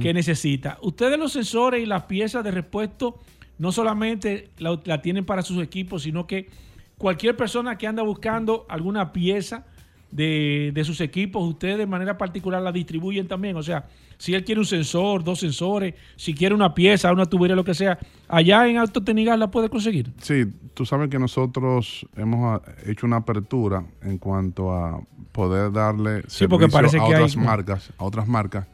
que 0.00 0.14
necesita. 0.14 0.78
Ustedes 0.82 1.18
los 1.18 1.32
sensores 1.32 1.82
y 1.82 1.86
las 1.86 2.04
piezas 2.04 2.42
de 2.42 2.50
repuesto 2.50 3.20
no 3.58 3.70
solamente 3.70 4.50
la, 4.58 4.80
la 4.84 5.02
tienen 5.02 5.24
para 5.24 5.42
sus 5.42 5.62
equipos, 5.62 6.02
sino 6.02 6.26
que 6.26 6.48
cualquier 6.96 7.36
persona 7.36 7.76
que 7.76 7.86
anda 7.86 8.02
buscando 8.02 8.66
alguna 8.68 9.12
pieza 9.12 9.66
de, 10.10 10.70
de 10.72 10.84
sus 10.84 11.00
equipos, 11.00 11.42
ustedes 11.46 11.76
de 11.76 11.86
manera 11.86 12.16
particular 12.16 12.62
la 12.62 12.72
distribuyen 12.72 13.28
también. 13.28 13.56
O 13.56 13.62
sea, 13.62 13.86
si 14.24 14.34
él 14.34 14.42
quiere 14.42 14.58
un 14.58 14.64
sensor, 14.66 15.22
dos 15.22 15.40
sensores, 15.40 15.94
si 16.16 16.32
quiere 16.32 16.54
una 16.54 16.72
pieza, 16.72 17.12
una 17.12 17.26
tubería, 17.26 17.54
lo 17.54 17.62
que 17.62 17.74
sea, 17.74 17.98
allá 18.26 18.66
en 18.66 18.78
Autotecnigas 18.78 19.38
la 19.38 19.50
puede 19.50 19.68
conseguir. 19.68 20.10
Sí, 20.22 20.46
tú 20.72 20.86
sabes 20.86 21.10
que 21.10 21.18
nosotros 21.18 22.06
hemos 22.16 22.58
ah, 22.58 22.72
hecho 22.86 23.04
una 23.06 23.16
apertura 23.16 23.84
en 24.00 24.16
cuanto 24.16 24.72
a 24.72 24.98
poder 25.30 25.70
darle 25.72 26.22
Sí, 26.26 26.46
porque 26.48 26.68
parece 26.68 26.96
a 26.98 27.00
que 27.00 27.06
hay- 27.14 27.22
otras 27.22 27.36
marcas, 27.36 27.92
a 27.98 28.04
otras 28.04 28.26
marcas 28.26 28.66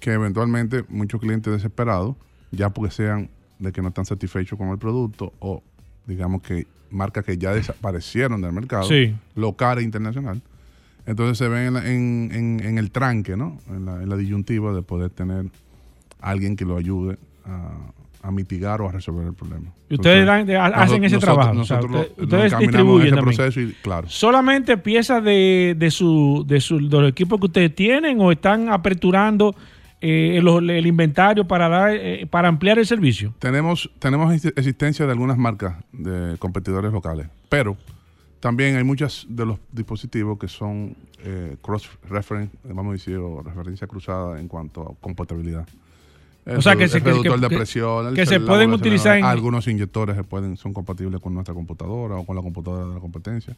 que 0.00 0.12
eventualmente 0.14 0.84
muchos 0.88 1.20
clientes 1.20 1.52
desesperados, 1.52 2.16
ya 2.50 2.70
porque 2.70 2.90
sean 2.90 3.28
de 3.58 3.72
que 3.72 3.82
no 3.82 3.88
están 3.88 4.06
satisfechos 4.06 4.56
con 4.58 4.68
el 4.70 4.78
producto 4.78 5.34
o 5.40 5.62
digamos 6.06 6.40
que 6.40 6.66
marcas 6.90 7.26
que 7.26 7.36
ya 7.36 7.52
desaparecieron 7.52 8.40
del 8.40 8.52
mercado, 8.52 8.84
Sí. 8.84 9.14
local 9.34 9.80
e 9.80 9.82
internacional. 9.82 10.40
Entonces 11.08 11.38
se 11.38 11.48
ven 11.48 11.76
en, 11.76 11.86
en- 11.86 12.30
en- 12.32 12.60
en 12.66 12.78
el 12.78 12.90
tranque, 12.90 13.36
¿no? 13.36 13.58
En 13.70 13.86
la, 13.86 14.02
en 14.02 14.08
la 14.08 14.16
disyuntiva 14.16 14.72
de 14.74 14.82
poder 14.82 15.10
tener 15.10 15.46
alguien 16.20 16.54
que 16.54 16.64
lo 16.64 16.76
ayude 16.76 17.16
a, 17.46 17.70
a 18.28 18.30
mitigar 18.30 18.80
o 18.82 18.88
a 18.88 18.92
resolver 18.92 19.26
el 19.26 19.32
problema. 19.32 19.70
Y 19.88 19.94
ustedes 19.94 20.26
dan- 20.26 20.46
nosotros- 20.46 20.72
hacen 20.74 21.04
ese 21.04 21.14
nosotros- 21.16 21.36
trabajo. 21.36 21.60
o 21.60 21.64
sea, 21.64 21.76
nosotros 21.78 22.00
usted- 22.02 22.16
lo- 22.18 22.24
ustedes 22.24 22.58
distribuyen 22.58 23.06
ese 23.06 23.16
también. 23.16 23.36
proceso 23.36 23.60
y 23.60 23.72
claro. 23.80 24.08
¿Solamente 24.10 24.76
piezas 24.76 25.24
de, 25.24 25.74
de, 25.78 25.90
su, 25.90 26.44
de, 26.46 26.60
su, 26.60 26.78
de 26.88 27.00
los 27.00 27.10
equipos 27.10 27.40
que 27.40 27.46
ustedes 27.46 27.74
tienen 27.74 28.20
o 28.20 28.30
están 28.30 28.68
aperturando 28.68 29.54
eh, 30.00 30.40
los- 30.42 30.60
el 30.62 30.86
inventario 30.86 31.46
para, 31.48 31.68
dar, 31.68 31.90
eh, 31.92 32.26
para 32.28 32.48
ampliar 32.48 32.78
el 32.78 32.86
servicio? 32.86 33.32
Tenemos, 33.38 33.90
tenemos 33.98 34.32
exi- 34.34 34.52
existencia 34.56 35.06
de 35.06 35.12
algunas 35.12 35.38
marcas 35.38 35.76
de 35.92 36.36
competidores 36.38 36.92
locales, 36.92 37.28
pero 37.48 37.76
también 38.40 38.76
hay 38.76 38.84
muchos 38.84 39.26
de 39.28 39.46
los 39.46 39.58
dispositivos 39.72 40.38
que 40.38 40.48
son 40.48 40.96
eh, 41.24 41.56
cross-reference, 41.62 42.56
vamos 42.64 42.90
a 42.90 42.92
decir, 42.92 43.16
o 43.16 43.42
referencia 43.42 43.86
cruzada 43.86 44.40
en 44.40 44.48
cuanto 44.48 44.82
a 44.82 44.94
compatibilidad. 45.00 45.66
O 46.46 46.62
sea, 46.62 46.76
que 46.76 46.84
el 46.84 46.90
se- 46.90 47.00
que- 47.02 47.10
reductor 47.10 47.34
que- 47.40 47.48
de 47.48 47.56
presión, 47.56 48.06
el 48.06 48.14
que 48.14 48.24
se 48.24 48.34
celular, 48.34 48.48
pueden 48.48 48.72
utilizar 48.72 49.18
en- 49.18 49.24
Algunos 49.24 49.66
inyectores 49.68 50.16
se 50.16 50.24
pueden, 50.24 50.56
son 50.56 50.72
compatibles 50.72 51.20
con 51.20 51.34
nuestra 51.34 51.52
computadora 51.54 52.14
o 52.16 52.24
con 52.24 52.36
la 52.36 52.42
computadora 52.42 52.86
de 52.88 52.94
la 52.94 53.00
competencia. 53.00 53.56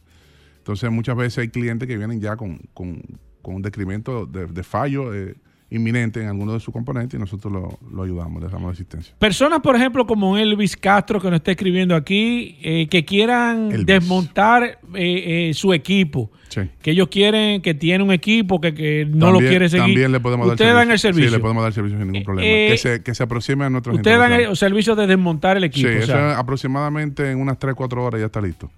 Entonces, 0.58 0.90
muchas 0.90 1.16
veces 1.16 1.38
hay 1.38 1.48
clientes 1.50 1.86
que 1.86 1.96
vienen 1.96 2.20
ya 2.20 2.36
con, 2.36 2.58
con- 2.74 3.02
con 3.42 3.54
un 3.54 3.62
decremento 3.62 4.26
de, 4.26 4.46
de 4.46 4.62
fallo 4.64 5.14
eh, 5.14 5.36
inminente 5.70 6.20
en 6.20 6.28
alguno 6.28 6.52
de 6.52 6.60
sus 6.60 6.72
componentes 6.72 7.16
y 7.16 7.20
nosotros 7.20 7.52
lo, 7.52 7.78
lo 7.92 8.02
ayudamos, 8.02 8.42
le 8.42 8.48
damos 8.48 8.72
asistencia. 8.72 9.14
Personas, 9.18 9.60
por 9.60 9.76
ejemplo, 9.76 10.06
como 10.06 10.36
Elvis 10.36 10.76
Castro, 10.76 11.20
que 11.20 11.28
nos 11.30 11.36
está 11.36 11.52
escribiendo 11.52 11.94
aquí, 11.94 12.58
eh, 12.62 12.88
que 12.88 13.04
quieran 13.04 13.86
desmontar 13.86 14.80
eh, 14.94 15.48
eh, 15.50 15.54
su 15.54 15.72
equipo. 15.72 16.30
Sí. 16.48 16.62
Que 16.82 16.90
ellos 16.90 17.06
quieren, 17.08 17.62
que 17.62 17.74
tiene 17.74 18.02
un 18.02 18.10
equipo 18.10 18.60
que, 18.60 18.74
que 18.74 19.06
no 19.08 19.30
lo 19.30 19.38
quiere 19.38 19.68
seguir. 19.68 19.86
También 19.86 20.10
le 20.10 20.18
podemos 20.18 20.48
dar 20.48 20.54
Ustedes 20.54 20.74
dan 20.74 20.90
el 20.90 20.98
servicio. 20.98 21.30
Sí, 21.30 21.36
le 21.36 21.40
podemos 21.40 21.62
dar 21.62 21.72
servicio 21.72 21.98
sin 21.98 22.10
ningún 22.10 22.24
problema. 22.24 22.48
Eh, 22.48 22.68
que, 22.72 22.78
se, 22.78 23.02
que 23.04 23.14
se 23.14 23.22
aproxime 23.22 23.66
a 23.66 23.70
nuestros 23.70 23.94
Ustedes 23.94 24.18
dan 24.18 24.32
el 24.32 24.56
servicio 24.56 24.96
de 24.96 25.06
desmontar 25.06 25.56
el 25.56 25.64
equipo. 25.64 25.88
Sí, 25.88 25.98
o 25.98 26.06
sea, 26.06 26.36
aproximadamente 26.36 27.30
en 27.30 27.38
unas 27.38 27.56
3, 27.58 27.76
4 27.76 28.04
horas 28.04 28.20
ya 28.20 28.26
está 28.26 28.40
listo. 28.40 28.68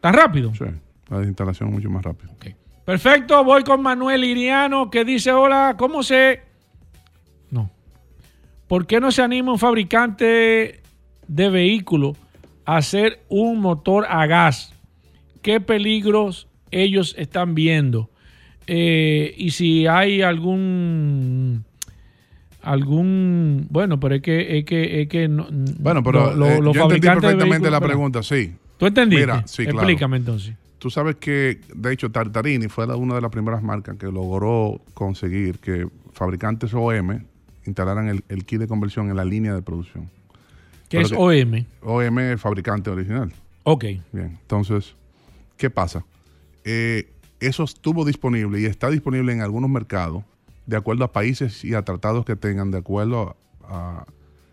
¿Tan 0.00 0.14
rápido? 0.14 0.54
Sí, 0.54 0.64
la 1.10 1.18
desinstalación 1.18 1.68
es 1.68 1.74
mucho 1.74 1.90
más 1.90 2.02
rápido. 2.02 2.32
Perfecto, 2.84 3.44
voy 3.44 3.62
con 3.62 3.80
Manuel 3.82 4.24
Iriano 4.24 4.90
que 4.90 5.04
dice, 5.04 5.30
hola, 5.32 5.76
¿cómo 5.78 6.02
se... 6.02 6.42
No. 7.50 7.70
¿Por 8.66 8.86
qué 8.86 8.98
no 9.00 9.12
se 9.12 9.22
anima 9.22 9.52
un 9.52 9.58
fabricante 9.58 10.80
de 11.28 11.48
vehículo 11.50 12.16
a 12.64 12.76
hacer 12.78 13.20
un 13.28 13.60
motor 13.60 14.06
a 14.08 14.26
gas 14.26 14.72
qué 15.42 15.60
peligros 15.60 16.48
ellos 16.70 17.14
están 17.18 17.54
viendo 17.54 18.10
eh, 18.66 19.34
y 19.36 19.50
si 19.50 19.86
hay 19.88 20.22
algún 20.22 21.64
algún 22.62 23.66
bueno 23.70 23.98
pero 23.98 24.14
es 24.14 24.22
que 24.22 24.58
es 24.58 24.64
que, 24.64 25.02
es 25.02 25.08
que 25.08 25.26
no- 25.28 25.48
Bueno, 25.50 26.02
pero 26.04 26.34
lo- 26.34 26.46
eh, 26.46 26.60
los 26.62 26.74
yo 26.74 26.82
entendí 26.82 27.06
perfectamente 27.08 27.44
vehículos, 27.44 27.72
la 27.72 27.80
pregunta, 27.80 28.22
sí. 28.22 28.52
¿Tú 28.78 28.86
entendiste? 28.86 29.26
Mira, 29.26 29.46
sí, 29.46 29.64
claro. 29.64 29.78
Explícame 29.80 30.16
entonces. 30.18 30.54
Tú 30.82 30.90
sabes 30.90 31.14
que, 31.14 31.60
de 31.76 31.92
hecho, 31.92 32.10
Tartarini 32.10 32.66
fue 32.66 32.88
la- 32.88 32.96
una 32.96 33.14
de 33.14 33.20
las 33.20 33.30
primeras 33.30 33.62
marcas 33.62 33.96
que 33.98 34.06
logró 34.06 34.80
conseguir 34.94 35.60
que 35.60 35.86
fabricantes 36.12 36.74
OM 36.74 37.20
instalaran 37.66 38.08
el, 38.08 38.24
el 38.28 38.44
kit 38.44 38.58
de 38.58 38.66
conversión 38.66 39.08
en 39.08 39.14
la 39.16 39.24
línea 39.24 39.54
de 39.54 39.62
producción. 39.62 40.10
¿Qué 40.88 40.96
Pero 41.00 41.06
es 41.06 41.12
OM? 41.12 41.64
OM 41.82 42.18
es 42.18 42.40
fabricante 42.40 42.90
original. 42.90 43.32
Ok. 43.62 43.84
Bien, 44.10 44.38
entonces, 44.42 44.96
¿qué 45.56 45.70
pasa? 45.70 46.04
Eh, 46.64 47.08
eso 47.38 47.62
estuvo 47.62 48.04
disponible 48.04 48.60
y 48.60 48.64
está 48.64 48.90
disponible 48.90 49.32
en 49.32 49.40
algunos 49.40 49.70
mercados, 49.70 50.24
de 50.66 50.76
acuerdo 50.76 51.04
a 51.04 51.12
países 51.12 51.64
y 51.64 51.74
a 51.74 51.82
tratados 51.82 52.24
que 52.24 52.34
tengan, 52.34 52.72
de 52.72 52.78
acuerdo 52.78 53.36
a- 53.68 54.04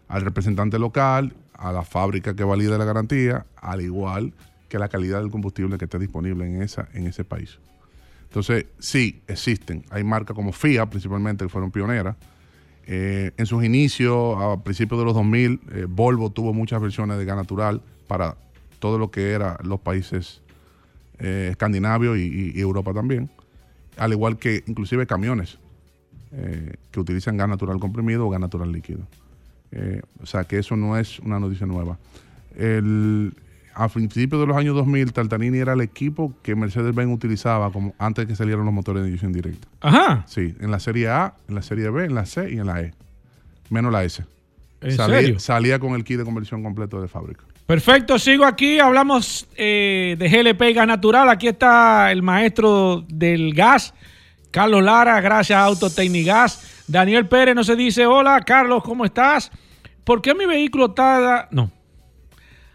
al 0.08 0.22
representante 0.22 0.78
local, 0.78 1.34
a 1.56 1.74
la 1.74 1.82
fábrica 1.82 2.36
que 2.36 2.44
valide 2.44 2.78
la 2.78 2.86
garantía, 2.86 3.48
al 3.56 3.82
igual 3.82 4.32
que 4.70 4.80
la 4.80 4.88
calidad 4.88 5.20
del 5.22 5.32
combustible 5.32 5.78
que 5.78 5.86
esté 5.86 6.00
disponible 6.00 6.46
en, 6.46 6.62
esa, 6.62 6.88
en 6.94 7.08
ese 7.08 7.24
país. 7.26 7.60
Entonces, 8.24 8.66
sí, 8.78 9.22
existen. 9.28 9.84
Hay 9.90 10.04
marcas 10.04 10.36
como 10.36 10.54
FIA, 10.54 10.86
principalmente, 10.90 11.44
que 11.46 11.50
fueron 11.50 11.72
pioneras. 11.72 12.16
Eh, 12.86 13.32
en 13.38 13.46
sus 13.46 13.64
inicios, 13.64 14.38
a 14.40 14.64
principios 14.64 15.00
de 15.00 15.06
los 15.06 15.14
2000, 15.16 15.60
eh, 15.74 15.86
Volvo 15.90 16.30
tuvo 16.30 16.54
muchas 16.54 16.82
versiones 16.82 17.18
de 17.18 17.26
gas 17.26 17.36
natural 17.36 17.82
para 18.08 18.36
todo 18.80 18.98
lo 18.98 19.12
que 19.12 19.32
eran 19.32 19.58
los 19.64 19.80
países 19.80 20.42
eh, 21.20 21.50
escandinavios 21.52 22.18
y, 22.18 22.54
y- 22.56 22.60
Europa 22.60 22.94
también. 22.94 23.30
Al 23.98 24.12
igual 24.14 24.38
que 24.38 24.64
inclusive 24.68 25.06
camiones 25.06 25.58
eh, 26.32 26.76
que 26.92 27.00
utilizan 27.00 27.36
gas 27.38 27.50
natural 27.50 27.80
comprimido 27.80 28.26
o 28.28 28.30
gas 28.30 28.40
natural 28.40 28.72
líquido. 28.72 29.02
Eh, 29.72 30.02
o 30.22 30.26
sea 30.26 30.46
que 30.46 30.58
eso 30.60 30.76
no 30.76 30.98
es 30.98 31.20
una 31.20 31.40
noticia 31.40 31.66
nueva. 31.68 31.98
El, 32.56 33.34
a 33.80 33.88
principios 33.88 34.42
de 34.42 34.48
los 34.48 34.58
años 34.58 34.76
2000, 34.76 35.14
Tartarini 35.14 35.58
era 35.58 35.74
el 35.74 35.82
equipo 35.82 36.34
que 36.44 36.56
Mercedes-Benz 36.56 37.14
utilizaba 37.14 37.72
como 37.72 37.96
antes 37.98 38.26
de 38.26 38.28
que 38.28 38.36
salieran 38.36 38.66
los 38.66 38.74
motores 38.74 39.04
de 39.04 39.08
inyección 39.10 39.32
directa. 39.32 39.68
Ajá. 39.80 40.26
Sí, 40.28 40.54
en 40.60 40.70
la 40.70 40.80
serie 40.80 41.08
A, 41.08 41.34
en 41.48 41.56
la 41.56 41.62
serie 41.62 41.90
B, 41.90 42.06
en 42.06 42.14
la 42.14 42.26
C 42.26 42.52
y 42.52 42.60
en 42.60 42.68
la 42.68 42.82
E. 42.82 42.94
Menos 43.70 43.92
la 43.92 44.04
S. 44.04 44.24
¿En 44.82 44.92
salía, 44.92 45.20
serio? 45.20 45.40
salía 45.40 45.80
con 45.80 45.94
el 45.94 46.04
kit 46.04 46.18
de 46.18 46.26
conversión 46.26 46.62
completo 46.62 47.02
de 47.02 47.08
fábrica. 47.08 47.44
Perfecto, 47.66 48.18
sigo 48.18 48.46
aquí. 48.46 48.80
Hablamos 48.80 49.48
eh, 49.56 50.16
de 50.18 50.28
GLP 50.28 50.62
y 50.64 50.74
gas 50.74 50.88
natural. 50.88 51.30
Aquí 51.30 51.48
está 51.48 52.12
el 52.12 52.22
maestro 52.24 53.06
del 53.08 53.54
gas, 53.54 53.94
Carlos 54.52 54.84
Lara, 54.84 55.22
gracias 55.22 55.58
a 55.58 55.64
Autotecnigas. 55.66 56.84
Daniel 56.88 57.28
Pérez 57.28 57.56
nos 57.56 57.68
dice: 57.78 58.06
Hola, 58.06 58.42
Carlos, 58.42 58.84
¿cómo 58.84 59.06
estás? 59.06 59.52
¿Por 60.04 60.22
qué 60.22 60.34
mi 60.34 60.46
vehículo 60.46 60.92
tarda.? 60.92 61.48
No. 61.52 61.72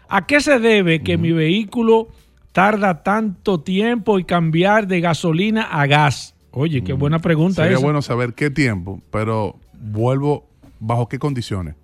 ¿A 0.09 0.25
qué 0.25 0.39
se 0.41 0.59
debe 0.59 1.01
que 1.01 1.17
mi 1.17 1.31
vehículo 1.31 2.07
tarda 2.51 3.03
tanto 3.03 3.61
tiempo 3.61 4.19
y 4.19 4.23
cambiar 4.23 4.87
de 4.87 5.01
gasolina 5.01 5.63
a 5.63 5.85
gas? 5.87 6.35
Oye, 6.51 6.83
qué 6.83 6.93
buena 6.93 7.19
pregunta 7.19 7.63
Sería 7.63 7.77
esa. 7.77 7.85
bueno 7.85 8.01
saber 8.01 8.33
qué 8.33 8.49
tiempo, 8.49 9.01
pero 9.11 9.57
vuelvo 9.73 10.45
bajo 10.79 11.09
qué 11.09 11.19
condiciones. 11.19 11.75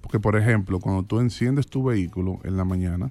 Porque, 0.00 0.20
por 0.20 0.36
ejemplo, 0.36 0.78
cuando 0.78 1.02
tú 1.02 1.18
enciendes 1.18 1.66
tu 1.66 1.82
vehículo 1.82 2.38
en 2.44 2.56
la 2.56 2.64
mañana, 2.64 3.10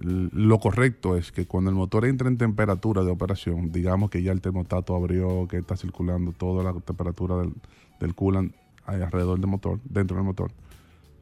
lo 0.00 0.58
correcto 0.58 1.16
es 1.16 1.32
que 1.32 1.46
cuando 1.46 1.70
el 1.70 1.76
motor 1.76 2.06
entre 2.06 2.28
en 2.28 2.38
temperatura 2.38 3.02
de 3.02 3.10
operación, 3.10 3.72
digamos 3.72 4.10
que 4.10 4.22
ya 4.22 4.32
el 4.32 4.40
termostato 4.40 4.96
abrió, 4.96 5.46
que 5.48 5.58
está 5.58 5.76
circulando 5.76 6.32
toda 6.32 6.64
la 6.64 6.72
temperatura 6.80 7.36
del, 7.36 7.52
del 8.00 8.14
coolant 8.14 8.54
alrededor 8.86 9.38
del 9.38 9.50
motor, 9.50 9.80
dentro 9.84 10.16
del 10.16 10.24
motor, 10.24 10.52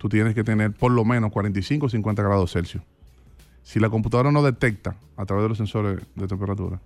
tú 0.05 0.11
tienes 0.11 0.35
que 0.35 0.45
tener 0.45 0.71
por 0.71 0.93
lo 0.93 1.03
menos 1.07 1.33
45 1.33 1.87
o 1.87 1.89
50 1.89 2.23
grados 2.23 2.53
Celsius. 2.53 2.83
Si 3.63 3.81
la 3.81 3.89
computadora 3.89 4.31
no 4.31 4.43
detecta 4.43 4.97
a 5.17 5.25
través 5.25 5.45
de 5.45 5.49
los 5.49 5.57
sensores 5.57 5.99
de 6.15 6.27
temperatura 6.27 6.79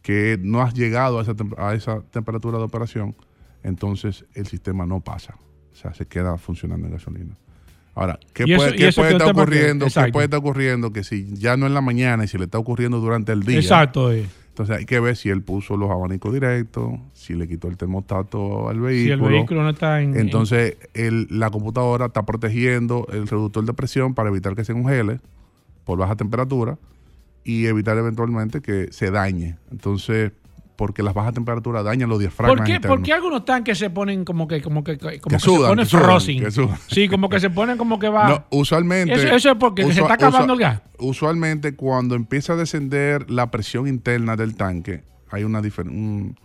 que 0.00 0.38
no 0.40 0.62
has 0.62 0.72
llegado 0.72 1.18
a 1.18 1.22
esa, 1.22 1.32
a 1.58 1.74
esa 1.74 2.02
temperatura 2.02 2.58
de 2.58 2.64
operación, 2.64 3.16
entonces 3.64 4.26
el 4.34 4.46
sistema 4.46 4.86
no 4.86 5.00
pasa. 5.00 5.34
O 5.72 5.76
sea, 5.76 5.92
se 5.92 6.06
queda 6.06 6.38
funcionando 6.38 6.86
en 6.86 6.92
gasolina. 6.92 7.34
Ahora, 7.96 8.20
¿qué 8.32 8.44
eso- 8.44 8.56
puede, 8.58 8.76
qué 8.76 8.92
puede 8.92 9.10
estar 9.10 9.30
ocurriendo? 9.32 9.86
¿Qué 9.86 10.12
puede 10.12 10.24
estar 10.26 10.38
ocurriendo? 10.38 10.92
Que 10.92 11.02
si 11.02 11.34
ya 11.34 11.56
no 11.56 11.66
en 11.66 11.74
la 11.74 11.80
mañana 11.80 12.22
y 12.22 12.28
si 12.28 12.38
le 12.38 12.44
está 12.44 12.58
ocurriendo 12.58 13.00
durante 13.00 13.32
el 13.32 13.42
día. 13.42 13.58
Exacto. 13.58 14.12
eh. 14.12 14.24
Entonces 14.52 14.76
hay 14.76 14.84
que 14.84 15.00
ver 15.00 15.16
si 15.16 15.30
él 15.30 15.40
puso 15.42 15.78
los 15.78 15.90
abanicos 15.90 16.32
directos, 16.34 16.92
si 17.14 17.34
le 17.34 17.48
quitó 17.48 17.68
el 17.68 17.78
termostato 17.78 18.68
al 18.68 18.76
Si 18.76 18.80
vehículo. 18.82 19.26
el 19.28 19.32
vehículo 19.32 19.62
no 19.62 19.70
está 19.70 20.02
en. 20.02 20.14
Entonces 20.14 20.76
el- 20.92 21.26
la 21.30 21.48
computadora 21.50 22.06
está 22.06 22.24
protegiendo 22.24 23.06
el 23.10 23.26
reductor 23.26 23.64
de 23.64 23.72
presión 23.72 24.12
para 24.14 24.28
evitar 24.28 24.54
que 24.54 24.64
se 24.64 24.74
congele 24.74 25.20
por 25.84 25.98
baja 25.98 26.16
temperatura 26.16 26.76
y 27.44 27.64
evitar 27.66 27.96
eventualmente 27.96 28.60
que 28.60 28.88
se 28.92 29.10
dañe. 29.10 29.56
Entonces, 29.70 30.32
porque 30.76 31.02
las 31.02 31.14
bajas 31.14 31.34
temperaturas 31.34 31.84
dañan 31.84 32.08
los 32.08 32.16
¿Por 32.16 32.20
diafragmas 32.20 32.66
qué, 32.66 32.74
internos. 32.74 32.98
por 32.98 33.04
qué 33.04 33.12
algunos 33.12 33.44
tanques 33.44 33.78
se 33.78 33.90
ponen 33.90 34.24
como 34.24 34.48
que, 34.48 34.60
como 34.62 34.82
que, 34.82 34.98
como 34.98 35.20
que, 35.20 35.38
sudan, 35.38 35.60
se 35.60 35.68
ponen 35.68 35.84
que 35.84 35.90
sudan, 35.90 36.04
frozen? 36.04 36.40
que. 36.40 36.94
Sí, 36.94 37.08
como 37.08 37.28
que 37.28 37.40
se 37.40 37.50
ponen 37.50 37.78
como 37.78 37.98
que 37.98 38.08
va. 38.08 38.28
No, 38.28 38.44
usualmente. 38.50 39.14
Eso, 39.14 39.28
eso 39.28 39.50
es 39.50 39.56
porque 39.56 39.84
se 39.92 40.00
está 40.00 40.14
acabando 40.14 40.54
el 40.54 40.58
gas. 40.58 40.82
Usualmente, 40.98 41.74
cuando 41.74 42.14
empieza 42.14 42.54
a 42.54 42.56
descender 42.56 43.30
la 43.30 43.50
presión 43.50 43.88
interna 43.88 44.36
del 44.36 44.56
tanque, 44.56 45.02
hay 45.30 45.44
una 45.44 45.60
un, 45.60 46.36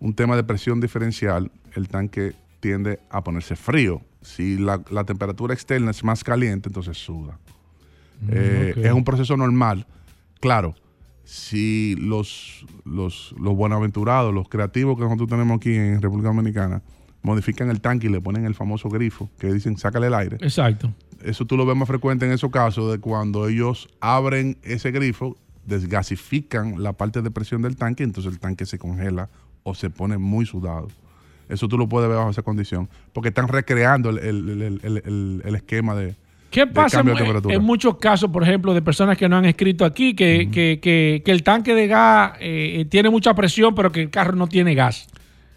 un 0.00 0.14
tema 0.14 0.36
de 0.36 0.44
presión 0.44 0.80
diferencial. 0.80 1.50
El 1.74 1.88
tanque 1.88 2.34
tiende 2.60 3.00
a 3.10 3.22
ponerse 3.24 3.56
frío. 3.56 4.02
Si 4.20 4.56
la, 4.58 4.80
la 4.90 5.04
temperatura 5.04 5.54
externa 5.54 5.90
es 5.90 6.04
más 6.04 6.22
caliente, 6.22 6.68
entonces 6.68 6.96
suda. 6.98 7.38
Eh, 8.30 8.74
ok. 8.76 8.84
Es 8.84 8.92
un 8.92 9.04
proceso 9.04 9.36
normal. 9.36 9.86
Claro, 10.40 10.74
si 11.32 11.96
los, 11.98 12.66
los, 12.84 13.34
los 13.40 13.54
buenaventurados, 13.56 14.34
los 14.34 14.50
creativos 14.50 14.98
que 14.98 15.04
nosotros 15.04 15.30
tenemos 15.30 15.56
aquí 15.56 15.74
en 15.74 16.02
República 16.02 16.28
Dominicana, 16.28 16.82
modifican 17.22 17.70
el 17.70 17.80
tanque 17.80 18.08
y 18.08 18.10
le 18.10 18.20
ponen 18.20 18.44
el 18.44 18.54
famoso 18.54 18.90
grifo 18.90 19.30
que 19.38 19.50
dicen 19.50 19.78
sácale 19.78 20.08
el 20.08 20.14
aire. 20.14 20.36
Exacto. 20.42 20.92
Eso 21.24 21.46
tú 21.46 21.56
lo 21.56 21.64
ves 21.64 21.74
más 21.74 21.88
frecuente 21.88 22.26
en 22.26 22.32
esos 22.32 22.50
casos 22.50 22.92
de 22.92 22.98
cuando 22.98 23.48
ellos 23.48 23.88
abren 24.00 24.58
ese 24.62 24.90
grifo, 24.90 25.34
desgasifican 25.64 26.82
la 26.82 26.92
parte 26.92 27.22
de 27.22 27.30
presión 27.30 27.62
del 27.62 27.76
tanque, 27.76 28.02
entonces 28.02 28.30
el 28.30 28.38
tanque 28.38 28.66
se 28.66 28.78
congela 28.78 29.30
o 29.62 29.74
se 29.74 29.88
pone 29.88 30.18
muy 30.18 30.44
sudado. 30.44 30.88
Eso 31.48 31.66
tú 31.66 31.78
lo 31.78 31.88
puedes 31.88 32.10
ver 32.10 32.18
bajo 32.18 32.28
esa 32.30 32.42
condición, 32.42 32.90
porque 33.14 33.28
están 33.30 33.48
recreando 33.48 34.10
el, 34.10 34.18
el- 34.18 34.48
el- 34.62 34.80
el- 34.82 35.02
el- 35.06 35.42
el 35.46 35.54
esquema 35.54 35.94
de, 35.94 36.14
¿Qué 36.52 36.66
pasa 36.66 37.00
en, 37.48 37.62
muchos 37.62 37.96
casos, 37.96 38.30
por 38.30 38.42
ejemplo, 38.42 38.74
de 38.74 38.82
personas 38.82 39.16
que 39.16 39.28
no 39.28 39.36
han 39.38 39.46
escrito 39.46 39.84
aquí, 39.84 40.14
que, 40.14 40.48
que- 40.52 40.78
que- 40.80 41.22
que 41.24 41.30
el 41.32 41.42
tanque 41.42 41.74
de 41.74 41.86
gas 41.88 42.34
eh, 42.40 42.84
tiene 42.88 43.08
mucha 43.10 43.34
presión, 43.34 43.74
pero 43.74 43.90
que 43.90 44.02
el 44.02 44.10
carro 44.10 44.36
no 44.36 44.46
tiene 44.46 44.74
gas? 44.74 45.08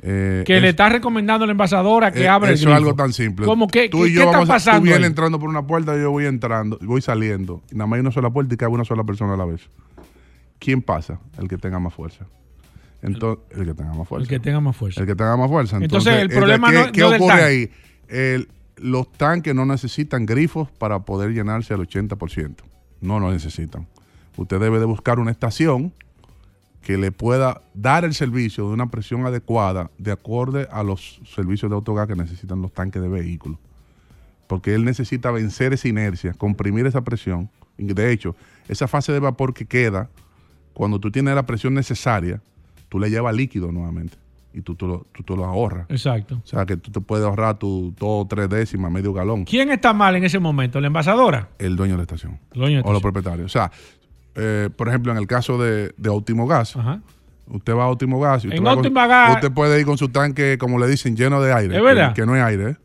Eh, 0.01 0.43
Que 0.45 0.57
es- 0.57 0.61
le 0.61 0.69
está 0.69 0.87
recomendando 0.87 1.43
a 1.43 1.47
la 1.47 1.51
envasadora 1.51 2.11
que 2.11 2.23
eh, 2.23 2.27
abra 2.27 2.49
el 2.49 2.55
Eso 2.55 2.69
es 2.69 2.75
algo 2.75 2.95
tan 2.95 3.11
simple. 3.11 3.45
¿Cómo 3.45 3.67
que, 3.67 3.89
tú 3.89 4.05
y 4.05 4.09
qué 4.09 4.15
yo 4.15 4.21
está 4.21 4.31
vamos 4.37 4.47
pasando? 4.49 4.79
Tú 4.81 4.85
vienes 4.85 5.07
entrando 5.07 5.39
por 5.39 5.49
una 5.49 5.67
puerta, 5.67 5.97
yo 5.97 6.11
voy 6.11 6.25
entrando, 6.27 6.77
voy 6.81 7.01
saliendo. 7.01 7.61
Y 7.71 7.75
nada 7.75 7.87
más 7.87 7.97
hay 7.97 8.01
una 8.01 8.11
sola 8.11 8.29
puerta 8.29 8.53
y 8.53 8.57
cabe 8.57 8.73
una 8.73 8.85
sola 8.85 9.03
persona 9.03 9.33
a 9.33 9.37
la 9.37 9.45
vez. 9.45 9.61
¿Quién 10.59 10.81
pasa? 10.81 11.19
El 11.37 11.47
que 11.49 11.57
tenga 11.57 11.79
más 11.79 11.93
fuerza. 11.93 12.25
Entonces, 13.01 13.43
el, 13.57 13.65
que 13.65 13.73
tenga 13.73 13.93
más 13.93 14.07
fuerza. 14.07 14.23
El 14.23 14.29
que 14.29 14.39
tenga 14.39 14.59
más 14.61 14.75
fuerza. 14.75 15.01
El 15.01 15.07
que 15.07 15.15
tenga 15.15 15.37
más 15.37 15.49
fuerza. 15.49 15.77
Entonces, 15.77 16.13
el 16.21 16.27
¿de 16.29 16.35
problema 16.35 16.71
¿qué, 16.71 16.77
no- 16.77 16.91
¿qué 16.91 17.01
no 17.01 17.09
ocurre 17.15 17.43
ahí? 17.43 17.69
El- 18.07 18.47
los 18.77 19.11
tanques 19.11 19.55
no 19.55 19.65
necesitan 19.65 20.25
grifos 20.25 20.69
para 20.71 20.99
poder 20.99 21.31
llenarse 21.31 21.73
al 21.73 21.81
80%. 21.81 22.55
No 23.01 23.19
lo 23.19 23.31
necesitan. 23.31 23.87
Usted 24.37 24.59
debe 24.59 24.79
de 24.79 24.85
buscar 24.85 25.19
una 25.19 25.31
estación 25.31 25.93
que 26.81 26.97
le 26.97 27.11
pueda 27.11 27.61
dar 27.73 28.05
el 28.05 28.13
servicio 28.13 28.67
de 28.67 28.73
una 28.73 28.91
presión 28.91 29.25
adecuada 29.25 29.89
de 29.97 30.11
acorde 30.11 30.67
a 30.71 30.83
los 30.83 31.19
servicios 31.33 31.71
de 31.71 31.75
autogas 31.75 32.07
que 32.07 32.15
necesitan 32.15 32.61
los 32.61 32.73
tanques 32.73 33.01
de 33.01 33.07
vehículos. 33.07 33.57
Porque 34.47 34.75
él 34.75 34.85
necesita 34.85 35.31
vencer 35.31 35.73
esa 35.73 35.87
inercia, 35.87 36.33
comprimir 36.33 36.85
esa 36.85 37.01
presión. 37.01 37.49
De 37.77 38.11
hecho, 38.11 38.35
esa 38.67 38.87
fase 38.87 39.11
de 39.11 39.19
vapor 39.19 39.53
que 39.53 39.65
queda, 39.65 40.09
cuando 40.73 40.99
tú 40.99 41.11
tienes 41.11 41.33
la 41.33 41.45
presión 41.45 41.73
necesaria, 41.73 42.41
tú 42.89 42.99
le 42.99 43.09
llevas 43.09 43.35
líquido 43.35 43.71
nuevamente 43.71 44.24
y 44.57 44.61
tú, 44.61 44.75
tú, 44.75 44.87
lo, 44.87 45.05
tú, 45.11 45.23
tú 45.23 45.35
lo 45.35 45.45
ahorras. 45.45 45.85
Exacto. 45.89 46.35
O 46.43 46.47
sea, 46.47 46.65
que 46.65 46.77
tú 46.77 46.89
te 46.91 47.01
puedes 47.01 47.25
ahorrar 47.25 47.59
tu 47.59 47.93
dos 47.99 48.23
o 48.23 48.27
tres 48.27 48.47
décimas, 48.49 48.91
medio 48.91 49.11
galón. 49.13 49.43
¿Quién 49.43 49.69
está 49.71 49.93
mal 49.93 50.15
en 50.15 50.23
ese 50.23 50.39
momento? 50.39 50.79
¿La 50.79 50.87
envasadora? 50.87 51.49
El 51.59 51.75
dueño 51.75 51.93
de 51.93 51.97
la 51.97 52.03
estación. 52.03 52.39
El 52.53 52.59
dueño 52.61 52.77
de 52.77 52.83
la 52.83 52.89
o 52.89 52.93
los 52.93 52.97
estación. 52.99 53.13
propietarios. 53.13 53.45
O 53.45 53.49
sea, 53.53 53.71
eh, 54.35 54.69
por 54.75 54.87
ejemplo, 54.87 55.11
en 55.11 55.17
el 55.17 55.27
caso 55.27 55.57
de, 55.57 55.93
de 55.97 56.09
Óptimo 56.09 56.47
Gas, 56.47 56.75
usted 57.47 57.73
va 57.75 57.83
a 57.83 57.87
Óptimo 57.87 58.19
Gas 58.19 58.43
y 58.45 58.47
usted, 58.47 58.57
En 58.59 58.65
va 58.65 58.75
con- 58.75 58.93
Gas- 58.93 59.35
usted 59.35 59.51
puede 59.51 59.79
ir 59.79 59.85
con 59.85 59.97
su 59.97 60.09
tanque, 60.09 60.57
como 60.57 60.79
le 60.79 60.87
dicen, 60.87 61.15
lleno 61.15 61.41
de 61.41 61.53
aire. 61.53 61.75
¿Es 61.77 61.83
verdad? 61.83 62.13
Que, 62.13 62.21
que 62.21 62.25
no 62.25 62.35
es 62.35 62.41
aire. 62.43 62.69
¿eh? 62.71 62.75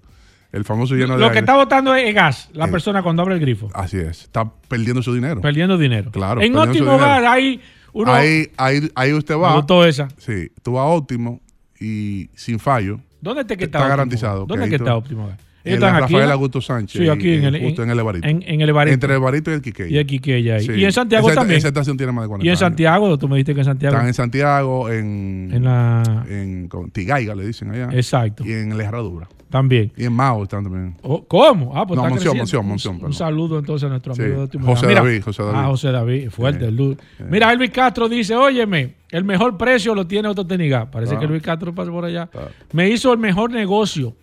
El 0.53 0.65
famoso 0.65 0.95
lleno 0.97 1.15
de 1.15 1.21
Lo 1.21 1.31
que 1.31 1.39
está 1.39 1.55
botando 1.55 1.95
es 1.95 2.13
gas, 2.13 2.51
la 2.53 2.67
Eh, 2.67 2.71
persona 2.73 3.05
cuando 3.05 3.23
abre 3.23 3.35
el 3.35 3.41
grifo. 3.41 3.69
Así 3.73 3.99
es. 3.99 4.23
Está 4.23 4.51
perdiendo 4.69 5.01
su 5.03 5.15
dinero. 5.15 5.41
Perdiendo 5.41 5.79
dinero. 5.79 6.11
Claro. 6.11 6.41
En 6.41 6.57
óptimo 6.57 6.95
hogar 6.97 7.25
hay 7.25 7.61
uno. 7.93 8.13
Ahí, 8.13 8.49
ahí, 8.57 8.91
ahí 8.97 9.13
usted 9.13 9.37
va. 9.37 9.51
Me 9.51 9.57
gustó 9.59 9.85
esa. 9.85 10.09
Sí, 10.19 10.51
tú 10.63 10.73
vas 10.73 10.83
a 10.83 10.87
óptimo 10.87 11.41
y 11.81 12.29
sin 12.35 12.59
fallo. 12.59 13.01
¿Dónde 13.21 13.43
está 13.43 13.57
que 13.57 13.65
está 13.65 13.79
Está? 13.79 13.89
¿Garantizado? 13.89 14.47
¿Dónde 14.47 14.69
que 14.69 14.77
está 14.77 14.95
óptimo? 14.97 15.31
En 15.63 15.79
la 15.79 15.89
están 15.89 15.95
aquí. 16.05 16.13
Rafael 16.15 16.29
¿no? 16.29 16.33
Augusto 16.33 16.61
Sánchez. 16.63 17.03
Sí, 17.03 17.09
aquí 17.09 17.35
en, 17.35 17.45
el, 17.45 17.61
justo 17.61 17.83
en 17.83 17.91
el 17.91 17.99
Evarito. 17.99 18.27
En, 18.27 18.43
en 18.47 18.61
el 18.63 18.69
Evarito. 18.71 18.95
Entre 18.95 19.11
el 19.11 19.17
Evarito 19.17 19.51
y 19.51 19.55
el 19.55 19.61
Quiqueya. 19.61 19.91
Y 19.91 19.99
el 19.99 20.07
Quiqueya 20.07 20.55
ahí. 20.55 20.65
Sí. 20.67 20.73
Y 20.73 20.85
en 20.87 20.93
Santiago 20.93 21.29
Esa- 21.29 21.41
también. 21.41 21.59
Esa 21.59 21.69
estación 21.69 21.99
tiene 21.99 22.13
más 22.13 22.25
de 22.25 22.29
40 22.29 22.45
Y 22.45 22.49
en 22.49 22.53
años. 22.53 22.59
Santiago, 22.61 23.19
tú 23.19 23.29
me 23.29 23.37
dijiste 23.37 23.53
que 23.55 23.61
en 23.61 23.65
Santiago. 23.67 23.95
Están 23.95 24.07
en 24.09 24.15
Santiago, 24.15 24.89
en, 24.91 25.51
En 25.53 25.65
la- 25.65 26.25
en 26.31 26.69
Tigaiga, 26.93 27.35
le 27.35 27.47
dicen 27.47 27.71
allá. 27.73 27.91
Exacto. 27.93 28.43
Y 28.47 28.53
en 28.53 28.79
La 28.79 28.85
Herradura. 28.85 29.29
También. 29.51 29.93
Y 29.97 30.05
en 30.05 30.13
Mao 30.13 30.45
están 30.45 30.63
también. 30.63 30.95
Oh, 31.03 31.25
¿Cómo? 31.27 31.73
Ah, 31.77 31.85
pues 31.87 31.97
No, 31.99 32.05
está 32.07 32.33
Monción. 32.35 32.67
Monción, 32.67 33.05
Un- 33.05 33.13
saludo 33.13 33.59
entonces 33.59 33.87
a 33.87 33.91
nuestro 33.91 34.15
Sí. 34.15 34.23
amigo 34.23 34.37
de 34.39 34.43
Última 34.45 34.65
José. 34.67 34.95
David, 34.95 35.23
José 35.25 35.43
David. 35.43 35.59
Ah, 35.59 35.67
José 35.67 35.91
David, 35.91 36.31
fuerte. 36.31 36.65
el. 36.67 36.97
Mira, 37.29 37.53
Elvis 37.53 37.71
Castro 37.71 38.09
dice, 38.09 38.35
óyeme, 38.37 38.95
el 39.11 39.25
mejor 39.25 39.57
precio 39.59 39.95
lo 39.95 40.07
tiene 40.07 40.29
Autoteniga. 40.29 40.91
Parece 40.91 41.17
Ah. 41.17 41.19
que 41.19 41.25
Elvis 41.25 41.43
Castro 41.43 41.75
pasó 41.75 41.91
por 41.91 42.05
allá. 42.05 42.29
Me 42.73 42.89
hizo 42.89 43.13
el 43.13 43.19
mejor 43.19 43.51
negocio 43.51 44.15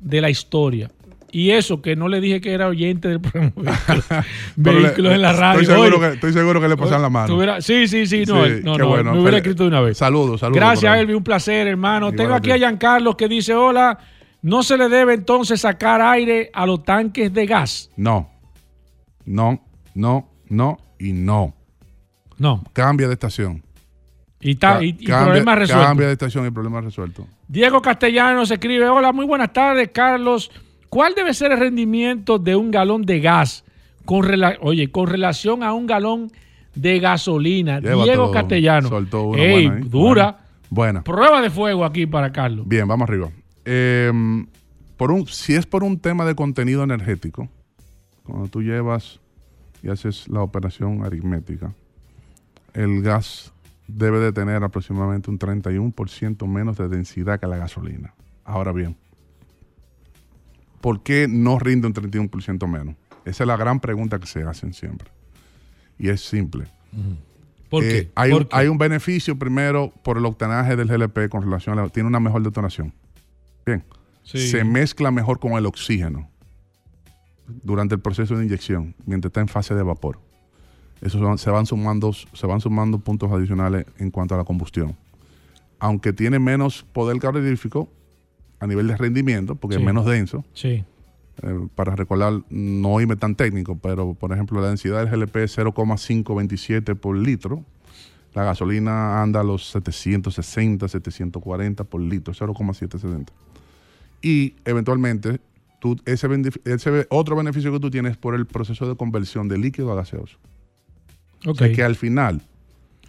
de 0.00 0.20
la 0.20 0.30
historia. 0.30 0.90
Y 1.32 1.50
eso, 1.50 1.82
que 1.82 1.96
no 1.96 2.06
le 2.06 2.20
dije 2.20 2.40
que 2.40 2.52
era 2.52 2.68
oyente 2.68 3.08
del 3.08 3.20
programa 3.20 3.52
Vehículos, 4.56 5.14
en 5.14 5.20
la 5.22 5.32
radio. 5.32 5.60
Estoy 5.62 5.74
seguro, 5.76 5.98
Oye, 5.98 6.06
que, 6.08 6.14
estoy 6.14 6.32
seguro 6.32 6.60
que 6.60 6.68
le 6.68 6.76
pasan 6.76 7.02
la 7.02 7.10
mano. 7.10 7.60
sí, 7.60 7.88
sí, 7.88 8.06
sí, 8.06 8.22
no, 8.24 8.44
Sí, 8.46 8.60
no, 8.62 8.78
bueno. 8.86 9.14
me 9.14 9.20
hubiera 9.20 9.38
escrito 9.38 9.64
de 9.64 9.68
una 9.70 9.80
vez. 9.80 9.98
Saludos, 9.98 10.38
saludos. 10.38 10.60
Gracias. 10.60 10.96
Elvi, 10.96 11.12
un 11.12 11.24
placer, 11.24 11.66
hermano. 11.66 12.12
Tengo 12.12 12.34
aquí 12.34 12.52
a 12.52 12.56
Giancarlos 12.56 13.16
que 13.16 13.26
dice, 13.26 13.52
hola, 13.52 13.98
no 14.44 14.62
se 14.62 14.76
le 14.76 14.88
debe 14.90 15.14
entonces 15.14 15.62
sacar 15.62 16.02
aire 16.02 16.50
a 16.52 16.66
los 16.66 16.84
tanques 16.84 17.32
de 17.32 17.46
gas. 17.46 17.90
No. 17.96 18.28
No, 19.24 19.58
no, 19.94 20.28
no 20.50 20.78
y 20.98 21.12
no. 21.14 21.54
No. 22.36 22.62
Cambia 22.74 23.06
de 23.08 23.14
estación. 23.14 23.62
Y, 24.40 24.50
está, 24.52 24.74
Ca- 24.74 24.84
y, 24.84 24.88
y 24.88 25.04
cambia- 25.06 25.24
problema 25.24 25.54
resuelto. 25.54 25.84
Cambia 25.86 26.06
de 26.08 26.12
estación 26.12 26.46
y 26.46 26.50
problema 26.50 26.80
resuelto. 26.82 27.26
Diego 27.48 27.80
Castellanos 27.80 28.50
escribe, 28.50 28.86
hola, 28.88 29.12
muy 29.12 29.24
buenas 29.24 29.52
tardes, 29.52 29.88
Carlos. 29.92 30.50
¿Cuál 30.90 31.14
debe 31.14 31.32
ser 31.32 31.52
el 31.52 31.58
rendimiento 31.60 32.38
de 32.38 32.54
un 32.54 32.70
galón 32.70 33.02
de 33.06 33.20
gas 33.20 33.64
con, 34.04 34.22
rela- 34.24 34.58
oye, 34.60 34.90
con 34.90 35.06
relación 35.06 35.62
a 35.62 35.72
un 35.72 35.86
galón 35.86 36.30
de 36.74 36.98
gasolina? 37.00 37.80
Lleva 37.80 38.04
Diego. 38.04 38.30
Castellanos. 38.30 38.90
Soltó 38.90 39.22
una 39.22 39.42
Ey, 39.42 39.68
buena 39.68 39.86
dura. 39.86 40.38
Buena. 40.68 41.02
Prueba 41.02 41.40
de 41.40 41.48
fuego 41.48 41.84
aquí 41.86 42.04
para 42.06 42.30
Carlos. 42.30 42.68
Bien, 42.68 42.86
vamos 42.86 43.08
arriba. 43.08 43.30
Eh, 43.64 44.12
por 44.96 45.10
un, 45.10 45.26
si 45.26 45.54
es 45.54 45.66
por 45.66 45.82
un 45.84 45.98
tema 45.98 46.24
de 46.24 46.34
contenido 46.34 46.82
energético, 46.84 47.48
cuando 48.24 48.48
tú 48.48 48.62
llevas 48.62 49.20
y 49.82 49.88
haces 49.90 50.28
la 50.28 50.40
operación 50.40 51.04
aritmética, 51.04 51.74
el 52.72 53.02
gas 53.02 53.52
debe 53.86 54.18
de 54.18 54.32
tener 54.32 54.62
aproximadamente 54.64 55.30
un 55.30 55.38
31% 55.38 56.46
menos 56.46 56.76
de 56.78 56.88
densidad 56.88 57.38
que 57.38 57.46
la 57.46 57.56
gasolina. 57.56 58.14
Ahora 58.44 58.72
bien, 58.72 58.96
¿por 60.80 61.02
qué 61.02 61.26
no 61.28 61.58
rinde 61.58 61.86
un 61.86 61.94
31% 61.94 62.66
menos? 62.66 62.96
Esa 63.24 63.44
es 63.44 63.48
la 63.48 63.56
gran 63.56 63.80
pregunta 63.80 64.18
que 64.18 64.26
se 64.26 64.42
hacen 64.42 64.72
siempre. 64.74 65.08
Y 65.98 66.08
es 66.08 66.20
simple. 66.22 66.66
¿Por 67.70 67.84
Eh, 67.84 67.88
qué? 67.88 68.12
Hay, 68.14 68.30
¿Por 68.32 68.42
un, 68.42 68.48
qué? 68.48 68.56
hay 68.56 68.68
un 68.68 68.78
beneficio 68.78 69.38
primero 69.38 69.92
por 70.02 70.18
el 70.18 70.24
octanaje 70.26 70.76
del 70.76 70.88
GLP 70.88 71.28
con 71.28 71.42
relación 71.42 71.78
a 71.78 71.82
la, 71.82 71.88
tiene 71.88 72.08
una 72.08 72.20
mejor 72.20 72.42
detonación. 72.42 72.92
Bien. 73.66 73.84
Sí. 74.22 74.48
Se 74.48 74.64
mezcla 74.64 75.10
mejor 75.10 75.38
con 75.38 75.52
el 75.52 75.66
oxígeno 75.66 76.28
durante 77.62 77.94
el 77.94 78.00
proceso 78.00 78.36
de 78.36 78.44
inyección, 78.44 78.94
mientras 79.06 79.28
está 79.30 79.40
en 79.40 79.48
fase 79.48 79.74
de 79.74 79.82
vapor. 79.82 80.18
Eso 81.00 81.18
se 81.36 81.50
van, 81.50 81.66
sumando, 81.66 82.12
se 82.12 82.46
van 82.46 82.60
sumando 82.60 82.98
puntos 82.98 83.30
adicionales 83.30 83.84
en 83.98 84.10
cuanto 84.10 84.34
a 84.34 84.38
la 84.38 84.44
combustión. 84.44 84.96
Aunque 85.78 86.12
tiene 86.14 86.38
menos 86.38 86.84
poder 86.92 87.18
calorífico 87.18 87.90
a 88.60 88.66
nivel 88.66 88.86
de 88.88 88.96
rendimiento, 88.96 89.54
porque 89.56 89.76
Sí. 89.76 89.82
es 89.82 89.86
menos 89.86 90.06
denso, 90.06 90.44
Sí. 90.54 90.82
eh, 91.42 91.66
para 91.74 91.94
recordar, 91.94 92.40
no 92.48 92.98
irme 93.02 93.16
tan 93.16 93.34
técnico, 93.34 93.76
pero 93.76 94.14
por 94.14 94.32
ejemplo, 94.32 94.60
la 94.62 94.68
densidad 94.68 95.00
del 95.00 95.10
GLP 95.10 95.44
es 95.44 95.52
0,527 95.52 96.94
por 96.94 97.16
litro. 97.16 97.62
La 98.32 98.44
gasolina 98.44 99.22
anda 99.22 99.40
a 99.40 99.44
los 99.44 99.68
760, 99.70 100.88
740 100.88 101.84
por 101.84 102.00
litro, 102.00 102.32
0,770. 102.32 103.32
Y 104.26 104.54
eventualmente, 104.64 105.38
tú, 105.80 106.00
ese, 106.06 106.26
otro 107.10 107.36
beneficio 107.36 107.70
que 107.72 107.78
tú 107.78 107.90
tienes 107.90 108.12
es 108.12 108.16
por 108.16 108.34
el 108.34 108.46
proceso 108.46 108.88
de 108.88 108.96
conversión 108.96 109.48
de 109.48 109.58
líquido 109.58 109.92
a 109.92 109.96
gaseoso. 109.96 110.38
O 111.46 111.50
Ok. 111.50 111.58
sea 111.58 111.72
que 111.72 111.82
al 111.84 111.94
final. 111.94 112.40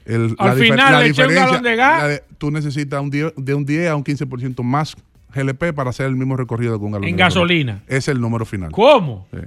el- 0.05 0.35
Al 0.37 0.55
difer- 0.59 0.71
final 0.71 1.03
le 1.03 1.09
eché 1.09 1.25
un 1.25 1.33
galón 1.33 1.63
de 1.63 1.75
gas. 1.77 2.01
la 2.03 2.07
de- 2.09 2.23
tú 2.37 2.51
necesitas 2.51 3.01
un 3.01 3.09
10 3.09 3.33
de 3.37 3.53
un 3.55 3.65
10 3.65 3.89
a 3.89 3.95
un 3.95 4.03
15% 4.03 4.61
más 4.61 4.95
GLP 5.33 5.73
para 5.73 5.89
hacer 5.89 6.05
el 6.05 6.15
mismo 6.15 6.35
recorrido 6.37 6.77
que 6.77 6.85
un 6.85 6.91
galón 6.91 7.07
En 7.07 7.15
de 7.15 7.23
gasolina. 7.23 7.81
Es 7.87 8.07
el 8.09 8.19
número 8.21 8.45
final. 8.45 8.71
¿Cómo? 8.71 9.25
Sí. 9.31 9.39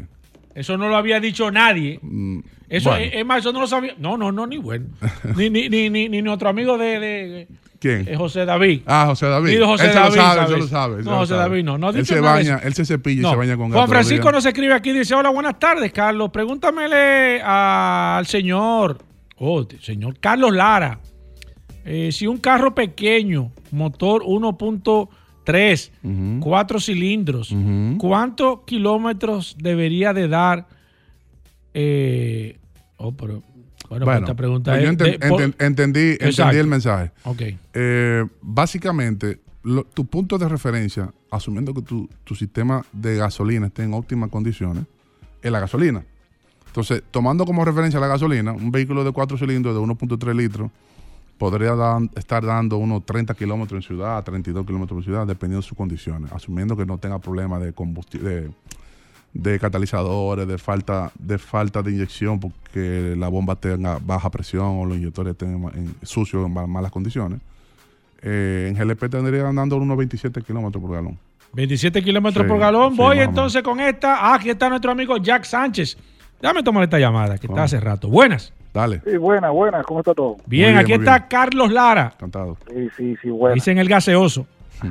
Eso 0.58 0.76
no 0.76 0.88
lo 0.88 0.96
había 0.96 1.20
dicho 1.20 1.50
nadie. 1.50 2.00
Eso 2.68 2.90
bueno. 2.90 3.04
es, 3.04 3.14
es 3.14 3.24
más, 3.26 3.38
eso 3.40 3.52
no 3.52 3.60
lo 3.60 3.66
sabía. 3.66 3.94
No, 3.98 4.16
no, 4.16 4.32
no, 4.32 4.46
ni 4.46 4.58
bueno. 4.58 4.86
ni, 5.36 5.48
ni, 5.50 5.68
ni, 5.68 5.88
ni, 5.90 6.08
ni 6.08 6.22
nuestro 6.22 6.48
amigo 6.48 6.76
de, 6.78 6.98
de- 7.00 7.48
¿Quién? 7.80 8.08
eh, 8.08 8.16
José 8.16 8.44
David. 8.44 8.82
Ah, 8.86 9.06
José 9.06 9.26
David. 9.26 9.58
De 9.58 9.64
José 9.64 9.84
él 9.86 9.92
se 9.92 9.98
David, 9.98 10.16
lo 10.16 10.22
sabe, 10.22 10.46
se 10.48 10.56
lo 10.58 10.66
sabe. 10.66 10.96
se 10.98 11.02
No, 11.04 11.10
lo 11.12 11.16
José 11.18 11.34
sabe. 11.34 11.42
David 11.48 11.64
no. 11.64 11.78
no 11.78 11.90
él 11.90 12.04
se 12.04 12.20
baña, 12.20 12.56
eso. 12.56 12.66
él 12.66 12.74
se 12.74 12.84
cepilla 12.84 13.20
y 13.20 13.22
No. 13.22 13.30
se 13.30 13.36
baña 13.36 13.56
con 13.56 13.68
Juan 13.68 13.80
gato 13.82 13.86
Francisco 13.92 14.22
todavía. 14.22 14.36
nos 14.38 14.46
escribe 14.46 14.74
aquí, 14.74 14.92
dice, 14.92 15.14
hola, 15.14 15.30
buenas 15.30 15.58
tardes, 15.60 15.92
Carlos. 15.92 16.30
Pregúntamele 16.32 17.40
a- 17.40 18.18
al 18.18 18.26
señor, 18.26 18.98
oh, 19.36 19.64
señor 19.80 20.18
Carlos 20.18 20.52
Lara, 20.52 20.98
eh, 21.84 22.10
si 22.10 22.26
un 22.26 22.38
carro 22.38 22.74
pequeño, 22.74 23.52
motor 23.70 24.22
1.3, 25.52 26.40
cuatro 26.40 26.78
cilindros, 26.80 27.54
¿cuántos 27.98 28.60
kilómetros 28.66 29.56
debería 29.58 30.12
de 30.12 30.28
dar? 30.28 30.66
Eh, 31.74 32.58
oh, 32.96 33.12
pero, 33.12 33.34
bueno, 33.34 33.44
pues 33.88 34.00
Bueno, 34.00 34.18
esta 34.20 34.34
pregunta 34.34 34.72
pues 34.72 34.82
yo 34.84 34.90
es... 34.90 34.96
enten- 34.98 35.18
de- 35.18 35.28
por- 35.28 35.40
enten- 35.40 35.54
entendí, 35.58 36.16
entendí 36.20 36.56
el 36.56 36.66
mensaje. 36.66 37.12
Eh, 37.74 38.24
básicamente, 38.42 39.40
lo- 39.62 39.84
tu 39.84 40.04
punto 40.06 40.38
de 40.38 40.48
referencia, 40.48 41.10
asumiendo 41.30 41.72
que 41.74 41.82
tu, 41.82 42.08
tu 42.24 42.34
sistema 42.34 42.84
de 42.92 43.16
gasolina 43.16 43.66
esté 43.68 43.84
en 43.84 43.94
óptimas 43.94 44.30
condiciones, 44.30 44.84
es 45.42 45.50
la 45.52 45.60
gasolina. 45.60 46.04
Entonces, 46.66 47.02
tomando 47.10 47.44
como 47.46 47.64
referencia 47.64 47.98
la 47.98 48.08
gasolina, 48.08 48.52
un 48.52 48.70
vehículo 48.70 49.02
de 49.04 49.12
4 49.12 49.38
cilindros 49.38 49.74
de 49.74 49.80
1.3 49.80 50.34
litros 50.36 50.70
podría 51.38 51.74
dan- 51.74 52.10
estar 52.16 52.44
dando 52.44 52.76
unos 52.76 53.06
30 53.06 53.34
kilómetros 53.34 53.78
en 53.84 53.86
ciudad, 53.86 54.22
32 54.24 54.66
kilómetros 54.66 54.98
en 54.98 55.04
ciudad, 55.04 55.26
dependiendo 55.26 55.62
de 55.62 55.68
sus 55.68 55.76
condiciones, 55.78 56.30
asumiendo 56.32 56.76
que 56.76 56.84
no 56.84 56.98
tenga 56.98 57.18
problemas 57.18 57.62
de 57.62 57.72
combustible. 57.72 58.30
De, 58.30 58.50
de 59.34 59.58
catalizadores, 59.60 60.48
de 60.48 60.56
falta, 60.58 61.12
de 61.18 61.38
falta 61.38 61.82
de 61.82 61.90
inyección 61.92 62.40
porque 62.40 63.14
la 63.16 63.28
bomba 63.28 63.56
tenga 63.56 63.98
baja 64.04 64.30
presión 64.30 64.78
o 64.78 64.86
los 64.86 64.96
inyectores 64.96 65.32
estén 65.32 65.62
en- 65.74 65.94
sucios 66.02 66.46
en 66.46 66.52
ma- 66.52 66.66
malas 66.66 66.90
condiciones. 66.90 67.38
Eh, 68.22 68.66
en 68.70 68.74
GLP 68.74 69.08
tendría 69.10 69.46
andando 69.46 69.76
unos 69.76 69.96
27 69.98 70.40
kilómetros 70.42 70.82
por 70.82 70.92
galón. 70.92 71.18
27 71.52 72.02
kilómetros 72.02 72.44
Sí, 72.44 72.48
por 72.48 72.58
galón. 72.58 72.92
sí, 72.92 72.96
Voy 72.98 73.18
entonces 73.18 73.62
con 73.62 73.78
esta. 73.80 74.16
Ah, 74.16 74.34
aquí 74.34 74.48
está 74.50 74.68
nuestro 74.70 74.90
amigo 74.92 75.16
Jack 75.18 75.44
Sánchez. 75.44 75.96
Déjame 76.40 76.62
tomar 76.62 76.84
esta 76.84 76.98
llamada, 76.98 77.36
que 77.38 77.46
está 77.46 77.54
Vamos. 77.54 77.72
hace 77.72 77.80
rato. 77.80 78.08
Buenas. 78.08 78.52
Dale. 78.74 79.00
Sí, 79.04 79.16
buena, 79.16 79.50
buena, 79.50 79.82
¿cómo 79.82 80.00
está 80.00 80.14
todo? 80.14 80.36
Bien, 80.46 80.68
bien, 80.70 80.78
aquí 80.78 80.92
está 80.92 81.18
bien. 81.18 81.28
Carlos 81.28 81.72
Lara. 81.72 82.12
Encantado. 82.14 82.56
Sí, 82.68 82.88
sí, 82.96 83.16
sí, 83.22 83.30
buena. 83.30 83.54
Dicen 83.54 83.78
el 83.78 83.88
gaseoso. 83.88 84.46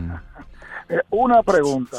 Eh, 0.90 1.00
una 1.10 1.44
pregunta. 1.44 1.98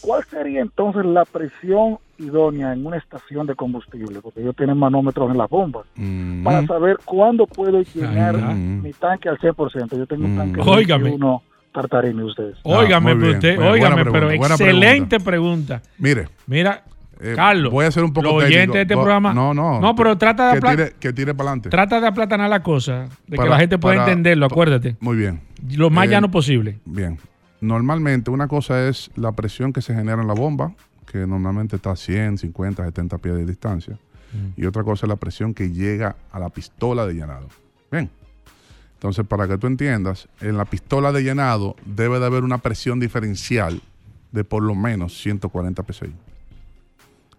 ¿Cuál 0.00 0.24
sería 0.24 0.60
entonces 0.60 1.04
la 1.04 1.24
presión 1.24 1.98
idónea 2.18 2.72
en 2.72 2.84
una 2.84 2.96
estación 2.96 3.46
de 3.46 3.54
combustible? 3.54 4.20
Porque 4.20 4.40
ellos 4.40 4.56
tienen 4.56 4.76
manómetros 4.76 5.30
en 5.30 5.38
las 5.38 5.48
bombas. 5.48 5.84
Mm. 5.94 6.42
Para 6.42 6.66
saber 6.66 6.96
cuándo 7.04 7.46
puedo 7.46 7.80
llenar 7.82 8.34
Ajá. 8.34 8.52
mi 8.54 8.92
tanque 8.92 9.28
al 9.28 9.38
100%. 9.38 9.96
Yo 9.96 10.04
tengo 10.08 10.24
un 10.24 10.34
Mm. 10.34 10.38
tanque 10.38 10.60
Óigame. 10.68 11.04
21 11.10 11.42
Tartarini 11.72 12.22
ustedes. 12.24 12.56
Óigame, 12.64 13.12
Ah, 13.12 13.14
pero 13.14 13.18
bien. 13.18 13.34
usted, 13.34 13.58
óigame, 13.60 14.04
pero 14.04 14.26
buena 14.36 14.54
excelente 14.54 15.20
pregunta. 15.20 15.80
Mire, 15.98 16.28
Mira, 16.48 16.82
eh, 17.20 17.32
Carlos, 17.36 17.72
voy 17.72 17.84
a 17.84 17.88
hacer 17.88 18.04
un 18.04 18.12
poco 18.12 18.26
los 18.26 18.34
oyentes 18.44 18.56
técnico. 18.58 18.74
de 18.74 18.82
este 18.82 18.94
Vo- 18.96 19.02
programa. 19.02 19.32
No, 19.34 19.54
no. 19.54 19.80
No, 19.80 19.94
pero 19.94 20.16
trata 20.18 20.54
de, 20.54 20.60
que 20.60 20.68
tire, 20.70 20.94
que 21.00 21.12
tire 21.12 21.34
para 21.34 21.50
adelante. 21.50 21.70
trata 21.70 22.00
de 22.00 22.06
aplatanar 22.06 22.48
la 22.50 22.62
cosa, 22.62 23.08
de 23.26 23.36
que 23.38 23.48
la 23.48 23.58
gente 23.58 23.78
pueda 23.78 23.96
para- 23.96 24.10
entenderlo, 24.12 24.46
acuérdate. 24.46 24.96
Muy 25.00 25.16
bien. 25.16 25.40
Lo 25.76 25.90
más 25.90 26.06
Eh, 26.06 26.10
llano 26.10 26.30
posible. 26.30 26.78
Bien. 26.84 27.18
Normalmente 27.60 28.30
una 28.30 28.48
cosa 28.48 28.88
es 28.88 29.10
la 29.16 29.32
presión 29.32 29.72
que 29.72 29.80
se 29.80 29.94
genera 29.94 30.20
en 30.20 30.28
la 30.28 30.34
bomba, 30.34 30.72
que 31.10 31.26
normalmente 31.26 31.76
está 31.76 31.92
a 31.92 31.96
100, 31.96 32.38
50, 32.38 32.84
70 32.84 33.18
pies 33.18 33.34
de 33.36 33.46
distancia. 33.46 33.98
Y 34.56 34.66
otra 34.66 34.82
cosa 34.82 35.06
es 35.06 35.08
la 35.08 35.16
presión 35.16 35.54
que 35.54 35.70
llega 35.70 36.16
a 36.32 36.40
la 36.40 36.48
pistola 36.50 37.06
de 37.06 37.14
llenado. 37.14 37.46
Bien. 37.92 38.10
Entonces, 38.94 39.24
para 39.26 39.46
que 39.46 39.58
tú 39.58 39.66
entiendas, 39.68 40.28
en 40.40 40.56
la 40.56 40.64
pistola 40.64 41.12
de 41.12 41.22
llenado 41.22 41.76
debe 41.84 42.18
de 42.18 42.26
haber 42.26 42.42
una 42.42 42.58
presión 42.58 42.98
diferencial 42.98 43.80
de 44.32 44.42
por 44.44 44.62
lo 44.64 44.74
menos 44.74 45.16
140 45.22 45.84
PSI. 45.84 46.12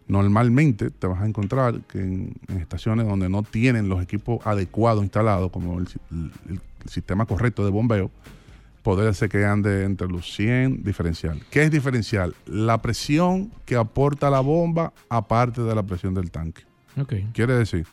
Normalmente 0.08 0.92
te 0.92 1.08
vas 1.08 1.22
a 1.22 1.26
encontrar 1.26 1.82
que 1.82 2.00
en, 2.00 2.34
en 2.48 2.58
estaciones 2.58 3.08
donde 3.08 3.28
no 3.28 3.42
tienen 3.44 3.90
los 3.90 4.02
equipos 4.04 4.46
adecuados 4.46 5.04
instalados, 5.04 5.52
como 5.52 5.80
el, 5.80 5.88
si- 5.88 6.00
el- 6.12 6.32
el 6.50 6.60
sistema 6.90 7.26
correcto 7.26 7.64
de 7.66 7.72
bombeo, 7.72 8.12
poder 8.84 9.16
ser 9.16 9.30
que 9.30 9.44
ande 9.46 9.84
entre 9.84 10.08
los 10.08 10.32
100 10.36 10.84
diferencial. 10.84 11.42
¿Qué 11.50 11.64
es 11.64 11.72
diferencial? 11.72 12.36
La 12.46 12.82
presión 12.84 13.52
que 13.66 13.76
aporta 13.76 14.30
la 14.30 14.42
bomba 14.42 14.94
aparte 15.10 15.62
de 15.62 15.74
la 15.74 15.82
presión 15.82 16.14
del 16.14 16.30
tanque. 16.30 16.62
Ok. 16.96 17.14
Quiere 17.34 17.54
decir 17.56 17.88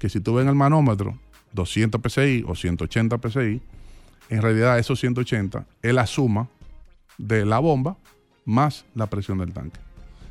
que 0.00 0.08
si 0.08 0.18
tú 0.18 0.34
ves 0.34 0.42
en 0.42 0.48
el 0.48 0.56
manómetro 0.56 1.16
200 1.52 2.00
PSI 2.02 2.44
o 2.48 2.56
180 2.56 3.18
PSI, 3.18 3.60
en 4.30 4.42
realidad 4.42 4.80
esos 4.80 4.98
180 4.98 5.64
es 5.80 5.94
la 5.94 6.06
suma 6.08 6.48
de 7.18 7.44
la 7.46 7.60
bomba 7.60 7.96
más 8.44 8.84
la 8.96 9.06
presión 9.06 9.38
del 9.38 9.52
tanque. 9.52 9.78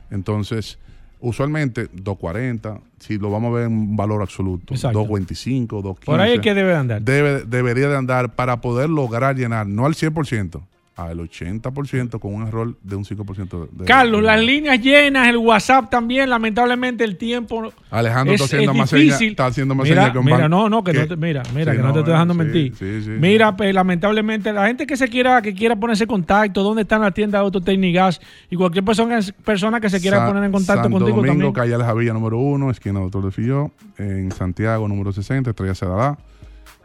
Entonces, 0.09 0.77
usualmente 1.21 1.87
240, 1.93 2.79
si 2.99 3.17
lo 3.17 3.29
vamos 3.31 3.51
a 3.51 3.55
ver 3.57 3.67
en 3.67 3.73
un 3.73 3.95
valor 3.97 4.21
absoluto, 4.21 4.73
Exacto. 4.73 4.99
225, 4.99 5.75
215. 5.81 6.05
Por 6.05 6.19
ahí 6.19 6.33
es 6.33 6.39
que 6.41 6.53
debe 6.53 6.75
andar. 6.75 7.01
debe- 7.01 7.43
debería 7.45 7.87
de 7.89 7.97
andar 7.97 8.35
para 8.35 8.61
poder 8.61 8.89
lograr 8.89 9.35
llenar, 9.35 9.67
no 9.67 9.85
al 9.85 9.93
100%, 9.95 10.61
al 11.09 11.19
80% 11.19 12.19
con 12.19 12.33
un 12.33 12.47
error 12.47 12.75
de 12.83 12.95
un 12.95 13.03
5% 13.05 13.69
de... 13.71 13.85
Carlos, 13.85 14.21
de- 14.21 14.27
las 14.27 14.41
líneas 14.41 14.79
llenas, 14.81 15.27
el 15.27 15.37
WhatsApp 15.37 15.89
también, 15.89 16.29
lamentablemente 16.29 17.03
el 17.03 17.17
tiempo 17.17 17.71
Alejandro 17.89 18.35
es, 18.35 18.41
está 18.41 18.55
haciendo 18.57 18.71
es 18.71 18.77
más 18.77 18.89
señas- 18.89 19.21
está 19.21 19.45
haciendo 19.45 19.75
más 19.75 19.87
mira, 19.89 20.07
señas 20.11 20.23
mira, 20.25 20.49
no, 20.49 20.69
no, 20.69 20.83
que 20.83 20.93
no 20.93 21.07
te, 21.07 21.15
mira, 21.17 21.43
mira, 21.53 21.71
Sí, 21.71 21.77
que 21.77 21.81
no, 21.83 21.89
no, 21.89 21.93
te 21.93 21.99
estoy 21.99 22.11
eh, 22.11 22.13
dejando 22.15 22.33
sí, 22.33 22.37
mentir. 22.39 22.75
sí, 22.75 23.09
mira, 23.19 23.55
pues, 23.55 23.73
lamentablemente 23.73 24.53
la 24.53 24.67
gente 24.67 24.85
que 24.87 24.97
se 24.97 25.07
quiera 25.07 25.41
que 25.41 25.53
quiera 25.53 25.75
ponerse 25.75 26.03
en 26.03 26.09
contacto, 26.09 26.63
dónde 26.63 26.83
están 26.83 27.01
las 27.01 27.13
tiendas 27.13 27.39
de 27.39 27.45
Autotecnigas 27.45 28.21
y 28.49 28.55
cualquier 28.55 28.83
persona, 28.85 29.19
persona 29.43 29.79
que 29.79 29.89
se 29.89 29.99
quiera 30.01 30.17
Sa- 30.19 30.27
poner 30.27 30.43
en 30.43 30.51
contacto 30.51 30.83
Santo 30.83 30.97
contigo 30.99 31.17
Domingo, 31.17 31.51
también. 31.51 31.53
calle 31.77 31.83
Javilla 31.83 32.13
número 32.13 32.37
1, 32.37 32.71
esquina 32.71 32.99
Doctor 32.99 33.25
de 33.25 33.31
Filló. 33.31 33.71
En 33.97 34.31
Santiago, 34.31 34.87
número 34.87 35.11
60, 35.11 35.49
Estrella 35.51 35.75
Cedalá. 35.75 36.17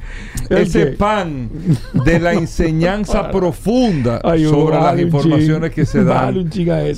¿El 0.49 0.57
ese 0.57 0.79
qué? 0.85 0.91
pan 0.93 1.49
de 1.93 2.19
la 2.19 2.33
enseñanza 2.33 3.29
profunda 3.31 4.21
Ay, 4.23 4.45
sobre 4.45 4.77
las 4.77 4.99
informaciones 4.99 5.71
que 5.71 5.85
se 5.85 6.03
dan 6.03 6.49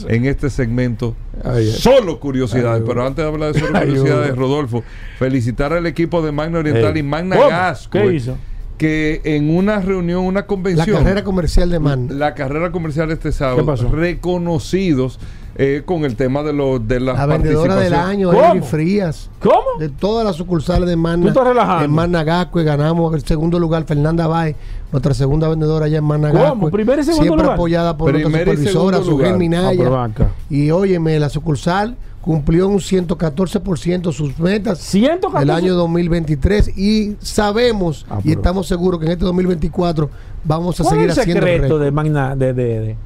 en 0.08 0.26
este 0.26 0.50
segmento. 0.50 1.16
Ay. 1.44 1.72
Solo 1.72 2.20
curiosidades, 2.20 2.82
Ay, 2.82 2.88
pero 2.88 3.06
antes 3.06 3.24
de 3.24 3.32
hablar 3.32 3.54
de 3.54 3.60
solo 3.60 3.80
curiosidades. 3.80 4.36
Rodolfo, 4.36 4.84
felicitar 5.18 5.74
al 5.74 5.86
equipo 5.86 6.22
de 6.22 6.32
Magna 6.32 6.60
Oriental 6.60 6.96
y 6.96 7.04
Magna. 7.04 7.38
Gasco. 7.38 7.92
¿Qué 7.92 8.14
hizo? 8.14 8.38
Que 8.80 9.20
en 9.26 9.56
una 9.56 9.82
reunión, 9.82 10.24
una 10.26 10.40
La 10.42 10.48
convención. 10.48 10.98
carrera 11.04 11.24
comercial 11.24 11.70
de 11.70 11.80
Man. 11.80 12.08
La 12.18 12.34
carrera 12.34 12.72
comercial 12.72 13.12
este 13.12 13.32
sábado. 13.32 13.58
¿Qué 13.58 13.64
pasó? 13.66 13.90
Reconocidos 13.90 15.20
eh, 15.58 15.82
con 15.86 16.06
el 16.06 16.16
tema 16.16 16.42
de, 16.44 16.54
los 16.54 16.88
de 16.88 17.02
las 17.02 17.18
La 17.18 17.26
vendedora 17.26 17.76
del 17.76 17.94
año, 17.94 18.32
Frías. 18.64 19.30
¿Cómo? 19.42 19.78
De 19.80 19.90
todas 19.90 20.26
las 20.26 20.38
sucursales 20.38 20.88
de 20.88 20.94
¿Tú 20.96 21.00
Magna. 21.02 21.28
estás 21.28 21.46
relajando? 21.46 21.84
En 21.84 21.92
Magna 21.92 22.24
Gascue 22.24 22.64
ganamos 22.64 23.14
el 23.14 23.26
segundo 23.26 23.60
lugar, 23.60 23.84
Fernanda 23.84 24.28
Bay, 24.28 24.56
nuestra 24.94 25.14
segunda 25.14 25.50
vendedora 25.50 25.88
allá 25.88 25.98
en 25.98 26.06
Magna 26.06 26.32
¿Cómo? 26.32 26.72
¿Primero 26.72 27.02
y 27.02 27.04
segundo 27.04 27.24
Siempre 27.24 27.44
lugar? 27.44 27.56
apoyada 27.56 27.98
por 27.98 28.14
nuestra 28.14 28.30
y 28.32 28.46
supervisora, 28.46 28.98
Ah, 29.00 29.02
pero 29.18 29.38
Minaya. 29.38 30.04
acá. 30.06 30.30
Y 30.50 30.72
óyeme, 30.72 31.20
la 31.20 31.28
sucursal 31.28 31.98
cumplió 32.22 32.68
un 32.68 32.80
114% 32.80 34.12
sus 34.12 34.38
metas 34.40 34.80
114. 34.80 35.40
del 35.40 35.50
año 35.56 35.76
2023 35.76 36.78
y 36.78 37.16
sabemos 37.22 38.06
Ah, 38.10 38.20
y 38.24 38.32
estamos 38.32 38.68
seguros 38.68 39.00
que 39.00 39.06
en 39.06 39.14
este 39.14 39.26
2024 39.26 40.10
vamos 40.44 40.80
a 40.80 40.84
¿Cuál 40.84 40.96
seguir 40.96 41.10
es 41.12 41.18
el 41.18 41.22
haciendo 41.22 41.46
secreto 41.48 41.80
de 41.80 41.92
Magna 41.92 42.36
de, 42.36 42.54
de, 42.54 42.80
de- 42.80 42.98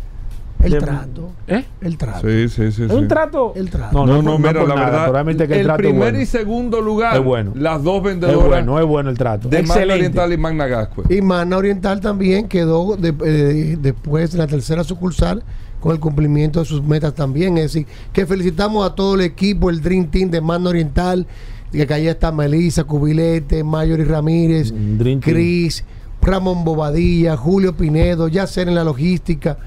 el 0.64 0.72
de- 0.72 0.80
trato, 0.80 1.30
¿Eh? 1.48 1.66
el 1.82 1.98
trato. 1.98 2.22
Sí, 2.26 2.48
sí, 2.48 2.72
sí. 2.72 2.84
¿Es 2.84 2.90
sí. 2.90 2.96
un 2.96 3.08
trato? 3.10 3.52
El 3.54 3.70
trato. 3.70 4.06
No, 4.06 4.22
no, 4.22 4.32
por- 4.32 4.40
mira, 4.40 4.60
por 4.62 4.70
la 4.70 4.76
nada, 4.76 5.12
verdad. 5.12 5.36
que 5.46 5.54
el, 5.56 5.60
el 5.60 5.66
trato 5.66 5.82
es 5.84 5.88
primer 5.90 6.00
bueno. 6.14 6.20
y 6.22 6.26
segundo 6.26 6.80
lugar, 6.82 7.18
Es 7.18 7.24
bueno. 7.24 7.52
las 7.56 7.84
dos 7.84 7.98
Es 7.98 8.04
vendedoras 8.04 8.48
bueno, 8.48 8.80
es 8.80 8.86
bueno 8.86 9.10
el 9.10 9.18
trato. 9.18 9.50
de 9.50 9.58
Magna 9.58 9.74
Excelente. 9.74 9.94
Oriental 10.06 10.34
y 10.34 10.38
Magna 10.38 10.68
Gascue. 10.68 11.04
Y 11.10 11.22
Magna 11.22 11.58
Oriental 11.58 12.00
también 12.00 12.48
quedó 12.48 12.96
de- 12.96 13.14
eh, 13.26 13.78
después 13.80 14.34
en 14.34 14.40
la 14.40 14.48
tercera 14.48 14.86
sucursal 14.86 15.44
con 15.84 15.92
el 15.92 16.00
cumplimiento 16.00 16.62
de 16.62 16.66
sus 16.66 16.82
metas 16.82 17.14
también. 17.14 17.58
Es 17.58 17.74
decir, 17.74 17.86
que 18.14 18.26
felicitamos 18.26 18.90
a 18.90 18.96
todo 18.96 19.16
el 19.16 19.22
equipo, 19.22 19.70
el 19.70 19.82
Dream 19.82 20.08
Team 20.08 20.32
de 20.32 20.40
Magna 20.40 20.70
Oriental, 20.70 21.28
que 21.74 21.82
allá 21.94 22.12
está 22.12 22.32
Melissa, 22.32 22.86
Cubilete, 22.86 23.66
Mayori 23.66 24.06
Ramírez. 24.06 24.74
Cris, 25.20 25.84
Ramón 26.22 26.64
Bobadilla, 26.64 27.36
Julio 27.36 27.76
Pinedo, 27.76 28.30
Yacer 28.30 28.70
en 28.70 28.76
la 28.76 28.86
logística, 28.86 29.58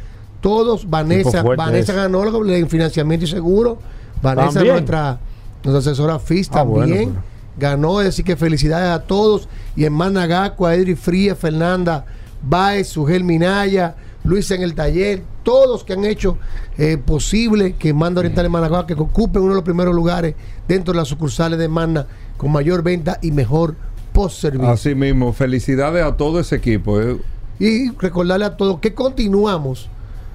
todos, 0.40 0.88
Vanessa, 0.88 1.42
Vanessa 1.42 1.92
ganó 1.92 2.24
en 2.46 2.68
financiamiento 2.70 3.26
y 3.26 3.28
seguro, 3.28 3.78
Vanessa 4.22 4.52
También. 4.54 4.74
nuestra, 4.76 5.18
nuestra 5.64 5.90
asesora 5.92 6.18
FIS 6.18 6.48
Ah, 6.52 6.62
bueno, 6.62 6.86
también 6.86 7.10
pero- 7.10 7.22
ganó, 7.58 8.00
es 8.00 8.06
decir 8.06 8.24
que 8.24 8.36
felicidades 8.36 8.88
a 8.90 9.02
todos 9.02 9.50
y 9.76 9.84
en 9.84 9.92
Managaco, 9.92 10.64
a 10.64 10.74
Edri 10.74 10.94
Fría, 10.94 11.34
Fernanda 11.34 12.06
Baez, 12.42 12.88
Sugel 12.88 13.22
Minaya, 13.22 13.96
Luis 14.26 14.50
en 14.50 14.62
el 14.62 14.74
taller, 14.74 15.22
todos 15.42 15.84
que 15.84 15.92
han 15.94 16.04
hecho 16.04 16.36
eh, 16.76 16.98
posible 16.98 17.74
que 17.74 17.94
Manda 17.94 18.18
Oriental 18.20 18.44
en 18.46 18.52
Managaco 18.52 18.86
que 18.86 18.94
ocupen 18.94 19.42
uno 19.42 19.52
de 19.52 19.56
los 19.56 19.64
primeros 19.64 19.94
lugares 19.94 20.34
dentro 20.68 20.92
de 20.92 20.98
las 20.98 21.08
sucursales 21.08 21.58
de 21.58 21.68
Manda 21.68 22.06
con 22.36 22.50
mayor 22.52 22.82
venta 22.82 23.18
y 23.22 23.30
mejor 23.30 23.76
post 24.12 24.40
servicio. 24.40 24.68
Así 24.68 24.94
mismo, 24.94 25.32
felicidades 25.32 26.04
a 26.04 26.16
todo 26.16 26.40
ese 26.40 26.56
equipo. 26.56 27.00
eh. 27.00 27.16
Y 27.58 27.90
recordarle 27.92 28.44
a 28.44 28.56
todos 28.56 28.80
que 28.80 28.92
continuamos 28.94 29.88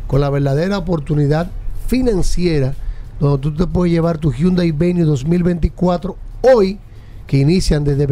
con 0.07 0.21
la 0.21 0.29
verdadera 0.29 0.77
oportunidad 0.77 1.51
financiera 1.87 2.73
donde 3.19 3.37
tú 3.39 3.53
te 3.53 3.67
puedes 3.67 3.93
llevar 3.93 4.17
tu 4.17 4.31
Hyundai 4.31 4.71
Venue 4.71 5.03
2024 5.03 6.15
hoy, 6.41 6.79
que 7.27 7.37
inician 7.37 7.83
desde 7.83 8.07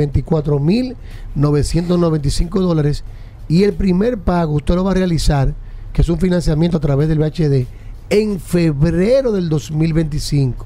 24.995 1.35 2.59
dólares 2.61 3.03
y 3.47 3.63
el 3.63 3.73
primer 3.73 4.19
pago 4.19 4.53
usted 4.53 4.75
lo 4.75 4.83
va 4.83 4.91
a 4.91 4.95
realizar, 4.95 5.55
que 5.93 6.01
es 6.01 6.09
un 6.09 6.19
financiamiento 6.19 6.77
a 6.77 6.81
través 6.81 7.07
del 7.07 7.19
VHD, 7.19 7.67
en 8.09 8.39
febrero 8.39 9.31
del 9.31 9.49
2025. 9.49 10.65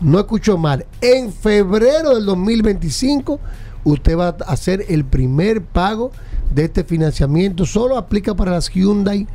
No 0.00 0.18
escucho 0.18 0.58
mal. 0.58 0.86
En 1.00 1.32
febrero 1.32 2.14
del 2.14 2.26
2025 2.26 3.38
usted 3.84 4.16
va 4.16 4.28
a 4.28 4.52
hacer 4.52 4.84
el 4.88 5.04
primer 5.04 5.62
pago 5.62 6.10
de 6.52 6.64
este 6.64 6.84
financiamiento. 6.84 7.66
Solo 7.66 7.96
aplica 7.96 8.34
para 8.34 8.52
las 8.52 8.68
Hyundai 8.68 9.26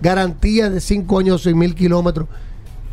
garantía 0.00 0.70
de 0.70 0.80
5 0.80 1.18
años, 1.18 1.42
6 1.42 1.56
mil 1.56 1.74
kilómetros, 1.74 2.28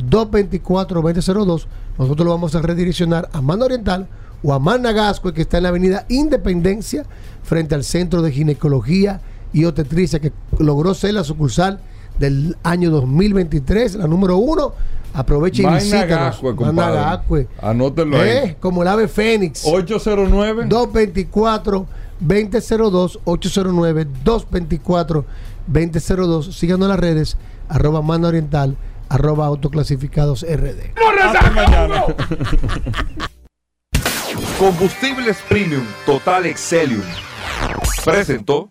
224-2002. 0.09 1.67
Nosotros 1.99 2.25
lo 2.25 2.31
vamos 2.31 2.55
a 2.55 2.63
redireccionar 2.63 3.29
a 3.33 3.41
Mano 3.41 3.65
Oriental 3.65 4.09
o 4.43 4.53
a 4.53 4.59
Managasco, 4.59 5.33
que 5.33 5.43
está 5.43 5.59
en 5.59 5.65
la 5.65 5.69
avenida 5.69 6.07
Independencia, 6.09 7.05
frente 7.43 7.75
al 7.75 7.85
Centro 7.85 8.23
de 8.23 8.33
Ginecología 8.33 9.21
y 9.53 9.65
Obstetricia, 9.65 10.21
que 10.21 10.33
logró 10.59 10.95
ser 10.95 11.15
la 11.15 11.25
sucursal 11.25 11.81
del 12.21 12.57
año 12.63 12.91
2023, 12.91 13.97
la 13.97 14.07
número 14.07 14.37
uno. 14.37 14.75
Aproveche 15.13 15.65
y 15.65 15.67
visítanos. 15.67 16.41
Managascue, 16.41 17.49
Anótelo 17.61 18.23
eh, 18.23 18.39
ahí. 18.39 18.57
Como 18.61 18.83
el 18.83 18.89
ave 18.89 19.09
Fénix. 19.09 19.65
809 19.65 20.67
224 20.69 21.87
2002 22.21 23.19
809 23.25 24.07
224 24.23 25.25
2002 25.67 26.55
síganos 26.57 26.85
en 26.85 26.89
las 26.91 27.01
redes 27.01 27.37
arroba 27.69 28.03
mano 28.03 28.29
oriental 28.29 28.77
arroba 29.09 29.47
autoclasificados 29.47 30.47
RD. 30.49 30.93
Hasta 31.25 31.51
mañana. 31.51 32.05
Combustibles 34.61 35.39
Premium 35.49 35.85
Total 36.07 36.47
Excelium 36.47 37.03
presentó. 38.05 38.71